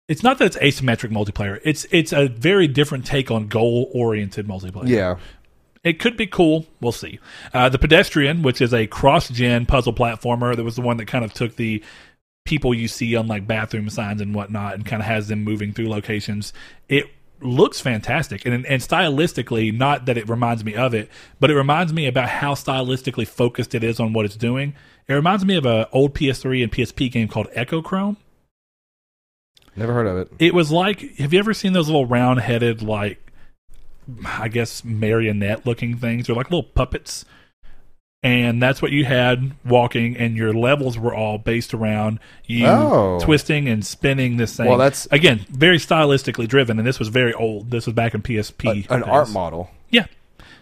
it's 0.09 0.23
not 0.23 0.39
that 0.39 0.45
it's 0.45 0.57
asymmetric 0.57 1.11
multiplayer. 1.11 1.61
It's 1.63 1.85
it's 1.91 2.11
a 2.11 2.27
very 2.27 2.67
different 2.67 3.05
take 3.05 3.31
on 3.31 3.47
goal 3.47 3.89
oriented 3.93 4.47
multiplayer. 4.47 4.89
Yeah. 4.89 5.15
It 5.83 5.99
could 5.99 6.17
be 6.17 6.27
cool. 6.27 6.65
We'll 6.81 6.91
see. 6.91 7.19
Uh, 7.53 7.69
the 7.69 7.79
Pedestrian, 7.79 8.41
which 8.41 8.59
is 8.59 8.73
a 8.73 8.85
cross 8.87 9.29
gen 9.29 9.65
puzzle 9.65 9.93
platformer, 9.93 10.53
that 10.53 10.63
was 10.63 10.75
the 10.75 10.81
one 10.81 10.97
that 10.97 11.05
kind 11.05 11.23
of 11.23 11.33
took 11.33 11.55
the 11.55 11.81
people 12.43 12.73
you 12.73 12.87
see 12.87 13.15
on 13.15 13.27
like 13.27 13.47
bathroom 13.47 13.89
signs 13.89 14.19
and 14.19 14.35
whatnot 14.35 14.73
and 14.73 14.85
kind 14.85 15.01
of 15.01 15.05
has 15.05 15.29
them 15.29 15.43
moving 15.43 15.71
through 15.71 15.87
locations. 15.87 16.51
It 16.89 17.05
looks 17.41 17.79
fantastic 17.79 18.45
and 18.45 18.65
and 18.65 18.81
stylistically 18.81 19.75
not 19.75 20.05
that 20.05 20.17
it 20.17 20.27
reminds 20.27 20.63
me 20.63 20.75
of 20.75 20.93
it 20.93 21.09
but 21.39 21.49
it 21.49 21.55
reminds 21.55 21.93
me 21.93 22.05
about 22.05 22.29
how 22.29 22.53
stylistically 22.53 23.27
focused 23.27 23.73
it 23.73 23.83
is 23.83 23.99
on 23.99 24.13
what 24.13 24.25
it's 24.25 24.35
doing. 24.35 24.75
It 25.07 25.13
reminds 25.13 25.43
me 25.43 25.55
of 25.55 25.65
an 25.65 25.85
old 25.91 26.13
ps3 26.13 26.63
and 26.63 26.71
psp 26.71 27.11
game 27.11 27.27
called 27.27 27.47
Echochrome. 27.55 28.17
Never 29.75 29.93
heard 29.93 30.07
of 30.07 30.17
it. 30.17 30.31
it 30.39 30.53
was 30.53 30.71
like 30.71 31.15
have 31.17 31.33
you 31.33 31.39
ever 31.39 31.53
seen 31.53 31.73
those 31.73 31.87
little 31.87 32.05
round 32.05 32.41
headed 32.41 32.81
like 32.81 33.19
i 34.25 34.47
guess 34.47 34.83
marionette 34.83 35.65
looking 35.65 35.95
things? 35.97 36.27
They're 36.27 36.35
like 36.35 36.49
little 36.51 36.63
puppets 36.63 37.25
and 38.21 38.61
that's 38.61 38.81
what 38.81 38.91
you 38.91 39.05
had 39.05 39.51
walking 39.65 40.17
and 40.17 40.35
your 40.35 40.53
levels 40.53 40.97
were 40.97 41.13
all 41.13 41.37
based 41.37 41.73
around 41.73 42.19
you 42.45 42.65
Oh. 42.67 43.19
twisting 43.21 43.69
and 43.69 43.85
spinning 43.85 44.35
this 44.37 44.57
thing 44.57 44.67
Well, 44.67 44.77
that's- 44.77 45.07
again 45.11 45.45
very 45.49 45.77
stylistically 45.77 46.47
driven 46.47 46.77
and 46.77 46.87
this 46.87 46.99
was 46.99 47.07
very 47.07 47.33
old 47.33 47.71
this 47.71 47.85
was 47.85 47.93
back 47.93 48.13
in 48.13 48.21
psp 48.21 48.85
An 48.89 48.99
days. 49.01 49.09
art 49.09 49.29
model. 49.29 49.71
yeah 49.89 50.05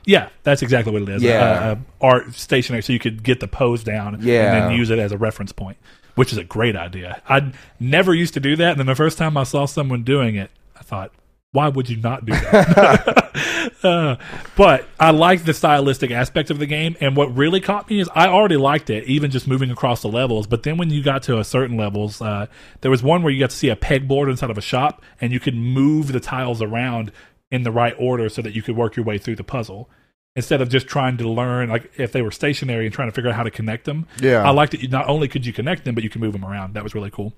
yeah 0.05 0.29
that's 0.43 0.61
exactly 0.61 0.93
what 0.93 1.01
it 1.01 1.09
is 1.09 1.23
Yeah. 1.23 1.31
uh, 1.41 1.71
uh, 1.71 1.75
art 1.99 2.33
stationary 2.35 2.83
so 2.83 2.93
you 2.93 2.99
could 2.99 3.23
get 3.23 3.39
the 3.39 3.47
pose 3.47 3.83
down 3.83 4.19
Yeah. 4.21 4.53
and 4.53 4.71
then 4.71 4.77
use 4.77 4.91
it 4.91 4.99
as 4.99 5.11
a 5.11 5.17
reference 5.17 5.51
point 5.51 5.77
which 6.13 6.31
is 6.31 6.37
a 6.37 6.43
great 6.43 6.75
idea 6.75 7.21
i 7.27 7.51
never 7.79 8.13
used 8.13 8.35
to 8.35 8.39
do 8.39 8.55
that 8.55 8.71
and 8.71 8.79
then 8.79 8.85
the 8.87 8.95
first 8.95 9.17
time 9.17 9.35
i 9.35 9.43
saw 9.43 9.65
someone 9.65 10.03
doing 10.03 10.35
it 10.35 10.51
i 10.79 10.83
thought 10.83 11.11
why 11.51 11.69
would 11.69 11.89
you 11.89 11.97
not 11.97 12.25
do 12.25 12.33
that? 12.33 13.77
uh, 13.83 14.17
but 14.55 14.87
I 14.99 15.11
like 15.11 15.45
the 15.45 15.53
stylistic 15.53 16.11
aspect 16.11 16.49
of 16.49 16.59
the 16.59 16.65
game, 16.65 16.95
and 16.99 17.15
what 17.15 17.35
really 17.35 17.61
caught 17.61 17.89
me 17.89 17.99
is 17.99 18.09
I 18.13 18.27
already 18.27 18.57
liked 18.57 18.89
it, 18.89 19.05
even 19.05 19.31
just 19.31 19.47
moving 19.47 19.71
across 19.71 20.01
the 20.01 20.09
levels. 20.09 20.45
But 20.47 20.63
then 20.63 20.77
when 20.77 20.89
you 20.89 21.01
got 21.01 21.23
to 21.23 21.39
a 21.39 21.43
certain 21.43 21.77
levels, 21.77 22.21
uh, 22.21 22.47
there 22.81 22.91
was 22.91 23.01
one 23.01 23.23
where 23.23 23.31
you 23.31 23.39
got 23.39 23.51
to 23.51 23.55
see 23.55 23.69
a 23.69 23.75
pegboard 23.75 24.29
inside 24.29 24.49
of 24.49 24.57
a 24.57 24.61
shop, 24.61 25.01
and 25.21 25.31
you 25.31 25.39
could 25.39 25.55
move 25.55 26.11
the 26.11 26.19
tiles 26.19 26.61
around 26.61 27.11
in 27.49 27.63
the 27.63 27.71
right 27.71 27.95
order 27.97 28.27
so 28.29 28.41
that 28.41 28.53
you 28.53 28.61
could 28.61 28.75
work 28.75 28.95
your 28.95 29.05
way 29.05 29.17
through 29.17 29.35
the 29.35 29.43
puzzle 29.43 29.89
instead 30.35 30.61
of 30.61 30.69
just 30.69 30.85
trying 30.85 31.17
to 31.17 31.27
learn 31.27 31.69
like 31.69 31.91
if 31.97 32.11
they 32.11 32.21
were 32.21 32.29
stationary 32.29 32.85
and 32.85 32.93
trying 32.93 33.07
to 33.07 33.11
figure 33.11 33.29
out 33.29 33.35
how 33.35 33.43
to 33.43 33.49
connect 33.49 33.85
them. 33.85 34.05
Yeah. 34.21 34.43
I 34.43 34.51
liked 34.51 34.71
that 34.73 34.81
you 34.81 34.87
not 34.87 35.07
only 35.07 35.27
could 35.27 35.45
you 35.45 35.53
connect 35.53 35.83
them, 35.83 35.95
but 35.95 36.03
you 36.03 36.09
can 36.09 36.21
move 36.21 36.33
them 36.33 36.45
around. 36.45 36.75
That 36.75 36.83
was 36.83 36.93
really 36.93 37.09
cool. 37.09 37.33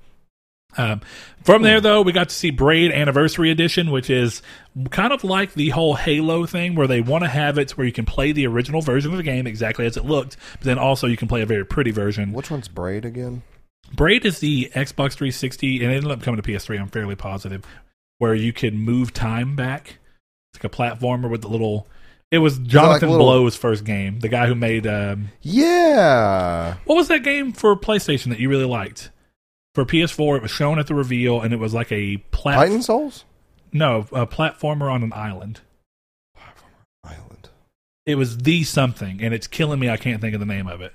Um, 0.77 1.01
from 1.43 1.63
there, 1.63 1.81
though, 1.81 2.01
we 2.03 2.11
got 2.11 2.29
to 2.29 2.35
see 2.35 2.51
Braid 2.51 2.91
Anniversary 2.91 3.49
Edition, 3.49 3.89
which 3.91 4.09
is 4.09 4.41
kind 4.91 5.11
of 5.11 5.23
like 5.23 5.53
the 5.53 5.69
whole 5.69 5.95
Halo 5.95 6.45
thing, 6.45 6.75
where 6.75 6.87
they 6.87 7.01
want 7.01 7.23
to 7.23 7.29
have 7.29 7.57
it 7.57 7.71
where 7.71 7.87
you 7.87 7.91
can 7.93 8.05
play 8.05 8.31
the 8.31 8.45
original 8.47 8.81
version 8.81 9.11
of 9.11 9.17
the 9.17 9.23
game 9.23 9.47
exactly 9.47 9.85
as 9.85 9.97
it 9.97 10.05
looked, 10.05 10.37
but 10.53 10.61
then 10.61 10.77
also 10.77 11.07
you 11.07 11.17
can 11.17 11.27
play 11.27 11.41
a 11.41 11.45
very 11.45 11.65
pretty 11.65 11.91
version. 11.91 12.33
Which 12.33 12.51
one's 12.51 12.67
Braid 12.67 13.03
again? 13.03 13.41
Braid 13.95 14.25
is 14.25 14.39
the 14.39 14.69
Xbox 14.75 15.13
360, 15.13 15.83
and 15.83 15.91
it 15.91 15.95
ended 15.95 16.11
up 16.11 16.21
coming 16.21 16.39
to 16.39 16.47
PS3. 16.47 16.79
I'm 16.79 16.87
fairly 16.87 17.15
positive, 17.15 17.63
where 18.19 18.35
you 18.35 18.53
could 18.53 18.75
move 18.75 19.11
time 19.11 19.55
back. 19.55 19.97
It's 20.53 20.63
like 20.63 20.71
a 20.71 20.75
platformer 20.75 21.29
with 21.29 21.41
the 21.41 21.47
little. 21.49 21.87
It 22.31 22.37
was 22.39 22.59
Jonathan 22.59 23.09
little- 23.09 23.25
Blow's 23.25 23.55
first 23.55 23.83
game, 23.85 24.19
the 24.19 24.29
guy 24.29 24.45
who 24.45 24.53
made. 24.53 24.85
Um, 24.85 25.29
Yeah. 25.41 26.75
what 26.85 26.95
was 26.95 27.07
that 27.07 27.23
game 27.23 27.53
for 27.53 27.75
PlayStation 27.75 28.29
that 28.29 28.39
you 28.39 28.49
really 28.49 28.65
liked? 28.65 29.09
For 29.79 29.85
PS4, 29.85 30.35
it 30.35 30.41
was 30.41 30.51
shown 30.51 30.77
at 30.77 30.87
the 30.87 30.93
reveal, 30.93 31.39
and 31.39 31.53
it 31.53 31.57
was 31.57 31.73
like 31.73 31.89
a 31.89 32.17
plat- 32.31 32.55
Titan 32.55 32.81
Souls? 32.81 33.23
No, 33.71 33.99
a 34.11 34.27
platformer 34.27 34.91
on 34.91 35.03
an 35.03 35.13
island. 35.13 35.61
Island. 37.01 37.47
It 38.05 38.15
was 38.15 38.39
the 38.39 38.65
something, 38.65 39.23
and 39.23 39.33
it's 39.33 39.47
killing 39.47 39.79
me. 39.79 39.89
I 39.89 39.95
can't 39.95 40.19
think 40.19 40.33
of 40.33 40.41
the 40.41 40.45
name 40.45 40.67
of 40.67 40.81
it. 40.81 40.93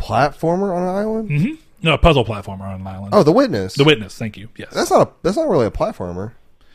Platformer 0.00 0.74
on 0.74 0.82
an 0.82 0.88
island? 0.88 1.30
hmm 1.30 1.54
No, 1.84 1.94
a 1.94 1.98
puzzle 1.98 2.24
platformer 2.24 2.62
on 2.62 2.80
an 2.80 2.86
island. 2.88 3.10
Oh, 3.14 3.22
The 3.22 3.30
Witness. 3.30 3.74
The 3.74 3.84
Witness. 3.84 4.18
Thank 4.18 4.36
you. 4.36 4.48
Yes, 4.56 4.74
That's 4.74 4.90
not 4.90 5.06
a 5.06 5.12
that's 5.22 5.36
not 5.36 5.48
really 5.48 5.66
a 5.66 5.70
platformer. 5.70 6.32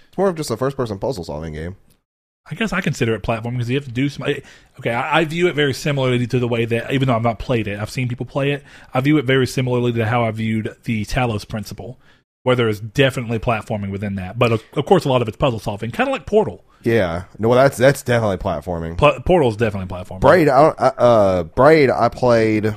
It's 0.08 0.18
more 0.18 0.30
of 0.30 0.36
just 0.38 0.52
a 0.52 0.56
first 0.56 0.78
person 0.78 1.00
puzzle 1.00 1.26
solving 1.26 1.52
game. 1.52 1.76
I 2.48 2.54
guess 2.54 2.72
I 2.74 2.82
consider 2.82 3.16
it 3.16 3.24
platform 3.24 3.56
because 3.56 3.70
you 3.70 3.76
have 3.76 3.86
to 3.86 3.92
do 3.92 4.08
some. 4.08 4.24
Okay, 4.80 4.92
I, 4.92 5.20
I 5.20 5.26
view 5.26 5.48
it 5.48 5.56
very 5.56 5.74
similarly 5.74 6.28
to 6.28 6.38
the 6.38 6.48
way 6.48 6.66
that, 6.66 6.94
even 6.94 7.08
though 7.08 7.16
I've 7.16 7.24
not 7.24 7.40
played 7.40 7.68
it, 7.68 7.80
I've 7.80 7.90
seen 7.90 8.08
people 8.08 8.28
play 8.28 8.52
it. 8.52 8.64
I 8.94 9.02
view 9.02 9.18
it 9.18 9.26
very 9.26 9.48
similarly 9.48 9.92
to 9.94 10.06
how 10.06 10.24
I 10.24 10.32
viewed 10.32 10.76
the 10.84 11.06
Talos 11.06 11.48
Principle, 11.48 12.00
where 12.44 12.56
there 12.56 12.68
is 12.70 12.80
definitely 12.80 13.40
platforming 13.40 13.90
within 13.90 14.16
that. 14.16 14.38
But 14.38 14.52
of, 14.52 14.64
of 14.74 14.86
course, 14.86 15.06
a 15.06 15.10
lot 15.10 15.24
of 15.24 15.28
it's 15.28 15.38
puzzle 15.38 15.60
solving, 15.60 15.90
kind 15.90 16.08
of 16.08 16.14
like 16.14 16.28
Portal. 16.28 16.64
Yeah. 16.84 17.24
No, 17.40 17.50
well, 17.50 17.58
that's 17.58 17.78
that's 17.78 18.04
definitely 18.04 18.38
platforming. 18.38 18.96
Pl- 18.96 19.22
Portal 19.26 19.50
is 19.50 19.58
definitely 19.58 19.88
platforming. 19.88 20.22
Braid, 20.22 20.48
I, 20.48 20.68
uh, 20.68 21.44
Braid, 21.44 21.90
I 21.90 22.10
played. 22.10 22.66
It 22.66 22.76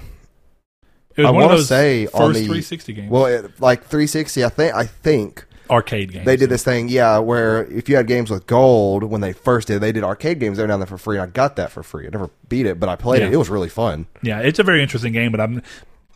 was 1.19 1.27
I 1.27 1.31
wanna 1.31 1.59
say 1.61 2.07
first 2.07 2.14
on 2.16 2.33
the- 2.33 2.39
360 2.41 2.93
games, 2.95 3.11
Well, 3.11 3.27
it, 3.27 3.61
like 3.61 3.81
360, 3.83 4.45
I 4.45 4.49
think. 4.49 4.75
I 4.75 4.85
think 4.87 5.45
arcade 5.71 6.12
games. 6.12 6.25
they 6.27 6.37
did 6.37 6.49
this 6.51 6.64
thing, 6.64 6.89
yeah, 6.89 7.19
where 7.19 7.64
if 7.66 7.89
you 7.89 7.97
had 7.97 8.07
games 8.07 8.31
with 8.31 8.47
gold 8.47 9.05
when 9.05 9.21
they 9.21 9.33
first 9.33 9.69
did, 9.69 9.81
they 9.81 9.93
did 9.93 10.05
arcade 10.05 10.39
games. 10.41 10.57
They 10.57 10.62
were 10.62 10.69
down 10.69 10.81
there 10.81 10.87
for 10.87 10.99
free. 10.99 11.19
I 11.19 11.27
got 11.27 11.57
that 11.57 11.71
for 11.71 11.83
free. 11.83 12.07
I 12.07 12.11
never 12.11 12.31
beat 12.49 12.66
it, 12.66 12.79
but 12.81 12.89
I 12.89 12.97
played 12.97 13.21
Yeah. 13.23 13.29
it. 13.29 13.35
It 13.35 13.37
was 13.37 13.49
really 13.51 13.69
fun. 13.69 14.07
Yeah, 14.23 14.41
it's 14.41 14.59
a 14.59 14.62
very 14.62 14.83
interesting 14.83 15.12
game, 15.12 15.31
but 15.33 15.41
I'm 15.41 15.62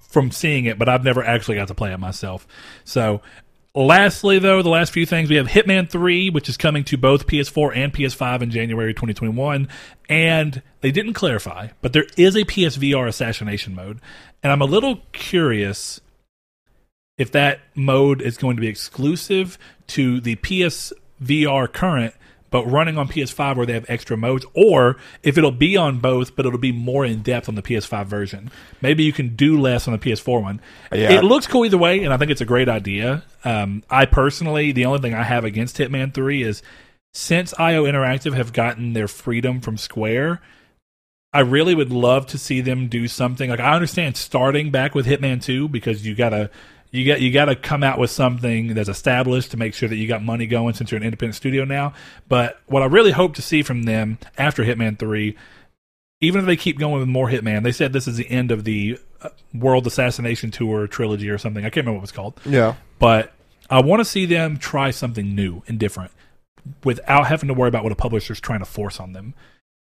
from 0.08 0.30
seeing 0.30 0.64
it, 0.66 0.78
but 0.78 0.88
I've 0.88 1.04
never 1.04 1.22
actually 1.24 1.56
got 1.56 1.68
to 1.68 1.74
play 1.74 1.92
it 1.92 1.98
myself. 1.98 2.46
So, 2.84 3.22
lastly, 3.74 4.38
though, 4.38 4.60
the 4.62 4.68
last 4.68 4.92
few 4.92 5.06
things 5.06 5.30
we 5.30 5.36
have 5.36 5.46
Hitman 5.48 5.88
3, 5.88 6.28
which 6.30 6.48
is 6.48 6.56
coming 6.58 6.84
to 6.84 6.96
both 6.98 7.26
PS4 7.26 7.74
and 7.74 7.92
PS5 7.92 8.42
in 8.42 8.50
January 8.50 8.92
2021, 8.92 9.68
and 10.08 10.60
they 10.82 10.90
didn't 10.90 11.14
clarify, 11.14 11.68
but 11.80 11.92
there 11.94 12.04
is 12.16 12.36
a 12.36 12.44
PSVR 12.44 13.06
assassination 13.08 13.74
mode, 13.74 14.00
and 14.42 14.52
I'm 14.52 14.60
a 14.60 14.66
little 14.66 15.00
curious 15.12 16.00
if 17.18 17.30
that 17.32 17.60
mode 17.74 18.22
is 18.22 18.36
going 18.36 18.56
to 18.56 18.60
be 18.60 18.68
exclusive 18.68 19.58
to 19.88 20.20
the 20.20 20.36
PSVR 20.36 21.72
current 21.72 22.14
but 22.52 22.66
running 22.66 22.98
on 22.98 23.08
PS5 23.08 23.56
where 23.56 23.66
they 23.66 23.72
have 23.72 23.86
extra 23.88 24.14
modes, 24.16 24.44
or 24.54 24.98
if 25.22 25.38
it'll 25.38 25.50
be 25.50 25.76
on 25.76 25.98
both, 25.98 26.36
but 26.36 26.44
it'll 26.46 26.58
be 26.58 26.70
more 26.70 27.04
in 27.04 27.22
depth 27.22 27.48
on 27.48 27.54
the 27.56 27.62
PS5 27.62 28.04
version. 28.04 28.50
Maybe 28.82 29.02
you 29.02 29.12
can 29.12 29.34
do 29.34 29.58
less 29.58 29.88
on 29.88 29.92
the 29.92 29.98
PS4 29.98 30.42
one. 30.42 30.60
Yeah. 30.92 31.12
It 31.12 31.24
looks 31.24 31.46
cool 31.46 31.64
either 31.64 31.78
way, 31.78 32.04
and 32.04 32.12
I 32.12 32.18
think 32.18 32.30
it's 32.30 32.42
a 32.42 32.46
great 32.46 32.68
idea. 32.68 33.24
Um, 33.42 33.82
I 33.88 34.04
personally, 34.04 34.70
the 34.70 34.84
only 34.84 35.00
thing 35.00 35.14
I 35.14 35.22
have 35.22 35.46
against 35.46 35.78
Hitman 35.78 36.12
3 36.12 36.42
is 36.42 36.62
since 37.14 37.58
IO 37.58 37.84
Interactive 37.84 38.34
have 38.34 38.52
gotten 38.52 38.92
their 38.92 39.08
freedom 39.08 39.62
from 39.62 39.78
Square, 39.78 40.42
I 41.32 41.40
really 41.40 41.74
would 41.74 41.90
love 41.90 42.26
to 42.28 42.38
see 42.38 42.60
them 42.60 42.88
do 42.88 43.08
something. 43.08 43.48
Like 43.48 43.60
I 43.60 43.74
understand 43.74 44.18
starting 44.18 44.70
back 44.70 44.94
with 44.94 45.06
Hitman 45.06 45.42
2 45.42 45.68
because 45.68 46.04
you 46.06 46.14
gotta 46.14 46.50
you 46.92 47.04
got 47.06 47.20
you 47.20 47.32
got 47.32 47.46
to 47.46 47.56
come 47.56 47.82
out 47.82 47.98
with 47.98 48.10
something 48.10 48.74
that's 48.74 48.88
established 48.88 49.50
to 49.50 49.56
make 49.56 49.74
sure 49.74 49.88
that 49.88 49.96
you 49.96 50.06
got 50.06 50.22
money 50.22 50.46
going 50.46 50.74
since 50.74 50.90
you're 50.92 50.98
an 50.98 51.02
independent 51.04 51.34
studio 51.34 51.64
now. 51.64 51.94
But 52.28 52.60
what 52.66 52.82
I 52.82 52.86
really 52.86 53.10
hope 53.12 53.34
to 53.34 53.42
see 53.42 53.62
from 53.62 53.82
them 53.82 54.18
after 54.38 54.62
Hitman 54.64 54.98
3 54.98 55.36
even 56.20 56.38
if 56.40 56.46
they 56.46 56.56
keep 56.56 56.78
going 56.78 57.00
with 57.00 57.08
more 57.08 57.28
Hitman, 57.28 57.64
they 57.64 57.72
said 57.72 57.92
this 57.92 58.06
is 58.06 58.16
the 58.16 58.30
end 58.30 58.52
of 58.52 58.62
the 58.62 58.96
uh, 59.22 59.30
World 59.52 59.88
Assassination 59.88 60.52
Tour 60.52 60.86
trilogy 60.86 61.28
or 61.28 61.36
something. 61.36 61.64
I 61.64 61.68
can't 61.68 61.84
remember 61.84 61.94
what 61.94 61.98
it 61.98 62.02
was 62.02 62.12
called 62.12 62.40
Yeah. 62.46 62.76
but 63.00 63.32
I 63.68 63.80
want 63.80 63.98
to 64.00 64.04
see 64.04 64.24
them 64.24 64.56
try 64.56 64.92
something 64.92 65.34
new 65.34 65.62
and 65.66 65.80
different 65.80 66.12
without 66.84 67.26
having 67.26 67.48
to 67.48 67.54
worry 67.54 67.68
about 67.68 67.82
what 67.82 67.92
a 67.92 67.96
publisher's 67.96 68.40
trying 68.40 68.60
to 68.60 68.64
force 68.64 69.00
on 69.00 69.14
them. 69.14 69.34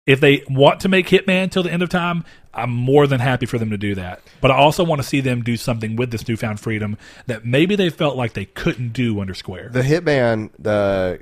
If 0.09 0.19
they 0.21 0.43
want 0.49 0.79
to 0.81 0.89
make 0.89 1.07
Hitman 1.07 1.51
till 1.51 1.61
the 1.61 1.71
end 1.71 1.83
of 1.83 1.89
time, 1.89 2.25
I'm 2.51 2.71
more 2.71 3.05
than 3.05 3.19
happy 3.19 3.45
for 3.45 3.59
them 3.59 3.69
to 3.69 3.77
do 3.77 3.93
that. 3.93 4.21
But 4.41 4.49
I 4.49 4.55
also 4.55 4.83
want 4.83 4.99
to 5.01 5.07
see 5.07 5.21
them 5.21 5.43
do 5.43 5.55
something 5.55 5.95
with 5.95 6.09
this 6.09 6.27
newfound 6.27 6.59
freedom 6.59 6.97
that 7.27 7.45
maybe 7.45 7.75
they 7.75 7.91
felt 7.91 8.17
like 8.17 8.33
they 8.33 8.45
couldn't 8.45 8.91
do 8.91 9.19
under 9.21 9.35
Square. 9.35 9.69
The 9.69 9.83
Hitman, 9.83 10.49
the 10.57 11.21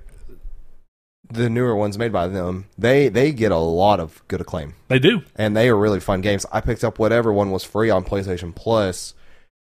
the 1.29 1.49
newer 1.49 1.75
ones 1.75 1.97
made 1.97 2.13
by 2.13 2.27
them, 2.27 2.67
they 2.77 3.09
they 3.09 3.33
get 3.33 3.51
a 3.51 3.57
lot 3.57 3.99
of 3.99 4.25
good 4.29 4.39
acclaim, 4.39 4.75
They 4.87 4.99
do. 4.99 5.21
and 5.35 5.57
they 5.57 5.67
are 5.67 5.75
really 5.75 5.99
fun 5.99 6.21
games. 6.21 6.45
I 6.53 6.61
picked 6.61 6.85
up 6.85 6.97
whatever 6.97 7.33
one 7.33 7.51
was 7.51 7.65
free 7.65 7.89
on 7.89 8.05
PlayStation 8.05 8.55
Plus, 8.55 9.13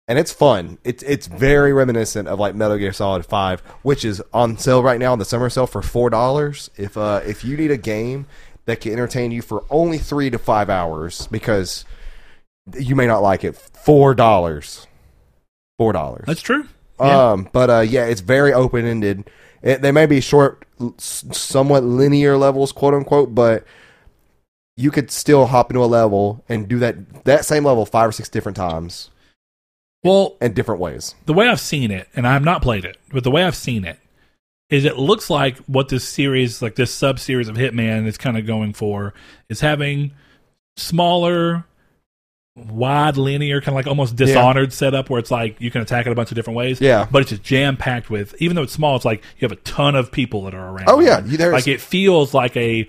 and 0.08 0.20
it's 0.20 0.32
fun. 0.32 0.78
It's 0.84 1.02
it's 1.02 1.26
very 1.26 1.74
reminiscent 1.74 2.28
of 2.28 2.40
like 2.40 2.54
Metal 2.54 2.78
Gear 2.78 2.94
Solid 2.94 3.26
Five, 3.26 3.62
which 3.82 4.06
is 4.06 4.22
on 4.32 4.60
sale 4.60 4.84
right 4.84 5.00
now 5.00 5.14
on 5.14 5.18
the 5.18 5.26
summer 5.26 5.50
sale 5.50 5.66
for 5.66 5.82
four 5.82 6.12
dollars. 6.12 6.70
If 6.78 6.96
uh 6.96 7.22
if 7.26 7.44
you 7.44 7.58
need 7.58 7.72
a 7.72 7.78
game 7.78 8.28
that 8.66 8.82
can 8.82 8.94
entertain 8.94 9.32
you 9.32 9.42
for 9.42 9.66
only 9.70 9.98
three 9.98 10.30
to 10.30 10.38
five 10.38 10.70
hours, 10.70 11.28
because 11.28 11.86
you 12.78 12.96
may 12.96 13.08
not 13.08 13.22
like 13.22 13.44
it, 13.44 13.56
four 13.56 14.14
dollars, 14.14 14.88
four 15.78 15.94
dollars. 15.94 16.26
That's 16.28 16.42
true. 16.42 16.68
Yeah. 17.00 17.32
Um, 17.32 17.50
but 17.52 17.70
uh, 17.70 17.80
yeah, 17.80 18.06
it's 18.06 18.22
very 18.22 18.54
open 18.54 18.86
ended. 18.86 19.30
They 19.62 19.92
may 19.92 20.06
be 20.06 20.22
short, 20.22 20.66
somewhat 20.98 21.84
linear 21.84 22.38
levels, 22.38 22.72
quote 22.72 22.94
unquote, 22.94 23.36
but 23.36 23.66
you 24.78 24.92
could 24.92 25.12
still 25.12 25.48
hop 25.48 25.72
into 25.72 25.84
a 25.84 25.86
level 25.86 26.44
and 26.48 26.68
do 26.68 26.80
that 26.80 27.26
that 27.26 27.44
same 27.44 27.66
level 27.66 27.86
five 27.86 28.10
or 28.10 28.12
six 28.14 28.30
different 28.30 28.56
times 28.56 29.10
well, 30.04 30.38
in 30.40 30.54
different 30.54 30.80
ways. 30.80 31.16
the 31.26 31.34
way 31.34 31.50
I've 31.50 31.60
seen 31.60 31.92
it, 31.92 32.08
and 32.16 32.26
I 32.26 32.34
have 32.34 32.44
not 32.44 32.62
played 32.62 32.86
it, 32.86 32.98
but 33.12 33.24
the 33.24 33.32
way 33.32 33.44
I've 33.44 33.56
seen 33.56 33.84
it 33.84 34.00
is 34.70 34.86
it 34.86 34.98
looks 34.98 35.30
like 35.30 35.58
what 35.66 35.90
this 35.90 36.08
series, 36.08 36.62
like 36.62 36.76
this 36.76 36.94
sub 36.94 37.20
series 37.20 37.48
of 37.48 37.56
Hitman, 37.56 38.06
is 38.06 38.18
kind 38.18 38.38
of 38.38 38.46
going 38.46 38.74
for 38.74 39.14
is 39.50 39.62
having 39.62 40.12
smaller, 40.78 41.66
wide 42.56 43.16
linear 43.18 43.62
kind 43.62 43.70
of 43.70 43.76
like 43.76 43.88
almost 43.88 44.16
dishonored 44.18 44.74
setup 44.74 45.10
where 45.10 45.18
it's 45.20 45.32
like 45.32 45.60
you 45.62 45.72
can 45.72 45.82
attack 45.82 46.06
it 46.06 46.12
a 46.12 46.16
bunch 46.16 46.30
of 46.30 46.36
different 46.36 46.58
ways 46.58 46.82
Yeah. 46.82 47.08
but 47.10 47.22
it's 47.22 47.30
just 47.30 47.42
jam 47.42 47.78
packed 47.78 48.10
with 48.10 48.36
even 48.42 48.56
though 48.58 48.64
it's 48.64 48.74
small 48.74 48.98
it's 48.98 49.06
like 49.06 49.24
you 49.38 49.48
have 49.48 49.54
a 49.54 49.62
ton 49.62 49.96
of 49.96 50.12
people 50.12 50.44
that 50.44 50.54
are 50.54 50.68
around. 50.70 50.86
Oh, 50.90 51.00
yeah, 51.00 51.22
there's- 51.24 51.54
like 51.54 51.68
it 51.70 51.80
feels 51.80 52.34
like 52.34 52.58
a 52.58 52.88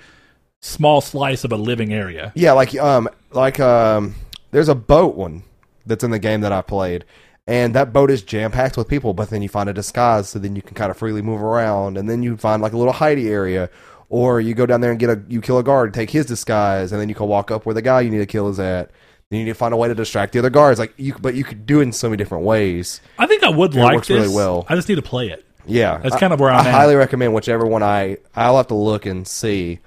small 0.61 1.01
slice 1.01 1.45
of 1.45 1.53
a 1.53 1.57
living 1.57 1.93
area. 1.93 2.33
Yeah, 2.35 2.53
like 2.53 2.76
um, 2.78 3.09
like 3.31 3.61
um, 3.61 4.14
there's 4.51 4.68
a 4.68 4.74
boat 4.74 5.14
one 5.14 5.45
that's 5.87 6.03
in 6.05 6.11
the 6.11 6.18
game 6.18 6.41
that 6.43 6.53
I 6.53 6.62
played, 6.62 7.05
and 7.51 7.74
that 7.74 7.92
boat 7.92 8.11
is 8.11 8.22
jam 8.22 8.51
packed 8.53 8.76
with 8.76 8.88
people. 8.88 9.12
But 9.12 9.30
then 9.30 9.42
you 9.42 9.48
find 9.48 9.68
a 9.68 9.72
disguise, 9.74 10.28
so 10.30 10.38
then 10.38 10.57
you 10.57 10.62
can 10.62 10.74
kind 10.74 10.90
of 10.90 10.96
freely 10.96 11.22
move 11.22 11.42
around, 11.42 11.98
and 11.98 12.09
then 12.09 12.22
you 12.22 12.36
find 12.36 12.62
like 12.62 12.72
a 12.72 12.76
little 12.78 12.94
hidey 12.94 13.26
area, 13.28 13.68
or 14.09 14.40
you 14.40 14.55
go 14.55 14.66
down 14.66 14.80
there 14.80 14.90
and 14.90 15.01
get 15.01 15.11
a 15.11 15.20
you 15.28 15.40
kill 15.40 15.59
a 15.59 15.62
guard, 15.62 15.92
take 15.92 16.11
his 16.11 16.26
disguise, 16.26 16.92
and 16.92 17.01
then 17.01 17.09
you 17.09 17.14
can 17.14 17.26
walk 17.26 17.51
up 17.51 17.66
where 17.66 17.74
the 17.74 17.82
guy 17.82 18.01
you 18.01 18.11
need 18.11 18.18
to 18.18 18.26
kill 18.26 18.48
is 18.48 18.59
at. 18.61 18.90
Then 19.30 19.38
you 19.38 19.44
need 19.44 19.53
to 19.53 19.55
find 19.59 19.72
a 19.72 19.76
way 19.76 19.86
to 19.88 19.94
distract 19.94 20.32
the 20.32 20.38
other 20.40 20.51
guards. 20.51 20.78
Like 20.80 20.92
you, 20.96 21.14
but 21.20 21.34
you 21.34 21.44
could 21.44 21.64
do 21.66 21.80
it 21.80 21.84
in 21.84 21.92
so 21.92 22.09
many 22.09 22.16
different 22.16 22.44
ways. 22.44 23.01
i 23.18 23.26
think 23.26 23.44
i 23.44 23.48
would 23.48 23.74
It 23.76 23.80
like 23.80 23.94
works 23.96 24.09
this 24.09 24.22
really 24.22 24.34
well. 24.34 24.66
i 24.68 24.74
just 24.74 24.88
need 24.88 24.96
to 24.96 25.03
play 25.03 25.28
it 25.28 25.44
Yeah, 25.66 25.98
That's 25.98 26.16
kind 26.16 26.32
of 26.32 26.40
where 26.40 26.51
I'm 26.51 26.64
I 26.66 26.68
at. 26.68 26.74
highly 26.74 26.96
recommend 26.96 27.32
whichever 27.34 27.64
one 27.66 27.82
I. 27.84 28.16
I'll 28.34 28.57
have 28.57 28.66
to 28.68 28.74
look 28.74 29.07
and 29.07 29.28
see. 29.28 29.78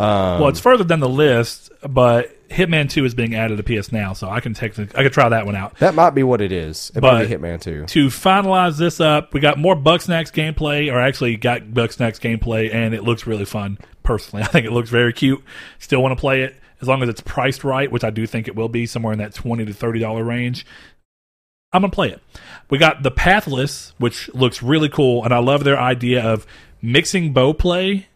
Um, 0.00 0.40
well 0.40 0.48
it's 0.48 0.60
further 0.60 0.84
down 0.84 1.00
the 1.00 1.08
list 1.08 1.70
but 1.88 2.36
hitman 2.48 2.88
2 2.90 3.04
is 3.04 3.14
being 3.14 3.34
added 3.34 3.64
to 3.64 3.80
ps 3.80 3.92
now 3.92 4.12
so 4.12 4.28
i 4.28 4.40
can 4.40 4.54
technically 4.54 4.98
i 4.98 5.02
could 5.02 5.12
try 5.12 5.28
that 5.28 5.46
one 5.46 5.54
out 5.56 5.76
that 5.78 5.94
might 5.94 6.10
be 6.10 6.22
what 6.22 6.40
it 6.40 6.50
is. 6.52 6.90
It 6.94 7.00
But- 7.00 7.14
might 7.14 7.28
be 7.28 7.34
Hitman 7.34 7.60
Two. 7.60 7.84
to 7.86 8.06
finalize 8.08 8.78
this 8.78 9.00
up, 9.00 9.32
we 9.34 9.40
got 9.40 9.58
more 9.58 9.76
Bugsnax 9.76 10.32
gameplay, 10.32 10.92
or 10.92 10.98
actually 11.00 11.36
got 11.36 11.62
Bugsnax 11.62 12.18
gameplay, 12.20 12.72
and 12.74 12.94
it 12.94 13.04
looks 13.04 13.26
really 13.26 13.44
fun. 13.44 13.78
Personally, 14.02 14.42
I 14.44 14.46
think 14.48 14.66
it 14.66 14.72
looks 14.72 14.90
very 14.90 15.12
cute. 15.12 15.42
Still 15.78 16.02
want 16.02 16.16
to 16.16 16.20
play 16.20 16.42
it 16.42 16.56
as 16.80 16.88
long 16.88 17.02
as 17.02 17.08
it's 17.08 17.20
priced 17.20 17.62
right, 17.62 17.90
which 17.92 18.02
I 18.04 18.10
do 18.10 18.26
think 18.26 18.48
it 18.48 18.56
will 18.56 18.68
be 18.70 18.86
somewhere 18.86 19.12
in 19.12 19.18
that 19.20 19.34
twenty 19.34 19.64
to 19.66 19.72
thirty 19.72 20.00
dollar 20.00 20.24
range. 20.24 20.64
I'm 21.72 21.82
gonna 21.82 21.92
play 21.92 22.08
it. 22.10 22.20
We 22.68 22.78
got 22.78 23.02
the 23.04 23.10
Pathless, 23.12 23.92
which 23.98 24.28
looks 24.34 24.62
really 24.62 24.88
cool, 24.88 25.24
and 25.24 25.32
I 25.32 25.38
love 25.38 25.62
their 25.64 25.78
idea 25.78 26.22
of 26.24 26.46
mixing 26.82 27.32
bow 27.32 27.52
play, 27.52 28.08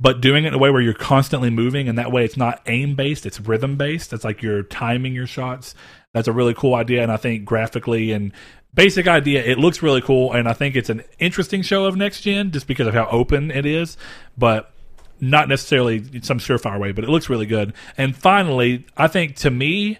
but 0.00 0.20
doing 0.20 0.44
it 0.44 0.48
in 0.48 0.54
a 0.54 0.58
way 0.58 0.70
where 0.70 0.80
you're 0.80 0.94
constantly 0.94 1.50
moving, 1.50 1.88
and 1.88 1.98
that 1.98 2.10
way 2.10 2.24
it's 2.24 2.36
not 2.36 2.62
aim 2.66 2.94
based, 2.94 3.26
it's 3.26 3.38
rhythm 3.38 3.76
based. 3.76 4.12
It's 4.12 4.24
like 4.24 4.42
you're 4.42 4.62
timing 4.62 5.14
your 5.14 5.26
shots. 5.26 5.74
That's 6.14 6.28
a 6.28 6.32
really 6.32 6.54
cool 6.54 6.74
idea, 6.74 7.02
and 7.02 7.12
I 7.12 7.16
think 7.16 7.44
graphically 7.44 8.12
and 8.12 8.32
basic 8.72 9.06
idea, 9.06 9.44
it 9.44 9.58
looks 9.58 9.82
really 9.82 10.00
cool, 10.00 10.32
and 10.32 10.48
I 10.48 10.54
think 10.54 10.74
it's 10.74 10.90
an 10.90 11.04
interesting 11.18 11.62
show 11.62 11.84
of 11.84 11.96
next 11.96 12.22
gen 12.22 12.50
just 12.50 12.66
because 12.66 12.86
of 12.86 12.94
how 12.94 13.08
open 13.10 13.50
it 13.50 13.66
is, 13.66 13.96
but 14.38 14.72
not 15.20 15.48
necessarily 15.48 16.02
some 16.22 16.38
surefire 16.38 16.80
way, 16.80 16.92
but 16.92 17.04
it 17.04 17.10
looks 17.10 17.28
really 17.28 17.46
good. 17.46 17.74
And 17.98 18.16
finally, 18.16 18.86
I 18.96 19.06
think 19.06 19.36
to 19.36 19.50
me, 19.50 19.98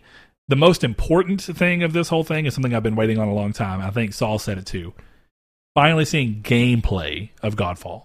the 0.48 0.56
most 0.56 0.82
important 0.82 1.42
thing 1.42 1.82
of 1.82 1.92
this 1.92 2.08
whole 2.08 2.24
thing 2.24 2.46
is 2.46 2.54
something 2.54 2.74
I've 2.74 2.82
been 2.82 2.96
waiting 2.96 3.18
on 3.18 3.28
a 3.28 3.34
long 3.34 3.52
time. 3.52 3.80
I 3.80 3.90
think 3.90 4.14
Saul 4.14 4.38
said 4.38 4.58
it 4.58 4.66
too. 4.66 4.94
Finally 5.74 6.06
seeing 6.06 6.42
gameplay 6.42 7.30
of 7.42 7.54
Godfall. 7.54 8.04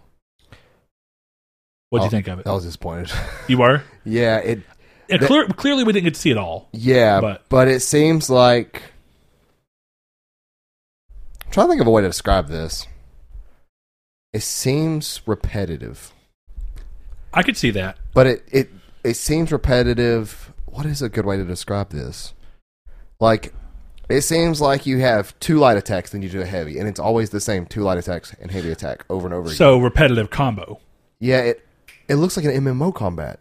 What'd 2.00 2.12
you 2.12 2.18
Oh, 2.18 2.24
think 2.24 2.28
of 2.28 2.40
it? 2.40 2.48
I 2.48 2.52
was 2.54 2.64
disappointed. 2.66 3.12
You 3.48 3.58
were? 3.58 3.84
yeah, 4.04 4.38
it. 4.38 4.62
Yeah, 5.08 5.18
clear, 5.20 5.48
clearly, 5.48 5.84
we 5.84 5.94
didn't 5.94 6.06
get 6.06 6.14
to 6.16 6.20
see 6.20 6.32
it 6.32 6.38
all. 6.38 6.68
Yeah, 6.72 7.22
But- 7.22 7.44
but 7.50 7.68
it 7.68 7.82
seems 7.82 8.30
like. 8.30 8.82
I'm 11.46 11.52
trying 11.52 11.68
to 11.68 11.72
think 11.72 11.82
of 11.82 11.88
a 11.88 11.92
way 11.92 12.02
to 12.02 12.08
describe 12.08 12.48
this. 12.48 12.88
It 14.34 14.42
seems 14.44 15.22
repetitive, 15.26 16.12
I 17.34 17.44
could 17.44 17.56
see 17.56 17.72
that. 17.72 17.98
but 18.14 18.28
it 18.28 18.44
it 18.52 18.70
it 19.04 19.14
seems 19.14 19.52
repetitive. 19.52 20.52
What 20.66 20.86
is 20.86 21.02
a 21.02 21.08
good 21.08 21.26
way 21.26 21.38
to 21.38 21.46
describe 21.46 21.92
this? 21.92 22.34
Like, 23.22 23.54
it 24.10 24.22
seems 24.22 24.60
like 24.60 24.86
you 24.86 24.98
have 25.00 25.40
two 25.40 25.58
light 25.58 25.78
attacks, 25.78 26.10
then 26.12 26.22
you 26.22 26.28
do 26.28 26.42
a 26.42 26.46
heavy, 26.46 26.78
and 26.80 26.88
it's 26.90 27.00
always 27.00 27.30
the 27.30 27.40
same 27.40 27.66
two 27.66 27.82
light 27.82 27.98
attacks 27.98 28.36
and 28.42 28.52
heavy 28.52 28.72
attack 28.72 29.06
over 29.10 29.26
and 29.26 29.34
over 29.34 29.46
again. 29.46 29.56
So 29.56 29.78
repetitive 29.78 30.30
combo. 30.30 30.80
Yeah, 31.20 31.40
it 31.42 31.65
it 32.08 32.16
looks 32.16 32.36
like 32.38 32.46
an 32.46 32.52
MMO 32.52 32.94
combat. 32.94 33.40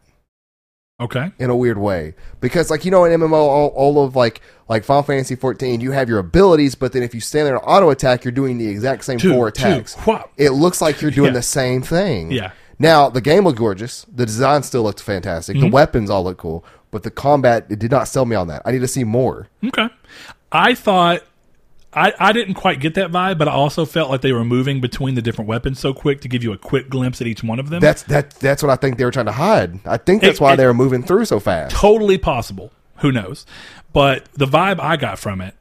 Okay. 1.00 1.32
in 1.40 1.50
a 1.50 1.56
weird 1.56 1.76
way 1.76 2.14
because 2.40 2.70
like 2.70 2.84
you 2.84 2.90
know 2.92 3.04
in 3.04 3.20
MMO 3.20 3.32
all, 3.32 3.66
all 3.70 4.04
of 4.04 4.14
like 4.14 4.40
like 4.68 4.84
Final 4.84 5.02
Fantasy 5.02 5.34
14 5.34 5.80
you 5.80 5.90
have 5.90 6.08
your 6.08 6.20
abilities 6.20 6.76
but 6.76 6.92
then 6.92 7.02
if 7.02 7.12
you 7.16 7.20
stand 7.20 7.48
there 7.48 7.56
and 7.56 7.64
auto 7.66 7.90
attack 7.90 8.22
you're 8.24 8.30
doing 8.30 8.58
the 8.58 8.68
exact 8.68 9.04
same 9.04 9.18
four 9.18 9.48
attacks 9.48 9.94
whop. 9.94 10.32
it 10.36 10.50
looks 10.50 10.80
like 10.80 11.02
you're 11.02 11.10
doing 11.10 11.30
Yeah. 11.32 11.40
the 11.40 11.42
same 11.42 11.82
thing 11.82 12.30
Yeah. 12.30 12.52
now 12.78 13.08
the 13.10 13.20
game 13.20 13.42
looked 13.42 13.58
gorgeous 13.58 14.06
the 14.14 14.24
design 14.24 14.62
still 14.62 14.84
looked 14.84 15.02
fantastic 15.02 15.56
Mm-hmm. 15.56 15.64
the 15.66 15.72
weapons 15.72 16.10
all 16.10 16.22
look 16.22 16.38
cool 16.38 16.64
but 16.92 17.02
the 17.02 17.10
combat 17.10 17.66
it 17.70 17.80
did 17.80 17.90
not 17.90 18.06
sell 18.06 18.24
me 18.24 18.36
on 18.36 18.46
that 18.46 18.62
I 18.64 18.70
need 18.70 18.78
to 18.82 18.88
see 18.88 19.02
more 19.02 19.48
Okay. 19.66 19.88
I 20.52 20.76
thought 20.76 21.24
I, 21.96 22.12
I 22.18 22.32
didn't 22.32 22.54
quite 22.54 22.80
get 22.80 22.94
that 22.94 23.10
vibe, 23.10 23.38
but 23.38 23.48
I 23.48 23.52
also 23.52 23.84
felt 23.84 24.10
like 24.10 24.20
they 24.20 24.32
were 24.32 24.44
moving 24.44 24.80
between 24.80 25.14
the 25.14 25.22
different 25.22 25.48
weapons 25.48 25.78
so 25.78 25.94
quick 25.94 26.20
to 26.22 26.28
give 26.28 26.42
you 26.42 26.52
a 26.52 26.58
quick 26.58 26.88
glimpse 26.90 27.20
at 27.20 27.26
each 27.26 27.42
one 27.44 27.58
of 27.58 27.68
them. 27.70 27.80
that's 27.80 28.02
that 28.04 28.30
that's 28.32 28.62
what 28.62 28.70
I 28.70 28.76
think 28.76 28.96
they 28.98 29.04
were 29.04 29.10
trying 29.10 29.26
to 29.26 29.32
hide 29.32 29.78
I 29.86 29.96
think 29.96 30.22
that's 30.22 30.38
It- 30.38 30.40
why 30.42 30.54
it- 30.54 30.56
they 30.56 30.66
were 30.66 30.74
moving 30.74 31.02
through 31.02 31.24
so 31.26 31.38
fast 31.40 31.74
totally 31.74 32.18
possible. 32.18 32.72
Who 32.98 33.10
knows? 33.12 33.44
But 33.92 34.26
the 34.34 34.46
vibe 34.46 34.80
I 34.80 34.96
got 34.96 35.18
from 35.18 35.40
it, 35.40 35.54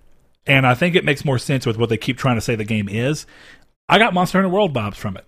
and 0.48 0.66
I 0.68 0.74
think 0.76 0.96
it 0.96 1.04
makes 1.06 1.24
more 1.26 1.38
sense 1.40 1.66
with 1.66 1.78
what 1.78 1.90
they 1.90 1.98
keep 1.98 2.18
trying 2.18 2.36
to 2.36 2.42
say 2.42 2.56
the 2.56 2.64
game 2.64 2.88
is. 2.90 3.26
I 3.90 3.98
got 4.00 4.14
Monster 4.14 4.38
Hunter 4.40 4.50
World 4.54 4.74
vibes 4.74 4.96
from 4.96 5.18
it. 5.18 5.26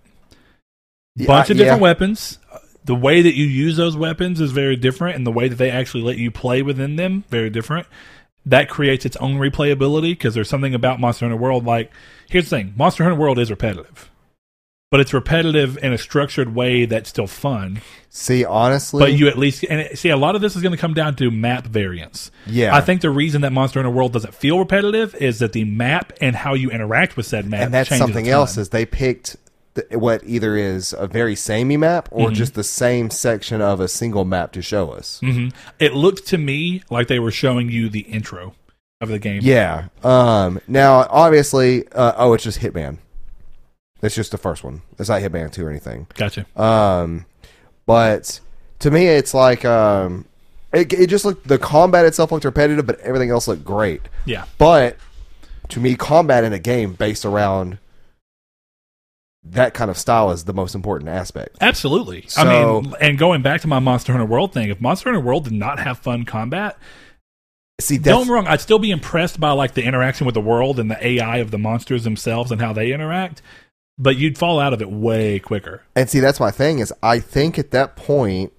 Yeah, 1.16 1.26
Bunch 1.28 1.50
of 1.50 1.56
different 1.56 1.78
yeah. 1.80 1.82
weapons. 1.82 2.38
The 2.84 2.94
way 2.94 3.22
that 3.22 3.34
you 3.34 3.44
use 3.46 3.76
those 3.76 3.96
weapons 3.96 4.40
is 4.40 4.52
very 4.52 4.76
different, 4.76 5.16
and 5.16 5.26
the 5.26 5.32
way 5.32 5.48
that 5.48 5.56
they 5.56 5.70
actually 5.70 6.02
let 6.04 6.18
you 6.18 6.30
play 6.30 6.62
within 6.62 6.96
them 6.96 7.24
very 7.30 7.50
different. 7.50 7.86
That 8.46 8.68
creates 8.68 9.04
its 9.04 9.16
own 9.16 9.36
replayability 9.36 10.12
because 10.12 10.34
there's 10.34 10.48
something 10.48 10.74
about 10.74 11.00
Monster 11.00 11.26
Hunter 11.26 11.36
World. 11.36 11.64
Like, 11.66 11.90
here's 12.30 12.48
the 12.48 12.56
thing: 12.56 12.74
Monster 12.76 13.02
Hunter 13.02 13.18
World 13.18 13.38
is 13.40 13.50
repetitive, 13.50 14.08
but 14.90 15.00
it's 15.00 15.12
repetitive 15.12 15.76
in 15.82 15.92
a 15.92 15.98
structured 15.98 16.54
way 16.54 16.84
that's 16.86 17.08
still 17.10 17.26
fun. 17.26 17.80
see 18.08 18.44
honestly 18.44 19.00
But 19.00 19.12
you 19.14 19.26
at 19.28 19.36
least 19.36 19.64
and 19.68 19.80
it- 19.80 19.98
see 19.98 20.08
a 20.10 20.16
lot 20.16 20.36
of 20.36 20.40
this 20.40 20.54
is 20.56 20.62
going 20.62 20.72
to 20.72 20.78
come 20.78 20.94
down 20.94 21.16
to 21.16 21.30
map 21.30 21.66
variance. 21.66 22.30
Yeah. 22.46 22.74
I 22.74 22.80
think 22.80 23.00
the 23.02 23.10
reason 23.10 23.42
that 23.42 23.52
Monster 23.52 23.80
Hunter 23.80 23.90
World 23.94 24.12
doesn't 24.12 24.34
feel 24.34 24.58
repetitive 24.58 25.14
is 25.16 25.40
that 25.40 25.52
the 25.52 25.64
map 25.64 26.12
and 26.20 26.34
how 26.36 26.54
you 26.54 26.70
interact 26.70 27.16
with 27.16 27.26
said 27.26 27.46
map 27.46 27.62
and 27.62 27.74
that's 27.74 27.94
something 27.96 28.28
else 28.28 28.56
is 28.56 28.68
they 28.70 28.86
picked 28.86 29.36
the, 29.76 29.98
what 29.98 30.22
either 30.24 30.56
is 30.56 30.92
a 30.98 31.06
very 31.06 31.36
samey 31.36 31.76
map 31.76 32.08
or 32.10 32.26
Mm-hmm. 32.26 32.34
just 32.34 32.54
the 32.54 32.64
same 32.64 33.08
section 33.10 33.60
of 33.62 33.78
a 33.80 33.86
single 33.88 34.24
map 34.24 34.50
to 34.52 34.62
show 34.62 34.90
us 34.90 35.20
Mhm. 35.22 35.52
It 35.78 35.94
looked 35.94 36.26
to 36.28 36.38
me 36.38 36.82
like 36.90 37.06
they 37.06 37.18
were 37.20 37.30
showing 37.30 37.70
you 37.70 37.88
the 37.88 38.00
intro 38.00 38.54
of 39.00 39.08
the 39.08 39.18
game. 39.18 39.40
yeah 39.44 39.88
um 40.02 40.58
now 40.66 41.06
obviously 41.10 41.86
uh, 41.92 42.12
oh 42.16 42.32
it's 42.32 42.42
just 42.44 42.60
hitman 42.60 42.96
it's 44.02 44.14
just 44.14 44.30
the 44.32 44.38
first 44.38 44.64
one 44.64 44.82
it's 44.98 45.08
not 45.08 45.20
hitman 45.22 45.52
2 45.52 45.64
or 45.66 45.70
anything 45.70 46.06
Gotcha. 46.14 46.46
um 46.60 47.26
but 47.86 48.40
to 48.80 48.90
me 48.90 49.06
it's 49.06 49.34
like 49.34 49.64
um 49.64 50.24
it, 50.72 50.92
it 50.92 51.06
just 51.08 51.24
looked 51.24 51.46
the 51.46 51.58
combat 51.58 52.04
itself 52.06 52.32
looked 52.32 52.44
repetitive 52.44 52.86
but 52.86 52.98
everything 53.00 53.30
else 53.30 53.46
looked 53.48 53.64
great 53.64 54.02
Yeah. 54.24 54.44
but 54.58 54.96
to 55.68 55.80
me 55.80 55.94
combat 55.96 56.44
in 56.44 56.52
a 56.52 56.58
game 56.58 56.92
based 56.94 57.24
around 57.24 57.78
that 59.50 59.74
kind 59.74 59.90
of 59.90 59.96
style 59.98 60.30
is 60.30 60.44
the 60.44 60.52
most 60.52 60.74
important 60.74 61.08
aspect 61.08 61.56
Absolutely. 61.60 62.24
I 62.36 62.44
So- 62.44 62.80
mean, 62.82 62.94
and 63.00 63.18
going 63.18 63.42
back 63.42 63.60
to 63.62 63.68
my 63.68 63.78
Monster 63.78 64.12
Hunter 64.12 64.26
World 64.26 64.52
thing, 64.52 64.68
if 64.70 64.80
Monster 64.80 65.10
Hunter 65.10 65.24
World 65.24 65.44
did 65.44 65.52
not 65.52 65.78
have 65.78 65.98
fun 65.98 66.24
combat, 66.24 66.76
see 67.80 67.98
don't 67.98 68.20
that's 68.20 68.28
me 68.28 68.34
wrong, 68.34 68.46
I'd 68.46 68.60
still 68.60 68.78
be 68.78 68.90
impressed 68.90 69.38
by 69.38 69.52
like 69.52 69.74
the 69.74 69.84
interaction 69.84 70.26
with 70.26 70.34
the 70.34 70.40
world 70.40 70.78
and 70.80 70.90
the 70.90 71.06
AI 71.06 71.38
of 71.38 71.50
the 71.50 71.58
monsters 71.58 72.04
themselves 72.04 72.50
and 72.50 72.60
how 72.60 72.72
they 72.72 72.92
interact. 72.92 73.42
But 73.98 74.16
you'd 74.16 74.36
fall 74.36 74.58
out 74.60 74.72
of 74.74 74.82
it 74.82 74.90
way 74.90 75.38
quicker. 75.38 75.82
And 75.94 76.10
see, 76.10 76.20
that's 76.20 76.40
my 76.40 76.50
thing 76.50 76.80
is 76.80 76.92
I 77.02 77.18
think 77.18 77.58
at 77.58 77.70
that 77.70 77.96
point, 77.96 78.52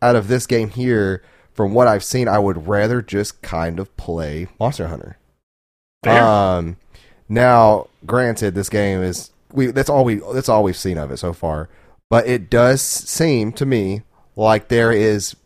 out 0.00 0.14
of 0.14 0.28
this 0.28 0.46
game 0.46 0.68
here, 0.70 1.22
from 1.52 1.74
what 1.74 1.88
I've 1.88 2.04
seen, 2.04 2.28
I 2.28 2.38
would 2.38 2.68
rather 2.68 3.02
just 3.02 3.42
kind 3.42 3.80
of 3.80 3.96
play 3.96 4.46
Monster 4.60 4.86
Hunter. 4.86 5.18
Fair. 6.04 6.22
Um, 6.22 6.76
now, 7.28 7.88
granted, 8.06 8.54
this 8.54 8.68
game 8.68 9.02
is 9.02 9.30
we 9.58 9.66
that's 9.66 9.90
all 9.90 10.04
we 10.04 10.22
that's 10.32 10.48
all 10.48 10.62
we've 10.62 10.76
seen 10.76 10.96
of 10.96 11.10
it 11.10 11.18
so 11.18 11.32
far, 11.32 11.68
but 12.08 12.26
it 12.26 12.48
does 12.48 12.80
seem 12.80 13.52
to 13.52 13.66
me 13.66 14.02
like 14.36 14.68
there 14.68 14.92
is 14.92 15.36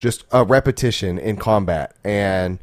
just 0.00 0.24
a 0.32 0.44
repetition 0.44 1.18
in 1.18 1.36
combat, 1.36 1.94
and 2.02 2.58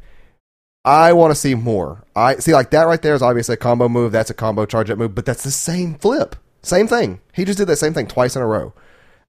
I 0.84 1.12
want 1.12 1.30
to 1.30 1.36
see 1.36 1.54
more. 1.54 2.04
I 2.16 2.36
see 2.36 2.52
like 2.52 2.70
that 2.70 2.88
right 2.88 3.00
there 3.00 3.14
is 3.14 3.22
obviously 3.22 3.54
a 3.54 3.58
combo 3.58 3.88
move. 3.88 4.12
That's 4.12 4.30
a 4.30 4.34
combo 4.34 4.66
charge 4.66 4.90
up 4.90 4.98
move, 4.98 5.14
but 5.14 5.24
that's 5.24 5.44
the 5.44 5.52
same 5.52 5.94
flip, 5.94 6.34
same 6.62 6.88
thing. 6.88 7.20
He 7.32 7.44
just 7.44 7.58
did 7.58 7.68
that 7.68 7.76
same 7.76 7.94
thing 7.94 8.08
twice 8.08 8.34
in 8.34 8.42
a 8.42 8.46
row, 8.46 8.74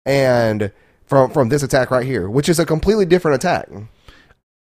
and 0.05 0.71
from 1.05 1.29
from 1.29 1.49
this 1.49 1.63
attack 1.63 1.91
right 1.91 2.05
here, 2.05 2.27
which 2.29 2.49
is 2.49 2.59
a 2.59 2.65
completely 2.65 3.05
different 3.05 3.35
attack. 3.35 3.69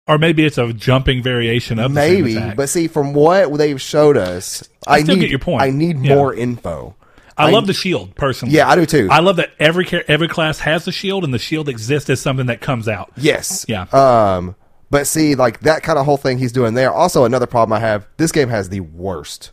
Or 0.08 0.18
maybe 0.18 0.45
it's 0.45 0.58
a 0.58 0.72
jumping 0.72 1.22
variation 1.22 1.80
of 1.80 1.91
Maybe, 1.91 2.39
but 2.55 2.70
see, 2.70 2.88
from 2.88 3.14
what 3.14 3.51
they've 3.58 3.82
showed 3.82 4.16
us, 4.16 4.64
I, 4.88 5.01
still 5.03 5.16
need 5.16 5.22
get 5.22 5.30
your 5.30 5.39
point. 5.39 5.62
I 5.62 5.70
need 5.70 5.99
Yeah. 5.99 6.16
more 6.16 6.34
info. 6.34 6.95
I, 7.38 7.47
I- 7.47 7.51
love 7.51 7.68
the 7.68 7.74
shield 7.74 8.16
personally. 8.16 8.55
Yeah, 8.55 8.70
I 8.70 8.76
do 8.76 8.86
too. 8.86 9.10
I 9.12 9.20
love 9.20 9.36
that 9.36 9.51
every 9.60 9.86
every 10.08 10.28
class 10.30 10.60
has 10.60 10.86
the 10.86 10.91
shield, 10.93 11.24
and 11.26 11.34
the 11.34 11.39
shield 11.39 11.68
exists 11.70 12.10
as 12.10 12.22
something 12.22 12.45
that 12.47 12.62
comes 12.62 12.88
out. 12.88 13.12
yes. 13.18 13.66
Yeah. 13.68 13.82
Um, 13.91 14.55
But 14.89 15.05
see, 15.08 15.36
like 15.36 15.60
that 15.62 15.84
kind 15.84 15.99
of 15.99 16.05
whole 16.05 16.16
thing 16.18 16.38
he's 16.38 16.53
doing 16.53 16.74
there. 16.74 16.91
Also, 16.93 17.26
another 17.26 17.45
problem 17.45 17.74
I 17.76 17.82
have: 17.82 18.08
this 18.16 18.32
game 18.32 18.47
has 18.47 18.70
the 18.70 18.80
worst, 18.80 19.51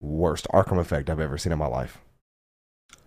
worst 0.00 0.46
Arkham 0.54 0.78
effect 0.78 1.10
I've 1.10 1.18
ever 1.20 1.36
seen 1.36 1.52
in 1.52 1.58
my 1.58 1.66
life. 1.66 1.98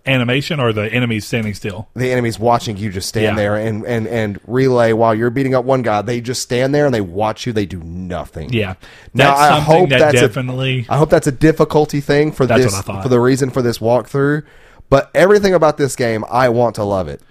Animation 0.10 0.60
or 0.60 0.74
the 0.74 0.92
enemies 0.92 1.26
standing 1.26 1.54
still. 1.54 1.88
The 1.96 2.12
enemies 2.12 2.38
watching 2.40 2.76
you 2.78 2.90
just 2.90 3.08
stand 3.10 3.24
Yeah. 3.24 3.36
there 3.36 3.56
and, 3.56 3.86
and, 3.86 4.08
and 4.08 4.40
relay 4.48 4.92
while 4.94 5.14
you're 5.16 5.30
beating 5.30 5.56
up 5.56 5.64
one 5.66 5.82
guy. 5.82 6.02
They 6.02 6.20
just 6.22 6.42
stand 6.42 6.74
there 6.76 6.86
and 6.86 6.94
they 6.94 7.02
watch 7.02 7.46
you. 7.46 7.54
They 7.54 7.66
do 7.66 7.82
nothing. 7.84 8.52
Yeah, 8.52 8.76
Now, 9.14 9.36
that's 9.36 9.40
I 9.40 9.50
something 9.50 9.66
hope 9.80 9.90
that 9.90 10.00
that's 10.00 10.18
a- 10.18 10.28
definitely. 10.28 10.86
I 10.90 10.98
hope 10.98 11.10
that's 11.10 11.28
a 11.28 11.32
difficulty 11.32 12.02
thing 12.02 12.32
for 12.32 12.46
That's 12.46 12.64
this 12.64 12.74
what 12.74 12.80
I 12.80 12.82
thought. 12.82 13.04
for 13.04 13.10
the 13.10 13.20
reason 13.20 13.50
for 13.50 13.62
this 13.62 13.78
walkthrough. 13.80 14.44
But 14.90 15.12
everything 15.14 15.54
about 15.54 15.78
this 15.78 15.96
game, 15.96 16.26
I 16.30 16.50
want 16.50 16.76
to 16.76 16.84
love 16.84 17.08
it, 17.08 17.22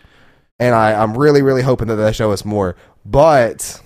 and 0.60 0.74
I, 0.76 0.92
I'm 0.94 1.18
really 1.18 1.42
really 1.42 1.62
hoping 1.62 1.88
that 1.88 1.96
they 1.96 2.12
show 2.12 2.30
us 2.30 2.44
more. 2.44 2.76
But 3.04 3.80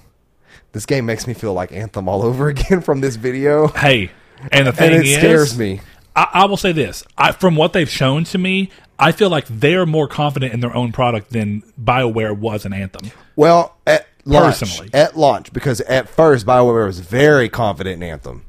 this 0.73 0.85
game 0.85 1.07
makes 1.07 1.27
me 1.27 1.33
feel 1.33 1.55
like 1.55 1.73
Anthem 1.73 2.07
all 2.09 2.23
over 2.23 2.49
again 2.51 2.83
from 2.83 3.01
this 3.01 3.17
video, 3.17 3.69
hey, 3.69 4.11
and 4.51 4.67
the 4.67 4.73
thing 4.73 4.93
and 4.93 5.03
it 5.03 5.07
is, 5.09 5.17
scares 5.19 5.59
me. 5.59 5.81
I, 6.15 6.29
I 6.33 6.45
will 6.47 6.57
say 6.57 6.73
this: 6.73 7.05
I, 7.17 7.33
from 7.33 7.57
what 7.57 7.73
they've 7.73 7.89
shown 7.89 8.25
to 8.25 8.39
me, 8.39 8.71
I 8.99 9.13
feel 9.13 9.31
like 9.31 9.47
they're 9.49 9.87
more 9.87 10.09
confident 10.09 10.53
in 10.53 10.61
their 10.61 10.75
own 10.75 10.93
product 10.93 11.31
than 11.31 11.63
Bioware 11.83 12.37
was 12.37 12.65
in 12.65 12.73
Anthem. 12.73 13.11
Well, 13.37 13.77
at 13.87 14.07
launch, 14.25 14.61
Personally. 14.61 14.91
at 14.93 15.17
launch, 15.17 15.53
because 15.53 15.81
at 15.83 16.09
first 16.09 16.47
Bioware 16.47 16.87
was 16.87 17.01
very 17.01 17.49
confident 17.49 18.03
in 18.03 18.09
Anthem. 18.09 18.45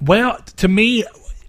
Well, 0.00 0.38
to 0.56 0.68
me, 0.68 1.04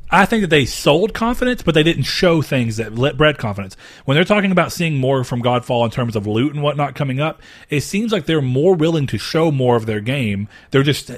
I 0.10 0.26
think 0.26 0.42
that 0.42 0.50
they 0.50 0.66
sold 0.66 1.14
confidence, 1.14 1.62
but 1.62 1.76
they 1.76 1.84
didn't 1.84 2.04
show 2.04 2.42
things 2.42 2.78
that 2.78 2.96
let 2.96 3.18
bred 3.18 3.38
confidence. 3.38 3.76
When 4.06 4.16
they're 4.16 4.24
talking 4.24 4.52
about 4.52 4.72
seeing 4.72 4.98
more 4.98 5.24
from 5.26 5.42
Godfall 5.44 5.84
in 5.84 5.92
terms 5.92 6.16
of 6.16 6.26
loot 6.26 6.54
and 6.54 6.64
whatnot 6.64 6.96
coming 6.96 7.20
up, 7.20 7.42
it 7.70 7.82
seems 7.82 8.14
like 8.14 8.26
they're 8.26 8.42
more 8.42 8.74
willing 8.74 9.06
to 9.08 9.18
show 9.18 9.52
more 9.52 9.76
of 9.76 9.86
their 9.86 10.00
game. 10.00 10.48
They're 10.72 10.84
just, 10.84 11.12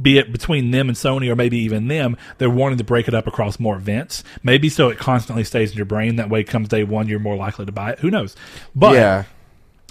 be 0.00 0.18
it 0.18 0.32
between 0.32 0.70
them 0.70 0.88
and 0.88 0.96
Sony 0.96 1.28
or 1.28 1.36
maybe 1.36 1.58
even 1.58 1.88
them, 1.88 2.16
they're 2.38 2.50
wanting 2.50 2.78
to 2.78 2.84
break 2.84 3.08
it 3.08 3.14
up 3.14 3.26
across 3.26 3.58
more 3.58 3.76
events. 3.76 4.24
Maybe 4.42 4.68
so 4.68 4.88
it 4.88 4.98
constantly 4.98 5.44
stays 5.44 5.72
in 5.72 5.76
your 5.76 5.86
brain. 5.86 6.16
That 6.16 6.30
way, 6.30 6.44
comes 6.44 6.68
day 6.68 6.84
one, 6.84 7.08
you're 7.08 7.18
more 7.18 7.36
likely 7.36 7.66
to 7.66 7.72
buy 7.72 7.92
it. 7.92 7.98
Who 8.00 8.10
knows? 8.10 8.36
But 8.74 8.94
yeah, 8.94 9.24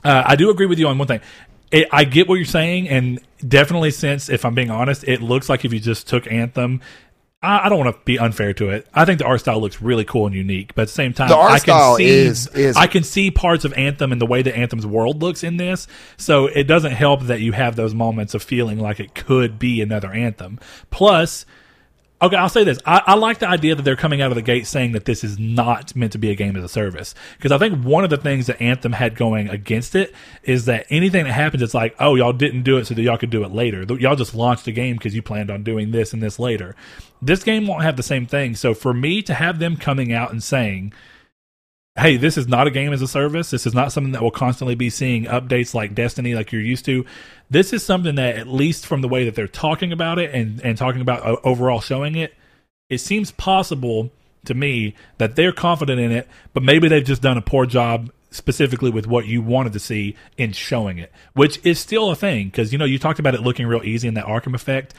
uh, 0.03 0.23
I 0.25 0.35
do 0.35 0.49
agree 0.49 0.65
with 0.65 0.79
you 0.79 0.87
on 0.87 0.97
one 0.97 1.07
thing. 1.07 1.21
It, 1.69 1.87
I 1.91 2.05
get 2.05 2.29
what 2.29 2.35
you're 2.35 2.45
saying, 2.45 2.87
and 2.87 3.19
definitely, 3.45 3.91
since 3.91 4.29
if 4.29 4.45
I'm 4.45 4.55
being 4.55 4.71
honest, 4.71 5.03
it 5.03 5.21
looks 5.21 5.49
like 5.49 5.65
if 5.65 5.73
you 5.73 5.79
just 5.79 6.07
took 6.07 6.31
Anthem. 6.31 6.81
I, 7.41 7.65
I 7.65 7.69
don't 7.69 7.77
want 7.79 7.95
to 7.95 8.01
be 8.03 8.17
unfair 8.17 8.53
to 8.55 8.69
it. 8.69 8.87
I 8.93 9.05
think 9.05 9.19
the 9.19 9.25
art 9.25 9.41
style 9.41 9.59
looks 9.61 9.81
really 9.81 10.05
cool 10.05 10.25
and 10.25 10.35
unique, 10.35 10.73
but 10.75 10.83
at 10.83 10.87
the 10.87 10.93
same 10.93 11.13
time, 11.13 11.29
The 11.29 11.35
art 11.35 11.51
I 11.51 11.55
can 11.59 11.63
style 11.65 11.95
see 11.97 12.05
is- 12.07 12.47
is- 12.47 12.75
I 12.77 12.87
can 12.87 13.03
see 13.03 13.29
parts 13.31 13.63
of 13.65 13.73
Anthem 13.73 14.11
and 14.11 14.19
the 14.19 14.25
way 14.25 14.41
that 14.41 14.55
Anthem's 14.57 14.85
world 14.87 15.21
looks 15.21 15.43
in 15.43 15.57
this. 15.57 15.87
So 16.17 16.47
it 16.47 16.63
doesn't 16.63 16.93
help 16.93 17.23
that 17.23 17.39
you 17.41 17.51
have 17.51 17.75
those 17.75 17.93
moments 17.93 18.33
of 18.33 18.41
feeling 18.41 18.79
like 18.79 18.99
it 18.99 19.13
could 19.13 19.59
be 19.59 19.81
another 19.81 20.11
Anthem. 20.11 20.59
Plus, 20.89 21.45
Okay, 22.19 22.35
I'll 22.35 22.49
say 22.49 22.63
this. 22.63 22.79
I, 22.83 23.03
I 23.05 23.13
like 23.13 23.37
the 23.37 23.47
idea 23.47 23.75
that 23.75 23.83
they're 23.83 23.95
coming 23.95 24.23
out 24.23 24.31
of 24.31 24.35
the 24.35 24.41
gate 24.41 24.65
saying 24.65 24.93
that 24.93 25.05
this 25.05 25.23
is 25.23 25.37
not 25.37 25.95
meant 25.95 26.13
to 26.13 26.17
be 26.17 26.31
a 26.31 26.35
game 26.35 26.55
as 26.55 26.63
a 26.63 26.69
service. 26.69 27.13
Because 27.37 27.51
I 27.51 27.59
think 27.59 27.85
one 27.85 28.03
of 28.03 28.09
the 28.09 28.17
things 28.17 28.47
that 28.47 28.59
Anthem 28.59 28.93
had 28.93 29.15
going 29.15 29.49
against 29.49 29.93
it 29.93 30.15
is 30.41 30.65
that 30.65 30.87
anything 30.89 31.25
that 31.25 31.33
happens, 31.33 31.61
it's 31.61 31.75
like, 31.75 31.95
oh, 31.99 32.15
y'all 32.15 32.33
didn't 32.33 32.63
do 32.63 32.77
it 32.77 32.87
so 32.87 32.95
that 32.95 33.01
y'all 33.03 33.19
could 33.19 33.29
do 33.29 33.43
it 33.43 33.51
later. 33.51 33.83
Y'all 33.99 34.15
just 34.15 34.33
launched 34.33 34.65
the 34.65 34.71
game 34.71 34.95
because 34.95 35.13
you 35.13 35.21
planned 35.21 35.51
on 35.51 35.61
doing 35.61 35.91
this 35.91 36.11
and 36.11 36.23
this 36.23 36.39
later. 36.39 36.75
This 37.21 37.43
game 37.43 37.67
won't 37.67 37.83
have 37.83 37.97
the 37.97 38.03
same 38.03 38.25
thing. 38.25 38.55
So 38.55 38.73
for 38.73 38.95
me 38.95 39.21
to 39.21 39.35
have 39.35 39.59
them 39.59 39.77
coming 39.77 40.11
out 40.11 40.31
and 40.31 40.41
saying, 40.41 40.93
hey, 41.97 42.17
this 42.17 42.37
is 42.37 42.47
not 42.47 42.67
a 42.67 42.71
game 42.71 42.93
as 42.93 43.01
a 43.01 43.07
service. 43.07 43.49
This 43.49 43.65
is 43.65 43.73
not 43.73 43.91
something 43.91 44.11
that 44.13 44.21
will 44.21 44.31
constantly 44.31 44.75
be 44.75 44.89
seeing 44.89 45.25
updates 45.25 45.73
like 45.73 45.95
Destiny, 45.95 46.35
like 46.35 46.51
you're 46.51 46.61
used 46.61 46.85
to. 46.85 47.05
This 47.49 47.73
is 47.73 47.83
something 47.83 48.15
that, 48.15 48.35
at 48.37 48.47
least 48.47 48.85
from 48.85 49.01
the 49.01 49.07
way 49.07 49.25
that 49.25 49.35
they're 49.35 49.47
talking 49.47 49.91
about 49.91 50.19
it 50.19 50.33
and, 50.33 50.61
and 50.63 50.77
talking 50.77 51.01
about 51.01 51.25
o- 51.25 51.39
overall 51.43 51.81
showing 51.81 52.15
it, 52.15 52.35
it 52.89 52.99
seems 52.99 53.31
possible 53.31 54.11
to 54.45 54.53
me 54.53 54.93
that 55.17 55.35
they're 55.35 55.51
confident 55.51 55.99
in 55.99 56.11
it, 56.11 56.27
but 56.53 56.63
maybe 56.63 56.87
they've 56.87 57.03
just 57.03 57.21
done 57.21 57.37
a 57.37 57.41
poor 57.41 57.65
job 57.65 58.11
specifically 58.29 58.91
with 58.91 59.07
what 59.07 59.25
you 59.25 59.41
wanted 59.41 59.73
to 59.73 59.79
see 59.79 60.15
in 60.37 60.51
showing 60.51 60.99
it, 60.99 61.11
which 61.33 61.59
is 61.65 61.79
still 61.79 62.11
a 62.11 62.15
thing 62.15 62.47
because 62.47 62.71
you 62.71 62.77
know 62.77 62.85
you 62.85 62.99
talked 62.99 63.19
about 63.19 63.33
it 63.33 63.41
looking 63.41 63.65
real 63.65 63.83
easy 63.83 64.07
in 64.07 64.13
that 64.13 64.25
Arkham 64.25 64.53
effect. 64.53 64.93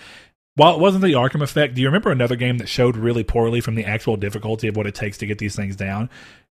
While 0.54 0.74
it 0.74 0.80
wasn't 0.80 1.04
the 1.04 1.12
Arkham 1.12 1.42
effect, 1.42 1.74
do 1.74 1.80
you 1.80 1.86
remember 1.86 2.10
another 2.10 2.34
game 2.34 2.58
that 2.58 2.68
showed 2.68 2.96
really 2.96 3.22
poorly 3.22 3.60
from 3.60 3.76
the 3.76 3.84
actual 3.84 4.16
difficulty 4.16 4.66
of 4.66 4.76
what 4.76 4.88
it 4.88 4.94
takes 4.94 5.18
to 5.18 5.26
get 5.26 5.38
these 5.38 5.54
things 5.54 5.76
down? 5.76 6.10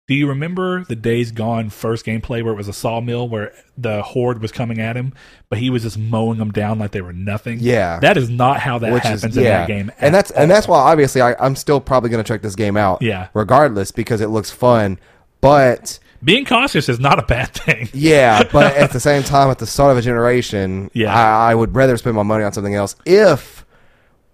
Do 0.08 0.14
you 0.14 0.28
remember 0.30 0.84
the 0.84 0.96
Days 0.96 1.32
Gone 1.32 1.72
first 1.72 2.06
gameplay 2.06 2.44
where 2.44 2.54
it 2.54 2.56
was 2.56 2.68
a 2.68 2.74
sawmill 2.74 3.28
where 3.28 3.54
the 3.76 4.04
horde 4.04 4.40
was 4.40 4.52
coming 4.52 4.80
at 4.80 4.96
him, 4.96 5.14
but 5.50 5.58
he 5.58 5.72
was 5.72 5.82
just 5.82 5.98
mowing 5.98 6.38
them 6.38 6.52
down 6.52 6.78
like 6.78 6.92
they 6.92 7.02
were 7.02 7.12
nothing? 7.12 7.58
Yeah. 7.60 8.00
that 8.02 8.16
is 8.16 8.30
not 8.30 8.60
how 8.60 8.78
that 8.78 8.94
which 8.94 9.02
happens 9.02 9.24
is 9.26 9.38
in 9.38 9.44
that 9.46 9.68
game. 9.68 9.92
and 10.00 10.10
at 10.10 10.12
that's 10.12 10.32
and 10.32 10.52
that's 10.52 10.68
why 10.68 10.78
obviously 10.78 11.22
I, 11.22 11.34
I'm 11.44 11.56
still 11.56 11.82
probably 11.82 12.12
going 12.12 12.24
to 12.24 12.28
check 12.28 12.44
this 12.44 12.56
game 12.56 12.78
out. 12.78 13.02
Yeah. 13.02 13.30
regardless 13.34 13.90
because 13.92 14.22
it 14.22 14.28
looks 14.28 14.52
fun. 14.52 15.00
But 15.42 15.98
being 16.24 16.46
cautious 16.46 16.88
is 16.88 17.00
not 17.00 17.18
a 17.18 17.24
bad 17.24 17.54
thing. 17.56 17.90
yeah, 17.94 18.44
but 18.52 18.76
at 18.76 18.92
the 18.92 19.00
same 19.10 19.24
time, 19.24 19.50
at 19.50 19.58
the 19.58 19.66
start 19.68 19.92
of 19.92 19.98
a 19.98 20.02
generation, 20.04 20.92
Yeah. 20.94 21.16
I, 21.16 21.52
I 21.52 21.56
would 21.56 21.74
rather 21.76 21.98
spend 21.98 22.16
my 22.16 22.22
money 22.24 22.44
on 22.44 22.54
something 22.54 22.76
else 22.76 22.96
if 23.08 23.65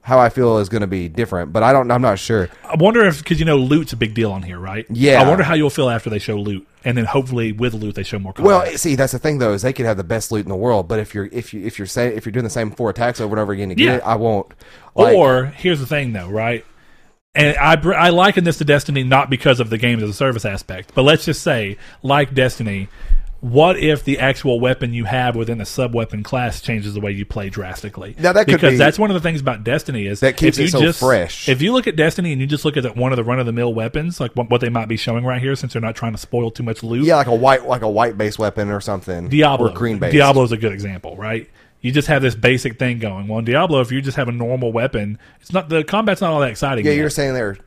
how 0.03 0.17
I 0.19 0.29
feel 0.29 0.57
is 0.57 0.67
going 0.69 0.81
to 0.81 0.87
be 0.87 1.07
different. 1.07 1.53
But 1.53 1.63
I 1.63 1.71
don't. 1.73 1.89
I'm 1.91 2.01
not 2.01 2.17
sure. 2.19 2.49
I 2.63 2.75
wonder 2.75 3.05
if 3.05 3.19
because 3.19 3.39
you 3.39 3.45
know 3.45 3.57
loot's 3.57 3.93
a 3.93 3.97
big 3.97 4.13
deal 4.13 4.31
on 4.31 4.43
here, 4.43 4.57
right? 4.59 4.85
Yeah. 4.89 5.21
I 5.21 5.27
wonder 5.27 5.43
how 5.43 5.53
you'll 5.53 5.69
feel 5.69 5.89
after 5.89 6.09
they 6.09 6.19
show 6.19 6.37
loot, 6.37 6.67
and 6.83 6.97
then 6.97 7.05
hopefully 7.05 7.51
with 7.51 7.73
loot 7.73 7.95
they 7.95 8.03
show 8.03 8.17
more. 8.19 8.33
Well, 8.39 8.65
see, 8.77 8.95
that's 8.95 9.11
the 9.13 9.19
thing 9.19 9.37
though 9.37 9.53
is 9.53 9.61
they 9.61 9.73
could 9.73 9.85
have 9.85 9.97
the 9.97 10.03
best 10.03 10.31
loot 10.31 10.43
in 10.45 10.49
the 10.49 10.55
world, 10.55 10.87
but 10.87 10.99
if 10.99 11.13
you're 11.13 11.29
if 11.31 11.53
you 11.53 11.65
if 11.65 11.77
you're 11.77 11.85
saying 11.85 12.17
if 12.17 12.25
you're 12.25 12.31
doing 12.33 12.43
the 12.43 12.49
same 12.49 12.71
four 12.71 12.89
attacks 12.89 13.21
over 13.21 13.35
and 13.35 13.39
over 13.41 13.53
again 13.53 13.69
to 13.69 13.75
get 13.75 13.83
Yeah. 13.85 13.95
it, 13.97 14.03
I 14.03 14.15
won't. 14.15 14.51
Like, 14.95 15.15
or 15.15 15.45
here's 15.45 15.79
the 15.79 15.85
thing, 15.87 16.13
though, 16.13 16.27
right? 16.29 16.65
And 17.33 17.55
I 17.57 17.75
I 17.93 18.09
liken 18.09 18.43
this 18.43 18.57
to 18.57 18.65
Destiny 18.65 19.03
not 19.03 19.29
because 19.29 19.61
of 19.61 19.69
the 19.69 19.77
games 19.77 20.03
as 20.03 20.09
a 20.09 20.13
service 20.13 20.43
aspect, 20.43 20.91
but 20.93 21.03
let's 21.03 21.23
just 21.23 21.41
say, 21.43 21.77
like 22.03 22.33
Destiny, 22.33 22.89
what 23.41 23.77
if 23.77 24.03
the 24.03 24.19
actual 24.19 24.59
weapon 24.59 24.93
you 24.93 25.05
have 25.05 25.35
within 25.35 25.57
the 25.57 25.65
sub 25.65 25.95
weapon 25.95 26.21
class 26.21 26.61
changes 26.61 26.93
the 26.93 27.01
way 27.01 27.11
you 27.11 27.25
play 27.25 27.49
drastically? 27.49 28.15
Now, 28.19 28.33
that 28.33 28.45
could 28.45 28.53
because 28.53 28.73
be- 28.73 28.77
that's 28.77 28.99
one 28.99 29.09
of 29.09 29.15
the 29.15 29.19
things 29.19 29.41
about 29.41 29.63
Destiny 29.63 30.05
is 30.05 30.19
That 30.19 30.37
keeps 30.37 30.57
if 30.57 30.61
you 30.61 30.67
it 30.67 30.71
so 30.71 30.79
just, 30.79 30.99
fresh. 30.99 31.49
If 31.49 31.61
you 31.61 31.73
look 31.73 31.87
at 31.87 31.95
Destiny 31.95 32.31
and 32.31 32.39
you 32.39 32.45
just 32.45 32.63
look 32.65 32.77
at 32.77 32.95
one 32.95 33.11
of 33.11 33.17
the 33.17 33.23
run 33.23 33.39
of 33.39 33.47
the 33.47 33.51
mill 33.51 33.73
weapons, 33.73 34.19
like 34.19 34.31
what, 34.33 34.49
what 34.51 34.61
they 34.61 34.69
might 34.69 34.87
be 34.87 34.95
showing 34.95 35.25
right 35.25 35.41
here, 35.41 35.55
since 35.55 35.73
they're 35.73 35.81
not 35.81 35.95
trying 35.95 36.11
to 36.11 36.19
spoil 36.19 36.51
too 36.51 36.61
much 36.61 36.83
loot, 36.83 37.05
yeah, 37.05 37.15
like 37.15 37.27
a 37.27 37.35
white 37.35 37.65
like 37.67 37.81
a 37.81 37.89
white 37.89 38.15
base 38.15 38.37
weapon 38.37 38.69
or 38.69 38.79
something. 38.79 39.27
Diablo. 39.27 39.71
or 39.71 39.73
green 39.73 39.97
base. 39.97 40.13
Diablo's 40.13 40.51
a 40.51 40.57
good 40.57 40.71
example, 40.71 41.17
right? 41.17 41.49
You 41.81 41.91
just 41.91 42.09
have 42.09 42.21
this 42.21 42.35
basic 42.35 42.77
thing 42.77 42.99
going. 42.99 43.27
Well, 43.27 43.39
in 43.39 43.45
Diablo, 43.45 43.81
if 43.81 43.91
you 43.91 44.03
just 44.03 44.17
have 44.17 44.27
a 44.27 44.31
normal 44.31 44.71
weapon, 44.71 45.17
it's 45.39 45.51
not 45.51 45.67
the 45.67 45.83
combat's 45.83 46.21
not 46.21 46.31
all 46.31 46.41
that 46.41 46.51
exciting. 46.51 46.85
Yeah, 46.85 46.91
yet. 46.91 46.99
you're 46.99 47.09
saying 47.09 47.33
there. 47.33 47.57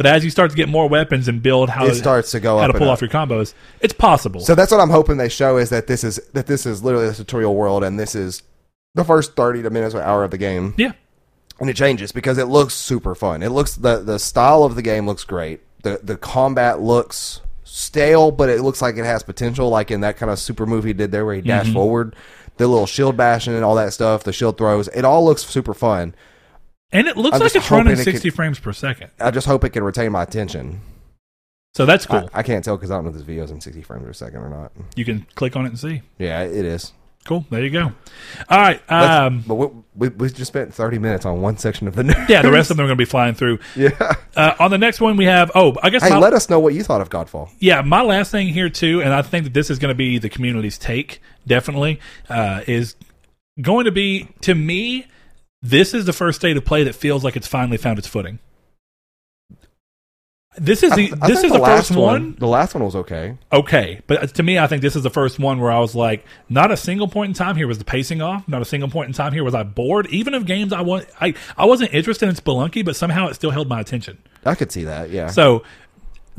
But 0.00 0.06
as 0.06 0.24
you 0.24 0.30
start 0.30 0.50
to 0.50 0.56
get 0.56 0.66
more 0.66 0.88
weapons 0.88 1.28
and 1.28 1.42
build 1.42 1.68
how 1.68 1.84
It 1.84 1.94
starts 1.94 2.30
to 2.30 2.40
go 2.40 2.56
how 2.56 2.68
to 2.68 2.72
pull 2.72 2.88
off 2.88 3.02
your 3.02 3.10
combos, 3.10 3.52
it's 3.82 3.92
possible. 3.92 4.40
So 4.40 4.54
that's 4.54 4.72
what 4.72 4.80
I'm 4.80 4.88
hoping 4.88 5.18
they 5.18 5.28
show 5.28 5.58
is 5.58 5.68
that 5.68 5.88
this 5.88 6.04
is 6.04 6.16
that 6.32 6.46
this 6.46 6.64
is 6.64 6.82
literally 6.82 7.08
the 7.10 7.14
tutorial 7.14 7.54
world, 7.54 7.84
and 7.84 8.00
this 8.00 8.14
is 8.14 8.42
the 8.94 9.04
first 9.04 9.36
thirty 9.36 9.62
to 9.62 9.68
minutes 9.68 9.94
or 9.94 10.00
hour 10.00 10.24
of 10.24 10.30
the 10.30 10.38
game, 10.38 10.72
yeah, 10.78 10.92
and 11.60 11.68
it 11.68 11.76
changes 11.76 12.12
because 12.12 12.38
it 12.38 12.46
looks 12.46 12.72
super 12.72 13.14
fun. 13.14 13.42
It 13.42 13.50
looks 13.50 13.76
the 13.76 13.98
the 13.98 14.18
style 14.18 14.64
of 14.64 14.74
the 14.74 14.80
game 14.80 15.06
looks 15.06 15.24
great. 15.24 15.60
the 15.82 16.00
The 16.02 16.16
combat 16.16 16.80
looks 16.80 17.42
stale, 17.64 18.30
but 18.30 18.48
it 18.48 18.62
looks 18.62 18.80
like 18.80 18.96
it 18.96 19.04
has 19.04 19.22
potential, 19.22 19.68
like 19.68 19.90
in 19.90 20.00
that 20.00 20.16
kind 20.16 20.32
of 20.32 20.38
super 20.38 20.64
movie 20.64 20.88
he 20.88 20.92
did 20.94 21.12
there 21.12 21.26
where 21.26 21.34
he 21.34 21.42
dashed 21.42 21.66
mm-hmm. 21.66 21.74
forward, 21.74 22.16
the 22.56 22.66
little 22.66 22.86
shield 22.86 23.18
bashing 23.18 23.54
and 23.54 23.66
all 23.66 23.74
that 23.74 23.92
stuff, 23.92 24.24
the 24.24 24.32
shield 24.32 24.56
throws. 24.56 24.88
It 24.88 25.04
all 25.04 25.26
looks 25.26 25.44
super 25.44 25.74
fun. 25.74 26.14
And 26.92 27.06
it 27.08 27.16
looks 27.16 27.34
I'm 27.36 27.40
like 27.42 27.54
it's 27.54 27.70
running 27.70 27.86
hoping 27.86 28.00
it 28.00 28.04
could- 28.04 28.12
sixty 28.12 28.30
frames 28.30 28.58
per 28.58 28.72
second. 28.72 29.10
I 29.20 29.30
just 29.30 29.46
hope 29.46 29.64
it 29.64 29.70
can 29.70 29.84
retain 29.84 30.12
my 30.12 30.22
attention. 30.22 30.80
So 31.74 31.86
that's 31.86 32.04
cool. 32.04 32.28
I 32.34 32.42
can't 32.42 32.64
tell 32.64 32.76
because 32.76 32.90
I 32.90 32.94
don't 32.96 33.04
know 33.04 33.10
if 33.10 33.14
this 33.14 33.22
video 33.24 33.44
is 33.44 33.50
in 33.52 33.60
sixty 33.60 33.82
frames 33.82 34.04
per 34.04 34.12
second 34.12 34.40
or 34.40 34.48
not. 34.48 34.72
you 34.96 35.04
can 35.04 35.26
click 35.36 35.54
on 35.56 35.64
it 35.66 35.68
and 35.68 35.78
see. 35.78 36.02
Yeah, 36.18 36.42
it 36.42 36.64
is. 36.64 36.92
Cool. 37.26 37.44
There 37.50 37.62
you 37.62 37.68
go. 37.70 37.92
All 38.48 38.58
right. 38.58 38.80
Um, 38.90 39.44
but 39.46 39.54
we, 39.54 39.68
we, 39.94 40.08
we 40.08 40.30
just 40.30 40.46
spent 40.50 40.72
30 40.72 40.98
minutes 40.98 41.26
on 41.26 41.42
one 41.42 41.58
section 41.58 41.86
of 41.86 41.94
the 41.94 42.02
news. 42.02 42.16
yeah, 42.30 42.40
the 42.40 42.50
rest 42.50 42.70
of 42.70 42.76
them 42.78 42.84
are 42.84 42.88
going 42.88 42.96
to 42.96 43.00
be 43.00 43.04
flying 43.04 43.34
through. 43.34 43.58
Yeah. 43.76 43.90
Uh, 44.34 44.54
on 44.58 44.70
the 44.70 44.78
next 44.78 45.02
one, 45.02 45.18
we 45.18 45.26
have. 45.26 45.50
Oh, 45.54 45.76
I 45.82 45.90
guess 45.90 46.02
Hey, 46.02 46.08
my, 46.08 46.16
let 46.18 46.32
us 46.32 46.48
know 46.48 46.58
what 46.58 46.72
you 46.72 46.82
thought 46.82 47.02
of 47.02 47.10
Godfall. 47.10 47.50
yeah, 47.58 47.82
my 47.82 48.00
last 48.00 48.30
thing 48.30 48.48
here 48.48 48.70
too, 48.70 49.02
and 49.02 49.12
I 49.12 49.20
think 49.20 49.44
that 49.44 49.52
this 49.52 49.68
is 49.68 49.78
going 49.78 49.90
to 49.90 49.94
be 49.94 50.18
the 50.18 50.30
community's 50.30 50.78
take. 50.78 51.20
Definitely 51.46 52.00
uh, 52.30 52.62
is 52.66 52.96
going 53.60 53.84
to 53.84 53.92
be 53.92 54.28
to 54.40 54.54
me. 54.54 55.06
This 55.62 55.92
is 55.92 56.06
the 56.06 56.12
first 56.12 56.40
state 56.40 56.56
of 56.56 56.64
play 56.64 56.84
that 56.84 56.94
feels 56.94 57.22
like 57.22 57.36
it's 57.36 57.48
finally 57.48 57.76
found 57.76 57.98
its 57.98 58.08
footing. 58.08 58.38
This 60.58 60.82
is 60.82 60.92
the 60.96 61.12
I 61.22 61.28
this 61.28 61.44
is 61.44 61.52
the, 61.52 61.58
last 61.58 61.88
first 61.88 61.98
one. 61.98 62.34
The 62.38 62.48
last 62.48 62.74
one 62.74 62.82
was 62.82 62.96
okay. 62.96 63.38
Okay, 63.52 64.00
but 64.08 64.34
to 64.34 64.42
me, 64.42 64.58
I 64.58 64.66
think 64.66 64.82
this 64.82 64.96
is 64.96 65.04
the 65.04 65.10
first 65.10 65.38
one 65.38 65.60
where 65.60 65.70
I 65.70 65.78
was 65.78 65.94
like, 65.94 66.26
not 66.48 66.72
a 66.72 66.76
single 66.76 67.06
point 67.06 67.30
in 67.30 67.34
time 67.34 67.54
here 67.54 67.68
was 67.68 67.78
the 67.78 67.84
pacing 67.84 68.20
off. 68.20 68.48
Not 68.48 68.60
a 68.60 68.64
single 68.64 68.88
point 68.88 69.06
in 69.06 69.12
time 69.12 69.32
here 69.32 69.44
was 69.44 69.54
I 69.54 69.62
bored. 69.62 70.08
Even 70.08 70.34
of 70.34 70.46
games 70.46 70.72
I 70.72 70.80
want, 70.80 71.06
I 71.20 71.34
I 71.56 71.66
wasn't 71.66 71.94
interested 71.94 72.28
in 72.28 72.34
Spelunky, 72.34 72.84
but 72.84 72.96
somehow 72.96 73.28
it 73.28 73.34
still 73.34 73.52
held 73.52 73.68
my 73.68 73.80
attention. 73.80 74.18
I 74.44 74.56
could 74.56 74.72
see 74.72 74.84
that. 74.84 75.10
Yeah. 75.10 75.28
So 75.28 75.62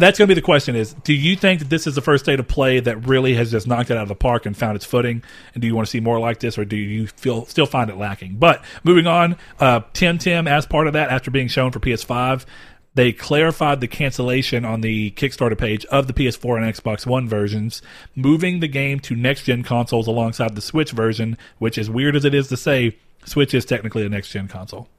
that's 0.02 0.18
going 0.18 0.28
to 0.28 0.34
be 0.34 0.40
the 0.40 0.45
question: 0.45 0.76
is 0.76 0.94
Do 0.94 1.14
you 1.14 1.36
think 1.36 1.60
that 1.60 1.69
this 1.69 1.88
is 1.88 1.95
the 1.95 2.02
first 2.02 2.26
state 2.26 2.40
of 2.40 2.48
play 2.48 2.80
that 2.80 3.07
really 3.07 3.36
has 3.36 3.52
just 3.52 3.68
knocked 3.68 3.91
it 3.91 3.98
out 3.98 4.03
of 4.03 4.10
the 4.10 4.15
park 4.15 4.45
and 4.45 4.56
found 4.56 4.76
its 4.76 4.86
footing? 4.86 5.23
And 5.53 5.61
do 5.61 5.68
you 5.68 5.76
want 5.76 5.88
to 5.88 5.91
see 5.91 5.99
more 5.99 6.19
like 6.19 6.40
this, 6.40 6.57
or 6.57 6.65
do 6.65 6.76
you 6.76 7.07
feel 7.07 7.45
still 7.45 7.65
find 7.65 7.90
it 7.90 7.98
lacking? 7.98 8.38
But 8.38 8.64
moving 8.84 9.07
on, 9.07 9.38
uh, 9.60 9.82
Temtem, 9.94 10.49
as 10.49 10.65
part 10.65 10.88
of 10.88 10.94
that, 10.94 11.10
after 11.10 11.32
being 11.32 11.48
shown 11.48 11.72
for 11.72 11.80
PS5, 11.80 12.45
they 12.94 13.14
clarified 13.14 13.80
the 13.80 13.88
cancellation 13.88 14.65
on 14.65 14.82
the 14.82 15.11
Kickstarter 15.11 15.57
page 15.57 15.86
of 15.86 16.07
the 16.07 16.14
PS4 16.14 16.57
and 16.57 16.73
Xbox 16.73 17.06
One 17.06 17.28
versions, 17.28 17.82
moving 18.15 18.60
the 18.60 18.68
game 18.68 18.99
to 19.02 19.15
next 19.15 19.44
gen 19.44 19.64
consoles 19.64 20.07
alongside 20.07 20.56
the 20.56 20.61
Switch 20.61 20.91
version, 20.91 21.38
which, 21.57 21.78
as 21.78 21.90
weird 21.90 22.15
as 22.15 22.26
it 22.26 22.34
is 22.34 22.48
to 22.49 22.57
say, 22.57 22.98
Switch 23.26 23.53
is 23.53 23.65
technically 23.65 24.06
a 24.06 24.10
next 24.10 24.32
gen 24.32 24.48
console. 24.48 24.90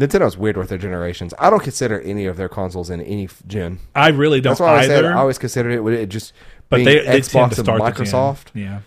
Nintendo's 0.00 0.36
weird 0.36 0.56
with 0.56 0.68
their 0.70 0.78
generations. 0.78 1.34
I 1.38 1.50
don't 1.50 1.62
consider 1.62 2.00
any 2.00 2.26
of 2.26 2.36
their 2.36 2.48
consoles 2.48 2.88
in 2.90 3.00
any 3.00 3.24
f- 3.26 3.42
gen. 3.46 3.78
I 3.94 4.08
really 4.08 4.40
don't 4.40 4.52
That's 4.52 4.60
why 4.60 4.76
I 4.78 4.86
said 4.86 5.04
either. 5.04 5.12
I 5.14 5.18
always 5.18 5.38
considered 5.38 5.72
it. 5.72 5.92
It 5.94 6.06
just 6.08 6.32
but 6.68 6.76
being 6.76 6.86
they, 6.86 6.98
they 7.00 7.04
tend 7.04 7.24
Xbox 7.24 7.30
to 7.30 7.40
and 7.40 7.54
start 7.56 7.66
the 7.96 8.04
gen. 8.04 8.12
Microsoft, 8.12 8.46
Yeah. 8.54 8.80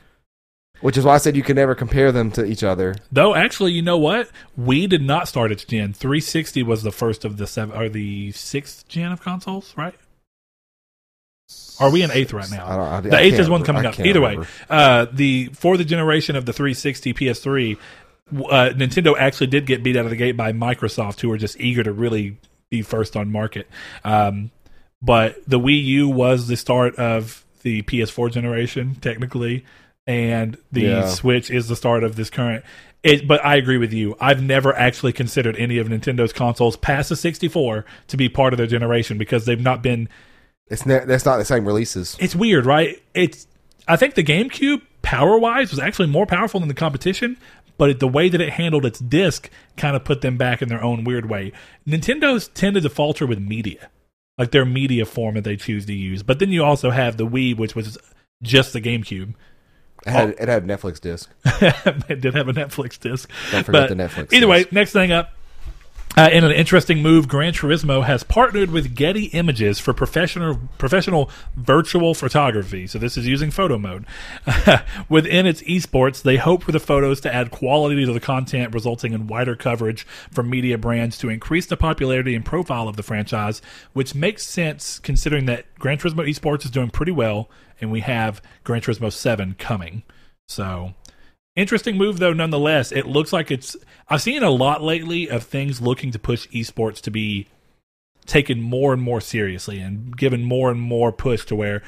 which 0.81 0.97
is 0.97 1.05
why 1.05 1.15
I 1.15 1.17
said 1.19 1.35
you 1.35 1.43
can 1.43 1.55
never 1.55 1.75
compare 1.75 2.11
them 2.11 2.31
to 2.31 2.43
each 2.45 2.63
other. 2.63 2.95
Though 3.11 3.35
actually, 3.35 3.73
you 3.73 3.81
know 3.81 3.97
what? 3.97 4.29
We 4.57 4.87
did 4.87 5.01
not 5.03 5.27
start 5.27 5.51
its 5.51 5.63
gen. 5.65 5.93
360 5.93 6.63
was 6.63 6.83
the 6.83 6.91
first 6.91 7.23
of 7.25 7.37
the 7.37 7.45
seven 7.47 7.77
or 7.77 7.89
the 7.89 8.31
sixth 8.31 8.87
gen 8.87 9.11
of 9.11 9.21
consoles, 9.21 9.73
right? 9.77 9.93
Are 11.79 11.91
we 11.91 12.01
in 12.03 12.11
eighth 12.11 12.33
right 12.33 12.49
now? 12.49 12.65
I 12.65 12.75
don't. 12.75 12.87
I, 12.87 13.01
the 13.01 13.17
I 13.17 13.21
eighth 13.21 13.39
is 13.39 13.49
one 13.49 13.63
coming 13.63 13.85
I 13.85 13.89
up. 13.89 13.95
can't 13.95 14.07
Either 14.07 14.21
way, 14.21 14.31
remember. 14.31 14.47
uh, 14.69 15.05
the 15.11 15.49
for 15.53 15.75
the 15.77 15.83
generation 15.85 16.35
of 16.35 16.45
the 16.45 16.53
360 16.53 17.13
PS3, 17.13 17.51
w- 17.53 17.77
uh, 18.33 18.69
Nintendo 18.75 19.15
actually 19.17 19.47
did 19.47 19.65
get 19.65 19.83
beat 19.83 19.95
out 19.95 20.05
of 20.05 20.11
the 20.11 20.17
gate 20.17 20.37
by 20.37 20.51
Microsoft, 20.53 21.21
who 21.21 21.29
were 21.29 21.37
just 21.37 21.59
eager 21.59 21.83
to 21.83 21.91
really 21.93 22.37
be 22.69 22.81
first 22.81 23.15
on 23.15 23.31
market. 23.31 23.67
Um, 24.03 24.51
but 25.01 25.37
the 25.47 25.59
Wii 25.59 25.83
U 25.83 26.09
was 26.09 26.47
the 26.47 26.57
start 26.57 26.95
of 26.95 27.43
the 27.61 27.81
PS4 27.83 28.31
generation, 28.31 28.95
technically, 29.01 29.65
and 30.07 30.57
the 30.71 30.81
Yeah. 30.81 31.07
Switch 31.07 31.49
is 31.51 31.67
the 31.67 31.75
start 31.75 32.03
of 32.03 32.15
this 32.15 32.29
current. 32.29 32.63
It, 33.03 33.27
but 33.27 33.43
I 33.43 33.57
agree 33.57 33.77
with 33.77 33.91
you. 33.91 34.15
I've 34.21 34.41
never 34.41 34.73
actually 34.73 35.11
considered 35.11 35.57
any 35.57 35.77
of 35.77 35.87
Nintendo's 35.89 36.31
consoles 36.31 36.77
past 36.77 37.09
the 37.09 37.17
64 37.17 37.85
to 38.07 38.17
be 38.17 38.29
part 38.29 38.53
of 38.53 38.57
their 38.57 38.67
generation 38.67 39.17
because 39.17 39.45
they've 39.45 39.59
not 39.59 39.83
been 39.83 40.07
It's 40.69 40.85
ne- 40.85 41.03
that's 41.05 41.25
not 41.25 41.35
the 41.37 41.43
same 41.45 41.65
releases. 41.65 42.15
it's 42.19 42.33
weird, 42.35 42.65
right? 42.65 43.01
It's 43.13 43.45
I 43.89 43.97
think 43.97 44.15
the 44.15 44.23
GameCube 44.23 44.81
power 45.01 45.37
wise 45.37 45.69
was 45.71 45.79
actually 45.79 46.07
more 46.07 46.25
powerful 46.25 46.61
than 46.61 46.69
the 46.69 46.73
competition, 46.75 47.35
but 47.77 47.89
it, 47.89 47.99
the 47.99 48.07
way 48.07 48.29
that 48.29 48.41
it 48.41 48.53
handled 48.53 48.85
its 48.85 48.99
disc 48.99 49.49
kind 49.77 49.95
of 49.95 50.03
put 50.03 50.21
them 50.21 50.37
back 50.37 50.61
in 50.61 50.69
their 50.69 50.83
own 50.83 51.03
weird 51.03 51.29
way. 51.29 51.51
Nintendo's 51.87 52.47
tended 52.49 52.83
to 52.83 52.89
falter 52.89 53.25
with 53.25 53.39
media, 53.39 53.89
like 54.37 54.51
their 54.51 54.65
media 54.65 55.05
form 55.05 55.35
that 55.35 55.43
they 55.43 55.55
choose 55.55 55.85
to 55.87 55.93
use. 55.93 56.23
But 56.23 56.39
then 56.39 56.49
you 56.49 56.63
also 56.63 56.91
have 56.91 57.17
the 57.17 57.27
Wii, 57.27 57.57
which 57.57 57.75
was 57.75 57.97
just 58.41 58.73
the 58.73 58.81
GameCube. 58.81 59.33
It 60.05 60.09
had, 60.11 60.29
oh. 60.29 60.35
it 60.37 60.49
had 60.49 60.65
Netflix 60.65 60.99
disc. 60.99 61.29
it 61.45 62.21
did 62.21 62.35
have 62.35 62.49
a 62.49 62.53
Netflix 62.53 62.99
disc. 62.99 63.29
Don't 63.51 63.63
forget 63.63 63.89
But 63.89 63.97
the 63.97 64.03
Netflix. 64.03 64.33
Either 64.33 64.47
way, 64.47 64.65
next 64.71 64.91
thing 64.91 65.11
up. 65.11 65.31
Uh, 66.15 66.29
in 66.31 66.43
an 66.43 66.51
interesting 66.51 67.01
move, 67.01 67.27
Gran 67.27 67.53
Turismo 67.53 68.03
has 68.05 68.23
partnered 68.23 68.69
with 68.69 68.95
Getty 68.95 69.25
Images 69.27 69.79
for 69.79 69.93
professional 69.93 70.59
professional 70.77 71.31
virtual 71.55 72.13
photography. 72.13 72.85
So 72.85 72.99
this 72.99 73.17
is 73.17 73.27
using 73.27 73.49
photo 73.49 73.79
mode. 73.79 74.05
Within 75.09 75.47
its 75.47 75.63
esports, 75.63 76.21
they 76.21 76.37
hope 76.37 76.63
for 76.63 76.71
the 76.71 76.79
photos 76.79 77.19
to 77.21 77.33
add 77.33 77.49
quality 77.49 78.05
to 78.05 78.13
the 78.13 78.19
content, 78.19 78.75
resulting 78.75 79.13
in 79.13 79.25
wider 79.25 79.55
coverage 79.55 80.05
from 80.31 80.51
media 80.51 80.77
brands 80.77 81.17
to 81.17 81.29
increase 81.29 81.65
the 81.65 81.77
popularity 81.77 82.35
and 82.35 82.45
profile 82.45 82.87
of 82.87 82.95
the 82.95 83.03
franchise, 83.03 83.59
which 83.93 84.13
makes 84.13 84.45
sense 84.45 84.99
considering 84.99 85.47
that 85.47 85.65
Gran 85.79 85.97
Turismo 85.97 86.29
esports 86.29 86.63
is 86.63 86.69
doing 86.69 86.91
pretty 86.91 87.11
well, 87.11 87.49
and 87.81 87.91
we 87.91 88.01
have 88.01 88.39
Gran 88.63 88.81
Turismo 88.81 89.11
Seven 89.11 89.55
coming. 89.57 90.03
So 90.47 90.93
Interesting 91.55 91.97
move 91.97 92.19
though, 92.19 92.33
nonetheless. 92.33 92.91
It 92.91 93.05
looks 93.05 93.31
like 93.31 93.51
it's. 93.51 93.75
I've 94.09 94.21
seen 94.21 94.41
a 94.41 94.49
lot 94.49 94.81
lately 94.81 95.29
of 95.29 95.43
things 95.43 95.81
looking 95.81 96.11
to 96.11 96.19
push 96.19 96.47
esports 96.49 96.99
to 97.01 97.11
be 97.11 97.47
taken 98.25 98.61
more 98.61 98.93
and 98.93 99.01
more 99.01 99.21
seriously 99.21 99.79
and 99.79 100.15
given 100.17 100.43
more 100.43 100.71
and 100.71 100.79
more 100.79 101.11
push 101.11 101.45
to 101.45 101.55
where 101.55 101.83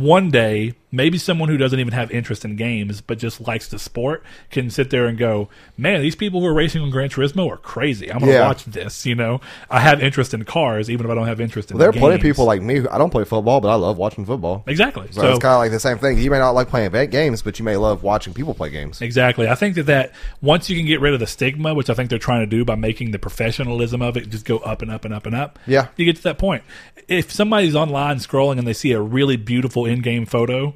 one 0.00 0.30
day 0.30 0.74
maybe 0.90 1.18
someone 1.18 1.50
who 1.50 1.58
doesn't 1.58 1.80
even 1.80 1.92
have 1.92 2.10
interest 2.10 2.46
in 2.46 2.56
games 2.56 3.02
but 3.02 3.18
just 3.18 3.46
likes 3.46 3.68
the 3.68 3.78
sport 3.78 4.22
can 4.50 4.70
sit 4.70 4.88
there 4.88 5.04
and 5.06 5.18
go, 5.18 5.46
"Man, 5.76 6.00
these 6.00 6.14
people 6.16 6.40
who 6.40 6.46
are 6.46 6.54
racing 6.54 6.80
on 6.80 6.88
Gran 6.90 7.10
Turismo 7.10 7.46
are 7.50 7.58
crazy. 7.58 8.10
I'm 8.10 8.20
going 8.20 8.32
to 8.32 8.38
Yeah. 8.38 8.46
watch 8.46 8.64
this." 8.64 9.04
You 9.04 9.14
know, 9.14 9.40
I 9.70 9.80
have 9.80 10.02
interest 10.02 10.32
in 10.32 10.44
cars 10.44 10.88
even 10.88 11.04
if 11.04 11.12
I 11.12 11.14
don't 11.14 11.26
have 11.26 11.40
interest 11.42 11.70
in. 11.70 11.76
Well, 11.76 11.80
there 11.80 11.90
are 11.90 11.92
plenty 11.92 12.14
of 12.14 12.22
people 12.22 12.46
like 12.46 12.62
me. 12.62 12.76
Who, 12.76 12.88
I 12.90 12.96
don't 12.96 13.10
play 13.10 13.24
football, 13.24 13.60
but 13.60 13.68
I 13.68 13.74
love 13.74 13.98
watching 13.98 14.24
football. 14.24 14.64
exactly. 14.66 15.08
So, 15.10 15.28
it's 15.28 15.38
kind 15.40 15.52
of 15.52 15.58
like 15.58 15.70
the 15.72 15.80
same 15.80 15.98
thing. 15.98 16.16
You 16.18 16.30
may 16.30 16.38
not 16.38 16.52
like 16.52 16.68
playing 16.68 16.90
games, 17.10 17.42
but 17.42 17.58
you 17.58 17.64
may 17.66 17.76
love 17.76 18.02
watching 18.02 18.32
people 18.32 18.54
play 18.54 18.70
games. 18.70 19.02
Exactly. 19.02 19.46
I 19.46 19.54
think 19.56 19.74
that, 19.74 19.86
that 19.86 20.12
once 20.40 20.70
you 20.70 20.76
can 20.76 20.86
get 20.86 21.00
rid 21.02 21.12
of 21.12 21.20
the 21.20 21.26
stigma, 21.26 21.74
which 21.74 21.90
I 21.90 21.94
think 21.94 22.08
they're 22.08 22.18
trying 22.18 22.40
to 22.40 22.46
do 22.46 22.64
by 22.64 22.76
making 22.76 23.10
the 23.10 23.18
professionalism 23.18 24.00
of 24.00 24.16
it 24.16 24.30
just 24.30 24.46
go 24.46 24.56
up 24.58 24.80
and 24.80 24.90
up 24.90 25.04
and 25.04 25.12
up 25.12 25.26
and 25.26 25.34
up, 25.36 25.58
Yeah. 25.66 25.88
you 25.96 26.06
get 26.06 26.16
to 26.16 26.22
that 26.22 26.38
point. 26.38 26.62
If 27.08 27.30
somebody's 27.30 27.74
online 27.76 28.16
scrolling 28.18 28.58
and 28.58 28.66
they 28.66 28.72
see 28.72 28.92
a 28.92 29.00
really 29.00 29.36
beautiful 29.36 29.86
in-game 29.88 30.26
photo 30.26 30.74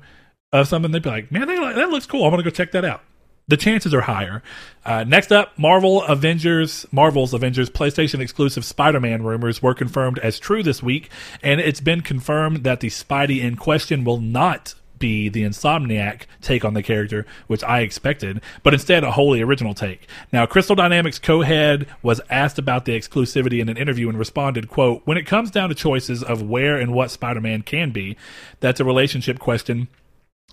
of 0.53 0.69
something, 0.69 0.91
they'd 0.91 1.03
be 1.03 1.11
like, 1.11 1.31
"Man, 1.31 1.47
they, 1.47 1.57
that 1.57 1.91
looks 1.91 2.07
cool. 2.07 2.25
I'm 2.25 2.31
to 2.43 2.43
go 2.43 2.51
check 2.51 2.73
that 2.73 2.85
out." 2.85 3.03
The 3.49 3.57
chances 3.57 3.93
are 3.93 4.03
higher. 4.03 4.43
Uh, 4.85 5.05
next 5.05 5.33
up, 5.33 5.59
Marvel 5.59 6.03
Avengers, 6.05 6.87
Marvel's 6.93 7.35
Avengers 7.35 7.69
PlayStation 7.69 8.21
exclusive 8.21 8.65
Spider-Man 8.65 9.25
rumors 9.25 9.61
were 9.61 9.75
confirmed 9.75 10.19
as 10.21 10.39
true 10.39 10.63
this 10.63 10.83
week, 10.83 11.11
and 11.43 11.61
it's 11.61 11.81
been 11.81 12.03
confirmed 12.03 12.65
that 12.65 12.81
the 12.81 12.89
Spidey 12.89 13.43
in 13.43 13.57
question 13.57 14.05
will 14.05 14.21
not 14.21 14.75
be 15.03 15.29
the 15.29 15.43
Insomniac 15.43 16.23
take 16.41 16.65
on 16.65 16.75
the 16.75 16.83
character, 16.83 17.27
which 17.49 17.65
I 17.65 17.81
expected, 17.81 18.41
but 18.63 18.73
instead 18.73 19.03
a 19.03 19.11
wholly 19.11 19.43
original 19.43 19.75
take. 19.75 20.09
Now, 20.33 20.47
Crystal 20.47 20.77
Dynamics 20.77 21.19
co-head 21.19 21.89
was 22.03 22.21
asked 22.31 22.59
about 22.59 22.85
the 22.85 22.97
exclusivity 22.99 23.61
in 23.61 23.69
an 23.69 23.77
interview 23.77 24.09
and 24.09 24.19
responded, 24.19 24.69
quote, 24.69 25.03
When 25.05 25.19
it 25.19 25.27
comes 25.27 25.51
down 25.51 25.71
to 25.71 25.75
choices 25.75 26.23
of 26.23 26.41
where 26.41 26.79
and 26.79 26.95
what 26.95 27.11
Spider-Man 27.11 27.63
can 27.63 27.91
be, 27.91 28.17
that's 28.61 28.79
a 28.79 28.85
relationship 28.85 29.41
question 29.41 29.89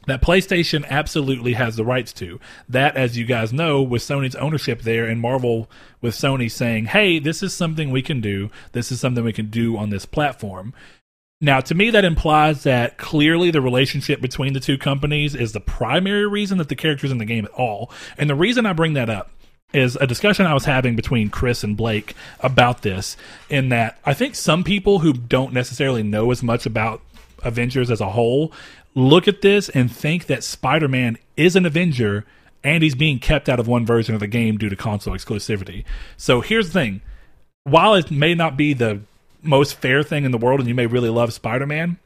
that 0.08 0.22
PlayStation 0.22 0.88
absolutely 0.90 1.54
has 1.54 1.76
the 1.76 1.86
rights 1.86 2.12
to. 2.14 2.40
That, 2.68 2.98
as 2.98 3.18
you 3.18 3.26
guys 3.26 3.54
know, 3.54 3.82
with 3.82 4.02
Sony's 4.02 4.36
ownership 4.36 4.82
there 4.82 5.06
and 5.06 5.22
Marvel 5.22 5.70
with 6.02 6.16
Sony 6.16 6.50
saying, 6.50 6.86
hey, 6.86 7.20
this 7.20 7.44
is 7.44 7.54
something 7.54 7.92
we 7.92 8.02
can 8.02 8.22
do. 8.22 8.50
This 8.72 8.92
is 8.92 9.00
something 9.00 9.24
we 9.24 9.34
can 9.34 9.50
do 9.50 9.78
on 9.78 9.90
this 9.90 10.06
platform. 10.06 10.74
Now, 11.42 11.62
to 11.62 11.74
me, 11.74 11.90
that 11.92 12.04
implies 12.04 12.64
that 12.64 12.98
clearly 12.98 13.50
the 13.50 13.62
relationship 13.62 14.20
between 14.20 14.52
the 14.52 14.60
two 14.60 14.78
companies 14.78 15.36
is 15.36 15.54
the 15.54 15.62
primary 15.62 16.28
reason 16.28 16.58
that 16.58 16.68
the 16.68 16.76
character's 16.76 17.12
in 17.12 17.18
the 17.18 17.26
game 17.26 17.46
at 17.46 17.52
all. 17.52 17.92
And 18.18 18.30
the 18.30 18.36
reason 18.36 18.66
I 18.66 18.74
bring 18.74 18.94
that 18.94 19.10
up 19.10 19.32
is 19.72 19.96
a 19.96 20.08
discussion 20.08 20.46
I 20.46 20.54
was 20.54 20.66
having 20.66 20.98
between 20.98 21.30
Chris 21.30 21.64
and 21.64 21.78
Blake 21.78 22.14
about 22.42 22.82
this, 22.82 23.16
in 23.50 23.70
that 23.70 24.00
I 24.06 24.14
think 24.14 24.36
some 24.36 24.64
people 24.66 25.00
who 25.00 25.14
don't 25.14 25.54
necessarily 25.54 26.04
know 26.04 26.32
as 26.32 26.44
much 26.44 26.66
about 26.66 27.02
Avengers 27.44 27.90
as 27.90 28.02
a 28.02 28.10
whole 28.10 28.52
look 28.96 29.28
at 29.28 29.42
this 29.42 29.70
and 29.70 29.90
think 29.90 30.26
that 30.26 30.44
Spider 30.44 30.90
Man 30.90 31.18
is 31.38 31.56
an 31.56 31.66
Avenger 31.66 32.26
and 32.66 32.84
he's 32.84 32.96
being 32.96 33.20
kept 33.20 33.48
out 33.48 33.62
of 33.62 33.68
one 33.68 33.86
version 33.86 34.14
of 34.14 34.20
the 34.20 34.28
game 34.28 34.58
due 34.58 34.68
to 34.68 34.76
console 34.76 35.14
exclusivity. 35.14 35.86
So 36.18 36.42
here's 36.42 36.68
the 36.68 36.74
thing 36.74 37.02
while 37.64 37.94
it 37.94 38.12
may 38.12 38.34
not 38.34 38.58
be 38.58 38.74
the 38.74 39.02
most 39.42 39.76
fair 39.76 40.04
thing 40.04 40.26
in 40.26 40.32
the 40.32 40.38
world 40.38 40.60
and 40.60 40.70
you 40.70 40.76
may 40.76 40.86
really 40.86 41.10
love 41.10 41.34
Spider 41.34 41.66
Man, 41.66 41.98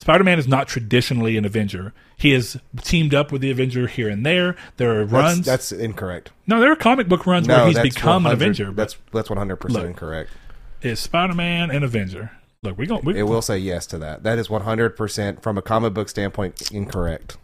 Spider 0.00 0.24
Man 0.24 0.38
is 0.38 0.46
not 0.46 0.68
traditionally 0.68 1.36
an 1.36 1.44
Avenger. 1.44 1.92
He 2.16 2.32
has 2.32 2.56
teamed 2.82 3.14
up 3.14 3.32
with 3.32 3.40
the 3.42 3.50
Avenger 3.50 3.86
here 3.88 4.08
and 4.08 4.24
there. 4.24 4.56
There 4.76 5.00
are 5.00 5.04
That's, 5.04 5.12
runs. 5.12 5.46
that's 5.46 5.72
incorrect. 5.72 6.30
no, 6.46 6.60
there 6.60 6.70
are 6.70 6.76
comic 6.76 7.08
book 7.08 7.26
runs 7.26 7.48
where 7.48 7.66
he's 7.66 7.78
become 7.78 8.26
an 8.26 8.32
Avenger. 8.32 8.72
That's 8.72 8.96
that's 9.12 9.28
one 9.30 9.38
hundred 9.38 9.56
percent 9.56 9.86
incorrect. 9.86 10.30
is 10.82 11.00
Spider 11.00 11.34
Man 11.34 11.70
an 11.70 11.82
Avenger? 11.82 12.30
Look, 12.62 12.76
we 12.78 12.86
going 12.86 13.04
we, 13.04 13.18
It 13.18 13.24
will 13.24 13.42
say 13.42 13.58
yes 13.58 13.86
to 13.86 13.98
that. 13.98 14.22
That 14.24 14.38
is 14.38 14.48
one 14.50 14.62
hundred 14.62 14.96
percent 14.96 15.42
from 15.42 15.58
a 15.58 15.62
comic 15.62 15.94
book 15.94 16.08
standpoint 16.08 16.70
incorrect. 16.72 17.36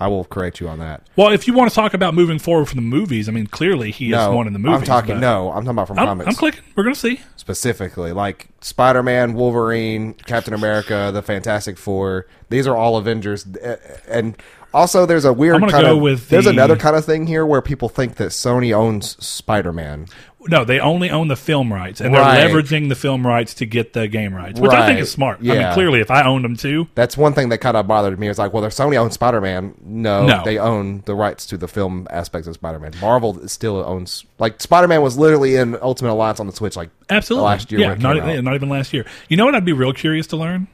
I 0.00 0.08
will 0.08 0.24
correct 0.24 0.60
you 0.60 0.68
on 0.68 0.78
that. 0.78 1.06
Well, 1.16 1.32
if 1.32 1.46
you 1.46 1.54
want 1.54 1.70
to 1.70 1.74
talk 1.74 1.94
about 1.94 2.14
moving 2.14 2.38
forward 2.38 2.66
from 2.66 2.76
the 2.76 2.82
movies, 2.82 3.28
I 3.28 3.32
mean, 3.32 3.46
clearly 3.46 3.90
he 3.90 4.06
is 4.06 4.12
no, 4.12 4.34
one 4.34 4.46
in 4.46 4.52
the 4.52 4.58
movies. 4.58 4.80
I'm 4.80 4.84
talking 4.84 5.20
no. 5.20 5.50
I'm 5.50 5.64
talking 5.64 5.70
about 5.70 5.88
from 5.88 5.98
I'm, 5.98 6.06
comics 6.06 6.28
I'm 6.28 6.34
clicking. 6.34 6.62
We're 6.74 6.84
going 6.84 6.94
to 6.94 7.00
see. 7.00 7.20
specifically, 7.36 8.12
like 8.12 8.48
Spider 8.60 9.02
Man, 9.02 9.34
Wolverine, 9.34 10.14
Captain 10.14 10.54
America, 10.54 11.10
the 11.12 11.22
Fantastic 11.22 11.78
Four. 11.78 12.26
These 12.48 12.66
are 12.66 12.76
all 12.76 12.96
Avengers, 12.96 13.46
uh, 13.46 13.76
and 14.08 14.36
Also, 14.74 15.04
there's 15.06 15.24
a 15.24 15.32
weird 15.32 15.54
I'm 15.56 15.60
gonna 15.60 15.72
kind 15.72 15.84
go 15.86 15.96
of 15.96 16.02
with 16.02 16.28
there's 16.28 16.44
the- 16.44 16.50
another 16.50 16.76
kind 16.76 16.96
of 16.96 17.04
thing 17.04 17.26
here 17.26 17.44
where 17.44 17.60
people 17.62 17.88
think 17.88 18.16
that 18.16 18.28
Sony 18.30 18.72
owns 18.72 19.22
Spider-Man. 19.24 20.06
No, 20.48 20.64
they 20.64 20.80
only 20.80 21.08
own 21.08 21.28
the 21.28 21.36
film 21.36 21.72
rights, 21.72 22.00
and 22.00 22.12
Right. 22.12 22.34
they're 22.40 22.48
leveraging 22.48 22.88
the 22.88 22.96
film 22.96 23.24
rights 23.24 23.54
to 23.54 23.64
get 23.66 23.92
the 23.92 24.08
game 24.08 24.34
rights, 24.34 24.58
which 24.58 24.72
I 24.72 24.86
think 24.86 24.96
Right. 24.96 25.02
is 25.02 25.12
smart. 25.12 25.38
I 25.40 25.44
mean, 25.44 25.72
clearly, 25.72 26.00
if 26.00 26.10
I 26.10 26.22
owned 26.24 26.44
them 26.44 26.56
too, 26.56 26.88
That's 26.96 27.16
one 27.16 27.32
thing 27.32 27.48
that 27.50 27.58
kind 27.58 27.76
of 27.76 27.86
bothered 27.86 28.18
me. 28.18 28.26
It's 28.28 28.40
like, 28.40 28.52
well, 28.52 28.64
if 28.64 28.72
Sony 28.72 28.96
owns 28.96 29.14
Spider-Man, 29.14 29.74
no, 29.84 30.26
No. 30.26 30.42
they 30.44 30.58
own 30.58 31.02
the 31.04 31.14
rights 31.14 31.46
to 31.46 31.56
the 31.56 31.68
film 31.68 32.08
aspects 32.10 32.48
of 32.48 32.54
Spider-Man. 32.54 32.90
Marvel 33.00 33.46
still 33.46 33.84
owns 33.86 34.24
like 34.40 34.60
Spider-Man 34.60 35.00
was 35.00 35.16
literally 35.16 35.54
in 35.54 35.76
Ultimate 35.80 36.10
Alliance 36.12 36.40
on 36.40 36.48
the 36.48 36.52
Switch. 36.52 36.74
Like, 36.76 36.90
absolutely. 37.08 37.46
last 37.46 37.70
year 37.70 37.80
yeah, 37.82 37.88
when 37.90 37.98
it 37.98 38.02
not, 38.02 38.14
came 38.16 38.22
out. 38.24 38.34
yeah, 38.34 38.40
not 38.40 38.54
even 38.54 38.68
last 38.68 38.92
year. 38.92 39.04
You 39.28 39.36
know 39.36 39.44
what? 39.44 39.54
I'd 39.54 39.64
be 39.64 39.72
real 39.72 39.92
curious 39.92 40.26
to 40.28 40.36
learn 40.36 40.66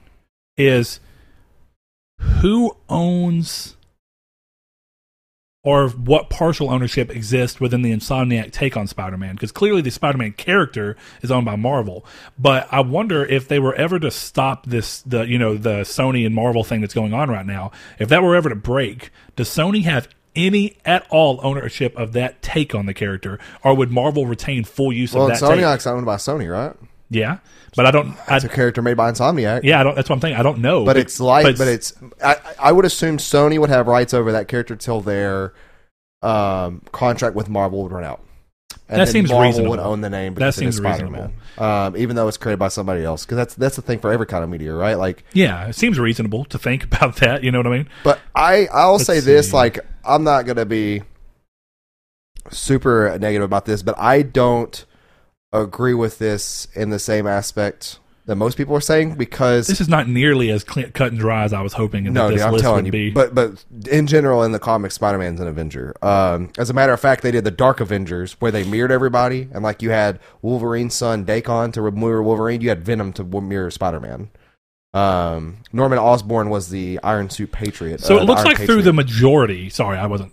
is 0.57 0.99
who 2.41 2.75
owns 2.89 3.77
or 5.65 5.89
what 5.89 6.31
partial 6.31 6.71
ownership 6.71 7.11
exists 7.11 7.61
within 7.61 7.83
the 7.83 7.93
Insomniac 7.93 8.53
take 8.53 8.77
on 8.77 8.87
Spider-Man 8.87 9.35
because 9.35 9.53
clearly 9.53 9.81
the 9.81 9.91
Spider-Man 9.91 10.33
character 10.33 10.97
is 11.23 11.31
owned 11.31 11.47
by 11.47 11.57
Marvel 11.57 12.07
but 12.39 12.69
I 12.71 12.81
wonder 12.81 13.25
if 13.25 13.49
they 13.49 13.59
were 13.59 13.75
ever 13.75 13.99
to 13.99 14.11
stop 14.11 14.67
this 14.67 15.03
the 15.03 15.23
you 15.23 15.39
know 15.39 15.57
the 15.57 15.81
Sony 15.81 16.25
and 16.25 16.35
Marvel 16.35 16.63
thing 16.63 16.81
that's 16.81 16.95
going 16.95 17.13
on 17.13 17.29
right 17.29 17.47
now 17.47 17.73
if 17.99 18.09
that 18.09 18.23
were 18.23 18.37
ever 18.37 18.49
to 18.49 18.57
break 18.57 19.11
does 19.37 19.49
Sony 19.49 19.83
have 19.83 20.09
any 20.37 20.77
at 20.85 21.05
all 21.11 21.41
ownership 21.43 21.97
of 21.97 22.13
that 22.13 22.41
take 22.41 22.75
on 22.75 22.87
the 22.87 22.95
character 22.95 23.41
or 23.65 23.75
would 23.75 23.91
Marvel 23.91 24.27
retain 24.27 24.63
full 24.63 24.93
use 24.93 25.13
well, 25.13 25.25
of 25.25 25.31
that 25.31 25.41
take? 25.41 25.59
Insomniac's 25.59 25.87
owned 25.87 26.07
by 26.07 26.17
Sony, 26.17 26.51
right? 26.51 26.77
Yeah 27.11 27.39
but 27.77 27.87
I 27.87 27.91
don't 27.91 28.17
I, 28.29 28.37
It's 28.37 28.45
a 28.45 28.49
character 28.49 28.83
made 28.83 28.97
by 28.97 29.11
Insomniac. 29.11 29.61
yeah 29.63 29.81
I 29.81 29.85
don't 29.85 29.95
that's 29.95 30.09
what 30.09 30.17
I'm 30.17 30.21
thinking 30.21 30.39
I 30.39 30.43
don't 30.43 30.59
know 30.59 30.85
but 30.85 30.97
it's 30.97 31.21
like, 31.21 31.57
but, 31.59 31.69
it's. 31.69 31.93
I, 32.25 32.37
I 32.59 32.73
would 32.73 32.85
assume 32.85 33.19
Sony 33.19 33.59
would 33.59 33.71
have 33.71 33.87
rights 33.87 34.13
over 34.15 34.33
that 34.33 34.49
character 34.49 34.75
till 34.77 35.01
their 35.01 35.53
um, 36.23 36.83
contract 36.93 37.37
with 37.37 37.49
Marvel 37.49 37.83
would 37.85 37.93
run 37.93 38.05
out. 38.05 38.21
And 38.89 39.01
That 39.01 39.09
seems 39.09 39.31
Marvel 39.31 39.47
reasonable. 39.49 39.71
would 39.71 39.81
own 39.81 40.01
the 40.01 40.09
name. 40.11 40.35
That 40.35 40.41
because 40.41 40.59
it 40.59 40.67
is 40.67 40.77
seems 40.77 40.77
Spider-Man. 40.77 41.35
Um, 41.59 41.97
even 41.97 42.17
though 42.17 42.27
it's 42.27 42.37
created 42.39 42.59
by 42.59 42.69
somebody 42.69 43.05
else, 43.05 43.25
because 43.25 43.37
that's 43.37 43.55
that's 43.55 43.77
the 43.77 43.83
thing 43.83 43.99
for 43.99 44.11
every 44.11 44.27
kind 44.27 44.43
of 44.43 44.49
media, 44.51 44.73
right? 44.75 44.95
Like, 44.95 45.25
Yeah, 45.35 45.67
it 45.69 45.75
seems 45.75 45.99
reasonable 45.99 46.45
to 46.47 46.59
think 46.59 46.85
about 46.91 47.17
that. 47.17 47.45
You 47.45 47.53
know 47.53 47.59
what 47.59 47.67
I 47.67 47.71
mean? 47.71 47.89
but 48.03 48.19
I 48.35 48.67
I'll 48.73 48.93
Let's 48.95 49.05
say 49.05 49.21
this: 49.21 49.51
see. 49.51 49.57
like, 49.57 49.79
I'm 50.05 50.25
not 50.25 50.47
gonna 50.47 50.65
be 50.67 51.03
super 52.51 53.17
negative 53.21 53.45
about 53.45 53.65
this, 53.67 53.83
but 53.83 53.99
I 53.99 54.23
don't 54.23 54.85
agree 55.53 55.95
with 55.95 56.19
this 56.19 56.69
in 56.75 56.91
the 56.91 56.99
same 56.99 57.27
aspect 57.27 57.99
that 58.27 58.37
most 58.37 58.59
people 58.59 58.77
are 58.77 58.81
saying 58.81 59.15
because 59.15 59.67
This 59.67 59.81
is 59.81 59.89
not 59.89 60.07
nearly 60.07 60.51
as 60.51 60.63
clean, 60.63 60.93
cut 60.93 61.13
and 61.13 61.19
dry 61.19 61.45
as 61.45 61.55
I 61.55 61.63
was 61.63 61.73
hoping 61.73 62.05
that 62.05 62.11
No, 62.11 62.29
this 62.29 62.41
dude, 62.41 62.47
I'm 62.47 62.53
list 62.53 62.63
telling 62.63 62.85
would 62.85 62.87
you. 62.87 62.93
be. 62.93 63.11
But 63.11 63.35
but 63.35 63.65
in 63.91 64.07
general, 64.07 64.43
in 64.43 64.53
the 64.53 64.59
comics, 64.59 64.95
Spider 64.97 65.17
Man's 65.17 65.41
an 65.41 65.49
Avenger. 65.49 65.95
Um, 66.03 66.51
as 66.59 66.69
a 66.69 66.75
matter 66.75 66.93
of 66.93 67.01
fact, 67.01 67.23
they 67.23 67.31
did 67.31 67.45
the 67.45 67.51
Dark 67.51 67.81
Avengers 67.81 68.35
where 68.35 68.51
they 68.51 68.65
mirrored 68.65 68.93
everybody, 68.93 69.49
and 69.53 69.63
like 69.63 69.81
you 69.81 69.89
had 69.91 70.21
Wolverine's 70.43 70.95
son 70.95 71.25
Daken 71.25 71.73
to 71.73 71.91
mirror 71.91 72.23
Wolverine, 72.23 72.61
you 72.61 72.69
had 72.69 72.85
Venom 72.85 73.15
to 73.15 73.25
mirror 73.25 73.71
Spider 73.71 74.01
Man. 74.01 74.29
Um, 74.95 75.59
Norman 75.73 75.99
Osborn 75.99 76.49
was 76.49 76.71
the 76.71 76.99
Iron 77.03 77.29
Suit 77.31 77.53
Patriot. 77.53 78.01
so 78.01 78.19
uh, 78.19 78.23
it 78.23 78.25
looks 78.25 78.45
like 78.45 78.57
through 78.57 78.83
the 78.83 78.93
majority. 78.93 79.69
Sorry, 79.69 79.99
I 79.99 80.07
wasn't. 80.07 80.33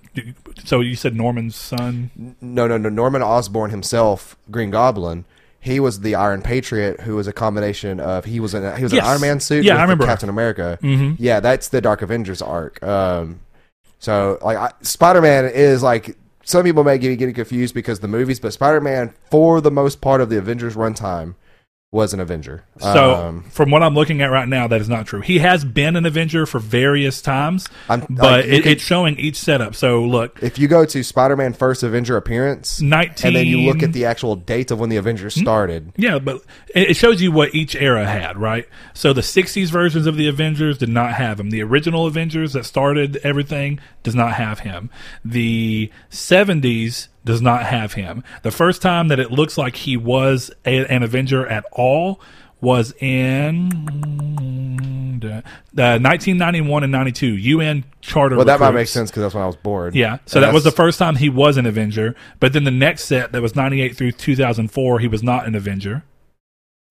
So 0.64 0.80
you 0.80 0.95
said 0.95 1.14
Norman's 1.15 1.56
son. 1.56 2.36
no 2.41 2.68
no 2.68 2.77
no 2.77 2.90
Norman 2.90 3.22
Osborn 3.22 3.72
himself, 3.72 4.38
Green 4.49 4.72
Goblin. 4.72 5.26
He 5.60 5.80
was 5.80 6.02
the 6.02 6.15
Iron 6.15 6.41
Patriot, 6.41 7.02
who 7.02 7.15
was 7.15 7.27
a 7.27 7.34
combination 7.34 7.99
of 7.99 8.26
he 8.26 8.40
was 8.40 8.53
an 8.53 8.77
he 8.77 8.84
was 8.84 8.94
Yes. 8.94 9.03
an 9.03 9.10
Iron 9.10 9.22
Man 9.22 9.40
suit. 9.41 9.65
Yeah, 9.65 9.73
with 9.73 9.80
I 9.80 9.84
remember. 9.84 10.06
Captain 10.06 10.30
America. 10.30 10.80
Mhm. 10.82 11.15
Yeah, 11.19 11.40
that's 11.41 11.68
the 11.68 11.82
Dark 11.82 12.02
Avengers 12.02 12.41
arc. 12.41 12.82
Um, 12.82 13.41
so 13.99 14.38
like 14.41 14.73
Spider 14.86 15.22
Man 15.22 15.45
is 15.45 15.84
like 15.84 16.15
some 16.44 16.64
people 16.64 16.84
may 16.86 16.98
get 16.98 17.18
getting 17.18 17.36
confused 17.36 17.73
because 17.73 17.99
the 17.99 18.07
movies, 18.07 18.40
but 18.40 18.53
Spider 18.53 18.80
Man 18.80 19.11
for 19.30 19.60
the 19.60 19.72
most 19.72 19.99
part 19.99 20.22
of 20.22 20.30
the 20.30 20.38
Avengers 20.38 20.76
runtime 20.76 21.34
was 21.91 22.14
an 22.14 22.20
Avenger. 22.20 22.66
So 22.80 23.14
Um, 23.16 23.44
from 23.49 23.72
what 23.72 23.82
I'm 23.82 23.94
looking 23.95 24.22
at 24.22 24.26
right 24.30 24.49
now, 24.49 24.68
that 24.68 24.82
is 24.82 24.90
not 24.90 25.06
true. 25.06 25.22
He 25.22 25.40
has 25.40 25.64
been 25.64 25.95
an 25.95 26.06
Avenger 26.06 26.45
for 26.45 26.60
various 26.60 27.22
times, 27.22 27.68
I'm- 27.90 28.06
but 28.10 28.24
like, 28.24 28.45
it, 28.45 28.66
it's 28.66 28.84
showing 28.84 29.18
each 29.18 29.38
setup. 29.38 29.76
So 29.76 30.03
look, 30.03 30.38
if 30.44 30.60
you 30.60 30.68
go 30.68 30.84
to 30.84 31.03
Spider 31.03 31.38
Man 31.38 31.53
first 31.53 31.84
Avenger 31.84 32.18
appearance, 32.18 32.82
19. 32.82 33.28
and 33.28 33.36
then 33.36 33.48
you 33.48 33.62
look 33.62 33.82
at 33.82 33.94
the 33.94 34.03
actual 34.06 34.36
dates 34.36 34.72
of 34.74 34.80
when 34.80 34.90
the 34.90 34.98
Avengers 34.98 35.36
started. 35.36 35.94
Yeah, 35.95 36.20
but 36.20 36.41
it 36.74 36.95
shows 36.95 37.22
you 37.22 37.32
what 37.32 37.56
each 37.56 37.76
era 37.78 38.06
had, 38.06 38.38
right? 38.38 38.68
So 38.94 39.14
the 39.14 39.22
60s 39.22 39.70
versions 39.70 40.06
of 40.06 40.18
the 40.18 40.28
Avengers 40.28 40.78
did 40.78 40.90
not 40.90 41.14
have 41.14 41.40
him. 41.40 41.49
The 41.49 41.62
original 41.64 42.07
Avengers 42.07 42.52
that 42.53 42.66
started 42.66 43.18
everything 43.24 43.80
does 44.03 44.16
not 44.16 44.34
have 44.34 44.60
him. 44.60 44.90
The 45.24 45.90
70s 46.12 47.07
does 47.26 47.41
not 47.41 47.65
have 47.65 47.93
him. 47.93 48.23
The 48.43 48.52
first 48.52 48.81
time 48.81 49.10
that 49.10 49.19
it 49.19 49.31
looks 49.31 49.57
like 49.57 49.76
he 49.76 49.97
was 49.97 50.52
a, 50.65 50.85
an 50.85 51.03
Avenger 51.03 51.45
at 51.47 51.65
all 51.72 52.22
was 52.61 52.93
in 52.99 53.72
uh, 55.23 55.41
1991 55.73 56.84
and 56.84 56.91
92 56.91 57.27
UN 57.27 57.84
Charter. 58.02 58.35
Well, 58.35 58.45
that 58.45 58.60
might 58.60 58.72
make 58.72 58.88
sense 58.88 59.11
because 59.11 59.23
that's 59.23 59.34
when 59.34 59.43
I 59.43 59.47
was 59.47 59.56
born. 59.56 59.93
Yeah, 59.93 60.19
so 60.26 60.39
And 60.39 60.45
that 60.45 60.53
was 60.53 60.64
the 60.64 60.72
first 60.72 60.99
time 60.99 61.15
he 61.18 61.30
was 61.30 61.57
an 61.57 61.65
Avenger. 61.65 62.15
But 62.39 62.53
then 62.53 62.64
the 62.64 62.72
next 62.72 63.06
set, 63.06 63.31
that 63.31 63.41
was 63.41 63.56
98 63.56 63.97
through 63.97 64.14
2004, 64.14 64.99
he 64.99 65.07
was 65.07 65.23
not 65.23 65.45
an 65.47 65.56
Avenger. 65.56 66.03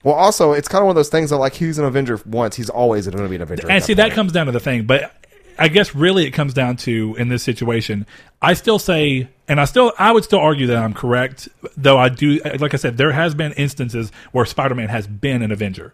Well, 0.02 0.14
also, 0.14 0.52
it's 0.52 0.68
kind 0.68 0.82
of 0.82 0.86
one 0.86 0.90
of 0.92 0.96
those 0.96 1.08
things 1.08 1.30
that, 1.30 1.38
like, 1.38 1.54
he's 1.54 1.78
an 1.78 1.86
Avenger 1.86 2.20
once, 2.26 2.56
he's 2.56 2.68
always 2.68 3.06
going 3.06 3.22
to 3.22 3.28
be 3.28 3.36
an 3.36 3.42
Avenger. 3.42 3.70
And 3.70 3.82
see, 3.82 3.94
that 3.94 4.12
comes 4.12 4.32
down 4.32 4.46
to 4.46 4.52
the 4.52 4.60
thing. 4.60 4.84
But 4.84 5.14
I 5.58 5.68
guess 5.68 5.94
really 5.94 6.26
it 6.26 6.32
comes 6.32 6.54
down 6.54 6.76
to 6.78 7.14
in 7.18 7.28
this 7.28 7.42
situation, 7.42 8.06
I 8.42 8.54
still 8.54 8.78
say, 8.78 9.28
and 9.48 9.60
I 9.60 9.64
still, 9.64 9.92
I 9.98 10.12
would 10.12 10.24
still 10.24 10.38
argue 10.38 10.66
that 10.68 10.76
I'm 10.76 10.94
correct. 10.94 11.48
Though 11.76 11.98
I 11.98 12.08
do, 12.08 12.40
like 12.58 12.74
I 12.74 12.76
said, 12.76 12.96
there 12.96 13.12
has 13.12 13.34
been 13.34 13.52
instances 13.52 14.10
where 14.32 14.44
Spider-Man 14.44 14.88
has 14.88 15.06
been 15.06 15.42
an 15.42 15.52
Avenger 15.52 15.92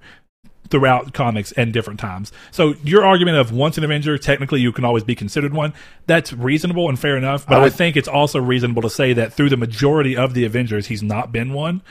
throughout 0.70 1.12
comics 1.12 1.52
and 1.52 1.72
different 1.72 2.00
times. 2.00 2.32
So 2.50 2.74
your 2.84 3.04
argument 3.04 3.38
of 3.38 3.52
once 3.52 3.76
an 3.76 3.84
Avenger, 3.84 4.16
technically 4.18 4.60
you 4.60 4.72
can 4.72 4.84
always 4.84 5.04
be 5.04 5.14
considered 5.14 5.52
one. 5.52 5.74
That's 6.06 6.32
reasonable 6.32 6.88
and 6.88 6.98
fair 6.98 7.16
enough. 7.16 7.46
But 7.46 7.58
I 7.58 7.64
I, 7.64 7.70
think 7.70 7.96
it's 7.96 8.08
also 8.08 8.40
reasonable 8.40 8.82
to 8.82 8.90
say 8.90 9.12
that 9.14 9.32
through 9.32 9.50
the 9.50 9.56
majority 9.56 10.16
of 10.16 10.34
the 10.34 10.44
Avengers, 10.44 10.86
he's 10.86 11.02
not 11.02 11.32
been 11.32 11.52
one. 11.52 11.82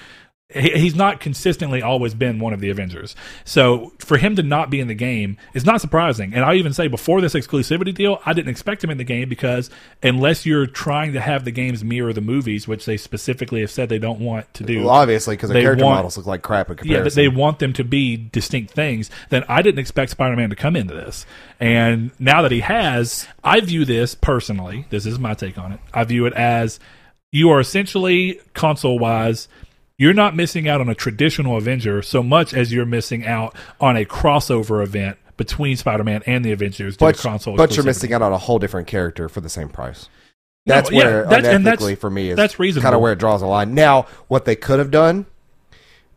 He, 0.52 0.72
he's 0.72 0.96
not 0.96 1.20
consistently 1.20 1.84
always 1.84 2.16
been 2.16 2.40
one 2.40 2.54
of 2.54 2.60
the 2.60 2.72
Avengers. 2.72 3.16
So 3.46 3.94
for 4.00 4.18
him 4.18 4.36
to 4.36 4.42
not 4.42 4.72
be 4.72 4.80
in 4.80 4.88
the 4.88 4.96
game 4.96 5.38
is 5.54 5.64
not 5.64 5.80
surprising. 5.80 6.34
And 6.34 6.44
I 6.44 6.56
even 6.56 6.74
say 6.74 6.88
before 6.88 7.22
this 7.22 7.36
exclusivity 7.36 7.94
deal, 7.94 8.20
I 8.26 8.34
didn't 8.34 8.50
expect 8.50 8.84
him 8.84 8.90
in 8.90 8.98
the 8.98 9.04
game 9.04 9.30
because 9.30 9.70
unless 10.02 10.48
you're 10.48 10.66
trying 10.66 11.14
to 11.14 11.22
have 11.22 11.46
the 11.46 11.52
games 11.52 11.84
mirror 11.84 12.14
the 12.14 12.22
movies, 12.22 12.68
which 12.68 12.86
they 12.86 12.98
specifically 12.98 13.62
have 13.62 13.70
said 13.70 13.90
they 13.90 14.00
don't 14.00 14.20
want 14.20 14.52
to 14.56 14.64
do. 14.64 14.80
Well, 14.80 14.90
obviously, 14.90 15.36
because 15.36 15.50
the 15.52 15.62
character 15.62 15.86
want- 15.86 15.98
models 15.98 16.18
look 16.18 16.26
like 16.26 16.42
crap 16.42 16.70
in 16.70 16.78
Yeah, 16.78 16.82
comparison. 16.82 17.04
that 17.04 17.16
they 17.16 17.28
want 17.28 17.60
them 17.60 17.74
to 17.74 17.84
be 17.84 18.18
distinct 18.18 18.72
things. 18.74 19.12
Then 19.30 19.44
I 19.48 19.62
didn't 19.62 19.80
expect 19.80 20.10
Spider-Man 20.12 20.50
to 20.50 20.56
come 20.56 20.76
into 20.76 20.96
this, 20.96 21.28
and 21.60 22.10
now 22.18 22.42
that 22.42 22.52
he 22.52 22.62
has, 22.62 23.28
I 23.44 23.60
view 23.60 23.86
this 23.86 24.16
personally. 24.16 24.88
This 24.90 25.06
is 25.06 25.20
my 25.20 25.36
take 25.36 25.60
on 25.60 25.74
it. 25.74 25.80
I 25.94 26.06
view 26.06 26.26
it 26.26 26.34
as 26.34 26.80
you 27.32 27.52
are 27.52 27.60
essentially 27.60 28.40
console-wise. 28.56 29.48
You're 30.00 30.14
not 30.16 30.36
missing 30.36 30.68
out 30.68 30.80
on 30.82 30.90
a 30.90 30.96
traditional 30.96 31.58
Avenger 31.58 32.02
so 32.02 32.24
much 32.24 32.54
as 32.54 32.74
you're 32.74 32.86
missing 32.86 33.26
out 33.28 33.56
on 33.80 33.96
a 33.98 34.06
crossover 34.06 34.82
event 34.82 35.18
between 35.38 35.76
Spider-Man 35.78 36.24
and 36.26 36.44
the 36.44 36.52
Avengers. 36.54 36.98
but, 36.98 37.18
console 37.18 37.56
but 37.58 37.76
you're 37.76 37.86
missing 37.86 38.14
out 38.14 38.22
on 38.22 38.32
a 38.34 38.38
whole 38.38 38.60
different 38.60 38.88
character 38.88 39.28
for 39.30 39.42
the 39.42 39.50
same 39.50 39.70
price. 39.70 40.10
No, 40.66 40.76
That's 40.76 40.90
yeah, 40.92 40.98
where 41.04 41.26
that's- 41.26 41.54
and 41.54 41.66
that's- 41.66 41.84
unethically 41.84 41.98
for 41.98 42.10
me 42.10 42.30
is 42.32 42.36
that's 42.38 42.60
reasonable. 42.60 42.84
kind 42.84 42.96
of 42.96 43.02
where 43.02 43.12
it 43.14 43.20
draws 43.20 43.42
a 43.42 43.46
line. 43.46 43.74
Now, 43.76 44.06
what 44.30 44.46
they 44.46 44.56
could 44.56 44.80
have 44.80 44.90
done, 44.92 45.26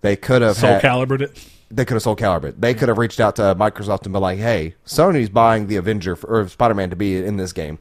they 0.00 0.16
could 0.16 0.42
have 0.42 0.56
Soul 0.56 0.70
had, 0.74 0.82
Calibered 0.82 1.22
it. 1.22 1.44
they 1.70 1.84
could 1.84 1.94
have 1.94 2.02
Soul 2.02 2.16
Calibur. 2.16 2.54
They 2.58 2.74
could 2.74 2.88
have 2.88 2.98
reached 2.98 3.18
out 3.20 3.36
to 3.36 3.54
Microsoft 3.56 4.04
and 4.04 4.12
been 4.12 4.22
like, 4.22 4.38
"Hey, 4.38 4.74
Sony's 4.86 5.28
buying 5.28 5.66
the 5.68 5.76
Avenger 5.76 6.14
for, 6.16 6.26
or 6.28 6.48
Spider-Man 6.48 6.90
to 6.90 6.96
be 6.96 7.16
in 7.16 7.36
this 7.36 7.52
game. 7.52 7.78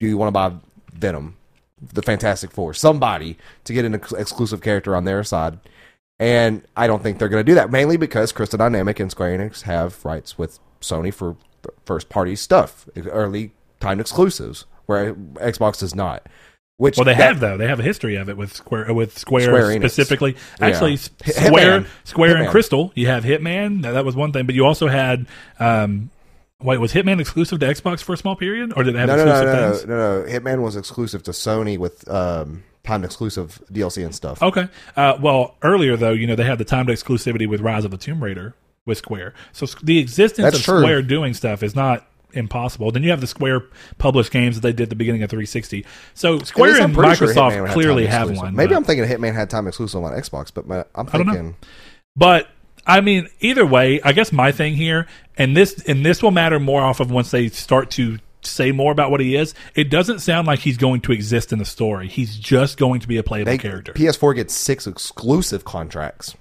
Do 0.00 0.06
you 0.08 0.16
want 0.16 0.28
to 0.28 0.32
buy 0.32 0.52
Venom, 0.92 1.36
the 1.92 2.02
Fantastic 2.02 2.50
Four, 2.50 2.74
somebody 2.74 3.36
to 3.64 3.72
get 3.72 3.84
an 3.84 3.94
ex- 3.94 4.12
exclusive 4.12 4.60
character 4.62 4.94
on 4.96 5.04
their 5.04 5.22
side?" 5.24 5.58
And 6.20 6.62
I 6.76 6.86
don't 6.86 7.02
think 7.02 7.18
they're 7.18 7.28
going 7.28 7.44
to 7.44 7.50
do 7.50 7.56
that, 7.56 7.70
mainly 7.72 7.96
because 7.96 8.30
Crystal 8.32 8.56
Dynamic 8.58 9.00
and 9.00 9.10
Square 9.10 9.38
Enix 9.38 9.62
have 9.62 10.04
rights 10.04 10.38
with 10.38 10.60
Sony 10.80 11.12
for 11.12 11.36
first 11.86 12.08
party 12.08 12.36
stuff, 12.36 12.88
early 13.06 13.52
time 13.80 13.98
exclusives, 14.00 14.64
where 14.86 15.14
Xbox 15.14 15.80
does 15.80 15.94
not. 15.94 16.26
Which 16.76 16.96
Well, 16.96 17.04
they 17.04 17.12
that- 17.14 17.22
have 17.22 17.40
though. 17.40 17.56
They 17.56 17.68
have 17.68 17.78
a 17.80 17.84
history 17.84 18.16
of 18.16 18.28
it 18.28 18.36
with 18.36 18.52
Square 18.52 18.92
with 18.94 19.16
Square, 19.18 19.44
Square 19.46 19.76
specifically. 19.80 20.36
Yeah. 20.60 20.66
Actually, 20.66 20.92
Hit- 21.22 21.34
Square, 21.36 21.80
Hitman. 21.82 21.86
Square 22.04 22.36
and 22.36 22.48
Crystal. 22.48 22.92
You 22.96 23.06
have 23.08 23.22
Hitman. 23.24 23.82
That, 23.82 23.92
that 23.92 24.04
was 24.04 24.16
one 24.16 24.32
thing, 24.32 24.46
but 24.46 24.54
you 24.54 24.64
also 24.66 24.88
had. 24.88 25.26
Um, 25.60 26.10
wait, 26.64 26.78
was 26.78 26.92
Hitman 26.92 27.20
exclusive 27.20 27.60
to 27.60 27.66
Xbox 27.66 28.02
for 28.02 28.14
a 28.14 28.16
small 28.16 28.34
period, 28.34 28.72
or 28.76 28.82
did 28.82 28.96
it 28.96 28.98
have 28.98 29.08
no, 29.08 29.16
no, 29.16 29.24
no, 29.24 29.30
exclusive 29.30 29.46
no, 29.46 29.60
no, 29.60 29.72
things? 29.72 29.86
no, 29.86 30.22
no. 30.22 30.40
Hitman 30.40 30.62
was 30.62 30.76
exclusive 30.76 31.22
to 31.24 31.30
Sony 31.30 31.78
with 31.78 32.08
um, 32.10 32.64
time 32.82 33.04
exclusive 33.04 33.62
DLC 33.70 34.04
and 34.04 34.14
stuff. 34.14 34.42
Okay. 34.42 34.68
Uh, 34.96 35.18
well, 35.20 35.56
earlier 35.62 35.96
though, 35.96 36.12
you 36.12 36.26
know, 36.26 36.34
they 36.34 36.44
had 36.44 36.58
the 36.58 36.64
timed 36.64 36.88
exclusivity 36.88 37.48
with 37.48 37.60
Rise 37.60 37.84
of 37.84 37.90
the 37.90 37.96
Tomb 37.96 38.22
Raider 38.22 38.54
with 38.86 38.98
Square. 38.98 39.34
So 39.52 39.66
the 39.82 39.98
existence 39.98 40.44
That's 40.44 40.58
of 40.58 40.62
true. 40.62 40.80
Square 40.80 41.02
doing 41.02 41.34
stuff 41.34 41.62
is 41.62 41.74
not 41.74 42.06
impossible. 42.32 42.90
Then 42.90 43.02
you 43.02 43.10
have 43.10 43.20
the 43.20 43.26
Square 43.26 43.62
published 43.98 44.30
games 44.30 44.56
that 44.56 44.62
they 44.62 44.72
did 44.72 44.84
at 44.84 44.90
the 44.90 44.96
beginning 44.96 45.22
of 45.22 45.30
360. 45.30 45.86
So 46.14 46.38
Square 46.40 46.82
and 46.82 46.94
sure 46.94 47.04
Microsoft 47.04 47.52
Hitman 47.52 47.72
clearly 47.72 48.06
have 48.06 48.36
one. 48.36 48.54
Maybe 48.54 48.74
I'm 48.74 48.84
thinking 48.84 49.06
Hitman 49.08 49.34
had 49.34 49.50
time 49.50 49.66
exclusive 49.66 50.02
on 50.02 50.12
Xbox, 50.12 50.52
but 50.52 50.66
my, 50.66 50.84
I'm 50.94 51.06
don't 51.06 51.26
know. 51.26 51.32
thinking 51.32 51.56
But 52.16 52.48
I 52.86 53.00
mean, 53.00 53.28
either 53.40 53.64
way, 53.64 54.00
I 54.02 54.12
guess 54.12 54.32
my 54.32 54.52
thing 54.52 54.74
here, 54.74 55.06
and 55.36 55.56
this 55.56 55.82
and 55.84 56.04
this 56.04 56.22
will 56.22 56.30
matter 56.30 56.60
more 56.60 56.82
off 56.82 57.00
of 57.00 57.10
once 57.10 57.30
they 57.30 57.48
start 57.48 57.90
to 57.92 58.18
say 58.42 58.72
more 58.72 58.92
about 58.92 59.10
what 59.10 59.20
he 59.20 59.36
is. 59.36 59.54
It 59.74 59.90
doesn't 59.90 60.20
sound 60.20 60.46
like 60.46 60.60
he's 60.60 60.76
going 60.76 61.00
to 61.02 61.12
exist 61.12 61.52
in 61.52 61.58
the 61.58 61.64
story. 61.64 62.08
He's 62.08 62.36
just 62.36 62.76
going 62.76 63.00
to 63.00 63.08
be 63.08 63.16
a 63.16 63.22
playable 63.22 63.50
they, 63.50 63.58
character. 63.58 63.92
PS4 63.94 64.34
gets 64.34 64.54
six 64.54 64.86
exclusive 64.86 65.64
contracts. 65.64 66.34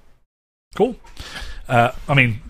cool. 0.76 0.98
Uh, 1.70 1.92
I 2.10 2.14
mean, 2.14 2.42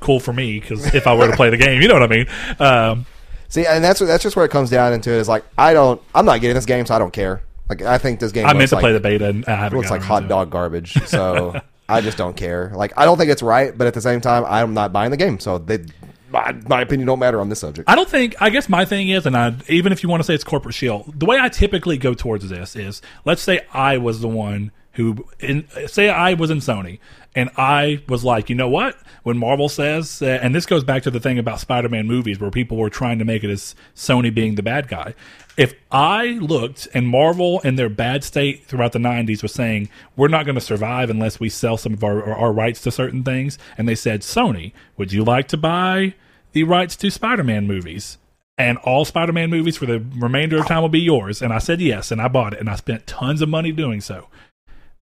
cool 0.00 0.18
for 0.18 0.32
me 0.32 0.58
because 0.58 0.94
if 0.94 1.06
I 1.06 1.14
were 1.14 1.28
to 1.30 1.36
play 1.36 1.50
the 1.50 1.58
game, 1.58 1.82
you 1.82 1.88
know 1.88 1.94
what 1.94 2.04
I 2.04 2.06
mean. 2.06 2.26
Um, 2.58 3.06
See, 3.48 3.64
and 3.64 3.82
that's 3.82 4.00
that's 4.00 4.22
just 4.22 4.34
where 4.34 4.44
it 4.44 4.50
comes 4.50 4.70
down 4.70 4.92
into 4.92 5.10
it. 5.10 5.18
Is 5.18 5.28
like 5.28 5.44
I 5.56 5.72
don't, 5.72 6.00
I'm 6.14 6.26
not 6.26 6.40
getting 6.40 6.56
this 6.56 6.66
game, 6.66 6.84
so 6.84 6.94
I 6.94 6.98
don't 6.98 7.12
care. 7.12 7.42
Like 7.68 7.82
I 7.82 7.98
think 7.98 8.20
this 8.20 8.32
game 8.32 8.46
I 8.46 8.52
meant 8.52 8.70
to 8.70 8.76
like, 8.76 8.82
play 8.82 8.92
the 8.92 9.00
beta, 9.00 9.28
and 9.28 9.44
I 9.46 9.54
haven't. 9.54 9.78
looks 9.78 9.90
like 9.90 10.02
hot 10.02 10.20
to 10.20 10.26
it. 10.26 10.28
dog 10.28 10.50
garbage. 10.50 10.94
So 11.06 11.60
I 11.88 12.00
just 12.00 12.18
don't 12.18 12.36
care. 12.36 12.72
Like 12.74 12.92
I 12.96 13.04
don't 13.04 13.18
think 13.18 13.30
it's 13.30 13.42
right, 13.42 13.76
but 13.76 13.86
at 13.86 13.94
the 13.94 14.00
same 14.00 14.20
time, 14.20 14.44
I'm 14.46 14.74
not 14.74 14.92
buying 14.92 15.10
the 15.10 15.16
game. 15.16 15.38
So 15.38 15.58
they, 15.58 15.84
my, 16.30 16.52
my 16.68 16.80
opinion 16.80 17.06
don't 17.06 17.18
matter 17.18 17.40
on 17.40 17.48
this 17.48 17.60
subject. 17.60 17.88
I 17.88 17.94
don't 17.94 18.08
think. 18.08 18.34
I 18.40 18.50
guess 18.50 18.68
my 18.68 18.84
thing 18.84 19.08
is, 19.08 19.26
and 19.26 19.36
I 19.36 19.54
even 19.68 19.92
if 19.92 20.02
you 20.02 20.08
want 20.08 20.20
to 20.20 20.24
say 20.24 20.34
it's 20.34 20.44
corporate 20.44 20.74
shield, 20.74 21.18
the 21.18 21.26
way 21.26 21.38
I 21.38 21.48
typically 21.48 21.98
go 21.98 22.14
towards 22.14 22.48
this 22.48 22.76
is, 22.76 23.02
let's 23.24 23.42
say 23.42 23.60
I 23.72 23.98
was 23.98 24.20
the 24.20 24.28
one 24.28 24.72
who, 24.92 25.26
in, 25.38 25.68
say 25.86 26.08
I 26.08 26.32
was 26.32 26.50
in 26.50 26.58
Sony, 26.58 27.00
and 27.34 27.50
I 27.58 28.02
was 28.08 28.24
like, 28.24 28.48
you 28.48 28.56
know 28.56 28.68
what? 28.68 28.96
When 29.24 29.36
Marvel 29.36 29.68
says, 29.68 30.22
uh, 30.22 30.38
and 30.42 30.54
this 30.54 30.64
goes 30.64 30.84
back 30.84 31.02
to 31.02 31.10
the 31.10 31.20
thing 31.20 31.38
about 31.38 31.60
Spider-Man 31.60 32.06
movies, 32.06 32.40
where 32.40 32.50
people 32.50 32.78
were 32.78 32.88
trying 32.88 33.18
to 33.18 33.24
make 33.26 33.44
it 33.44 33.50
as 33.50 33.74
Sony 33.94 34.34
being 34.34 34.54
the 34.54 34.62
bad 34.62 34.88
guy. 34.88 35.14
If 35.56 35.74
I 35.90 36.38
looked 36.40 36.86
and 36.92 37.08
Marvel 37.08 37.60
in 37.60 37.76
their 37.76 37.88
bad 37.88 38.24
state 38.24 38.66
throughout 38.66 38.92
the 38.92 38.98
90s 38.98 39.42
was 39.42 39.52
saying, 39.52 39.88
we're 40.14 40.28
not 40.28 40.44
going 40.44 40.56
to 40.56 40.60
survive 40.60 41.08
unless 41.08 41.40
we 41.40 41.48
sell 41.48 41.78
some 41.78 41.94
of 41.94 42.04
our, 42.04 42.22
our 42.34 42.52
rights 42.52 42.82
to 42.82 42.90
certain 42.90 43.24
things, 43.24 43.58
and 43.78 43.88
they 43.88 43.94
said, 43.94 44.20
Sony, 44.20 44.72
would 44.98 45.12
you 45.12 45.24
like 45.24 45.48
to 45.48 45.56
buy 45.56 46.14
the 46.52 46.64
rights 46.64 46.94
to 46.96 47.10
Spider-Man 47.10 47.66
movies? 47.66 48.18
And 48.58 48.78
all 48.78 49.04
Spider-Man 49.04 49.50
movies 49.50 49.76
for 49.76 49.86
the 49.86 50.04
remainder 50.16 50.58
of 50.58 50.66
time 50.66 50.82
will 50.82 50.88
be 50.88 51.00
yours. 51.00 51.42
And 51.42 51.52
I 51.52 51.58
said 51.58 51.80
yes, 51.80 52.10
and 52.10 52.20
I 52.20 52.28
bought 52.28 52.54
it, 52.54 52.60
and 52.60 52.68
I 52.70 52.76
spent 52.76 53.06
tons 53.06 53.42
of 53.42 53.48
money 53.48 53.72
doing 53.72 54.00
so. 54.00 54.28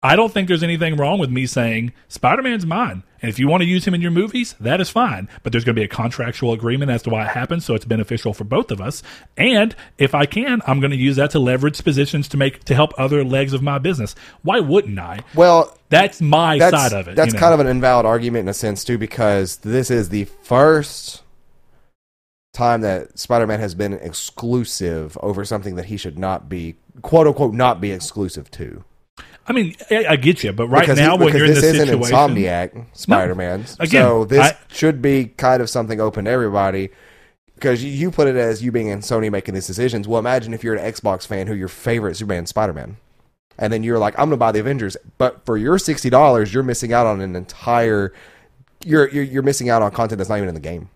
I 0.01 0.15
don't 0.15 0.31
think 0.31 0.47
there's 0.47 0.63
anything 0.63 0.95
wrong 0.95 1.19
with 1.19 1.29
me 1.29 1.45
saying 1.45 1.91
Spider 2.07 2.41
Man's 2.41 2.65
mine. 2.65 3.03
And 3.21 3.29
if 3.29 3.37
you 3.37 3.49
want 3.49 3.63
to 3.63 3.67
use 3.67 3.85
him 3.85 3.93
in 3.93 3.99
your 3.99 4.11
movies, 4.11 4.55
that 4.57 4.79
is 4.79 4.89
fine. 4.89 5.27
But 5.43 5.51
there's 5.51 5.65
going 5.65 5.75
to 5.75 5.79
be 5.81 5.83
a 5.83 5.89
contractual 5.89 6.53
agreement 6.53 6.89
as 6.89 7.01
to 7.03 7.09
why 7.09 7.25
it 7.25 7.31
happens, 7.31 7.65
so 7.65 7.75
it's 7.75 7.83
beneficial 7.83 8.33
for 8.33 8.45
both 8.45 8.71
of 8.71 8.79
us. 8.79 9.03
And 9.35 9.75
if 9.97 10.15
I 10.15 10.25
can, 10.25 10.61
I'm 10.65 10.79
going 10.79 10.91
to 10.91 10.97
use 10.97 11.17
that 11.17 11.31
to 11.31 11.39
leverage 11.39 11.83
positions 11.83 12.29
to 12.29 12.37
make 12.37 12.63
to 12.63 12.75
help 12.75 12.93
other 12.97 13.25
legs 13.25 13.51
of 13.51 13.61
my 13.61 13.77
business. 13.77 14.15
Why 14.41 14.61
wouldn't 14.61 14.97
I? 14.97 15.19
Well, 15.35 15.77
That's 15.89 16.21
my 16.21 16.57
that's 16.59 16.77
side 16.77 16.93
of 16.93 17.09
it. 17.09 17.17
that's 17.17 17.33
you 17.33 17.33
know? 17.33 17.39
kind 17.41 17.53
of 17.53 17.59
an 17.59 17.67
invalid 17.67 18.05
argument 18.05 18.43
in 18.43 18.47
a 18.47 18.53
sense 18.53 18.85
too, 18.85 18.97
because 18.97 19.57
this 19.57 19.91
is 19.91 20.07
the 20.09 20.23
first 20.23 21.23
time 22.53 22.79
that 22.81 23.19
Spider-Man 23.19 23.59
has 23.59 23.75
been 23.75 23.93
exclusive 23.93 25.17
over 25.21 25.43
something 25.43 25.75
that 25.75 25.85
he 25.85 25.97
should 25.97 26.17
not 26.17 26.47
be, 26.47 26.75
quote 27.01 27.27
unquote, 27.27 27.53
not 27.53 27.81
be 27.81 27.91
exclusive 27.91 28.49
to. 28.51 28.85
I 29.49 29.53
mean, 29.53 29.75
I, 29.89 30.05
I 30.09 30.15
get 30.15 30.43
you, 30.43 30.53
but 30.53 30.67
right 30.67 30.81
because 30.81 30.99
now 30.99 31.17
he, 31.17 31.23
when 31.25 31.35
you're 31.35 31.45
in 31.45 31.53
this 31.55 31.61
this 31.61 31.73
isn't 31.73 31.87
situation, 31.87 32.15
Insomniac 32.15 32.85
Spider-Man, 32.95 33.65
Again, 33.79 34.03
so 34.03 34.25
this 34.25 34.51
I- 34.51 34.57
should 34.71 35.01
be 35.01 35.25
kind 35.25 35.61
of 35.61 35.69
something 35.69 35.99
open 35.99 36.25
to 36.25 36.31
everybody. 36.31 36.89
Because 37.55 37.83
you, 37.83 38.09
put 38.09 38.29
it 38.29 38.37
as 38.37 38.63
you 38.63 38.71
being 38.71 38.87
in 38.87 38.99
Sony 38.99 39.29
making 39.29 39.53
these 39.53 39.67
decisions. 39.67 40.07
Well, 40.07 40.17
imagine 40.17 40.53
if 40.53 40.63
you're 40.63 40.75
an 40.75 40.93
Xbox 40.93 41.27
fan 41.27 41.47
who 41.47 41.53
your 41.53 41.67
favorite 41.67 42.15
Superman 42.15 42.45
is 42.45 42.49
Spider-Man, 42.51 42.95
and 43.57 43.73
then 43.73 43.83
you're 43.83 43.99
like, 43.99 44.13
I'm 44.13 44.29
going 44.29 44.31
to 44.31 44.37
buy 44.37 44.53
the 44.53 44.61
Avengers, 44.61 44.95
but 45.17 45.43
for 45.45 45.57
your 45.57 45.77
sixty 45.77 46.09
dollars, 46.09 46.53
you're 46.53 46.63
missing 46.63 46.93
out 46.93 47.05
on 47.05 47.19
an 47.19 47.35
entire. 47.35 48.13
You're, 48.85 49.09
you're 49.09 49.25
you're 49.25 49.43
missing 49.43 49.69
out 49.69 49.81
on 49.81 49.91
content 49.91 50.19
that's 50.19 50.29
not 50.29 50.37
even 50.37 50.47
in 50.47 50.55
the 50.55 50.61
game. 50.61 50.89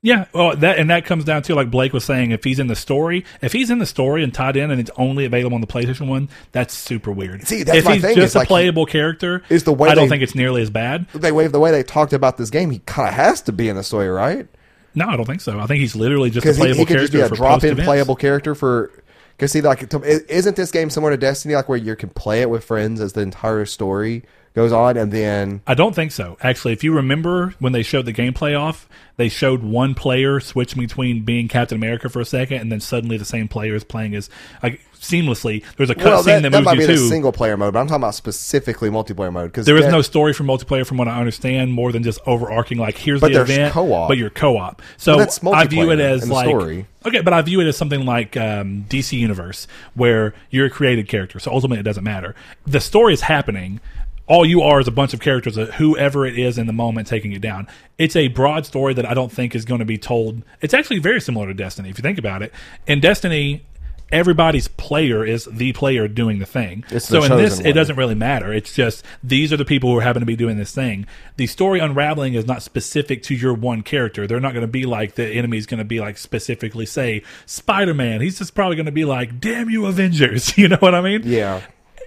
Yeah, 0.00 0.26
well, 0.32 0.54
that 0.56 0.78
and 0.78 0.88
that 0.90 1.04
comes 1.04 1.24
down 1.24 1.42
to 1.42 1.54
like 1.56 1.70
Blake 1.72 1.92
was 1.92 2.04
saying, 2.04 2.30
if 2.30 2.44
he's 2.44 2.60
in 2.60 2.68
the 2.68 2.76
story, 2.76 3.24
if 3.42 3.52
he's 3.52 3.68
in 3.68 3.78
the 3.78 3.86
story 3.86 4.22
and 4.22 4.32
tied 4.32 4.56
in, 4.56 4.70
and 4.70 4.80
it's 4.80 4.92
only 4.96 5.24
available 5.24 5.56
on 5.56 5.60
the 5.60 5.66
PlayStation 5.66 6.06
One, 6.06 6.28
that's 6.52 6.72
super 6.72 7.10
weird. 7.10 7.46
See, 7.48 7.64
that's 7.64 7.78
if 7.78 7.84
my 7.84 7.94
he's 7.94 8.02
thing, 8.02 8.14
just 8.14 8.26
is, 8.28 8.34
a 8.36 8.38
like, 8.38 8.48
playable 8.48 8.86
character, 8.86 9.42
is 9.48 9.64
the 9.64 9.72
way 9.72 9.88
I 9.88 9.94
don't 9.96 10.04
they- 10.04 10.10
think 10.10 10.22
it's 10.22 10.36
nearly 10.36 10.62
as 10.62 10.70
bad. 10.70 11.06
They 11.14 11.32
wave 11.32 11.50
the 11.50 11.58
way 11.58 11.72
they 11.72 11.82
talked 11.82 12.12
about 12.12 12.36
this 12.36 12.48
game. 12.48 12.70
He 12.70 12.78
kind 12.80 13.08
of 13.08 13.14
has 13.14 13.40
to 13.42 13.52
be 13.52 13.68
in 13.68 13.74
the 13.74 13.82
story, 13.82 14.08
right? 14.08 14.46
No, 14.94 15.06
I 15.08 15.16
don't 15.16 15.26
think 15.26 15.40
so. 15.40 15.58
I 15.58 15.66
think 15.66 15.80
he's 15.80 15.96
literally 15.96 16.30
just 16.30 16.44
a 16.44 16.48
Because 16.48 16.56
he, 16.58 16.62
playable 16.62 16.78
he 16.78 16.84
could 16.86 16.98
just 17.00 17.12
be 17.12 17.20
a 17.20 17.28
drop-in 17.28 17.60
post-events. 17.70 17.84
playable 17.86 18.16
character 18.16 18.54
for. 18.54 18.92
Because 19.36 19.52
see, 19.52 19.60
like, 19.60 19.92
isn't 19.94 20.56
this 20.56 20.70
game 20.72 20.90
similar 20.90 21.12
to 21.12 21.16
Destiny, 21.16 21.54
like 21.54 21.68
where 21.68 21.78
you 21.78 21.94
can 21.96 22.08
play 22.10 22.40
it 22.40 22.50
with 22.50 22.64
friends 22.64 23.00
as 23.00 23.12
the 23.12 23.20
entire 23.20 23.64
story 23.66 24.24
goes 24.54 24.72
on, 24.72 24.96
and 24.96 25.12
then 25.12 25.62
I 25.66 25.74
don't 25.74 25.94
think 25.94 26.12
so. 26.12 26.36
Actually, 26.40 26.72
if 26.72 26.84
you 26.84 26.92
remember 26.94 27.54
when 27.58 27.72
they 27.72 27.82
showed 27.82 28.06
the 28.06 28.12
gameplay 28.12 28.58
off, 28.58 28.88
they 29.16 29.28
showed 29.28 29.62
one 29.62 29.94
player 29.94 30.40
switching 30.40 30.80
between 30.80 31.24
being 31.24 31.48
Captain 31.48 31.76
America 31.76 32.08
for 32.08 32.20
a 32.20 32.24
second, 32.24 32.60
and 32.60 32.70
then 32.70 32.80
suddenly 32.80 33.16
the 33.16 33.24
same 33.24 33.48
player 33.48 33.74
is 33.74 33.84
playing 33.84 34.14
as 34.14 34.30
like 34.62 34.80
seamlessly. 35.00 35.64
There's 35.76 35.90
a 35.90 35.94
cutscene 35.94 36.04
well, 36.04 36.22
that, 36.22 36.42
that, 36.42 36.50
that 36.50 36.58
moves 36.58 36.64
might 36.64 36.78
you 36.78 36.86
be 36.86 36.94
to. 36.94 37.08
single 37.08 37.32
player 37.32 37.56
mode, 37.56 37.72
but 37.72 37.80
I'm 37.80 37.86
talking 37.86 38.02
about 38.02 38.14
specifically 38.14 38.90
multiplayer 38.90 39.32
mode. 39.32 39.50
Because 39.50 39.66
There 39.66 39.76
is 39.76 39.86
no 39.86 40.02
story 40.02 40.32
for 40.32 40.44
multiplayer, 40.44 40.86
from 40.86 40.98
what 40.98 41.08
I 41.08 41.18
understand, 41.18 41.72
more 41.72 41.92
than 41.92 42.02
just 42.02 42.20
overarching. 42.26 42.78
Like 42.78 42.96
here's 42.96 43.20
the 43.20 43.40
event, 43.40 43.72
co-op. 43.72 44.08
but 44.08 44.18
you're 44.18 44.30
co-op. 44.30 44.82
So 44.96 45.24
I 45.52 45.66
view 45.66 45.90
it 45.90 46.00
as 46.00 46.28
like 46.28 46.48
story. 46.48 46.86
okay, 47.06 47.20
but 47.20 47.32
I 47.32 47.42
view 47.42 47.60
it 47.60 47.66
as 47.66 47.76
something 47.76 48.04
like 48.04 48.36
um, 48.36 48.86
DC 48.88 49.18
Universe, 49.18 49.66
where 49.94 50.34
you're 50.50 50.66
a 50.66 50.70
created 50.70 51.08
character. 51.08 51.38
So 51.38 51.52
ultimately, 51.52 51.80
it 51.80 51.84
doesn't 51.84 52.04
matter. 52.04 52.34
The 52.66 52.80
story 52.80 53.14
is 53.14 53.22
happening. 53.22 53.80
All 54.28 54.44
you 54.44 54.62
are 54.62 54.78
is 54.78 54.86
a 54.86 54.92
bunch 54.92 55.14
of 55.14 55.20
characters, 55.20 55.56
of 55.56 55.70
whoever 55.74 56.26
it 56.26 56.38
is 56.38 56.58
in 56.58 56.66
the 56.66 56.72
moment 56.72 57.06
taking 57.06 57.32
it 57.32 57.40
down. 57.40 57.66
It's 57.96 58.14
a 58.14 58.28
broad 58.28 58.66
story 58.66 58.94
that 58.94 59.06
I 59.06 59.14
don't 59.14 59.32
think 59.32 59.54
is 59.54 59.64
going 59.64 59.80
to 59.80 59.84
be 59.86 59.98
told. 59.98 60.42
It's 60.60 60.74
actually 60.74 60.98
very 60.98 61.20
similar 61.20 61.46
to 61.46 61.54
Destiny, 61.54 61.88
if 61.88 61.98
you 61.98 62.02
think 62.02 62.18
about 62.18 62.42
it. 62.42 62.52
In 62.86 63.00
Destiny, 63.00 63.64
everybody's 64.10 64.68
player 64.68 65.24
is 65.24 65.44
the 65.46 65.72
player 65.72 66.08
doing 66.08 66.38
the 66.38 66.46
thing. 66.46 66.84
It's 66.90 67.08
the 67.08 67.22
so 67.22 67.32
in 67.32 67.42
this, 67.42 67.54
chosen 67.54 67.66
it 67.66 67.72
doesn't 67.72 67.96
really 67.96 68.14
matter. 68.14 68.52
It's 68.52 68.72
just 68.72 69.04
these 69.22 69.52
are 69.52 69.56
the 69.56 69.64
people 69.64 69.92
who 69.92 70.00
happen 70.00 70.20
to 70.20 70.26
be 70.26 70.36
doing 70.36 70.56
this 70.56 70.74
thing. 70.74 71.06
The 71.36 71.46
story 71.46 71.80
unraveling 71.80 72.34
is 72.34 72.46
not 72.46 72.62
specific 72.62 73.22
to 73.24 73.34
your 73.34 73.54
one 73.54 73.82
character. 73.82 74.26
They're 74.26 74.40
not 74.40 74.52
going 74.52 74.62
to 74.62 74.68
be 74.70 74.86
like 74.86 75.14
the 75.14 75.26
enemy's 75.26 75.66
going 75.66 75.78
to 75.78 75.84
be 75.84 76.00
like 76.00 76.18
specifically 76.18 76.86
say 76.86 77.22
Spider 77.46 77.94
Man. 77.94 78.20
He's 78.20 78.38
just 78.38 78.54
probably 78.54 78.76
going 78.76 78.86
to 78.86 78.92
be 78.92 79.04
like, 79.04 79.40
"Damn 79.40 79.70
you, 79.70 79.86
Avengers!" 79.86 80.56
You 80.58 80.66
know 80.66 80.76
what 80.80 80.92
I 80.94 81.00
mean? 81.00 81.22
Yeah, 81.24 81.62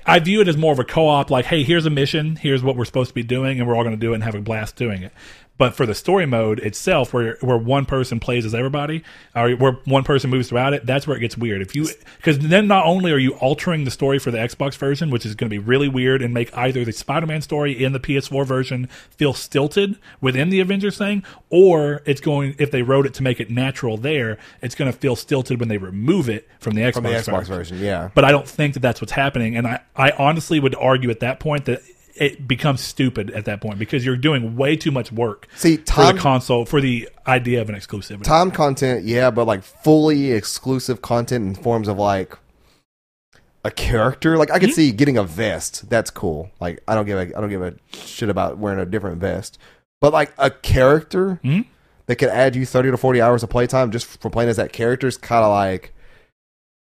I 0.06 0.20
view 0.20 0.42
it 0.42 0.48
as 0.48 0.58
more 0.58 0.74
of 0.74 0.80
a 0.80 0.84
co-op. 0.84 1.30
Like, 1.30 1.46
hey, 1.46 1.64
here's 1.64 1.86
a 1.86 1.90
mission. 1.90 2.36
Here's 2.36 2.64
what 2.64 2.76
we're 2.76 2.86
supposed 2.86 3.10
to 3.10 3.16
be 3.16 3.24
doing, 3.24 3.60
and 3.60 3.68
we're 3.68 3.76
all 3.76 3.84
going 3.84 3.96
to 3.96 4.00
do 4.00 4.12
it 4.12 4.16
and 4.16 4.24
have 4.24 4.36
a 4.36 4.42
blast 4.42 4.76
doing 4.76 5.04
it. 5.04 5.14
But 5.58 5.76
for 5.76 5.86
the 5.86 5.94
story 5.94 6.26
mode 6.26 6.60
itself, 6.60 7.14
where 7.14 7.38
where 7.42 7.58
one 7.58 7.86
person 7.86 8.20
plays 8.20 8.46
as 8.46 8.56
everybody, 8.56 9.04
or 9.36 9.52
where 9.52 9.74
one 9.86 10.04
person 10.04 10.30
moves 10.30 10.50
throughout 10.50 10.74
it, 10.74 10.86
that's 10.86 11.06
where 11.08 11.16
it 11.16 11.20
gets 11.20 11.38
weird. 11.38 11.62
If 11.62 11.76
you 11.76 11.88
because 12.18 12.40
then 12.40 12.68
not 12.68 12.86
only 12.86 13.12
are 13.12 13.20
you 13.20 13.34
altering 13.36 13.84
the 13.84 13.92
story 13.92 14.20
for 14.20 14.32
the 14.32 14.40
Xbox 14.40 14.76
version, 14.76 15.12
which 15.12 15.26
is 15.26 15.36
going 15.36 15.50
to 15.50 15.54
be 15.54 15.60
really 15.60 15.88
weird 15.88 16.22
and 16.22 16.34
make 16.34 16.56
either 16.58 16.84
the 16.84 16.92
Spider-Man 16.92 17.42
story 17.42 17.72
in 17.72 17.94
the 17.94 18.00
PS4 18.00 18.46
version 18.46 18.88
feel 19.12 19.34
stilted 19.34 19.98
within 20.20 20.50
the 20.50 20.60
Avengers 20.60 20.98
thing, 20.98 21.24
or 21.50 22.02
it's 22.06 22.22
going 22.22 22.56
if 22.58 22.72
they 22.72 22.82
wrote 22.82 23.06
it 23.06 23.14
to 23.16 23.24
make 23.24 23.40
it 23.40 23.52
natural 23.52 23.98
there, 23.98 24.40
it's 24.62 24.74
going 24.74 24.92
to 24.92 24.98
feel 24.98 25.16
stilted 25.16 25.60
when 25.60 25.70
they 25.70 25.78
remove 25.78 26.28
it 26.28 26.50
from 26.60 26.74
the 26.74 26.82
Xbox, 26.82 26.94
from 26.94 27.04
the 27.04 27.10
Xbox 27.10 27.48
version 27.48 27.62
version. 27.62 27.86
Yeah, 27.86 28.10
but 28.14 28.26
I 28.26 28.32
don't 28.32 28.48
think 28.48 28.74
that 28.74 28.82
that's 28.82 29.02
what's 29.02 29.14
happening. 29.14 29.56
And 29.56 29.68
I, 29.68 29.82
I 29.96 30.12
honestly 30.12 30.60
would 30.60 30.76
argue 30.76 31.10
at 31.10 31.20
that 31.22 31.40
point 31.40 31.66
that 31.66 31.82
it 32.16 32.48
becomes 32.48 32.82
stupid 32.82 33.32
at 33.32 33.46
that 33.46 33.62
point 33.62 33.80
because 33.80 34.06
you're 34.06 34.18
doing 34.18 34.56
way 34.56 34.76
too 34.76 34.92
much 34.92 35.12
work 35.12 35.48
See, 35.56 35.78
for 35.78 35.84
time- 35.84 36.16
the 36.16 36.22
console 36.22 36.66
for 36.66 36.82
the 36.82 37.10
idea 37.28 37.62
of 37.62 37.70
an 37.70 37.76
exclusivity. 37.76 38.24
time 38.24 38.52
content, 38.52 39.04
yeah, 39.06 39.32
but 39.32 39.46
like 39.46 39.64
fully 39.64 40.32
exclusive 40.32 41.02
content 41.02 41.46
in 41.46 41.56
forms 41.64 41.88
of 41.88 41.98
like 41.98 42.38
a 43.64 43.72
character. 43.72 44.38
Like 44.38 44.52
I 44.52 44.60
could 44.60 44.74
see 44.74 44.92
getting 44.92 45.18
a 45.18 45.24
vest. 45.24 45.90
That's 45.90 46.10
cool. 46.10 46.50
Like 46.60 46.82
I 46.88 46.96
don't 46.96 47.06
give 47.06 47.18
a 47.18 47.22
I 47.38 47.42
don't 47.42 47.50
give 47.50 47.62
a 47.62 47.76
shit 47.94 48.30
about 48.30 48.58
wearing 48.58 48.80
a 48.80 48.86
different 48.86 49.20
vest. 49.20 49.58
But 50.00 50.14
like 50.14 50.34
a 50.38 50.50
character 50.50 51.36
Hmm? 51.44 51.62
that 52.08 52.16
could 52.16 52.30
add 52.30 52.56
you 52.56 52.66
thirty 52.66 52.90
to 52.90 52.98
forty 52.98 53.22
hours 53.22 53.44
of 53.44 53.50
playtime 53.52 53.92
just 53.92 54.06
for 54.20 54.30
playing 54.32 54.50
as 54.50 54.58
that 54.58 54.74
character 54.74 55.08
is 55.08 55.16
kind 55.18 55.44
of 55.46 55.52
like 55.52 55.94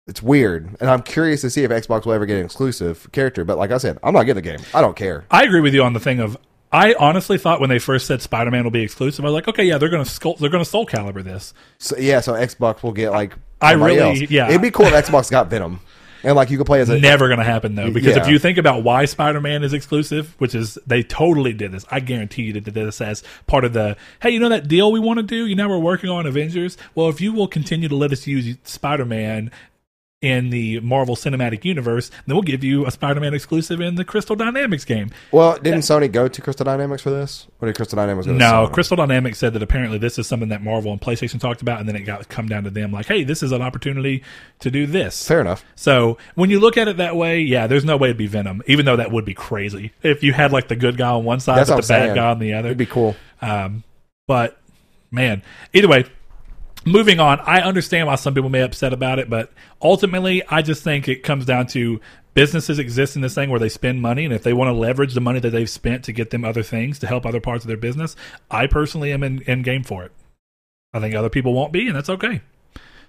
it's 0.08 0.22
weird. 0.22 0.76
And 0.80 0.90
I'm 0.90 1.02
curious 1.02 1.42
to 1.42 1.50
see 1.50 1.64
if 1.64 1.72
Xbox 1.72 2.06
will 2.06 2.14
ever 2.14 2.26
get 2.26 2.38
an 2.38 2.46
exclusive 2.46 3.12
character. 3.12 3.44
But 3.44 3.58
like 3.58 3.72
I 3.72 3.78
said, 3.78 3.98
I'm 4.04 4.14
not 4.14 4.24
getting 4.24 4.44
the 4.44 4.50
game. 4.58 4.66
I 4.74 4.82
don't 4.82 4.96
care. 4.96 5.26
I 5.32 5.44
agree 5.44 5.62
with 5.62 5.74
you 5.74 5.84
on 5.84 5.94
the 5.94 6.00
thing 6.00 6.20
of. 6.20 6.38
I 6.72 6.94
honestly 7.00 7.38
thought 7.38 7.62
when 7.62 7.70
they 7.70 7.80
first 7.80 8.06
said 8.06 8.22
Spider-Man 8.22 8.64
will 8.66 8.72
be 8.72 8.82
exclusive, 8.82 9.24
I 9.24 9.30
was 9.30 9.34
like, 9.34 9.48
okay, 9.48 9.64
yeah, 9.64 9.78
they're 9.78 9.88
gonna 9.88 10.04
skull, 10.04 10.36
they're 10.36 10.50
gonna 10.50 10.66
Soul 10.66 10.86
Calibur 10.86 11.24
this. 11.24 11.54
So 11.78 11.96
yeah, 11.98 12.20
so 12.20 12.34
Xbox 12.34 12.84
will 12.84 12.92
get 12.92 13.12
like 13.12 13.34
I 13.62 13.74
really- 13.74 14.00
else. 14.00 14.30
yeah. 14.30 14.50
It'd 14.50 14.62
be 14.62 14.72
cool 14.72 14.88
if 14.88 14.94
Xbox 14.94 15.32
got 15.32 15.50
Venom. 15.50 15.80
And 16.26 16.36
like 16.36 16.50
you 16.50 16.58
could 16.58 16.66
play 16.66 16.82
as 16.82 16.90
a 16.90 17.00
Never 17.00 17.28
going 17.28 17.38
to 17.38 17.46
happen 17.46 17.76
though, 17.76 17.92
because 17.92 18.18
if 18.18 18.28
you 18.28 18.40
think 18.40 18.58
about 18.58 18.84
why 18.84 19.06
Spider-Man 19.06 19.64
is 19.64 19.74
exclusive, 19.74 20.34
which 20.40 20.56
is 20.56 20.78
they 20.88 21.04
totally 21.04 21.54
did 21.54 21.72
this. 21.72 21.86
I 21.92 22.00
guarantee 22.00 22.42
you 22.44 22.54
that 22.54 22.66
they 22.66 22.72
did 22.72 22.88
this 22.88 23.00
as 23.00 23.24
part 23.46 23.64
of 23.64 23.74
the 23.74 23.96
hey, 24.22 24.32
you 24.32 24.40
know 24.40 24.50
that 24.50 24.68
deal 24.68 24.92
we 24.92 25.00
want 25.00 25.18
to 25.20 25.24
do. 25.24 25.46
You 25.46 25.56
know 25.56 25.70
we're 25.70 25.78
working 25.78 26.10
on 26.10 26.26
Avengers. 26.26 26.78
Well, 26.96 27.10
if 27.10 27.22
you 27.22 27.32
will 27.32 27.48
continue 27.48 27.88
to 27.88 27.96
let 27.96 28.12
us 28.12 28.26
use 28.26 28.58
Spider-Man 28.64 29.52
in 30.22 30.50
the 30.50 30.80
Marvel 30.80 31.16
Cinematic 31.16 31.66
Universe, 31.66 32.10
then 32.26 32.36
we'll 32.36 32.42
give 32.42 32.64
you 32.64 32.86
a 32.88 32.92
Spider-Man 32.92 33.34
exclusive 33.34 33.80
in 33.82 33.96
the 33.96 34.04
Crystal 34.06 34.36
Dynamics 34.36 34.84
game. 34.86 35.12
Well, 35.32 35.58
didn't 35.60 35.82
Sony 35.82 36.12
go 36.12 36.28
to 36.28 36.42
Crystal 36.42 36.64
Dynamics 36.64 37.04
for 37.04 37.12
this? 37.12 37.48
Or 37.62 37.68
did 37.68 37.76
Crystal 37.76 37.96
Dynamics 37.98 38.26
go 38.26 38.34
to 38.34 38.38
No, 38.40 38.46
Sony? 38.68 38.74
Crystal 38.74 38.98
Dynamics 38.98 39.38
said 39.38 39.54
that 39.54 39.62
apparently 39.62 39.98
this 40.00 40.18
is 40.18 40.26
something 40.26 40.50
that 40.50 40.64
Marvel 40.64 40.92
and 40.92 41.00
PlayStation 41.00 41.40
talked 41.40 41.62
about, 41.62 41.80
and 41.80 41.88
then 41.88 41.96
it 41.96 42.02
got 42.02 42.28
come 42.30 42.48
down 42.48 42.64
to 42.64 42.70
them 42.72 42.92
like, 42.92 43.06
hey, 43.06 43.24
this 43.24 43.44
is 43.44 43.52
an 43.52 43.62
opportunity 43.62 44.24
to 44.60 44.72
do 44.72 44.88
this. 44.88 45.28
Fair 45.28 45.42
enough. 45.42 45.64
So 45.76 46.18
when 46.34 46.50
you 46.50 46.60
look 46.60 46.78
at 46.78 46.88
it 46.88 46.98
that 46.98 47.16
way, 47.16 47.42
yeah, 47.42 47.68
there's 47.68 47.86
no 47.86 47.98
way 47.98 48.08
it'd 48.10 48.18
be 48.18 48.28
Venom, 48.28 48.64
even 48.68 48.86
though 48.86 48.96
that 48.96 49.12
would 49.12 49.26
be 49.26 49.34
crazy 49.36 49.92
if 50.02 50.24
you 50.24 50.34
had 50.34 50.52
like 50.52 50.70
the 50.70 50.76
good 50.76 50.98
guy 50.98 51.10
on 51.12 51.24
one 51.24 51.40
side 51.40 51.58
That's 51.60 51.70
but 51.70 51.86
the 51.86 51.94
I'm 51.94 52.00
bad 52.00 52.06
saying. 52.06 52.16
guy 52.16 52.30
on 52.32 52.40
the 52.40 52.54
other. 52.54 52.70
It'd 52.70 52.78
be 52.78 52.86
cool. 52.88 53.16
Um, 53.42 53.84
but 54.28 54.58
man, 55.12 55.44
either 55.74 55.88
way, 55.88 56.06
moving 56.86 57.20
on. 57.20 57.40
I 57.42 57.62
understand 57.62 58.08
why 58.08 58.16
some 58.16 58.34
people 58.34 58.50
may 58.50 58.60
be 58.60 58.64
upset 58.64 58.94
about 58.94 59.20
it, 59.20 59.30
but 59.30 59.52
ultimately, 59.82 60.44
I 60.48 60.62
just 60.62 60.84
think 60.84 61.08
it 61.08 61.24
comes 61.24 61.46
down 61.46 61.68
to 61.68 62.00
businesses 62.34 62.80
exist 62.80 63.16
in 63.16 63.22
this 63.22 63.34
thing 63.36 63.50
where 63.50 63.60
they 63.60 63.70
spend 63.70 64.02
money, 64.02 64.26
and 64.26 64.34
if 64.34 64.44
they 64.44 64.54
want 64.54 64.70
to 64.70 64.74
leverage 64.74 65.14
the 65.14 65.22
money 65.22 65.40
that 65.40 65.50
they've 65.50 65.70
spent 65.70 66.04
to 66.06 66.12
get 66.12 66.30
them 66.30 66.46
other 66.46 66.64
things 66.64 67.00
to 67.00 67.08
help 67.08 67.26
other 67.26 67.42
parts 67.42 67.64
of 67.64 67.68
their 67.68 67.78
business, 67.78 68.16
I 68.52 68.68
personally 68.68 69.12
am 69.12 69.24
in, 69.24 69.42
in 69.42 69.64
game 69.64 69.84
for 69.84 70.04
it. 70.04 70.12
I 70.94 71.00
think 71.00 71.16
other 71.16 71.30
people 71.30 71.54
won't 71.54 71.74
be, 71.74 71.88
and 71.88 71.96
that's 71.96 72.10
okay. 72.10 72.42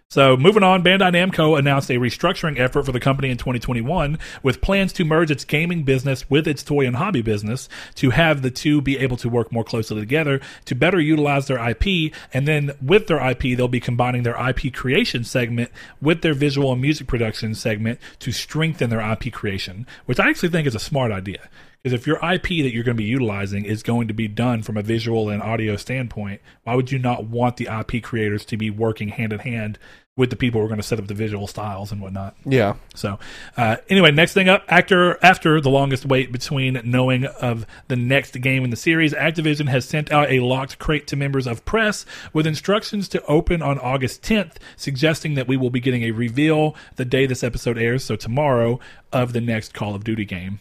So, 0.08 0.36
moving 0.36 0.62
on, 0.62 0.84
Bandai 0.84 1.10
Namco 1.10 1.58
announced 1.58 1.90
a 1.90 1.94
restructuring 1.94 2.60
effort 2.60 2.84
for 2.84 2.92
the 2.92 3.00
company 3.00 3.28
in 3.28 3.38
2021 3.38 4.20
with 4.40 4.60
plans 4.60 4.92
to 4.92 5.04
merge 5.04 5.32
its 5.32 5.44
gaming 5.44 5.82
business 5.82 6.30
with 6.30 6.46
its 6.46 6.62
toy 6.62 6.86
and 6.86 6.94
hobby 6.94 7.22
business 7.22 7.68
to 7.96 8.10
have 8.10 8.42
the 8.42 8.52
two 8.52 8.80
be 8.80 8.98
able 8.98 9.16
to 9.16 9.28
work 9.28 9.50
more 9.50 9.64
closely 9.64 9.98
together 9.98 10.40
to 10.66 10.76
better 10.76 11.00
utilize 11.00 11.48
their 11.48 11.58
IP. 11.58 12.14
And 12.32 12.46
then 12.46 12.70
with 12.80 13.08
their 13.08 13.18
IP, 13.30 13.56
they'll 13.56 13.66
be 13.66 13.80
combining 13.80 14.22
their 14.22 14.38
IP 14.48 14.72
creation 14.72 15.24
segment 15.24 15.72
with 16.00 16.22
their 16.22 16.34
visual 16.34 16.70
and 16.70 16.80
music 16.80 17.08
production 17.08 17.56
segment 17.56 17.98
to 18.20 18.30
strengthen 18.30 18.90
their 18.90 19.00
IP 19.00 19.32
creation, 19.32 19.88
which 20.04 20.20
I 20.20 20.28
actually 20.28 20.50
think 20.50 20.68
is 20.68 20.76
a 20.76 20.78
smart 20.78 21.10
idea. 21.10 21.48
Because 21.86 22.00
if 22.00 22.04
your 22.04 22.16
IP 22.16 22.48
that 22.64 22.74
you're 22.74 22.82
going 22.82 22.96
to 22.96 23.00
be 23.00 23.04
utilizing 23.04 23.64
is 23.64 23.84
going 23.84 24.08
to 24.08 24.12
be 24.12 24.26
done 24.26 24.60
from 24.64 24.76
a 24.76 24.82
visual 24.82 25.28
and 25.28 25.40
audio 25.40 25.76
standpoint, 25.76 26.40
why 26.64 26.74
would 26.74 26.90
you 26.90 26.98
not 26.98 27.26
want 27.26 27.58
the 27.58 27.68
IP 27.68 28.02
creators 28.02 28.44
to 28.46 28.56
be 28.56 28.70
working 28.70 29.10
hand 29.10 29.32
in 29.32 29.38
hand 29.38 29.78
with 30.16 30.30
the 30.30 30.34
people 30.34 30.60
who 30.60 30.64
are 30.64 30.68
going 30.68 30.80
to 30.80 30.82
set 30.82 30.98
up 30.98 31.06
the 31.06 31.14
visual 31.14 31.46
styles 31.46 31.92
and 31.92 32.00
whatnot? 32.00 32.34
Yeah. 32.44 32.74
So, 32.96 33.20
uh, 33.56 33.76
anyway, 33.88 34.10
next 34.10 34.32
thing 34.32 34.48
up, 34.48 34.64
after 34.66 35.24
after 35.24 35.60
the 35.60 35.70
longest 35.70 36.04
wait 36.04 36.32
between 36.32 36.80
knowing 36.82 37.24
of 37.24 37.64
the 37.86 37.94
next 37.94 38.32
game 38.40 38.64
in 38.64 38.70
the 38.70 38.76
series, 38.76 39.12
Activision 39.14 39.68
has 39.68 39.84
sent 39.84 40.10
out 40.10 40.28
a 40.28 40.40
locked 40.40 40.80
crate 40.80 41.06
to 41.06 41.14
members 41.14 41.46
of 41.46 41.64
press 41.64 42.04
with 42.32 42.48
instructions 42.48 43.08
to 43.10 43.24
open 43.26 43.62
on 43.62 43.78
August 43.78 44.22
10th, 44.22 44.56
suggesting 44.76 45.34
that 45.34 45.46
we 45.46 45.56
will 45.56 45.70
be 45.70 45.78
getting 45.78 46.02
a 46.02 46.10
reveal 46.10 46.74
the 46.96 47.04
day 47.04 47.26
this 47.26 47.44
episode 47.44 47.78
airs, 47.78 48.02
so 48.02 48.16
tomorrow, 48.16 48.80
of 49.12 49.32
the 49.32 49.40
next 49.40 49.72
Call 49.72 49.94
of 49.94 50.02
Duty 50.02 50.24
game. 50.24 50.58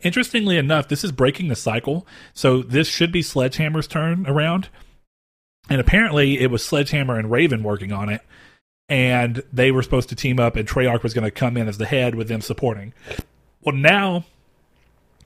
Interestingly 0.00 0.56
enough, 0.56 0.88
this 0.88 1.04
is 1.04 1.12
breaking 1.12 1.48
the 1.48 1.56
cycle. 1.56 2.06
So 2.34 2.62
this 2.62 2.88
should 2.88 3.12
be 3.12 3.22
Sledgehammer's 3.22 3.86
turn 3.86 4.26
around. 4.26 4.68
And 5.68 5.80
apparently 5.80 6.40
it 6.40 6.50
was 6.50 6.64
Sledgehammer 6.64 7.18
and 7.18 7.30
Raven 7.30 7.62
working 7.62 7.92
on 7.92 8.08
it. 8.08 8.22
And 8.88 9.42
they 9.52 9.70
were 9.70 9.82
supposed 9.82 10.08
to 10.08 10.16
team 10.16 10.40
up 10.40 10.56
and 10.56 10.68
Treyarch 10.68 11.02
was 11.02 11.14
going 11.14 11.24
to 11.24 11.30
come 11.30 11.56
in 11.56 11.68
as 11.68 11.78
the 11.78 11.86
head 11.86 12.14
with 12.14 12.28
them 12.28 12.40
supporting. 12.40 12.92
Well, 13.60 13.76
now 13.76 14.24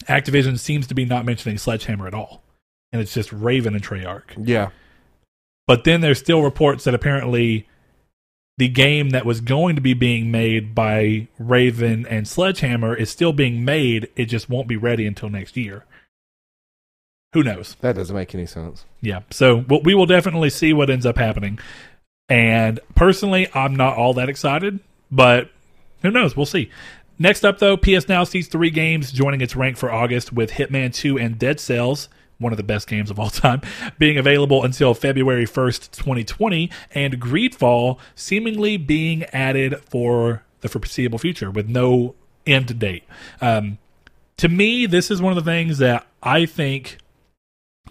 Activision 0.04 0.58
seems 0.58 0.86
to 0.88 0.94
be 0.94 1.04
not 1.04 1.24
mentioning 1.24 1.58
Sledgehammer 1.58 2.06
at 2.06 2.14
all. 2.14 2.42
And 2.92 3.02
it's 3.02 3.14
just 3.14 3.32
Raven 3.32 3.74
and 3.74 3.82
Treyarch. 3.82 4.34
Yeah. 4.36 4.70
But 5.66 5.84
then 5.84 6.00
there's 6.00 6.18
still 6.18 6.42
reports 6.42 6.84
that 6.84 6.94
apparently 6.94 7.66
the 8.58 8.68
game 8.68 9.10
that 9.10 9.26
was 9.26 9.40
going 9.40 9.76
to 9.76 9.82
be 9.82 9.94
being 9.94 10.30
made 10.30 10.74
by 10.74 11.28
Raven 11.38 12.06
and 12.06 12.26
Sledgehammer 12.26 12.94
is 12.94 13.10
still 13.10 13.32
being 13.32 13.64
made. 13.64 14.08
It 14.16 14.26
just 14.26 14.48
won't 14.48 14.68
be 14.68 14.76
ready 14.76 15.06
until 15.06 15.28
next 15.28 15.56
year. 15.56 15.84
Who 17.34 17.42
knows? 17.42 17.76
That 17.80 17.96
doesn't 17.96 18.16
make 18.16 18.34
any 18.34 18.46
sense. 18.46 18.86
Yeah. 19.02 19.20
So 19.30 19.64
well, 19.68 19.82
we 19.82 19.94
will 19.94 20.06
definitely 20.06 20.50
see 20.50 20.72
what 20.72 20.88
ends 20.88 21.04
up 21.04 21.18
happening. 21.18 21.58
And 22.28 22.80
personally, 22.94 23.48
I'm 23.54 23.76
not 23.76 23.96
all 23.96 24.14
that 24.14 24.28
excited, 24.28 24.80
but 25.10 25.50
who 26.02 26.10
knows? 26.10 26.36
We'll 26.36 26.46
see. 26.46 26.70
Next 27.18 27.44
up, 27.44 27.58
though, 27.58 27.76
PS 27.76 28.08
Now 28.08 28.24
sees 28.24 28.48
three 28.48 28.70
games 28.70 29.12
joining 29.12 29.40
its 29.40 29.56
rank 29.56 29.76
for 29.76 29.90
August 29.90 30.32
with 30.32 30.52
Hitman 30.52 30.94
2 30.94 31.18
and 31.18 31.38
Dead 31.38 31.60
Cells, 31.60 32.08
one 32.38 32.52
of 32.52 32.56
the 32.56 32.62
best 32.62 32.88
games 32.88 33.10
of 33.10 33.18
all 33.18 33.30
time, 33.30 33.60
being 33.98 34.18
available 34.18 34.64
until 34.64 34.94
February 34.94 35.46
1st, 35.46 35.90
2020, 35.92 36.70
and 36.92 37.20
Greedfall 37.20 37.98
seemingly 38.14 38.76
being 38.76 39.24
added 39.24 39.80
for 39.80 40.44
the 40.60 40.68
foreseeable 40.68 41.18
future 41.18 41.50
with 41.50 41.68
no 41.68 42.14
end 42.46 42.78
date. 42.78 43.04
Um, 43.40 43.78
to 44.38 44.48
me, 44.48 44.86
this 44.86 45.10
is 45.10 45.22
one 45.22 45.36
of 45.36 45.42
the 45.42 45.50
things 45.50 45.78
that 45.78 46.06
I 46.22 46.46
think 46.46 46.98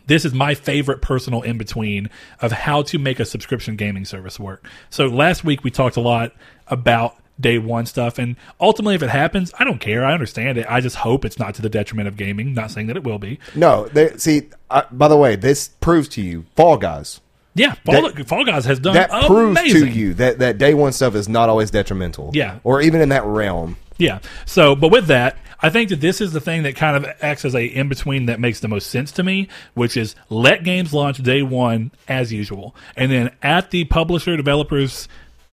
this 0.07 0.26
is 0.26 0.34
my 0.34 0.53
favorite 0.53 1.01
personal 1.01 1.41
in 1.41 1.57
between 1.57 2.09
of 2.41 2.51
how 2.51 2.84
to 2.84 2.99
make 2.99 3.19
a 3.19 3.26
subscription 3.26 3.76
gaming 3.76 4.05
service 4.05 4.39
work. 4.39 4.67
So 4.89 5.07
last 5.07 5.43
week 5.43 5.63
we 5.63 5.72
talked 5.72 5.97
a 5.97 6.01
lot 6.01 6.34
about 6.67 7.15
day 7.40 7.57
one 7.57 7.86
stuff, 7.86 8.18
and 8.18 8.36
ultimately, 8.60 8.95
if 8.95 9.03
it 9.03 9.10
happens, 9.10 9.53
I 9.60 9.64
don't 9.64 9.80
care. 9.80 10.06
I 10.06 10.14
understand 10.14 10.57
it. 10.57 10.66
I 10.70 10.82
just 10.82 10.98
hope 10.98 11.26
it's 11.26 11.40
not 11.40 11.56
to 11.56 11.62
the 11.62 11.70
detriment 11.70 12.07
of 12.07 12.18
gaming. 12.18 12.53
Not 12.53 12.72
saying 12.72 12.88
that 12.88 12.98
it 12.98 13.03
will 13.03 13.20
be. 13.20 13.40
No, 13.56 13.88
they 13.88 14.18
see. 14.18 14.49
I, 14.70 14.84
by 14.91 15.07
the 15.07 15.18
way, 15.18 15.36
this 15.36 15.68
proves 15.68 16.07
to 16.10 16.22
you, 16.22 16.45
Fall 16.56 16.78
Guys. 16.78 17.22
Yeah, 17.53 17.74
Fall, 17.86 18.10
Fall 18.26 18.44
Guys 18.44 18.66
has 18.66 18.80
done 18.80 18.95
That 18.95 19.10
proves 19.28 19.62
to 19.62 19.88
you 19.88 20.14
that 20.16 20.40
that 20.40 20.57
day 20.57 20.74
one 20.74 20.91
stuff 20.91 21.16
is 21.16 21.30
not 21.30 21.48
always 21.48 21.72
detrimental. 21.72 22.32
Yeah. 22.34 22.60
or 22.64 22.82
even 22.82 22.99
in 22.99 23.10
that 23.10 23.24
realm. 23.24 23.78
Yeah. 23.98 24.20
So, 24.45 24.76
but 24.76 24.91
with 24.91 25.07
that, 25.07 25.38
I 25.62 25.70
think 25.70 25.90
that 25.90 26.02
this 26.02 26.20
is 26.20 26.34
the 26.34 26.41
thing 26.41 26.64
that 26.64 26.76
kind 26.76 26.98
of 26.98 27.10
acts 27.22 27.45
as 27.45 27.56
a 27.56 27.66
in 27.66 27.88
between 27.88 28.26
that 28.26 28.40
makes 28.41 28.60
the 28.60 28.68
most 28.68 28.90
sense 28.90 29.12
to 29.14 29.24
me, 29.24 29.48
which 29.74 29.95
is 29.95 30.16
let 30.30 30.64
games 30.64 30.94
launch 30.94 31.24
day 31.24 31.41
one 31.41 31.91
as 32.07 32.34
usual, 32.34 32.76
and 32.98 33.12
then 33.12 33.32
at 33.41 33.72
the 33.72 33.86
publisher 33.86 34.36
developers, 34.36 35.07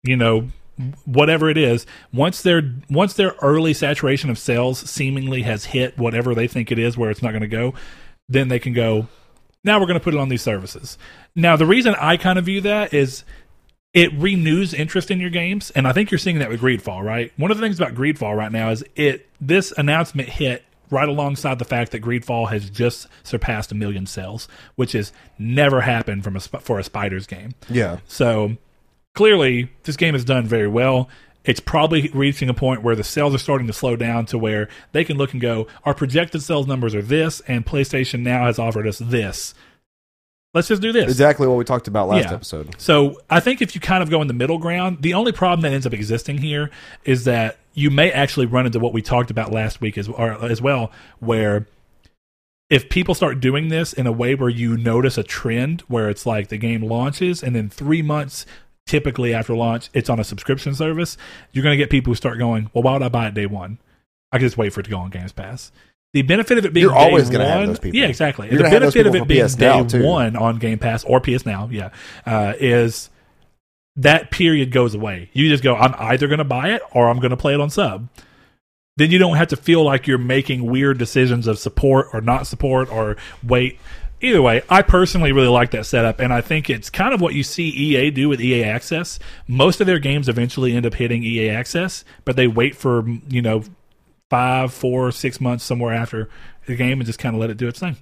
you 0.03 0.17
know, 0.17 0.49
whatever 1.05 1.51
it 1.51 1.59
is, 1.59 1.87
once 2.13 2.43
their 2.43 2.63
once 2.89 3.15
their 3.15 3.35
early 3.43 3.75
saturation 3.75 4.31
of 4.31 4.39
sales 4.39 4.79
seemingly 4.91 5.43
has 5.43 5.67
hit 5.67 5.99
whatever 5.99 6.35
they 6.35 6.47
think 6.47 6.71
it 6.71 6.79
is, 6.79 6.97
where 6.97 7.11
it's 7.11 7.23
not 7.23 7.31
going 7.31 7.43
to 7.43 7.49
go, 7.49 7.75
then 8.29 8.49
they 8.49 8.59
can 8.59 8.73
go. 8.73 9.09
Now 9.63 9.79
we're 9.79 9.87
going 9.87 9.99
to 9.99 10.05
put 10.05 10.15
it 10.15 10.21
on 10.21 10.29
these 10.29 10.43
services. 10.43 10.97
Now 11.35 11.57
the 11.57 11.67
reason 11.67 11.95
I 11.97 12.17
kind 12.17 12.39
of 12.39 12.47
view 12.47 12.61
that 12.63 12.95
is 12.95 13.25
it 13.93 14.13
renews 14.15 14.73
interest 14.73 15.11
in 15.11 15.21
your 15.21 15.31
games, 15.31 15.71
and 15.71 15.87
I 15.87 15.93
think 15.93 16.11
you're 16.11 16.19
seeing 16.19 16.39
that 16.39 16.49
with 16.49 16.61
Greedfall, 16.61 17.03
right? 17.03 17.33
One 17.37 17.51
of 17.51 17.57
the 17.57 17.63
things 17.63 17.79
about 17.79 17.95
Greedfall 17.95 18.37
right 18.37 18.53
now 18.53 18.71
is 18.71 18.85
it 18.95 19.29
this 19.41 19.73
announcement 19.77 20.29
hit 20.29 20.65
right 20.91 21.09
alongside 21.09 21.59
the 21.59 21.65
fact 21.65 21.93
that 21.93 22.03
Greedfall 22.03 22.51
has 22.51 22.69
just 22.69 23.07
surpassed 23.23 23.73
a 23.73 23.75
million 23.75 24.07
sales, 24.07 24.49
which 24.77 24.93
has 24.93 25.13
never 25.39 25.81
happened 25.81 26.25
from 26.25 26.37
a 26.37 26.41
for 26.41 26.79
a 26.79 26.85
Spiders 26.85 27.27
game. 27.27 27.53
Yeah, 27.69 27.99
So 28.07 28.57
clearly, 29.15 29.71
this 29.85 29.97
game 29.97 30.15
has 30.15 30.25
done 30.25 30.47
very 30.47 30.69
well. 30.69 31.09
It's 31.45 31.61
probably 31.61 32.11
reaching 32.13 32.49
a 32.51 32.55
point 32.55 32.83
where 32.83 32.95
the 32.95 33.05
sales 33.05 33.35
are 33.35 33.39
starting 33.39 33.67
to 33.67 33.73
slow 33.73 33.97
down 33.97 34.27
to 34.27 34.39
where 34.39 34.69
they 34.93 35.05
can 35.05 35.17
look 35.17 35.33
and 35.33 35.41
go, 35.41 35.67
our 35.85 35.95
projected 35.95 36.43
sales 36.43 36.67
numbers 36.67 36.95
are 36.95 37.03
this, 37.03 37.41
and 37.49 37.65
PlayStation 37.65 38.21
now 38.21 38.45
has 38.45 38.59
offered 38.59 38.87
us 38.87 38.99
this. 38.99 39.55
Let's 40.53 40.67
just 40.69 40.83
do 40.83 40.91
this. 40.93 41.05
exactly 41.05 41.47
what 41.47 41.57
we 41.57 41.65
talked 41.65 41.87
about 41.87 42.09
last 42.09 42.25
Yeah. 42.27 42.35
episode. 42.35 42.75
So 42.79 43.21
I 43.31 43.39
think 43.41 43.63
if 43.63 43.75
you 43.75 43.81
kind 43.81 44.03
of 44.03 44.11
go 44.11 44.21
in 44.21 44.27
the 44.27 44.35
middle 44.35 44.59
ground, 44.59 44.99
the 45.01 45.15
only 45.15 45.31
problem 45.31 45.61
that 45.63 45.73
ends 45.73 45.87
up 45.87 45.95
existing 45.95 46.39
here 46.39 46.71
is 47.05 47.25
that 47.25 47.57
you 47.73 47.89
may 47.89 48.11
actually 48.11 48.47
run 48.47 48.67
into 48.67 48.81
what 48.81 48.93
we 48.93 49.01
talked 49.01 49.31
about 49.31 49.53
last 49.53 49.81
week 49.81 49.97
as, 49.97 50.09
or, 50.09 50.45
as 50.45 50.61
well, 50.61 50.91
where 51.21 51.67
if 52.69 52.89
people 52.89 53.15
start 53.15 53.39
doing 53.41 53.69
this 53.69 53.93
in 53.93 54.09
a 54.09 54.13
way 54.13 54.35
where 54.35 54.49
you 54.49 54.77
notice 54.77 55.17
a 55.17 55.23
trend 55.23 55.83
where 55.83 56.09
it's 56.11 56.27
like 56.27 56.49
the 56.49 56.59
game 56.59 56.83
launches 56.83 57.43
and 57.45 57.55
then 57.55 57.69
three 57.71 58.03
months 58.03 58.45
typically 58.87 59.35
after 59.35 59.55
launch 59.55 59.89
it's 59.95 60.11
on 60.11 60.19
a 60.21 60.25
subscription 60.25 60.75
service, 60.75 61.17
you're 61.53 61.63
going 61.63 61.73
to 61.73 61.83
get 61.83 61.91
people 61.91 62.11
who 62.11 62.15
start 62.17 62.39
going, 62.39 62.71
well, 62.73 62.83
why 62.83 62.93
would 62.93 63.03
I 63.03 63.09
buy 63.09 63.29
it 63.29 63.35
day 63.35 63.47
one? 63.47 63.79
I 64.33 64.39
can 64.39 64.47
just 64.47 64.57
wait 64.57 64.73
for 64.73 64.81
it 64.81 64.85
to 64.85 64.91
go 64.91 64.99
on 64.99 65.11
Games 65.11 65.33
Pass. 65.33 65.73
The 66.13 66.23
benefit 66.23 66.59
of 66.59 66.65
it 66.65 66.73
being 66.73 66.87
You're 66.87 66.97
always 66.97 67.31
gonna 67.31 67.47
have 67.47 67.61
one, 67.61 67.69
those 67.69 67.79
people. 67.79 67.99
yeah, 67.99 68.07
exactly. 68.07 68.49
The 68.49 68.63
have 68.65 68.73
benefit 68.73 69.07
of 69.07 69.15
it 69.15 69.29
being 69.29 69.47
PS 69.47 69.55
day 69.55 69.85
too. 69.87 70.05
one 70.05 70.35
on 70.35 70.59
Game 70.59 70.79
Pass 70.79 71.05
or 71.05 71.21
PS 71.21 71.47
Now, 71.47 71.69
yeah, 71.71 71.91
uh, 72.27 72.55
is 72.59 73.11
that 73.97 74.31
period 74.33 74.73
goes 74.73 74.95
away. 74.95 75.31
You 75.33 75.49
just 75.49 75.63
go, 75.63 75.77
I'm 75.77 75.95
either 75.99 76.27
going 76.27 76.39
to 76.39 76.45
buy 76.45 76.71
it 76.71 76.83
or 76.93 77.09
I'm 77.09 77.19
going 77.19 77.31
to 77.31 77.37
play 77.37 77.55
it 77.55 77.61
on 77.61 77.71
sub. 77.71 78.09
Then 78.97 79.11
you 79.11 79.19
don't 79.19 79.37
have 79.37 79.49
to 79.49 79.57
feel 79.57 79.85
like 79.85 80.07
you're 80.07 80.19
making 80.19 80.67
weird 80.67 80.99
decisions 80.99 81.47
of 81.47 81.59
support 81.59 82.09
or 82.13 82.21
not 82.21 82.47
support 82.47 82.91
or 82.91 83.17
wait. 83.43 83.79
Either 84.21 84.43
way, 84.43 84.63
I 84.69 84.83
personally 84.83 85.33
really 85.33 85.49
like 85.49 85.71
that 85.73 85.87
setup, 85.87 86.21
and 86.21 86.33
I 86.33 86.41
think 86.41 86.71
it's 86.71 86.91
kind 86.91 87.15
of 87.15 87.21
what 87.21 87.35
you 87.35 87.43
see 87.43 87.69
EA 87.69 88.11
do 88.11 88.29
with 88.29 88.41
EA 88.41 88.65
Access. 88.65 89.19
Most 89.47 89.81
of 89.81 89.87
their 89.87 89.99
games 89.99 90.29
eventually 90.29 90.75
end 90.75 90.87
up 90.87 90.95
hitting 90.95 91.23
EA 91.23 91.51
Access, 91.51 92.05
but 92.25 92.37
they 92.37 92.47
wait 92.47 92.75
for 92.77 93.05
you 93.29 93.43
know 93.43 93.65
five, 94.29 94.73
four, 94.73 95.11
six 95.13 95.41
months 95.41 95.65
somewhere 95.65 95.93
after 95.93 96.29
the 96.67 96.77
game 96.77 97.01
and 97.01 97.07
just 97.07 97.19
kind 97.19 97.35
of 97.35 97.41
let 97.41 97.51
it 97.51 97.57
do 97.57 97.69
its 97.69 97.81
thing. 97.81 97.97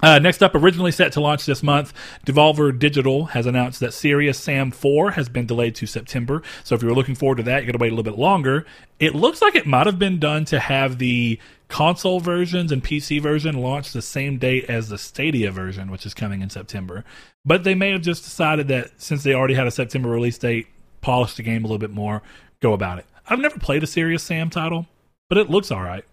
Uh, 0.00 0.18
next 0.20 0.42
up, 0.42 0.54
originally 0.54 0.92
set 0.92 1.12
to 1.12 1.20
launch 1.20 1.44
this 1.44 1.62
month, 1.62 1.92
Devolver 2.24 2.76
Digital 2.76 3.26
has 3.26 3.46
announced 3.46 3.80
that 3.80 3.92
Serious 3.92 4.38
Sam 4.38 4.70
4 4.70 5.12
has 5.12 5.28
been 5.28 5.46
delayed 5.46 5.74
to 5.76 5.86
September. 5.86 6.42
So 6.62 6.74
if 6.74 6.82
you're 6.82 6.94
looking 6.94 7.16
forward 7.16 7.38
to 7.38 7.42
that, 7.44 7.62
you 7.62 7.66
got 7.66 7.72
to 7.72 7.82
wait 7.82 7.88
a 7.88 7.96
little 7.96 8.10
bit 8.10 8.18
longer. 8.18 8.64
It 9.00 9.14
looks 9.14 9.42
like 9.42 9.56
it 9.56 9.66
might 9.66 9.86
have 9.86 9.98
been 9.98 10.20
done 10.20 10.44
to 10.46 10.60
have 10.60 10.98
the 10.98 11.40
console 11.66 12.20
versions 12.20 12.70
and 12.70 12.82
PC 12.82 13.20
version 13.20 13.58
launch 13.58 13.92
the 13.92 14.00
same 14.00 14.38
date 14.38 14.66
as 14.66 14.88
the 14.88 14.98
Stadia 14.98 15.50
version, 15.50 15.90
which 15.90 16.06
is 16.06 16.14
coming 16.14 16.42
in 16.42 16.50
September. 16.50 17.04
But 17.44 17.64
they 17.64 17.74
may 17.74 17.90
have 17.90 18.02
just 18.02 18.22
decided 18.22 18.68
that 18.68 18.90
since 18.98 19.24
they 19.24 19.34
already 19.34 19.54
had 19.54 19.66
a 19.66 19.72
September 19.72 20.08
release 20.08 20.38
date, 20.38 20.68
polish 21.00 21.34
the 21.34 21.42
game 21.42 21.64
a 21.64 21.66
little 21.66 21.78
bit 21.78 21.90
more, 21.90 22.22
go 22.60 22.72
about 22.72 22.98
it. 22.98 23.06
I've 23.28 23.40
never 23.40 23.58
played 23.58 23.82
a 23.82 23.86
Serious 23.86 24.22
Sam 24.22 24.48
title, 24.48 24.86
but 25.28 25.38
it 25.38 25.50
looks 25.50 25.72
all 25.72 25.82
right 25.82 26.04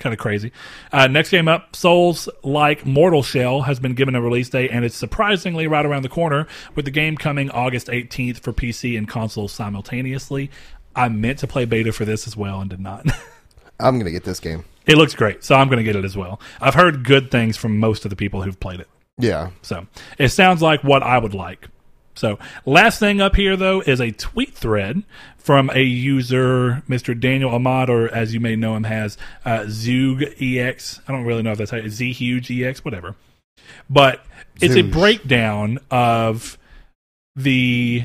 kind 0.00 0.12
of 0.12 0.18
crazy. 0.18 0.50
Uh, 0.92 1.06
next 1.06 1.30
game 1.30 1.46
up, 1.46 1.76
Souls 1.76 2.28
like 2.42 2.84
Mortal 2.84 3.22
Shell 3.22 3.62
has 3.62 3.78
been 3.78 3.94
given 3.94 4.14
a 4.14 4.20
release 4.20 4.48
date, 4.48 4.70
and 4.72 4.84
it's 4.84 4.96
surprisingly 4.96 5.66
right 5.66 5.86
around 5.86 6.02
the 6.02 6.08
corner 6.08 6.46
with 6.74 6.84
the 6.84 6.90
game 6.90 7.16
coming 7.16 7.50
August 7.50 7.86
18th 7.86 8.40
for 8.40 8.52
PC 8.52 8.98
and 8.98 9.08
consoles 9.08 9.52
simultaneously. 9.52 10.50
I 10.96 11.08
meant 11.08 11.38
to 11.40 11.46
play 11.46 11.64
beta 11.66 11.92
for 11.92 12.04
this 12.04 12.26
as 12.26 12.36
well 12.36 12.60
and 12.60 12.68
did 12.68 12.80
not. 12.80 13.06
I'm 13.80 13.98
gonna 13.98 14.10
get 14.10 14.24
this 14.24 14.40
game. 14.40 14.64
it 14.86 14.96
looks 14.96 15.14
great, 15.14 15.44
so 15.44 15.54
I'm 15.54 15.68
going 15.68 15.78
to 15.78 15.84
get 15.84 15.96
it 15.96 16.04
as 16.04 16.16
well. 16.16 16.40
I've 16.60 16.74
heard 16.74 17.04
good 17.04 17.30
things 17.30 17.56
from 17.56 17.78
most 17.78 18.04
of 18.04 18.10
the 18.10 18.16
people 18.16 18.42
who've 18.42 18.58
played 18.58 18.80
it. 18.80 18.88
Yeah, 19.18 19.50
So 19.62 19.86
it 20.18 20.30
sounds 20.30 20.62
like 20.62 20.82
what 20.82 21.02
I 21.02 21.18
would 21.18 21.34
like. 21.34 21.68
So 22.20 22.38
last 22.66 22.98
thing 22.98 23.22
up 23.22 23.34
here 23.34 23.56
though 23.56 23.80
is 23.80 23.98
a 23.98 24.10
tweet 24.12 24.54
thread 24.54 25.02
from 25.38 25.70
a 25.70 25.82
user, 25.82 26.82
Mr. 26.86 27.18
Daniel 27.18 27.54
Ahmad, 27.54 27.88
or 27.88 28.12
as 28.14 28.34
you 28.34 28.40
may 28.40 28.56
know 28.56 28.76
him 28.76 28.84
as 28.84 29.16
uh, 29.46 29.64
Zug 29.68 30.22
EX. 30.38 31.00
I 31.08 31.12
don't 31.12 31.24
really 31.24 31.42
know 31.42 31.52
if 31.52 31.58
that's 31.58 31.70
how 31.70 31.80
Z 31.88 32.12
Huge 32.12 32.50
EX, 32.50 32.84
whatever. 32.84 33.16
But 33.88 34.22
it's 34.60 34.76
a 34.76 34.82
breakdown 34.82 35.78
of 35.90 36.58
the 37.34 38.04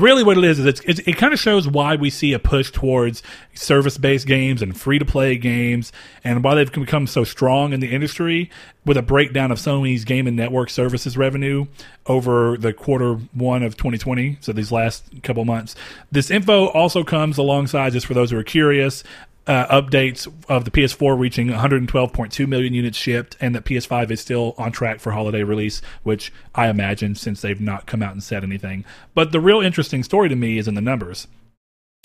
really 0.00 0.24
what 0.24 0.38
it 0.38 0.44
is 0.44 0.58
is 0.58 0.64
it's, 0.64 0.80
it's, 0.80 1.00
it 1.00 1.18
kind 1.18 1.34
of 1.34 1.38
shows 1.38 1.68
why 1.68 1.96
we 1.96 2.08
see 2.08 2.32
a 2.32 2.38
push 2.38 2.70
towards 2.70 3.22
service-based 3.52 4.26
games 4.26 4.62
and 4.62 4.78
free-to-play 4.78 5.36
games 5.36 5.92
and 6.24 6.42
why 6.42 6.54
they've 6.54 6.72
become 6.72 7.06
so 7.06 7.24
strong 7.24 7.74
in 7.74 7.80
the 7.80 7.92
industry 7.92 8.50
with 8.86 8.96
a 8.96 9.02
breakdown 9.02 9.52
of 9.52 9.58
sony's 9.58 10.04
game 10.04 10.26
and 10.26 10.34
network 10.34 10.70
services 10.70 11.18
revenue 11.18 11.66
over 12.06 12.56
the 12.56 12.72
quarter 12.72 13.14
one 13.34 13.62
of 13.62 13.76
2020 13.76 14.38
so 14.40 14.52
these 14.52 14.72
last 14.72 15.04
couple 15.22 15.44
months. 15.44 15.74
This 16.10 16.30
info 16.30 16.68
also 16.68 17.04
comes 17.04 17.36
alongside 17.36 17.92
just 17.92 18.06
for 18.06 18.14
those 18.14 18.30
who 18.30 18.38
are 18.38 18.44
curious 18.44 19.04
uh, 19.46 19.80
updates 19.80 20.32
of 20.48 20.64
the 20.64 20.70
PS4 20.70 21.18
reaching 21.18 21.48
112.2 21.48 22.48
million 22.48 22.74
units 22.74 22.96
shipped, 22.96 23.36
and 23.40 23.54
that 23.54 23.64
PS5 23.64 24.10
is 24.10 24.20
still 24.20 24.54
on 24.56 24.72
track 24.72 25.00
for 25.00 25.12
holiday 25.12 25.42
release, 25.42 25.82
which 26.02 26.32
I 26.54 26.68
imagine 26.68 27.14
since 27.14 27.40
they've 27.40 27.60
not 27.60 27.86
come 27.86 28.02
out 28.02 28.12
and 28.12 28.22
said 28.22 28.44
anything. 28.44 28.84
But 29.14 29.32
the 29.32 29.40
real 29.40 29.60
interesting 29.60 30.02
story 30.02 30.28
to 30.28 30.36
me 30.36 30.58
is 30.58 30.68
in 30.68 30.74
the 30.74 30.80
numbers, 30.80 31.26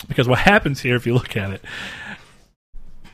because 0.07 0.27
what 0.27 0.39
happens 0.39 0.81
here, 0.81 0.95
if 0.95 1.05
you 1.05 1.13
look 1.13 1.35
at 1.37 1.51
it, 1.51 1.63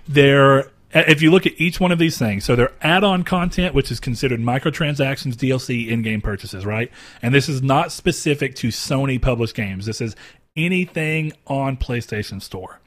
there. 0.07 0.71
If 0.95 1.23
you 1.23 1.31
look 1.31 1.47
at 1.47 1.59
each 1.59 1.79
one 1.79 1.91
of 1.91 1.97
these 1.97 2.19
things, 2.19 2.45
so 2.45 2.55
they're 2.55 2.71
add-on 2.83 3.23
content, 3.23 3.73
which 3.73 3.89
is 3.89 3.99
considered 3.99 4.39
microtransactions, 4.39 5.33
DLC, 5.33 5.87
in-game 5.87 6.21
purchases, 6.21 6.67
right? 6.67 6.91
And 7.19 7.33
this 7.33 7.49
is 7.49 7.63
not 7.63 7.91
specific 7.91 8.53
to 8.57 8.67
Sony 8.67 9.19
published 9.19 9.55
games. 9.55 9.87
This 9.87 10.01
is 10.01 10.15
anything 10.55 11.33
on 11.47 11.77
PlayStation 11.77 12.39
Store 12.39 12.79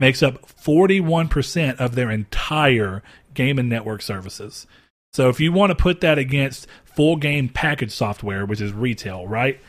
makes 0.00 0.22
up 0.22 0.46
41% 0.46 1.76
of 1.78 1.94
their 1.94 2.10
entire 2.10 3.02
game 3.34 3.58
and 3.58 3.68
network 3.68 4.02
services. 4.02 4.66
So 5.12 5.28
if 5.28 5.40
you 5.40 5.52
want 5.52 5.70
to 5.70 5.74
put 5.74 6.00
that 6.00 6.18
against 6.18 6.66
full 6.84 7.16
game 7.16 7.48
package 7.48 7.92
software, 7.92 8.46
which 8.46 8.60
is 8.60 8.72
retail, 8.72 9.26
right? 9.26 9.60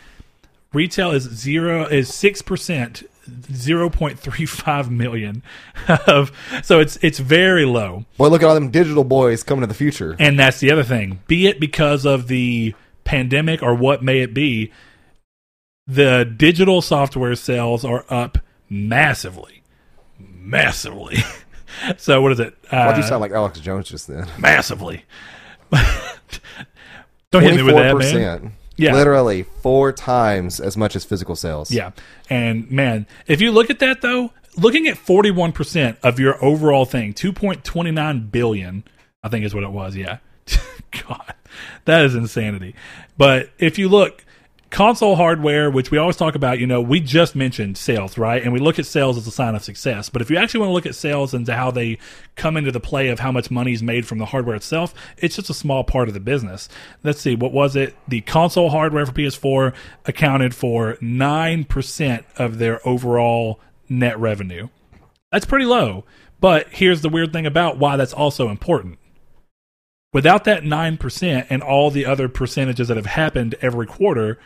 Retail 0.73 1.11
is 1.11 1.23
zero 1.23 1.85
is 1.85 2.13
six 2.13 2.41
percent, 2.41 3.03
zero 3.51 3.89
point 3.89 4.17
three 4.17 4.45
five 4.45 4.89
million 5.03 5.43
of 6.07 6.31
so 6.63 6.79
it's 6.79 6.97
it's 7.01 7.19
very 7.19 7.65
low. 7.65 8.05
boy, 8.17 8.29
look 8.29 8.41
at 8.41 8.47
all 8.47 8.55
them 8.55 8.71
digital 8.71 9.03
boys 9.03 9.43
coming 9.43 9.61
to 9.61 9.67
the 9.67 9.73
future. 9.73 10.15
And 10.17 10.39
that's 10.39 10.59
the 10.59 10.71
other 10.71 10.83
thing. 10.83 11.19
Be 11.27 11.47
it 11.47 11.59
because 11.59 12.05
of 12.05 12.27
the 12.27 12.73
pandemic 13.03 13.61
or 13.61 13.75
what 13.75 14.01
may 14.01 14.21
it 14.21 14.33
be, 14.33 14.71
the 15.85 16.23
digital 16.23 16.81
software 16.81 17.35
sales 17.35 17.83
are 17.83 18.05
up 18.09 18.37
massively. 18.69 19.62
Massively. 20.19 21.17
so 21.97 22.21
what 22.21 22.31
is 22.31 22.39
it? 22.39 22.55
Uh, 22.71 22.85
Why'd 22.85 22.97
you 22.97 23.03
sound 23.03 23.21
like 23.21 23.31
Alex 23.31 23.59
Jones 23.59 23.89
just 23.89 24.07
then? 24.07 24.27
massively. 24.37 25.05
Don't 27.31 27.41
hit 27.43 27.55
me 27.55 27.63
with 27.63 27.75
that, 27.75 27.97
man. 27.97 28.53
Yeah. 28.75 28.93
literally 28.93 29.43
four 29.43 29.91
times 29.91 30.59
as 30.59 30.75
much 30.75 30.95
as 30.95 31.05
physical 31.05 31.35
sales. 31.35 31.71
Yeah. 31.71 31.91
And 32.29 32.69
man, 32.71 33.05
if 33.27 33.39
you 33.39 33.51
look 33.51 33.69
at 33.69 33.79
that 33.79 34.01
though, 34.01 34.31
looking 34.57 34.87
at 34.87 34.97
41% 34.97 35.97
of 36.01 36.19
your 36.19 36.43
overall 36.43 36.85
thing, 36.85 37.13
2.29 37.13 38.31
billion, 38.31 38.83
I 39.23 39.29
think 39.29 39.45
is 39.45 39.53
what 39.53 39.63
it 39.63 39.71
was. 39.71 39.95
Yeah. 39.95 40.17
God, 41.07 41.33
that 41.85 42.03
is 42.05 42.15
insanity. 42.15 42.75
But 43.17 43.49
if 43.57 43.77
you 43.77 43.89
look, 43.89 44.25
console 44.73 45.15
hardware, 45.15 45.69
which 45.69 45.91
we 45.91 45.99
always 45.99 46.15
talk 46.15 46.33
about, 46.33 46.57
you 46.57 46.65
know, 46.65 46.81
we 46.81 46.99
just 46.99 47.35
mentioned 47.35 47.77
sales, 47.77 48.17
right? 48.17 48.41
And 48.41 48.51
we 48.51 48.59
look 48.59 48.79
at 48.79 48.87
sales 48.87 49.19
as 49.19 49.27
a 49.27 49.31
sign 49.31 49.53
of 49.53 49.63
success. 49.63 50.09
But 50.09 50.23
if 50.23 50.31
you 50.31 50.37
actually 50.37 50.61
want 50.61 50.71
to 50.71 50.73
look 50.73 50.87
at 50.87 50.95
sales 50.95 51.31
and 51.35 51.47
how 51.47 51.69
they 51.69 51.99
come 52.35 52.57
into 52.57 52.71
the 52.71 52.79
play 52.79 53.09
of 53.09 53.19
how 53.19 53.31
much 53.31 53.51
money 53.51 53.73
is 53.73 53.83
made 53.83 54.07
from 54.07 54.17
the 54.17 54.25
hardware 54.25 54.55
itself, 54.55 54.95
it's 55.19 55.35
just 55.35 55.51
a 55.51 55.53
small 55.53 55.83
part 55.83 56.07
of 56.07 56.15
the 56.15 56.19
business. 56.19 56.69
Let's 57.03 57.21
see, 57.21 57.35
what 57.35 57.53
was 57.53 57.75
it? 57.75 57.95
The 58.07 58.21
console 58.21 58.71
hardware 58.71 59.05
for 59.05 59.11
PS4 59.11 59.75
accounted 60.05 60.55
for 60.55 60.95
9% 60.95 62.23
of 62.37 62.57
their 62.57 62.85
overall 62.87 63.59
net 63.87 64.17
revenue. 64.19 64.69
That's 65.31 65.45
pretty 65.45 65.65
low. 65.65 66.03
But 66.39 66.69
here's 66.69 67.01
the 67.01 67.09
weird 67.09 67.31
thing 67.31 67.45
about 67.45 67.77
why 67.77 67.95
that's 67.95 68.11
also 68.11 68.49
important. 68.49 68.97
Without 70.13 70.45
that 70.45 70.63
9% 70.63 71.47
and 71.47 71.61
all 71.61 71.91
the 71.91 72.07
other 72.07 72.27
percentages 72.27 72.87
that 72.87 72.97
have 72.97 73.05
happened 73.05 73.53
every 73.61 73.85
quarter, 73.85 74.39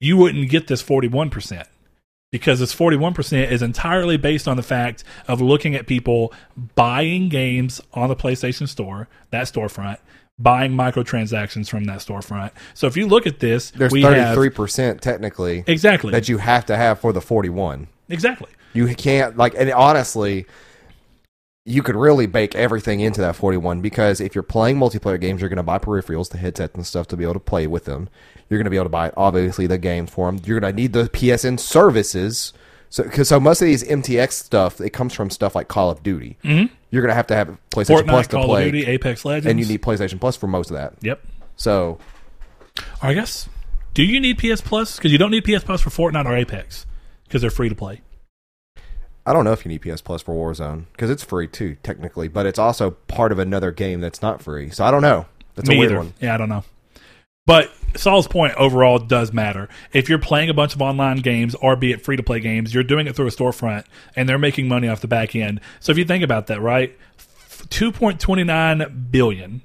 you 0.00 0.16
wouldn't 0.16 0.48
get 0.50 0.66
this 0.66 0.82
41% 0.82 1.66
because 2.32 2.60
this 2.60 2.74
41% 2.74 3.50
is 3.50 3.62
entirely 3.62 4.16
based 4.16 4.48
on 4.48 4.56
the 4.56 4.62
fact 4.62 5.04
of 5.28 5.40
looking 5.40 5.74
at 5.74 5.86
people 5.86 6.32
buying 6.74 7.28
games 7.28 7.80
on 7.92 8.08
the 8.08 8.16
PlayStation 8.16 8.68
Store, 8.68 9.08
that 9.30 9.44
storefront, 9.44 9.98
buying 10.38 10.72
microtransactions 10.72 11.68
from 11.68 11.84
that 11.84 11.98
storefront. 11.98 12.50
So 12.74 12.86
if 12.86 12.96
you 12.96 13.06
look 13.06 13.26
at 13.26 13.40
this, 13.40 13.70
There's 13.70 13.92
we 13.92 14.02
thirty 14.02 14.20
have 14.20 14.34
three 14.34 14.50
percent 14.50 15.02
technically 15.02 15.64
exactly, 15.66 16.12
that 16.12 16.28
you 16.28 16.38
have 16.38 16.66
to 16.66 16.76
have 16.76 17.00
for 17.00 17.12
the 17.12 17.20
forty 17.20 17.50
one. 17.50 17.88
exactly. 18.08 18.48
You 18.72 18.94
can't 18.94 19.36
like, 19.36 19.54
and 19.56 19.70
honestly, 19.72 20.46
you 21.70 21.82
could 21.82 21.96
really 21.96 22.26
bake 22.26 22.54
everything 22.54 23.00
into 23.00 23.20
that 23.20 23.36
41 23.36 23.80
because 23.80 24.20
if 24.20 24.34
you're 24.34 24.42
playing 24.42 24.76
multiplayer 24.76 25.20
games, 25.20 25.40
you're 25.40 25.48
going 25.48 25.56
to 25.56 25.62
buy 25.62 25.78
peripherals, 25.78 26.28
the 26.28 26.38
headsets 26.38 26.74
and 26.74 26.84
stuff 26.84 27.06
to 27.08 27.16
be 27.16 27.22
able 27.22 27.34
to 27.34 27.40
play 27.40 27.66
with 27.66 27.84
them. 27.84 28.08
You're 28.48 28.58
going 28.58 28.64
to 28.64 28.70
be 28.70 28.76
able 28.76 28.86
to 28.86 28.90
buy 28.90 29.12
obviously 29.16 29.68
the 29.68 29.78
games 29.78 30.10
for 30.10 30.30
them. 30.30 30.40
You're 30.44 30.58
going 30.58 30.74
to 30.74 30.76
need 30.76 30.92
the 30.92 31.04
PSN 31.04 31.60
services. 31.60 32.52
So, 32.88 33.04
cause, 33.04 33.28
so 33.28 33.38
most 33.38 33.62
of 33.62 33.66
these 33.66 33.84
MTX 33.84 34.32
stuff, 34.32 34.80
it 34.80 34.90
comes 34.90 35.14
from 35.14 35.30
stuff 35.30 35.54
like 35.54 35.68
Call 35.68 35.90
of 35.90 36.02
Duty. 36.02 36.36
Mm-hmm. 36.42 36.74
You're 36.90 37.02
going 37.02 37.10
to 37.10 37.14
have 37.14 37.28
to 37.28 37.36
have 37.36 37.56
PlayStation 37.70 38.02
Fortnite, 38.02 38.08
Plus 38.08 38.26
to 38.26 38.36
Call 38.36 38.46
play, 38.46 38.66
of 38.66 38.72
Duty, 38.72 38.86
Apex 38.86 39.24
Legends, 39.24 39.46
and 39.46 39.60
you 39.60 39.66
need 39.66 39.80
PlayStation 39.80 40.20
Plus 40.20 40.36
for 40.36 40.48
most 40.48 40.70
of 40.70 40.76
that. 40.76 40.94
Yep. 41.02 41.24
So, 41.54 41.98
I 43.00 43.14
guess. 43.14 43.48
Do 43.94 44.02
you 44.02 44.18
need 44.18 44.38
PS 44.38 44.60
Plus? 44.60 44.96
Because 44.96 45.12
you 45.12 45.18
don't 45.18 45.30
need 45.30 45.44
PS 45.44 45.62
Plus 45.62 45.80
for 45.80 45.90
Fortnite 45.90 46.26
or 46.26 46.36
Apex 46.36 46.86
because 47.24 47.42
they're 47.42 47.50
free 47.50 47.68
to 47.68 47.76
play. 47.76 48.00
I 49.26 49.32
don't 49.32 49.44
know 49.44 49.52
if 49.52 49.64
you 49.64 49.68
need 49.68 49.82
PS 49.82 50.00
Plus 50.00 50.22
for 50.22 50.34
Warzone 50.34 50.84
because 50.92 51.10
it's 51.10 51.22
free 51.22 51.46
too, 51.46 51.76
technically, 51.82 52.28
but 52.28 52.46
it's 52.46 52.58
also 52.58 52.92
part 52.92 53.32
of 53.32 53.38
another 53.38 53.70
game 53.70 54.00
that's 54.00 54.22
not 54.22 54.42
free. 54.42 54.70
So 54.70 54.84
I 54.84 54.90
don't 54.90 55.02
know. 55.02 55.26
That's 55.54 55.68
Me 55.68 55.76
a 55.76 55.78
weird 55.78 55.92
either. 55.92 55.98
one. 56.00 56.14
Yeah, 56.20 56.34
I 56.34 56.36
don't 56.38 56.48
know. 56.48 56.64
But 57.46 57.70
Saul's 57.96 58.28
point 58.28 58.54
overall 58.54 58.98
does 58.98 59.32
matter. 59.32 59.68
If 59.92 60.08
you're 60.08 60.18
playing 60.18 60.50
a 60.50 60.54
bunch 60.54 60.74
of 60.74 60.82
online 60.82 61.18
games, 61.18 61.54
or 61.56 61.74
be 61.74 61.90
it 61.92 62.02
free 62.04 62.16
to 62.16 62.22
play 62.22 62.40
games, 62.40 62.72
you're 62.72 62.84
doing 62.84 63.06
it 63.06 63.16
through 63.16 63.26
a 63.26 63.30
storefront 63.30 63.84
and 64.14 64.28
they're 64.28 64.38
making 64.38 64.68
money 64.68 64.88
off 64.88 65.00
the 65.00 65.08
back 65.08 65.34
end. 65.34 65.60
So 65.80 65.90
if 65.90 65.98
you 65.98 66.04
think 66.04 66.22
about 66.22 66.46
that, 66.46 66.60
right? 66.60 66.96
2.29 67.68 69.10
billion. 69.10 69.62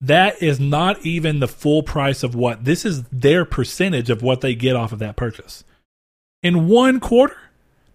That 0.00 0.40
is 0.40 0.60
not 0.60 1.04
even 1.04 1.40
the 1.40 1.48
full 1.48 1.82
price 1.82 2.22
of 2.22 2.34
what 2.36 2.64
this 2.64 2.84
is 2.84 3.02
their 3.04 3.44
percentage 3.44 4.10
of 4.10 4.22
what 4.22 4.40
they 4.40 4.54
get 4.54 4.76
off 4.76 4.92
of 4.92 5.00
that 5.00 5.16
purchase. 5.16 5.64
In 6.42 6.68
one 6.68 7.00
quarter? 7.00 7.36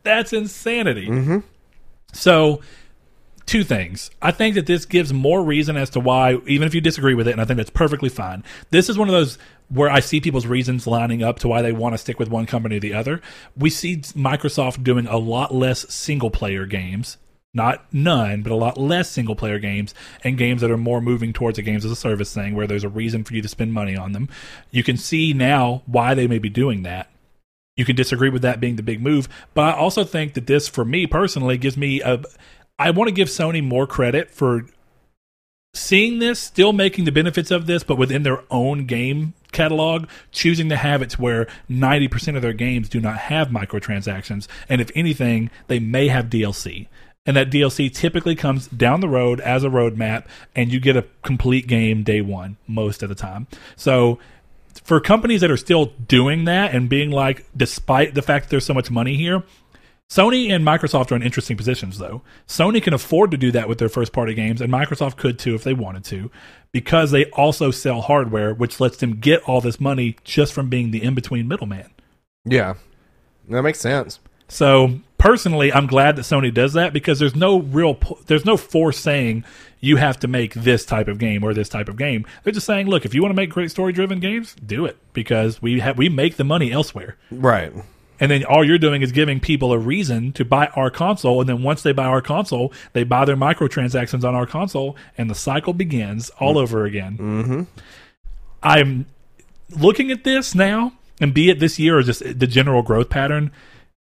That's 0.04 0.34
insanity. 0.34 1.08
Mm-hmm. 1.08 1.40
So 2.14 2.62
two 3.46 3.64
things. 3.64 4.10
I 4.22 4.32
think 4.32 4.56
that 4.56 4.66
this 4.66 4.86
gives 4.86 5.12
more 5.12 5.44
reason 5.44 5.76
as 5.78 5.90
to 5.92 6.00
why, 6.00 6.38
even 6.48 6.68
if 6.68 6.74
you 6.74 6.82
disagree 6.82 7.14
with 7.14 7.28
it, 7.28 7.32
and 7.32 7.42
I 7.42 7.46
think 7.46 7.58
that's 7.58 7.70
perfectly 7.70 8.10
fine. 8.10 8.44
This 8.70 8.90
is 8.90 8.98
one 8.98 9.08
of 9.08 9.14
those 9.14 9.38
where 9.70 9.90
I 9.90 10.00
see 10.00 10.22
people's 10.22 10.46
reasons 10.46 10.88
lining 10.88 11.24
up 11.24 11.40
to 11.40 11.48
why 11.48 11.62
they 11.62 11.72
want 11.72 11.94
to 11.94 11.98
stick 11.98 12.20
with 12.20 12.30
one 12.30 12.46
company 12.46 12.78
or 12.78 12.80
the 12.80 12.94
other. 12.94 13.22
We 13.58 13.70
see 13.70 13.98
Microsoft 13.98 14.84
doing 14.84 15.08
a 15.08 15.18
lot 15.18 15.54
less 15.54 15.92
single 15.94 16.30
player 16.32 16.66
games. 16.66 17.18
Not 17.56 17.86
none, 17.94 18.42
but 18.42 18.52
a 18.52 18.56
lot 18.56 18.80
less 18.80 19.12
single 19.12 19.36
player 19.36 19.60
games 19.60 19.94
and 20.24 20.40
games 20.40 20.62
that 20.62 20.72
are 20.72 20.78
more 20.78 21.02
moving 21.02 21.34
towards 21.34 21.60
a 21.60 21.62
games 21.62 21.86
as 21.86 21.92
a 21.92 21.96
service 21.96 22.34
thing 22.34 22.56
where 22.56 22.66
there's 22.66 22.84
a 22.84 22.90
reason 22.90 23.24
for 23.24 23.36
you 23.36 23.44
to 23.44 23.48
spend 23.48 23.74
money 23.74 23.96
on 23.96 24.12
them. 24.14 24.28
You 24.72 24.82
can 24.82 24.98
see 24.98 25.34
now 25.34 25.84
why 25.86 26.16
they 26.16 26.26
may 26.26 26.40
be 26.40 26.50
doing 26.50 26.82
that 26.82 27.13
you 27.76 27.86
can 27.86 27.96
disagree 27.96 28.30
with 28.30 28.42
that 28.44 28.60
being 28.60 28.76
the 28.76 28.84
big 28.84 29.02
move, 29.02 29.28
but 29.54 29.74
I 29.74 29.78
also 29.78 30.04
think 30.04 30.34
that 30.34 30.48
this, 30.48 30.68
for 30.68 30.86
me 30.86 31.08
personally, 31.08 31.58
gives 31.58 31.78
me 31.78 32.02
a. 32.02 32.22
I 32.80 32.92
want 32.92 33.08
to 33.08 33.14
give 33.14 33.28
Sony 33.28 33.64
more 33.64 33.86
credit 33.86 34.32
for 34.32 34.66
seeing 35.74 36.20
this, 36.20 36.40
still 36.40 36.74
making 36.74 37.06
the 37.06 37.12
benefits 37.12 37.52
of 37.52 37.66
this, 37.66 37.84
but 37.84 37.98
within 37.98 38.24
their 38.24 38.44
own 38.52 38.86
game 38.86 39.34
catalog, 39.52 40.08
choosing 40.32 40.70
to 40.70 40.76
have 40.76 41.02
it 41.02 41.14
where 41.20 41.48
90% 41.70 42.36
of 42.36 42.42
their 42.42 42.54
games 42.54 42.90
do 42.90 43.00
not 43.00 43.18
have 43.18 43.50
microtransactions. 43.50 44.48
And 44.70 44.82
if 44.82 44.92
anything, 44.96 45.50
they 45.68 45.80
may 45.80 46.08
have 46.08 46.26
DLC. 46.26 46.88
And 47.26 47.38
that 47.38 47.50
DLC 47.50 47.94
typically 47.94 48.36
comes 48.36 48.68
down 48.68 49.00
the 49.00 49.08
road 49.08 49.40
as 49.40 49.64
a 49.64 49.70
roadmap, 49.70 50.26
and 50.56 50.74
you 50.74 50.80
get 50.80 50.98
a 50.98 51.06
complete 51.22 51.68
game 51.68 52.04
day 52.04 52.22
one 52.22 52.58
most 52.68 53.02
of 53.02 53.10
the 53.10 53.16
time. 53.16 53.48
So 53.76 54.20
for 54.84 55.00
companies 55.00 55.42
that 55.42 55.52
are 55.52 55.58
still 55.58 55.86
doing 56.08 56.46
that 56.46 56.74
and 56.76 56.90
being 56.90 57.12
like, 57.12 57.46
despite 57.56 58.14
the 58.14 58.22
fact 58.22 58.46
that 58.46 58.50
there's 58.52 58.66
so 58.66 58.74
much 58.74 58.92
money 58.92 59.16
here, 59.16 59.44
Sony 60.10 60.54
and 60.54 60.66
Microsoft 60.66 61.12
are 61.12 61.16
in 61.16 61.24
interesting 61.24 61.58
positions, 61.58 61.98
though. 61.98 62.22
Sony 62.48 62.84
can 62.84 62.94
afford 62.94 63.32
to 63.32 63.38
do 63.38 63.52
that 63.52 63.68
with 63.68 63.80
their 63.80 63.90
first 63.90 64.14
party 64.14 64.34
games, 64.34 64.62
and 64.62 64.72
Microsoft 64.72 65.18
could 65.18 65.40
too 65.40 65.56
if 65.56 65.64
they 65.64 65.74
wanted 65.74 66.04
to, 66.04 66.30
because 66.72 67.12
they 67.12 67.26
also 67.32 67.72
sell 67.72 68.02
hardware, 68.02 68.54
which 68.54 68.80
lets 68.80 68.98
them 68.98 69.20
get 69.20 69.42
all 69.44 69.62
this 69.62 69.80
money 69.80 70.18
just 70.24 70.54
from 70.54 70.70
being 70.70 70.92
the 70.92 71.02
in 71.02 71.16
between 71.16 71.48
middleman. 71.48 71.90
Yeah, 72.46 72.76
that 73.50 73.64
makes 73.64 73.80
sense. 73.80 74.20
So 74.50 75.00
personally, 75.18 75.74
I'm 75.74 75.88
glad 75.88 76.16
that 76.18 76.24
Sony 76.24 76.54
does 76.54 76.74
that 76.74 76.94
because 76.94 77.18
there's 77.18 77.36
no 77.36 77.60
real, 77.62 77.98
there's 78.28 78.46
no 78.46 78.58
force 78.58 79.00
saying 79.00 79.46
you 79.84 79.98
have 79.98 80.18
to 80.18 80.30
make 80.30 80.54
this 80.54 80.86
type 80.86 81.10
of 81.10 81.18
game 81.18 81.44
or 81.44 81.54
this 81.54 81.68
type 81.68 81.90
of 81.90 81.98
game. 81.98 82.26
They're 82.44 82.54
just 82.54 82.66
saying, 82.66 82.88
look, 82.88 83.04
if 83.04 83.14
you 83.14 83.22
want 83.22 83.32
to 83.32 83.36
make 83.36 83.50
great 83.50 83.70
story 83.70 83.92
driven 83.92 84.22
games, 84.22 84.56
do 84.66 84.86
it 84.86 84.98
because 85.12 85.62
we 85.62 85.82
have 85.82 85.98
we 85.98 86.08
make 86.08 86.38
the 86.38 86.46
money 86.46 86.72
elsewhere. 86.72 87.18
Right. 87.30 87.74
And 88.18 88.32
then 88.32 88.46
all 88.46 88.64
you're 88.64 88.78
doing 88.78 89.02
is 89.02 89.12
giving 89.12 89.42
people 89.42 89.74
a 89.74 89.78
reason 89.78 90.32
to 90.34 90.46
buy 90.46 90.68
our 90.68 90.90
console. 90.90 91.42
And 91.42 91.50
then 91.50 91.64
once 91.64 91.82
they 91.82 91.92
buy 91.92 92.06
our 92.06 92.22
console, 92.22 92.72
they 92.94 93.04
buy 93.04 93.26
their 93.26 93.36
microtransactions 93.36 94.24
on 94.24 94.34
our 94.34 94.46
console, 94.46 94.96
and 95.18 95.30
the 95.30 95.36
cycle 95.36 95.74
begins 95.74 96.30
all 96.40 96.58
over 96.58 96.86
again. 96.86 97.18
Mm-hmm. 97.18 97.62
I'm 98.62 99.06
looking 99.78 100.12
at 100.12 100.24
this 100.24 100.56
now, 100.56 100.94
and 101.20 101.34
be 101.34 101.50
it 101.50 101.60
this 101.60 101.78
year 101.78 101.98
or 101.98 102.04
just 102.04 102.22
the 102.22 102.48
general 102.48 102.84
growth 102.84 103.10
pattern, 103.10 103.52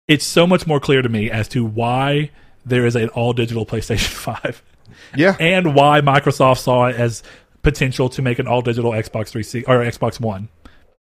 it's 0.07 0.25
so 0.25 0.45
much 0.45 0.67
more 0.67 0.79
clear 0.79 1.01
to 1.01 1.09
me 1.09 1.31
as 1.31 1.47
to 1.47 1.65
why 1.65 2.29
there 2.63 2.85
is 2.85 2.95
an 2.95 3.09
all 3.09 3.33
digital 3.33 3.65
PlayStation 3.65 4.09
5. 4.43 4.61
Yeah. 5.15 5.35
And 5.39 5.75
why 5.75 6.01
Microsoft 6.01 6.59
saw 6.59 6.87
it 6.87 6.95
as 6.95 7.23
potential 7.65 8.07
to 8.09 8.21
make 8.21 8.39
an 8.39 8.47
all 8.47 8.61
digital 8.61 8.91
Xbox 8.91 9.29
360 9.29 9.65
or 9.65 9.79
Xbox 9.79 10.19
One. 10.19 10.49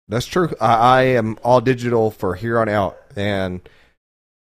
That's 0.07 0.25
true. 0.25 0.53
I, 0.61 0.73
I, 0.75 1.01
am 1.03 1.37
all 1.43 1.61
digital 1.61 2.11
for 2.11 2.35
here 2.35 2.59
on 2.59 2.69
out, 2.69 2.97
and 3.15 3.67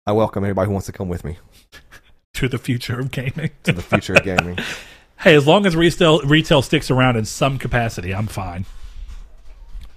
I 0.08 0.14
welcome 0.14 0.44
anybody 0.44 0.68
who 0.68 0.74
wants 0.74 0.88
to 0.88 0.94
come 0.94 1.10
with 1.10 1.24
me 1.24 1.38
to 2.34 2.48
the 2.48 2.58
future 2.58 3.00
of 3.00 3.12
gaming. 3.12 3.52
to 3.64 3.74
the 3.74 3.82
future 3.82 4.14
of 4.14 4.24
gaming. 4.24 4.58
hey, 5.20 5.36
as 5.36 5.46
long 5.46 5.66
as 5.66 5.76
retail 5.76 6.22
retail 6.22 6.62
sticks 6.62 6.90
around 6.90 7.18
in 7.18 7.26
some 7.26 7.58
capacity, 7.58 8.14
I'm 8.14 8.28
fine. 8.28 8.66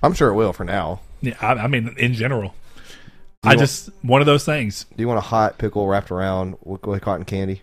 I'm 0.03 0.13
sure 0.13 0.29
it 0.29 0.35
will 0.35 0.53
for 0.53 0.65
now. 0.65 1.01
Yeah, 1.21 1.37
I, 1.41 1.53
I 1.55 1.67
mean, 1.69 1.95
in 1.97 2.15
general. 2.15 2.55
I 3.43 3.49
want, 3.49 3.61
just 3.61 3.91
one 4.03 4.21
of 4.21 4.27
those 4.27 4.45
things. 4.45 4.87
Do 4.97 5.03
you 5.03 5.09
want 5.09 5.19
a 5.19 5.23
hot 5.23 5.59
pickle 5.59 5.87
wrapped 5.87 6.11
around 6.11 6.57
with, 6.63 6.85
with 6.85 7.03
cotton 7.03 7.25
candy? 7.25 7.63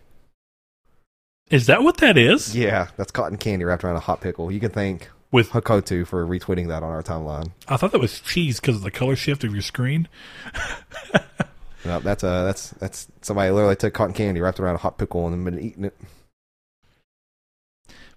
Is 1.51 1.65
that 1.67 1.83
what 1.83 1.97
that 1.97 2.17
is? 2.17 2.55
Yeah, 2.55 2.87
that's 2.95 3.11
cotton 3.11 3.37
candy 3.37 3.65
wrapped 3.65 3.83
around 3.83 3.97
a 3.97 3.99
hot 3.99 4.21
pickle. 4.21 4.51
You 4.51 4.61
can 4.61 4.71
thank 4.71 5.09
with 5.31 5.49
Hakotu 5.49 6.07
for 6.07 6.25
retweeting 6.25 6.69
that 6.69 6.81
on 6.81 6.91
our 6.91 7.03
timeline. 7.03 7.51
I 7.67 7.75
thought 7.75 7.91
that 7.91 7.99
was 7.99 8.21
cheese 8.21 8.59
because 8.61 8.77
of 8.77 8.83
the 8.83 8.91
color 8.91 9.17
shift 9.17 9.43
of 9.43 9.51
your 9.51 9.61
screen. 9.61 10.07
no, 11.85 11.99
that's 11.99 12.23
uh 12.23 12.45
that's 12.45 12.69
that's 12.71 13.07
somebody 13.21 13.51
literally 13.51 13.75
took 13.75 13.93
cotton 13.93 14.13
candy 14.13 14.39
wrapped 14.39 14.61
around 14.61 14.75
a 14.75 14.79
hot 14.79 14.97
pickle 14.97 15.27
and 15.27 15.33
then 15.33 15.43
been 15.43 15.61
eating 15.61 15.83
it. 15.85 15.97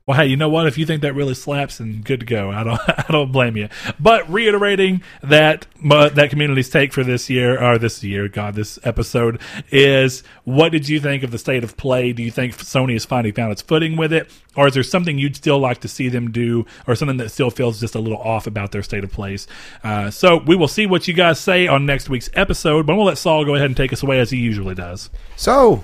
Well, 0.06 0.18
hey, 0.18 0.26
you 0.26 0.36
know 0.36 0.50
what? 0.50 0.66
If 0.66 0.76
you 0.76 0.84
think 0.84 1.00
that 1.00 1.14
really 1.14 1.32
slaps, 1.32 1.80
and 1.80 2.04
good 2.04 2.20
to 2.20 2.26
go. 2.26 2.50
I 2.50 2.62
don't, 2.62 2.78
I 2.88 3.06
don't 3.08 3.32
blame 3.32 3.56
you. 3.56 3.70
But 3.98 4.30
reiterating 4.30 5.02
that, 5.22 5.66
uh, 5.90 6.10
that 6.10 6.28
community's 6.28 6.68
take 6.68 6.92
for 6.92 7.02
this 7.02 7.30
year, 7.30 7.58
or 7.58 7.78
this 7.78 8.04
year, 8.04 8.28
God, 8.28 8.54
this 8.54 8.78
episode 8.84 9.40
is: 9.70 10.22
What 10.44 10.72
did 10.72 10.90
you 10.90 11.00
think 11.00 11.22
of 11.22 11.30
the 11.30 11.38
state 11.38 11.64
of 11.64 11.78
play? 11.78 12.12
Do 12.12 12.22
you 12.22 12.30
think 12.30 12.54
Sony 12.54 12.92
has 12.92 13.06
finally 13.06 13.32
found 13.32 13.52
its 13.52 13.62
footing 13.62 13.96
with 13.96 14.12
it, 14.12 14.30
or 14.54 14.68
is 14.68 14.74
there 14.74 14.82
something 14.82 15.16
you'd 15.16 15.36
still 15.36 15.58
like 15.58 15.80
to 15.80 15.88
see 15.88 16.10
them 16.10 16.30
do, 16.30 16.66
or 16.86 16.94
something 16.96 17.16
that 17.16 17.30
still 17.30 17.48
feels 17.48 17.80
just 17.80 17.94
a 17.94 17.98
little 17.98 18.18
off 18.18 18.46
about 18.46 18.72
their 18.72 18.82
state 18.82 19.04
of 19.04 19.10
plays? 19.10 19.46
Uh, 19.82 20.10
so 20.10 20.36
we 20.36 20.54
will 20.54 20.68
see 20.68 20.84
what 20.84 21.08
you 21.08 21.14
guys 21.14 21.40
say 21.40 21.66
on 21.66 21.86
next 21.86 22.10
week's 22.10 22.28
episode. 22.34 22.84
But 22.84 22.96
we'll 22.96 23.06
let 23.06 23.16
Saul 23.16 23.46
go 23.46 23.54
ahead 23.54 23.68
and 23.68 23.76
take 23.76 23.94
us 23.94 24.02
away 24.02 24.20
as 24.20 24.28
he 24.28 24.36
usually 24.36 24.74
does. 24.74 25.08
So 25.36 25.82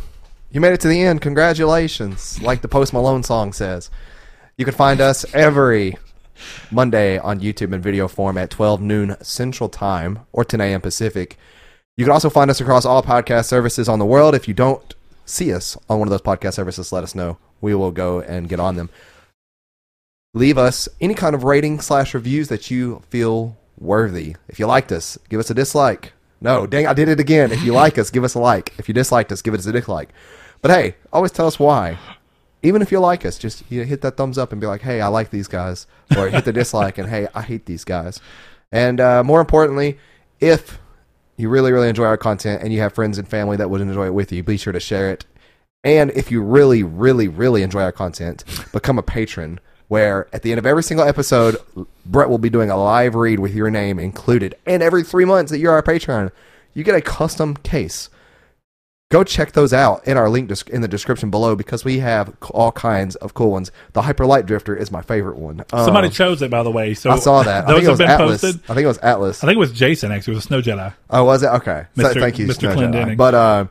you 0.51 0.60
made 0.60 0.74
it 0.74 0.80
to 0.80 0.88
the 0.88 1.01
end. 1.01 1.22
Congratulations, 1.22 2.38
like 2.42 2.60
the 2.60 2.68
Post 2.68 2.92
Malone 2.92 3.22
song 3.22 3.55
says. 3.55 3.88
You 4.61 4.66
can 4.66 4.74
find 4.74 5.01
us 5.01 5.24
every 5.32 5.97
Monday 6.70 7.16
on 7.16 7.41
YouTube 7.41 7.73
in 7.73 7.81
video 7.81 8.07
form 8.07 8.37
at 8.37 8.51
12 8.51 8.82
noon 8.82 9.16
Central 9.23 9.70
Time 9.70 10.19
or 10.35 10.45
10 10.45 10.61
a.m. 10.61 10.82
Pacific. 10.82 11.39
You 11.97 12.05
can 12.05 12.12
also 12.12 12.28
find 12.28 12.51
us 12.51 12.61
across 12.61 12.85
all 12.85 13.03
podcast 13.03 13.47
services 13.47 13.89
on 13.89 13.99
the 13.99 14.05
world. 14.05 14.35
If 14.35 14.47
you 14.47 14.53
don't 14.53 14.95
see 15.24 15.51
us 15.55 15.78
on 15.89 15.99
one 15.99 16.09
of 16.09 16.11
those 16.11 16.20
podcast 16.20 16.53
services, 16.53 16.93
let 16.93 17.03
us 17.03 17.15
know. 17.15 17.39
We 17.62 17.74
will 17.74 17.91
go 17.91 18.20
and 18.20 18.51
get 18.51 18.61
on 18.61 18.77
them. 18.77 18.91
Leave 20.35 20.59
us 20.59 20.91
any 21.01 21.15
kind 21.15 21.35
of 21.35 21.45
rating 21.45 21.81
slash 21.81 22.12
reviews 22.12 22.49
that 22.49 22.70
you 22.70 23.01
feel 23.09 23.57
worthy. 23.78 24.37
If 24.47 24.59
you 24.59 24.66
liked 24.66 24.93
us, 24.93 25.16
give 25.31 25.41
us 25.41 25.49
a 25.49 25.55
dislike. 25.55 26.12
No, 26.43 26.66
dang, 26.66 26.87
I 26.87 26.93
did 26.93 27.09
it 27.09 27.19
again. 27.19 27.51
If 27.51 27.62
you 27.62 27.73
like 27.73 27.97
us, 27.97 28.11
give 28.11 28.24
us 28.24 28.35
a 28.35 28.39
like. 28.39 28.74
If 28.77 28.89
you 28.89 28.93
disliked 28.93 29.32
us, 29.32 29.41
give 29.41 29.55
us 29.55 29.65
a 29.65 29.73
dislike. 29.73 30.11
But 30.61 30.70
hey, 30.70 30.97
always 31.15 31.32
tell 31.32 31.47
us 31.47 31.59
why 31.59 31.99
even 32.62 32.82
if 32.82 32.93
you 32.93 33.01
like 33.01 33.24
us, 33.24 33.39
just 33.39 33.62
you 33.70 33.81
know, 33.81 33.87
hit 33.87 34.03
that 34.03 34.16
thumbs 34.16 34.39
up 34.39 34.53
and 34.53 34.61
be 34.61 34.66
like, 34.66 34.82
"Hey, 34.82 35.01
I 35.01 35.09
like 35.09 35.31
these 35.31 35.49
guys," 35.49 35.87
or 36.16 36.28
hit 36.28 36.45
the 36.45 36.53
dislike 36.53 36.99
and 36.99 37.09
"Hey, 37.09 37.28
I 37.35 37.43
hate 37.43 37.66
these 37.66 37.85
guys." 37.85 38.20
And 38.73 39.01
uh, 39.01 39.24
more 39.24 39.41
importantly, 39.41 39.99
if 40.41 40.78
you 41.37 41.49
really, 41.49 41.73
really 41.73 41.89
enjoy 41.89 42.05
our 42.05 42.16
content 42.16 42.62
and 42.62 42.73
you 42.73 42.81
have 42.81 42.93
friends 42.93 43.19
and 43.19 43.27
family 43.27 43.57
that 43.57 43.70
would 43.70 43.81
enjoy 43.81 44.07
it 44.07 44.15
with 44.15 44.31
you, 44.31 44.43
be 44.43 44.57
sure 44.57 44.73
to 44.73 44.81
share 44.81 45.11
it. 45.11 45.24
And 45.82 46.11
if 46.11 46.31
you 46.31 46.43
really, 46.43 46.82
really, 46.82 47.28
really 47.28 47.62
enjoy 47.62 47.82
our 47.82 47.93
content, 47.93 48.45
become 48.73 48.99
a 48.99 49.03
patron. 49.03 49.61
Where 49.89 50.28
at 50.32 50.43
the 50.43 50.53
end 50.53 50.61
of 50.61 50.66
every 50.66 50.85
single 50.85 51.05
episode, 51.05 51.57
Brett 52.07 52.28
will 52.28 52.39
be 52.39 52.49
doing 52.49 52.70
a 52.70 52.77
live 52.77 53.16
read 53.16 53.41
with 53.41 53.53
your 53.53 53.73
name 53.73 53.99
included. 53.99 54.55
And 54.65 54.85
every 54.85 55.03
three 55.03 55.24
months 55.24 55.51
that 55.51 55.59
you're 55.59 55.73
our 55.73 55.82
patron, 55.82 56.31
you 56.74 56.85
get 56.85 56.95
a 56.95 57.01
custom 57.01 57.57
case 57.57 58.09
go 59.11 59.24
check 59.24 59.53
those 59.53 59.73
out 59.73 60.07
in 60.07 60.16
our 60.16 60.31
link 60.31 60.51
in 60.69 60.81
the 60.81 60.89
description 60.89 61.31
below 61.31 61.57
because 61.57 61.85
we 61.85 61.99
have 61.99 62.35
all 62.51 62.73
kinds 62.73 63.16
of 63.16 63.35
cool 63.35 63.51
ones. 63.51 63.70
The 63.93 64.03
Hyper 64.03 64.24
Light 64.24 64.47
Drifter 64.47 64.74
is 64.74 64.91
my 64.91 65.03
favorite 65.03 65.37
one. 65.37 65.65
Somebody 65.70 66.07
um, 66.07 66.12
chose 66.12 66.41
it, 66.43 66.51
by 66.51 66.62
the 66.62 66.70
way. 66.70 66.95
So 66.95 67.11
I 67.11 67.19
saw 67.19 67.43
that. 67.43 67.66
Those 67.66 67.87
have 67.87 67.99
been 67.99 68.09
Atlas. 68.09 68.41
posted. 68.41 68.62
I 68.70 68.74
think 68.74 68.85
it 68.85 68.89
was 68.89 68.99
Atlas. 68.99 69.43
I 69.45 69.49
think 69.49 69.57
it 69.57 69.61
was 69.61 69.73
Jason. 69.73 70.12
Actually, 70.12 70.32
it 70.32 70.37
was 70.37 70.45
a 70.45 70.47
Snow 70.47 70.62
Jedi. 70.62 70.95
Oh, 71.11 71.24
was 71.24 71.43
it? 71.43 71.49
Okay. 71.49 71.87
Mr. 71.97 72.15
So, 72.15 72.20
thank 72.20 72.39
you, 72.39 72.47
Mr. 72.47 72.73
Snow 72.73 73.16
But 73.16 73.35
um, 73.35 73.69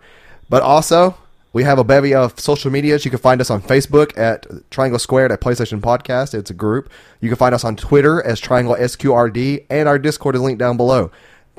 but 0.50 0.62
also. 0.62 1.18
We 1.52 1.64
have 1.64 1.80
a 1.80 1.84
bevy 1.84 2.14
of 2.14 2.40
social 2.40 2.70
medias. 2.70 3.06
You 3.06 3.10
can 3.10 3.20
find 3.20 3.42
us 3.42 3.50
on 3.50 3.60
Facebook 3.60 4.16
at 4.16 4.46
Triangle 4.70 5.00
Squared 5.00 5.32
at 5.32 5.42
PlayStation 5.42 5.82
Podcast. 5.82 6.36
It's 6.36 6.52
a 6.52 6.54
group. 6.54 6.92
You 7.22 7.30
can 7.30 7.38
find 7.38 7.56
us 7.56 7.64
on 7.64 7.76
Twitter 7.76 8.22
as 8.22 8.40
Triangle 8.40 8.76
SQRD, 8.76 9.66
and 9.68 9.90
our 9.90 9.98
Discord 9.98 10.36
is 10.36 10.42
linked 10.42 10.60
down 10.60 10.78
below 10.78 11.10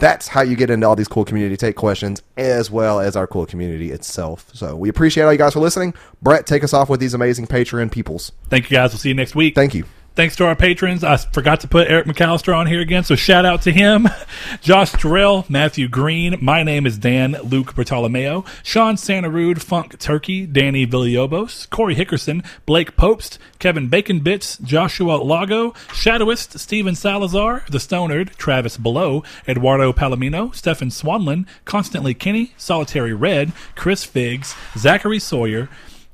that's 0.01 0.29
how 0.29 0.43
you 0.43 0.57
get 0.57 0.71
into 0.71 0.87
all 0.87 0.97
these 0.97 1.09
cool 1.09 1.25
community 1.25 1.57
take 1.57 1.77
questions 1.77 2.23
as 2.37 2.71
well 2.71 3.01
as 3.01 3.17
our 3.17 3.27
cool 3.27 3.47
community 3.47 3.93
itself. 3.93 4.51
So 4.55 4.75
we 4.75 4.89
appreciate 4.89 5.25
all 5.25 5.33
you 5.33 5.39
guys 5.39 5.53
for 5.53 5.61
listening. 5.61 5.95
Brett, 6.23 6.47
take 6.47 6.65
us 6.65 6.75
off 6.75 6.89
with 6.89 7.01
these 7.01 7.15
amazing 7.15 7.47
Patreon 7.47 7.93
peoples. 7.93 8.33
Thank 8.49 8.71
you 8.71 8.77
guys. 8.77 8.91
We'll 8.91 8.99
see 8.99 9.11
you 9.11 9.15
next 9.15 9.35
week. 9.35 9.55
Thank 9.55 9.75
you. 9.75 9.85
Thanks 10.17 10.35
to 10.37 10.45
our 10.45 10.57
patrons. 10.57 11.05
I 11.05 11.17
forgot 11.17 11.61
to 11.61 11.69
put 11.69 11.89
Eric 11.89 12.07
McAllister 12.07 12.55
on 12.55 12.67
here 12.67 12.81
again, 12.81 13.05
so 13.05 13.15
shout 13.15 13.47
out 13.47 13.63
to 13.63 13.73
him. 13.73 14.09
Josh 14.61 14.91
Terrell, 14.91 15.47
Matthew 15.49 15.87
Green, 15.87 16.37
my 16.43 16.65
name 16.65 16.85
is 16.85 16.99
Dan, 16.99 17.37
Luke 17.45 17.77
Bartolomeo, 17.77 18.45
Sean 18.65 18.97
Santarude, 18.97 19.63
Funk 19.63 20.01
Turkey, 20.01 20.47
Danny 20.47 20.85
Villobos, 20.85 21.71
Corey 21.71 21.95
Hickerson, 21.95 22.45
Blake 22.67 22.97
Popst, 22.97 23.39
Kevin 23.61 23.89
Bacon 23.89 24.19
Bits, 24.19 24.59
Joshua 24.59 25.15
Lago, 25.15 25.71
Shadowist, 25.91 26.59
Steven 26.59 26.97
Salazar, 26.97 27.65
The 27.71 27.79
Stonard, 27.79 28.35
Travis 28.35 28.77
Below, 28.77 29.23
Eduardo 29.47 29.93
Palomino, 29.93 30.53
Stefan 30.53 30.91
Swanlin, 30.91 31.47
Constantly 31.65 32.15
Kenny, 32.15 32.53
Solitary 32.57 33.15
Red, 33.15 33.53
Chris 33.77 34.03
Figs, 34.03 34.57
Zachary 34.77 35.21
Sawyer, 35.21 35.69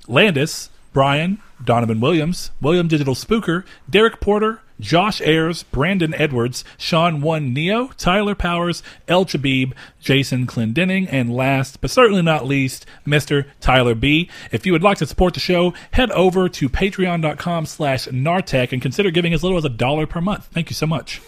Landis, 0.07 0.69
Brian, 0.97 1.43
Donovan 1.63 2.01
Williams, 2.01 2.53
William 2.59 2.89
Digital 2.89 3.15
Spooker, 3.15 3.67
Derek 3.87 4.19
Porter, 4.19 4.63
Josh 4.81 5.21
Ayers, 5.21 5.63
Brandon 5.65 6.15
Edwards, 6.15 6.65
Sean 6.79 7.21
One 7.21 7.53
Neo, 7.53 7.89
Tyler 7.99 8.35
Powers, 8.35 8.83
El 9.07 9.27
Chabib, 9.27 9.75
Jason 10.01 10.47
Clendenning, 10.47 11.07
and 11.13 11.37
last 11.37 11.83
but 11.83 11.91
certainly 11.91 12.23
not 12.23 12.47
least, 12.47 12.87
Mr. 13.07 13.45
Tyler 13.61 13.95
B. 13.95 14.31
If 14.51 14.65
you 14.65 14.73
would 14.73 14.83
like 14.83 14.97
to 14.97 15.07
support 15.07 15.35
the 15.35 15.41
show, 15.41 15.75
head 15.91 16.11
over 16.13 16.49
to 16.49 16.71
patreon.com 16.71 17.67
slash 17.67 18.07
nartech 18.09 18.73
and 18.73 18.81
consider 18.81 19.11
giving 19.11 19.35
as 19.35 19.43
little 19.43 19.59
as 19.59 19.67
a 19.67 19.69
dollar 19.69 20.07
per 20.07 20.23
month. 20.23 20.47
Thank 20.47 20.71
you 20.71 20.75
so 20.75 20.87
much. 20.87 21.21